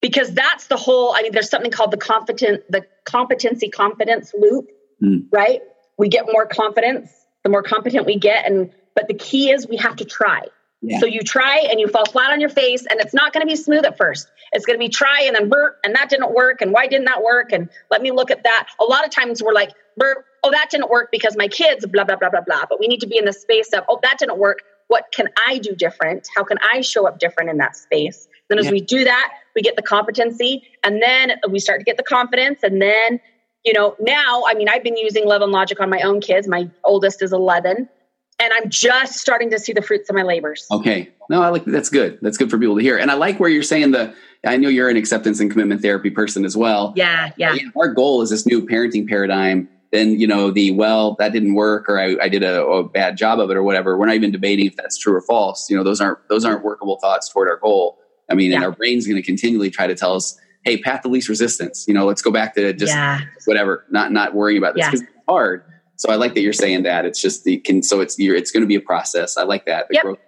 because 0.01 0.33
that's 0.33 0.67
the 0.67 0.77
whole 0.77 1.13
i 1.15 1.21
mean 1.21 1.31
there's 1.31 1.49
something 1.49 1.71
called 1.71 1.91
the 1.91 1.97
competent 1.97 2.63
the 2.69 2.85
competency 3.05 3.69
confidence 3.69 4.33
loop 4.37 4.67
mm. 5.01 5.25
right 5.31 5.61
we 5.97 6.09
get 6.09 6.25
more 6.31 6.45
confidence 6.45 7.09
the 7.43 7.49
more 7.49 7.63
competent 7.63 8.05
we 8.05 8.17
get 8.17 8.45
and 8.45 8.71
but 8.95 9.07
the 9.07 9.13
key 9.13 9.51
is 9.51 9.67
we 9.67 9.77
have 9.77 9.97
to 9.97 10.05
try. 10.05 10.41
Yeah. 10.81 10.99
So 10.99 11.05
you 11.05 11.21
try 11.21 11.67
and 11.69 11.79
you 11.79 11.87
fall 11.87 12.05
flat 12.05 12.31
on 12.31 12.39
your 12.39 12.49
face, 12.49 12.85
and 12.85 12.99
it's 12.99 13.13
not 13.13 13.33
going 13.33 13.45
to 13.45 13.47
be 13.47 13.55
smooth 13.55 13.85
at 13.85 13.97
first. 13.97 14.27
It's 14.51 14.65
going 14.65 14.79
to 14.79 14.83
be 14.83 14.89
try 14.89 15.23
and 15.23 15.35
then 15.35 15.49
burp, 15.49 15.77
and 15.83 15.95
that 15.95 16.09
didn't 16.09 16.33
work, 16.33 16.61
and 16.61 16.71
why 16.71 16.87
didn't 16.87 17.05
that 17.05 17.23
work? 17.23 17.51
And 17.51 17.69
let 17.91 18.01
me 18.01 18.11
look 18.11 18.31
at 18.31 18.43
that. 18.43 18.69
A 18.79 18.83
lot 18.83 19.03
of 19.03 19.11
times 19.11 19.41
we're 19.43 19.53
like, 19.53 19.71
burp, 19.97 20.25
oh, 20.45 20.51
that 20.51 20.69
didn't 20.69 20.89
work 20.89 21.09
because 21.11 21.35
my 21.35 21.47
kids, 21.47 21.85
blah, 21.87 22.03
blah, 22.03 22.15
blah, 22.15 22.29
blah, 22.29 22.41
blah. 22.41 22.65
But 22.69 22.79
we 22.79 22.87
need 22.87 22.99
to 23.01 23.07
be 23.07 23.17
in 23.17 23.25
the 23.25 23.33
space 23.33 23.69
of, 23.73 23.83
oh, 23.89 23.99
that 24.03 24.17
didn't 24.19 24.37
work. 24.37 24.59
What 24.87 25.05
can 25.13 25.27
I 25.47 25.57
do 25.57 25.75
different? 25.75 26.27
How 26.35 26.43
can 26.43 26.57
I 26.61 26.81
show 26.81 27.07
up 27.07 27.19
different 27.19 27.49
in 27.49 27.57
that 27.57 27.75
space? 27.75 28.27
Then 28.47 28.59
as 28.59 28.65
yeah. 28.65 28.71
we 28.71 28.81
do 28.81 29.03
that, 29.03 29.33
we 29.55 29.63
get 29.63 29.75
the 29.75 29.81
competency, 29.81 30.63
and 30.83 31.01
then 31.01 31.33
we 31.49 31.59
start 31.59 31.79
to 31.79 31.83
get 31.83 31.97
the 31.97 32.03
confidence, 32.03 32.59
and 32.61 32.81
then 32.81 33.19
you 33.65 33.73
know, 33.73 33.95
now, 33.99 34.43
I 34.47 34.53
mean, 34.53 34.69
I've 34.69 34.83
been 34.83 34.95
using 34.95 35.25
Love 35.25 35.41
and 35.41 35.51
Logic 35.51 35.79
on 35.79 35.89
my 35.89 36.01
own 36.01 36.21
kids. 36.21 36.47
My 36.47 36.69
oldest 36.83 37.23
is 37.23 37.33
11 37.33 37.89
and 38.39 38.53
I'm 38.53 38.69
just 38.69 39.13
starting 39.13 39.49
to 39.51 39.59
see 39.59 39.73
the 39.73 39.81
fruits 39.81 40.09
of 40.09 40.15
my 40.15 40.23
labors. 40.23 40.67
Okay. 40.71 41.09
No, 41.29 41.41
I 41.41 41.49
like 41.49 41.65
that's 41.65 41.89
good. 41.89 42.19
That's 42.21 42.37
good 42.37 42.51
for 42.51 42.59
people 42.59 42.75
to 42.75 42.81
hear. 42.81 42.97
And 42.97 43.09
I 43.09 43.15
like 43.15 43.39
where 43.39 43.49
you're 43.49 43.63
saying 43.63 43.91
the 43.91 44.13
I 44.45 44.57
know 44.57 44.69
you're 44.69 44.89
an 44.89 44.97
acceptance 44.97 45.39
and 45.39 45.49
commitment 45.49 45.81
therapy 45.81 46.11
person 46.11 46.45
as 46.45 46.55
well. 46.55 46.93
Yeah, 46.95 47.31
yeah. 47.37 47.55
Our 47.75 47.93
goal 47.93 48.21
is 48.21 48.29
this 48.29 48.45
new 48.45 48.65
parenting 48.65 49.07
paradigm. 49.07 49.67
Then, 49.95 50.19
you 50.19 50.27
know, 50.27 50.51
the 50.51 50.71
well, 50.71 51.15
that 51.19 51.31
didn't 51.31 51.53
work 51.55 51.89
or 51.89 51.99
I, 51.99 52.15
I 52.21 52.29
did 52.29 52.43
a, 52.43 52.63
a, 52.65 52.83
bad 52.83 53.17
job 53.17 53.39
of 53.39 53.49
it 53.49 53.57
or 53.57 53.63
whatever. 53.63 53.97
We're 53.97 54.05
not 54.05 54.15
even 54.15 54.31
debating 54.31 54.65
if 54.65 54.75
that's 54.75 54.97
true 54.97 55.15
or 55.15 55.21
false. 55.21 55.69
You 55.69 55.77
know, 55.77 55.83
those 55.83 56.01
aren't 56.01 56.27
those 56.29 56.45
aren't 56.45 56.63
workable 56.63 56.97
thoughts 56.99 57.29
toward 57.29 57.47
our 57.47 57.57
goal. 57.57 57.99
I 58.29 58.33
mean, 58.33 58.51
yeah. 58.51 58.57
and 58.57 58.65
our 58.65 58.71
brain's 58.71 59.07
going 59.07 59.17
to 59.17 59.25
continually 59.25 59.69
try 59.69 59.87
to 59.87 59.95
tell 59.95 60.13
us, 60.15 60.39
hey, 60.63 60.77
path 60.77 61.05
of 61.05 61.11
least 61.11 61.29
resistance. 61.29 61.85
You 61.87 61.93
know, 61.93 62.05
let's 62.05 62.21
go 62.21 62.31
back 62.31 62.55
to 62.55 62.73
just 62.73 62.93
yeah. 62.93 63.21
whatever, 63.45 63.85
not 63.89 64.11
not 64.11 64.35
worrying 64.35 64.57
about 64.57 64.75
this 64.75 64.85
because 64.85 65.01
yeah. 65.01 65.07
it's 65.07 65.23
hard 65.27 65.63
so 65.97 66.11
I 66.11 66.15
like 66.15 66.33
that 66.33 66.41
you're 66.41 66.53
saying 66.53 66.83
that. 66.83 67.05
It's 67.05 67.21
just 67.21 67.43
the 67.43 67.57
can. 67.57 67.81
So 67.81 68.01
it's 68.01 68.19
you're, 68.19 68.35
it's 68.35 68.51
going 68.51 68.61
to 68.61 68.67
be 68.67 68.75
a 68.75 68.81
process. 68.81 69.37
I 69.37 69.43
like 69.43 69.65
that. 69.65 69.87
The 69.87 69.95
yep. 69.95 70.03
growth. 70.03 70.19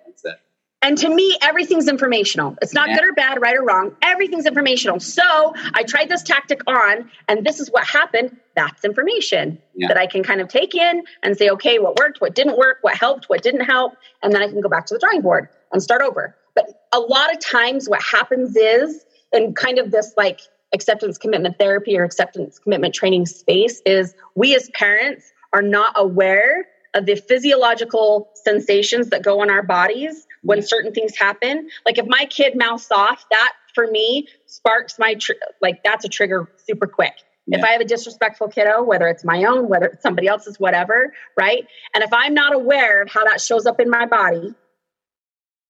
And 0.88 0.97
to 0.99 1.09
me, 1.13 1.38
everything's 1.41 1.89
informational. 1.89 2.55
It's 2.61 2.73
not 2.73 2.88
yeah. 2.88 2.95
good 2.95 3.09
or 3.09 3.11
bad, 3.11 3.41
right 3.41 3.57
or 3.57 3.61
wrong. 3.61 3.93
Everything's 4.01 4.45
informational. 4.45 5.01
So 5.01 5.53
I 5.73 5.83
tried 5.83 6.07
this 6.07 6.23
tactic 6.23 6.61
on, 6.65 7.11
and 7.27 7.45
this 7.45 7.59
is 7.59 7.69
what 7.69 7.85
happened. 7.85 8.38
That's 8.55 8.85
information 8.85 9.61
yeah. 9.75 9.89
that 9.89 9.97
I 9.97 10.07
can 10.07 10.23
kind 10.23 10.39
of 10.39 10.47
take 10.47 10.75
in 10.75 11.03
and 11.23 11.35
say, 11.35 11.49
okay, 11.49 11.77
what 11.77 11.99
worked, 11.99 12.21
what 12.21 12.35
didn't 12.35 12.57
work, 12.57 12.77
what 12.83 12.95
helped, 12.95 13.25
what 13.25 13.43
didn't 13.43 13.65
help, 13.65 13.97
and 14.23 14.31
then 14.31 14.41
I 14.41 14.47
can 14.47 14.61
go 14.61 14.69
back 14.69 14.85
to 14.85 14.93
the 14.93 14.99
drawing 15.01 15.21
board 15.21 15.49
and 15.73 15.83
start 15.83 16.01
over. 16.01 16.33
But 16.55 16.88
a 16.93 17.01
lot 17.01 17.33
of 17.33 17.41
times, 17.41 17.89
what 17.89 18.01
happens 18.01 18.55
is, 18.55 19.03
in 19.33 19.55
kind 19.55 19.79
of 19.79 19.91
this 19.91 20.13
like 20.15 20.39
acceptance 20.73 21.17
commitment 21.17 21.59
therapy 21.59 21.97
or 21.97 22.05
acceptance 22.05 22.59
commitment 22.59 22.95
training 22.95 23.25
space, 23.25 23.81
is 23.85 24.15
we 24.35 24.55
as 24.55 24.69
parents 24.69 25.33
are 25.51 25.61
not 25.61 25.91
aware 25.97 26.65
of 26.93 27.05
the 27.05 27.17
physiological 27.17 28.29
sensations 28.35 29.09
that 29.09 29.21
go 29.21 29.41
on 29.41 29.51
our 29.51 29.63
bodies 29.63 30.25
when 30.48 30.62
certain 30.62 30.93
things 30.93 31.16
happen. 31.18 31.70
Like 31.86 31.98
if 31.98 32.06
my 32.08 32.26
kid 32.26 32.58
mouths 32.58 32.88
off, 32.89 33.26
that 33.32 33.54
for 33.76 33.86
me 33.86 34.30
sparks 34.45 34.98
my 34.98 35.16
tr- 35.16 35.34
like 35.62 35.84
that's 35.84 36.06
a 36.06 36.08
trigger 36.08 36.50
super 36.66 36.88
quick. 36.88 37.14
Yeah. 37.48 37.60
If 37.60 37.66
I 37.66 37.70
have 37.70 37.82
a 37.82 37.86
disrespectful 37.86 38.48
kiddo, 38.48 38.82
whether 38.84 39.08
it's 39.10 39.26
my 39.26 39.43
own, 39.43 39.68
whether 39.68 39.88
it's 39.88 40.04
somebody 40.04 40.28
else's, 40.28 40.58
whatever, 40.58 41.14
right? 41.38 41.66
And 41.93 42.04
if 42.04 42.14
I'm 42.14 42.34
not 42.34 42.54
aware 42.54 43.02
of 43.02 43.10
how 43.10 43.26
that 43.26 43.41
shows 43.41 43.66
up 43.66 43.82
in 43.82 43.89
my 43.89 44.06
body, 44.06 44.54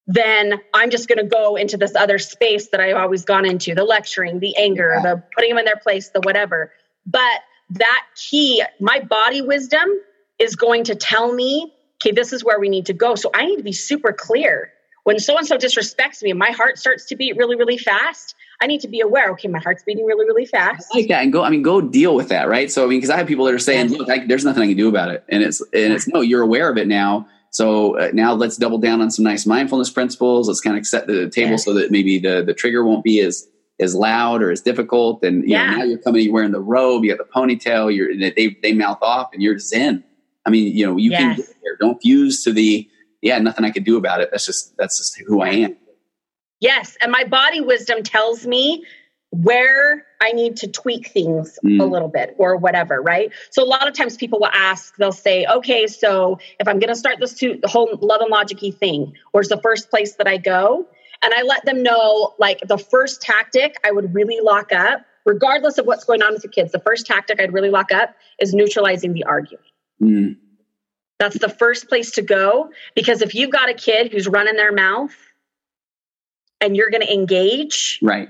then 0.06 0.60
I'm 0.74 0.92
just 0.92 1.08
going 1.08 1.18
to 1.18 1.26
go 1.26 1.56
into 1.56 1.78
this 1.78 1.96
other 1.96 2.20
space 2.20 2.70
that 2.70 2.80
I've 2.80 2.96
always 2.96 3.26
gone 3.26 3.46
into 3.46 3.74
the 3.76 3.84
lecturing, 3.84 4.40
the 4.40 4.56
anger, 4.58 4.94
yeah. 4.96 5.02
the 5.02 5.24
putting 5.36 5.50
them 5.50 5.58
in 5.58 5.66
their 5.66 5.78
place, 5.78 6.10
the 6.10 6.22
whatever. 6.22 6.72
But 7.06 7.42
that 7.72 8.06
key, 8.16 8.64
my 8.80 9.00
body 9.00 9.42
wisdom 9.42 9.88
is 10.40 10.56
going 10.56 10.86
to 10.86 10.96
tell 10.96 11.34
me, 11.34 11.74
okay, 12.02 12.14
this 12.14 12.34
is 12.34 12.44
where 12.44 12.60
we 12.60 12.70
need 12.70 12.86
to 12.88 12.94
go. 12.94 13.16
So 13.16 13.30
I 13.34 13.46
need 13.46 13.58
to 13.58 13.64
be 13.64 13.74
super 13.74 14.14
clear. 14.14 14.72
When 15.04 15.20
so 15.20 15.38
and 15.38 15.48
so 15.48 15.58
disrespects 15.58 16.22
me 16.22 16.32
and 16.32 16.40
my 16.40 16.52
heart 16.52 16.78
starts 16.78 17.06
to 17.06 17.16
beat 17.16 17.38
really, 17.38 17.56
really 17.56 17.78
fast, 17.78 18.36
I 18.62 18.68
need 18.68 18.82
to 18.82 18.90
be 18.90 19.00
aware. 19.00 19.32
Okay, 19.32 19.48
my 19.48 19.60
heart's 19.60 19.84
beating 19.84 20.06
really, 20.06 20.26
really 20.26 20.46
fast. 20.46 20.90
I 20.94 20.98
like 20.98 21.08
that, 21.08 21.24
and 21.24 21.32
go. 21.32 21.44
I 21.44 21.50
mean, 21.50 21.62
go 21.62 21.80
deal 21.80 22.14
with 22.14 22.28
that, 22.28 22.50
right? 22.50 22.70
So, 22.70 22.84
I 22.84 22.88
mean, 22.88 22.98
because 22.98 23.10
I 23.10 23.18
have 23.18 23.26
people 23.26 23.46
that 23.46 23.54
are 23.54 23.60
saying, 23.60 23.94
"Look, 23.94 24.10
I, 24.10 24.26
there's 24.26 24.44
nothing 24.44 24.64
I 24.64 24.68
can 24.68 24.76
do 24.76 24.90
about 24.90 25.12
it," 25.12 25.24
and 25.30 25.44
it's 25.44 25.62
and 25.62 25.94
it's 25.94 26.10
no, 26.10 26.20
you're 26.20 26.42
aware 26.42 26.70
of 26.70 26.78
it 26.78 26.88
now. 26.88 27.28
So 27.52 27.98
uh, 27.98 28.10
now 28.14 28.34
let's 28.34 28.58
double 28.58 28.80
down 28.80 29.02
on 29.02 29.10
some 29.10 29.24
nice 29.24 29.46
mindfulness 29.46 29.90
principles. 29.90 30.50
Let's 30.50 30.60
kind 30.60 30.78
of 30.78 30.86
set 30.86 31.08
the 31.08 31.30
table 31.30 31.52
yeah. 31.52 31.58
so 31.58 31.74
that 31.76 31.90
maybe 31.90 32.20
the 32.20 32.44
the 32.46 32.54
trigger 32.54 32.84
won't 32.84 33.04
be 33.04 33.22
as 33.22 33.48
as 33.80 33.96
loud 33.96 34.42
or 34.42 34.52
as 34.52 34.62
difficult. 34.62 35.24
And 35.24 35.44
you 35.44 35.52
yeah. 35.52 35.72
know, 35.72 35.78
now 35.78 35.84
you're 35.84 36.00
coming, 36.00 36.24
you're 36.24 36.34
wearing 36.34 36.52
the 36.52 36.60
robe, 36.60 37.04
you 37.06 37.16
got 37.16 37.26
the 37.26 37.32
ponytail, 37.32 37.96
you're 37.96 38.16
they 38.18 38.58
they 38.62 38.74
mouth 38.74 39.00
off, 39.02 39.30
and 39.34 39.42
you're 39.42 39.58
zen. 39.60 40.04
I 40.48 40.50
mean, 40.50 40.76
you 40.76 40.86
know, 40.86 40.98
you 40.98 41.12
yes. 41.12 41.20
can 41.20 41.36
get 41.36 41.56
there. 41.62 41.76
Don't 41.80 42.02
fuse 42.02 42.44
to 42.46 42.54
the 42.54 42.90
yeah, 43.22 43.38
nothing 43.40 43.66
I 43.66 43.72
can 43.72 43.84
do 43.84 43.98
about 43.98 44.22
it. 44.22 44.30
That's 44.32 44.46
just 44.46 44.76
that's 44.78 44.98
just 44.98 45.22
who 45.28 45.42
I 45.42 45.50
am. 45.50 45.78
Yes, 46.60 46.98
and 47.02 47.12
my 47.12 47.26
body 47.26 47.62
wisdom 47.62 48.02
tells 48.02 48.48
me 48.48 48.86
where 49.32 50.06
I 50.22 50.32
need 50.32 50.56
to 50.58 50.68
tweak 50.68 51.10
things 51.10 51.60
mm. 51.64 51.82
a 51.82 51.84
little 51.84 52.08
bit 52.08 52.36
or 52.38 52.56
whatever, 52.56 53.02
right? 53.02 53.32
So 53.52 53.62
a 53.62 53.68
lot 53.68 53.88
of 53.88 53.94
times 53.94 54.16
people 54.16 54.40
will 54.40 54.48
ask, 54.48 54.96
they'll 54.96 55.12
say, 55.12 55.46
okay, 55.46 55.86
so 55.86 56.40
if 56.60 56.68
I'm 56.68 56.80
going 56.80 56.90
to 56.90 56.96
start 56.96 57.18
this 57.20 57.34
to, 57.40 57.60
the 57.62 57.68
whole 57.68 57.90
love 58.02 58.22
and 58.22 58.32
logic 58.32 58.60
thing, 58.80 59.14
where's 59.34 59.50
the 59.50 59.60
first 59.62 59.90
place 59.90 60.16
that 60.16 60.28
I 60.28 60.38
go? 60.38 60.88
And 61.22 61.34
I 61.34 61.42
let 61.42 61.66
them 61.66 61.84
know 61.84 62.36
like 62.40 62.62
the 62.66 62.78
first 62.78 63.22
tactic 63.22 63.76
I 63.84 63.92
would 63.92 64.14
really 64.16 64.40
lock 64.42 64.72
up, 64.72 65.02
regardless 65.26 65.78
of 65.78 65.86
what's 65.86 66.06
going 66.06 66.24
on 66.24 66.34
with 66.34 66.44
the 66.44 66.48
kids, 66.48 66.72
the 66.72 66.80
first 66.80 67.06
tactic 67.06 67.42
I'd 67.42 67.54
really 67.54 67.70
lock 67.70 67.92
up 67.92 68.16
is 68.40 68.54
neutralizing 68.54 69.14
the 69.14 69.26
arguing. 69.26 69.64
Mm. 70.02 70.38
That's 71.20 71.40
the 71.40 71.50
first 71.50 71.90
place 71.90 72.12
to 72.12 72.22
go 72.22 72.72
because 72.96 73.22
if 73.22 73.34
you've 73.34 73.50
got 73.50 73.70
a 73.70 73.74
kid 73.74 74.12
who's 74.12 74.28
running 74.28 74.56
their 74.56 74.72
mouth 74.72 75.16
and 76.62 76.76
you're 76.76 76.90
going 76.90 77.02
to 77.02 77.12
engage, 77.12 78.00
right? 78.02 78.30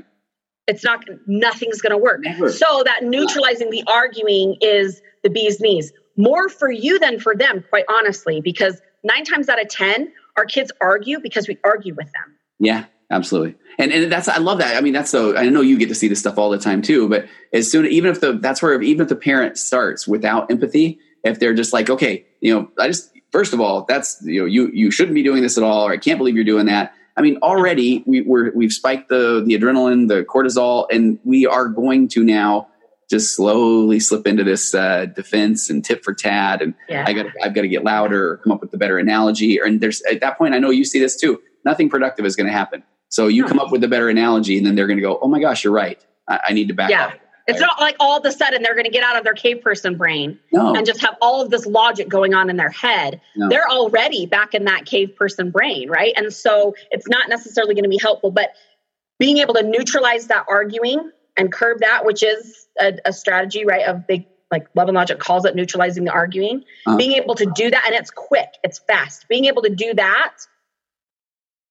It's 0.68 0.84
not 0.84 1.04
nothing's 1.28 1.82
going 1.82 1.92
to 1.92 1.98
work. 1.98 2.22
Never. 2.24 2.52
So 2.52 2.84
that 2.86 3.04
neutralizing 3.04 3.70
the 3.70 3.84
arguing 3.88 4.58
is 4.62 5.02
the 5.24 5.30
bee's 5.30 5.60
knees. 5.60 5.92
More 6.18 6.50
for 6.50 6.72
you 6.72 7.00
than 7.00 7.20
for 7.20 7.36
them, 7.36 7.64
quite 7.70 7.86
honestly, 7.90 8.42
because 8.42 8.82
nine 9.04 9.24
times 9.24 9.50
out 9.50 9.62
of 9.62 9.68
ten, 9.70 10.12
our 10.36 10.46
kids 10.46 10.72
argue 10.82 11.20
because 11.20 11.48
we 11.48 11.58
argue 11.64 11.94
with 11.94 12.08
them. 12.08 12.36
Yeah, 12.60 12.86
absolutely. 13.12 13.56
And 13.78 13.92
and 13.92 14.12
that's 14.12 14.28
I 14.28 14.38
love 14.38 14.60
that. 14.60 14.76
I 14.78 14.82
mean, 14.82 14.94
that's 14.94 15.12
so 15.12 15.36
I 15.36 15.50
know 15.50 15.62
you 15.62 15.78
get 15.78 15.90
to 15.90 15.96
see 15.96 16.08
this 16.08 16.20
stuff 16.20 16.38
all 16.38 16.50
the 16.50 16.58
time 16.58 16.82
too. 16.82 17.08
But 17.10 17.28
as 17.54 17.70
soon 17.70 17.86
even 17.86 18.12
if 18.12 18.22
the 18.22 18.34
that's 18.34 18.62
where 18.62 18.82
even 18.82 19.04
if 19.04 19.10
the 19.10 19.16
parent 19.16 19.58
starts 19.58 20.08
without 20.08 20.50
empathy, 20.50 21.00
if 21.24 21.40
they're 21.40 21.54
just 21.54 21.74
like, 21.74 21.90
okay, 21.90 22.26
you 22.42 22.54
know, 22.54 22.72
I 22.80 22.88
just 22.88 23.12
first 23.32 23.54
of 23.54 23.62
all, 23.62 23.86
that's 23.88 24.22
you 24.24 24.42
know, 24.42 24.46
you 24.46 24.70
you 24.74 24.92
shouldn't 24.92 25.16
be 25.16 25.24
doing 25.24 25.42
this 25.42 25.58
at 25.58 25.64
all, 25.64 25.88
or 25.88 25.92
I 25.92 25.98
can't 25.98 26.18
believe 26.18 26.36
you're 26.36 26.44
doing 26.44 26.68
that. 26.68 26.94
I 27.16 27.22
mean, 27.22 27.38
already 27.42 28.04
we, 28.06 28.22
we're 28.22 28.52
we've 28.54 28.74
spiked 28.74 29.10
the 29.10 29.44
the 29.46 29.58
adrenaline, 29.58 30.08
the 30.08 30.24
cortisol, 30.24 30.88
and 30.92 31.20
we 31.24 31.46
are 31.46 31.68
going 31.68 32.08
to 32.10 32.24
now 32.24 32.68
just 33.10 33.36
slowly 33.36 34.02
slip 34.02 34.28
into 34.28 34.44
this 34.44 34.76
uh, 34.76 35.06
defense 35.06 35.70
and 35.70 35.84
tit 35.84 36.04
for 36.04 36.14
tat, 36.14 36.62
and 36.62 36.76
yeah. 36.90 37.06
I 37.08 37.14
got 37.14 37.28
I've 37.42 37.56
got 37.56 37.62
to 37.62 37.68
get 37.68 37.84
louder, 37.84 38.34
or 38.34 38.38
come 38.38 38.52
up 38.52 38.62
with 38.62 38.74
a 38.74 38.78
better 38.78 39.00
analogy. 39.00 39.60
Or, 39.60 39.66
and 39.66 39.82
there's 39.82 40.02
at 40.04 40.20
that 40.22 40.38
point, 40.38 40.54
I 40.54 40.60
know 40.60 40.70
you 40.70 40.86
see 40.86 41.00
this 41.00 41.20
too 41.20 41.42
nothing 41.68 41.90
productive 41.90 42.26
is 42.26 42.36
going 42.36 42.48
to 42.48 42.54
happen. 42.54 42.82
So 43.10 43.28
you 43.28 43.46
come 43.46 43.60
up 43.60 43.72
with 43.72 43.84
a 43.84 43.88
better 43.88 44.10
analogy, 44.10 44.58
and 44.58 44.66
then 44.66 44.76
they're 44.76 44.88
going 44.88 44.98
to 44.98 45.04
go, 45.04 45.20
"Oh 45.22 45.28
my 45.28 45.40
gosh, 45.40 45.64
you're 45.64 45.74
right. 45.74 46.04
I, 46.28 46.40
I 46.48 46.54
need 46.54 46.70
to 46.70 46.74
back 46.74 46.90
yeah. 46.90 47.08
up." 47.08 47.14
It's 47.48 47.62
not 47.62 47.80
like 47.80 47.96
all 48.00 48.20
of 48.20 48.26
a 48.26 48.32
sudden 48.32 48.62
they're 48.62 48.74
going 48.74 48.86
to 48.86 48.92
get 48.92 49.04
out 49.04 49.18
of 49.18 49.24
their 49.24 49.34
cave 49.34 49.62
person 49.62 49.96
brain 49.96 50.38
no. 50.52 50.76
and 50.76 50.86
just 50.86 51.00
have 51.02 51.16
all 51.22 51.42
of 51.42 51.50
this 51.50 51.66
logic 51.66 52.10
going 52.10 52.34
on 52.34 52.50
in 52.50 52.58
their 52.58 52.70
head. 52.70 53.22
No. 53.38 53.48
They're 53.48 53.70
already 53.70 54.26
back 54.26 54.54
in 54.54 54.66
that 54.66 54.86
cave 54.86 55.16
person 55.16 55.50
brain, 55.50 55.90
right? 55.90 56.14
And 56.18 56.34
so 56.34 56.76
it's 56.92 57.08
not 57.08 57.30
necessarily 57.30 57.74
going 57.74 57.84
to 57.84 57.90
be 57.90 58.00
helpful, 58.00 58.32
but 58.32 58.50
being 59.18 59.38
able 59.38 59.54
to 59.54 59.64
neutralize 59.64 60.28
that 60.28 60.46
arguing 60.50 61.12
and 61.38 61.52
curb 61.52 61.80
that, 61.80 62.06
which 62.06 62.22
is 62.22 62.68
a, 62.80 62.98
a 63.06 63.14
strategy, 63.14 63.66
right? 63.66 63.86
Of 63.86 64.06
big 64.08 64.26
like 64.52 64.68
love 64.76 64.88
and 64.88 64.96
logic 64.96 65.20
calls 65.20 65.46
it 65.46 65.56
neutralizing 65.56 66.04
the 66.04 66.12
arguing. 66.12 66.64
Uh-huh. 66.86 66.98
Being 66.98 67.14
able 67.14 67.36
to 67.36 67.46
do 67.56 67.70
that, 67.70 67.84
and 67.86 67.96
it's 67.96 68.12
quick, 68.12 68.50
it's 68.64 68.80
fast. 68.80 69.28
Being 69.28 69.46
able 69.46 69.62
to 69.62 69.70
do 69.70 69.94
that 69.94 70.36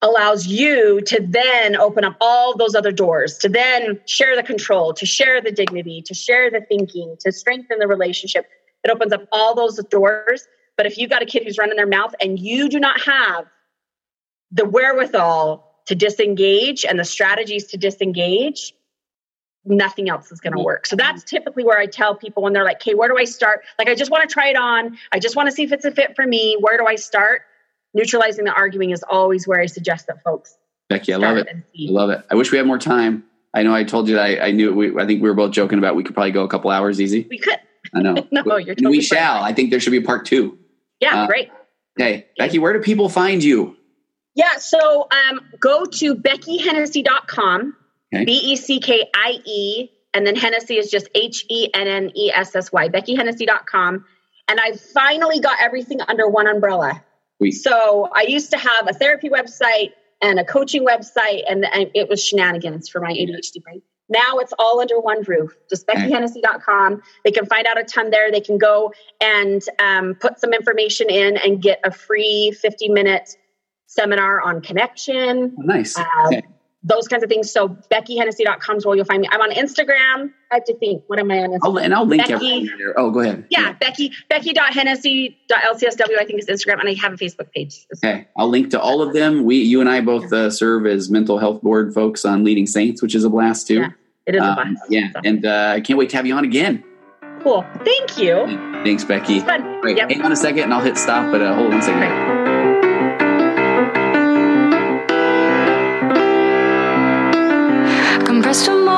allows 0.02 0.46
you 0.46 1.00
to 1.02 1.26
then 1.26 1.76
open 1.76 2.04
up 2.04 2.16
all 2.20 2.56
those 2.56 2.74
other 2.74 2.92
doors, 2.92 3.38
to 3.38 3.48
then 3.48 3.98
share 4.06 4.36
the 4.36 4.42
control, 4.42 4.92
to 4.94 5.06
share 5.06 5.40
the 5.40 5.50
dignity, 5.50 6.02
to 6.02 6.14
share 6.14 6.50
the 6.50 6.60
thinking, 6.60 7.16
to 7.20 7.32
strengthen 7.32 7.78
the 7.78 7.88
relationship. 7.88 8.46
It 8.84 8.90
opens 8.90 9.12
up 9.12 9.26
all 9.32 9.54
those 9.54 9.82
doors. 9.84 10.46
But 10.76 10.86
if 10.86 10.98
you've 10.98 11.10
got 11.10 11.22
a 11.22 11.26
kid 11.26 11.44
who's 11.44 11.58
running 11.58 11.76
their 11.76 11.86
mouth 11.86 12.14
and 12.20 12.38
you 12.38 12.68
do 12.68 12.78
not 12.78 13.00
have 13.00 13.46
the 14.52 14.66
wherewithal 14.66 15.64
to 15.86 15.94
disengage 15.94 16.84
and 16.84 16.98
the 16.98 17.04
strategies 17.04 17.66
to 17.68 17.78
disengage, 17.78 18.74
nothing 19.64 20.08
else 20.08 20.30
is 20.30 20.40
going 20.40 20.52
to 20.52 20.62
work. 20.62 20.86
So 20.86 20.94
that's 20.94 21.24
typically 21.24 21.64
where 21.64 21.78
I 21.78 21.86
tell 21.86 22.14
people 22.14 22.42
when 22.42 22.52
they're 22.52 22.64
like, 22.64 22.76
"Okay, 22.76 22.94
where 22.94 23.08
do 23.08 23.16
I 23.16 23.24
start?" 23.24 23.64
Like, 23.78 23.88
I 23.88 23.94
just 23.94 24.10
want 24.10 24.28
to 24.28 24.32
try 24.32 24.48
it 24.48 24.56
on. 24.56 24.98
I 25.12 25.18
just 25.18 25.34
want 25.34 25.48
to 25.48 25.52
see 25.52 25.64
if 25.64 25.72
it's 25.72 25.84
a 25.84 25.90
fit 25.90 26.14
for 26.14 26.26
me. 26.26 26.56
Where 26.60 26.76
do 26.76 26.86
I 26.86 26.96
start? 26.96 27.42
Neutralizing 27.96 28.44
the 28.44 28.52
arguing 28.52 28.90
is 28.90 29.02
always 29.08 29.48
where 29.48 29.58
I 29.58 29.64
suggest 29.64 30.06
that 30.08 30.22
folks. 30.22 30.58
Beckie, 30.92 31.14
I 31.14 31.16
love 31.16 31.38
it. 31.38 31.48
I 31.48 31.62
love 31.90 32.10
it. 32.10 32.22
I 32.30 32.34
wish 32.34 32.52
we 32.52 32.58
had 32.58 32.66
more 32.66 32.78
time. 32.78 33.24
I 33.54 33.62
know 33.62 33.74
I 33.74 33.84
told 33.84 34.06
you 34.06 34.16
that 34.16 34.22
I, 34.22 34.48
I 34.48 34.50
knew 34.50 34.74
we, 34.74 34.94
I 35.00 35.06
think 35.06 35.22
we 35.22 35.30
were 35.30 35.34
both 35.34 35.52
joking 35.52 35.78
about 35.78 35.96
we 35.96 36.04
could 36.04 36.14
probably 36.14 36.32
go 36.32 36.44
a 36.44 36.48
couple 36.48 36.70
hours 36.70 37.00
easy. 37.00 37.26
We 37.30 37.38
could. 37.38 37.58
I 37.94 38.02
know. 38.02 38.12
no, 38.30 38.42
we, 38.44 38.64
you're 38.64 38.74
totally 38.74 38.98
we 38.98 39.00
shall. 39.00 39.42
I 39.42 39.54
think 39.54 39.70
there 39.70 39.80
should 39.80 39.92
be 39.92 39.96
a 39.96 40.02
part 40.02 40.26
two. 40.26 40.58
Yeah, 41.00 41.22
uh, 41.22 41.26
great. 41.26 41.50
Okay, 41.98 42.26
Beckie, 42.38 42.58
where 42.58 42.74
do 42.74 42.80
people 42.80 43.08
find 43.08 43.42
you? 43.42 43.74
Yeah, 44.34 44.58
so 44.58 45.08
um, 45.10 45.40
go 45.58 45.86
to 45.86 46.14
beckiehennessy.com, 46.14 47.76
okay. 48.14 48.26
B 48.26 48.32
E 48.32 48.56
C 48.56 48.78
K 48.78 49.08
I 49.14 49.38
E, 49.46 49.88
and 50.12 50.26
then 50.26 50.36
Hennessy 50.36 50.76
is 50.76 50.90
just 50.90 51.08
H 51.14 51.46
E 51.48 51.70
N 51.72 51.88
N 51.88 52.12
E 52.14 52.30
S 52.30 52.54
S 52.54 52.70
Y, 52.70 52.90
beckiehennessy.com. 52.90 54.04
And 54.48 54.60
I 54.60 54.72
finally 54.72 55.40
got 55.40 55.56
everything 55.62 56.02
under 56.02 56.28
one 56.28 56.46
umbrella. 56.46 57.02
Sweet. 57.38 57.52
So 57.52 58.08
I 58.14 58.22
used 58.22 58.50
to 58.50 58.58
have 58.58 58.88
a 58.88 58.92
therapy 58.92 59.28
website 59.28 59.92
and 60.22 60.38
a 60.38 60.44
coaching 60.44 60.86
website, 60.86 61.42
and, 61.48 61.64
and 61.64 61.90
it 61.94 62.08
was 62.08 62.24
shenanigans 62.24 62.88
for 62.88 63.00
my 63.00 63.12
ADHD 63.12 63.62
brain. 63.62 63.82
Now 64.08 64.38
it's 64.38 64.52
all 64.58 64.80
under 64.80 65.00
one 65.00 65.22
roof. 65.22 65.56
Just 65.68 65.86
beckiehennessy.com. 65.86 67.02
They 67.24 67.32
can 67.32 67.44
find 67.46 67.66
out 67.66 67.78
a 67.78 67.84
ton 67.84 68.10
there. 68.10 68.30
They 68.30 68.40
can 68.40 68.56
go 68.56 68.92
and 69.20 69.62
um, 69.78 70.14
put 70.14 70.38
some 70.38 70.52
information 70.52 71.10
in 71.10 71.36
and 71.36 71.60
get 71.60 71.80
a 71.84 71.90
free 71.90 72.52
50 72.52 72.88
minute 72.90 73.36
seminar 73.86 74.40
on 74.40 74.60
connection. 74.60 75.56
Oh, 75.58 75.62
nice. 75.62 75.98
Uh, 75.98 76.04
okay. 76.26 76.42
Those 76.86 77.08
kinds 77.08 77.24
of 77.24 77.28
things. 77.28 77.50
So 77.50 77.68
BeckieHennessy.com 77.68 78.76
is 78.76 78.86
where 78.86 78.94
you'll 78.94 79.04
find 79.04 79.20
me. 79.20 79.28
I'm 79.32 79.40
on 79.40 79.50
Instagram. 79.50 80.32
I 80.52 80.54
have 80.54 80.64
to 80.64 80.74
think. 80.78 81.02
What 81.08 81.18
am 81.18 81.32
I 81.32 81.40
on? 81.40 81.58
I'll, 81.64 81.78
and 81.78 81.92
I'll 81.92 82.06
link 82.06 82.22
Beckie, 82.22 82.30
everything 82.30 82.70
there. 82.78 82.98
Oh, 82.98 83.10
go 83.10 83.20
ahead. 83.20 83.44
Yeah, 83.50 83.74
yeah. 83.80 83.90
Beckie, 83.90 84.12
Beckie.Hennessy.lcsw, 84.30 86.18
I 86.18 86.24
think 86.24 86.38
is 86.38 86.46
Instagram, 86.46 86.78
and 86.78 86.88
I 86.88 86.94
have 86.94 87.12
a 87.12 87.16
Facebook 87.16 87.50
page. 87.50 87.86
Okay. 87.96 88.28
I'll 88.36 88.48
link 88.48 88.70
to 88.70 88.80
all 88.80 89.02
of 89.02 89.12
them. 89.14 89.44
We, 89.44 89.56
you 89.56 89.80
and 89.80 89.90
I 89.90 90.00
both 90.00 90.32
uh, 90.32 90.48
serve 90.50 90.86
as 90.86 91.10
mental 91.10 91.38
health 91.38 91.60
board 91.60 91.92
folks 91.92 92.24
on 92.24 92.44
Leading 92.44 92.66
Saints, 92.66 93.02
which 93.02 93.16
is 93.16 93.24
a 93.24 93.30
blast 93.30 93.66
too. 93.66 93.80
Yeah, 93.80 93.90
it 94.26 94.36
is 94.36 94.42
um, 94.42 94.50
a 94.50 94.54
blast. 94.54 94.82
Yeah. 94.88 95.10
So. 95.12 95.20
And 95.24 95.44
uh, 95.44 95.72
I 95.74 95.80
can't 95.80 95.98
wait 95.98 96.10
to 96.10 96.16
have 96.16 96.26
you 96.26 96.34
on 96.34 96.44
again. 96.44 96.84
Cool. 97.42 97.64
Thank 97.84 98.18
you. 98.18 98.46
Thanks, 98.84 99.04
Beckie. 99.04 99.44
Great. 99.80 99.96
Yep. 99.96 100.10
Hang 100.10 100.22
on 100.22 100.32
a 100.32 100.36
second 100.36 100.64
and 100.64 100.74
I'll 100.74 100.80
hit 100.80 100.96
stop, 100.96 101.30
but 101.30 101.42
uh, 101.42 101.54
hold 101.54 101.66
on 101.66 101.72
one 101.74 101.82
second. 101.82 102.35